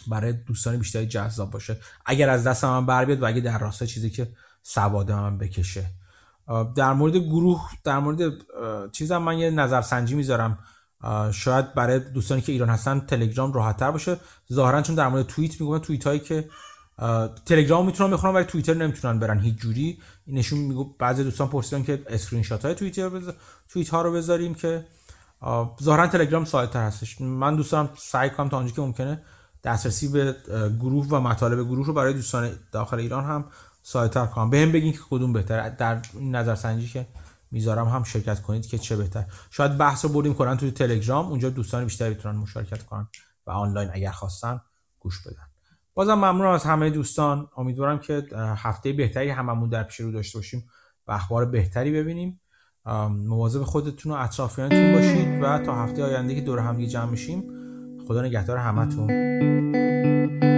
برای 0.07 0.33
دوستان 0.33 0.77
بیشتری 0.77 1.05
جذاب 1.05 1.51
باشه. 1.51 1.77
اگر 2.05 2.29
از 2.29 2.47
دست 2.47 2.65
من 2.65 2.85
بر 2.85 3.05
بیاد 3.05 3.21
و 3.21 3.25
اگه 3.25 3.41
در 3.41 3.59
راسته 3.59 3.87
چیزی 3.87 4.09
که 4.09 4.27
سواد 4.63 5.11
من 5.11 5.37
بکشه. 5.37 5.85
در 6.75 6.93
مورد 6.93 7.17
گروه 7.17 7.69
در 7.83 7.99
مورد 7.99 8.33
چیزم 8.91 9.17
من 9.17 9.37
یه 9.37 9.49
نظرسنجی 9.49 10.15
می‌ذارم. 10.15 10.59
شاید 11.31 11.73
برای 11.73 11.99
دوستانی 11.99 12.41
که 12.41 12.51
ایران 12.51 12.69
هستن 12.69 12.99
تلگرام 12.99 13.53
راحتتر 13.53 13.91
باشه. 13.91 14.17
ظاهرا 14.53 14.81
چون 14.81 14.95
در 14.95 15.07
مورد 15.07 15.25
توییت 15.25 15.61
میگم 15.61 15.77
توییت 15.77 16.07
هایی 16.07 16.19
که 16.19 16.49
تلگرام 17.45 17.85
می‌تونن 17.85 18.11
بخونن 18.11 18.33
ولی 18.33 18.45
توییتر 18.45 18.73
نمی‌تونن 18.73 19.19
برن 19.19 19.39
هیچ 19.39 19.55
جوری 19.55 19.99
نشون 20.27 20.59
میگو 20.59 20.95
بعضی 20.99 21.23
دوستان 21.23 21.47
پرسیدن 21.47 21.83
که 21.83 22.03
اسکرین 22.07 22.43
شات 22.43 22.65
های 22.65 22.75
توییتر 22.75 23.09
بز... 23.09 23.29
توییت 23.69 23.89
ها 23.89 24.01
رو 24.01 24.13
بذاریم 24.13 24.53
که 24.53 24.85
ظاهرا 25.83 26.07
تلگرام 26.07 26.45
safe 26.45 26.71
تر 26.71 26.83
هستش. 26.83 27.21
من 27.21 27.55
دوستان 27.55 27.89
سعی 27.97 28.29
کنم 28.29 28.49
تا 28.49 28.57
اونجا 28.57 28.73
که 28.73 28.81
ممکنه 28.81 29.21
دسترسی 29.63 30.07
به 30.07 30.35
گروه 30.79 31.07
و 31.07 31.19
مطالب 31.19 31.67
گروه 31.67 31.87
رو 31.87 31.93
برای 31.93 32.13
دوستان 32.13 32.51
داخل 32.71 32.99
ایران 32.99 33.23
هم 33.23 33.45
safe 33.89 34.13
تر 34.13 34.25
کنم. 34.25 34.53
هم 34.53 34.71
بگین 34.71 34.93
که 34.93 34.99
کدوم 35.09 35.33
بهتر 35.33 35.69
در 35.69 36.01
این 36.13 36.35
نظرسنجی 36.35 36.87
که 36.87 37.07
می‌ذارم 37.51 37.87
هم 37.87 38.03
شرکت 38.03 38.41
کنید 38.41 38.67
که 38.67 38.77
چه 38.77 38.95
بهتر. 38.95 39.25
شاید 39.49 39.77
بحث 39.77 40.05
رو 40.05 40.11
بردیم 40.11 40.33
کنن 40.33 40.57
توی 40.57 40.71
تلگرام. 40.71 41.25
اونجا 41.25 41.49
دوستان 41.49 41.83
بیشتری 41.83 42.13
بتونن 42.13 42.35
مشارکت 42.35 42.83
کنن 42.83 43.07
و 43.47 43.51
آنلاین 43.51 43.89
اگر 43.93 44.11
خواستن 44.11 44.61
گوش 44.99 45.27
بدن. 45.27 45.47
بازم 45.93 46.13
ممنون 46.13 46.47
از 46.47 46.63
همه 46.63 46.89
دوستان. 46.89 47.47
امیدوارم 47.57 47.99
که 47.99 48.23
هفته 48.35 48.93
بهتری 48.93 49.29
هممون 49.29 49.69
در 49.69 49.83
پیش 49.83 49.99
رو 49.99 50.11
داشته 50.11 50.37
باشیم 50.37 50.69
و 51.07 51.11
اخبار 51.11 51.45
بهتری 51.45 51.91
ببینیم. 51.91 52.41
مواظب 53.09 53.63
خودتون 53.63 54.11
و 54.11 54.15
اطرافیانتون 54.15 54.93
باشید 54.93 55.43
و 55.43 55.65
تا 55.65 55.75
هفته 55.75 56.03
آینده 56.03 56.35
که 56.35 56.41
دور 56.41 56.59
هم 56.59 56.85
جمع 56.85 57.11
میشیم 57.11 57.43
خدا 58.07 58.21
نگهدار 58.21 58.57
همتون. 58.57 60.56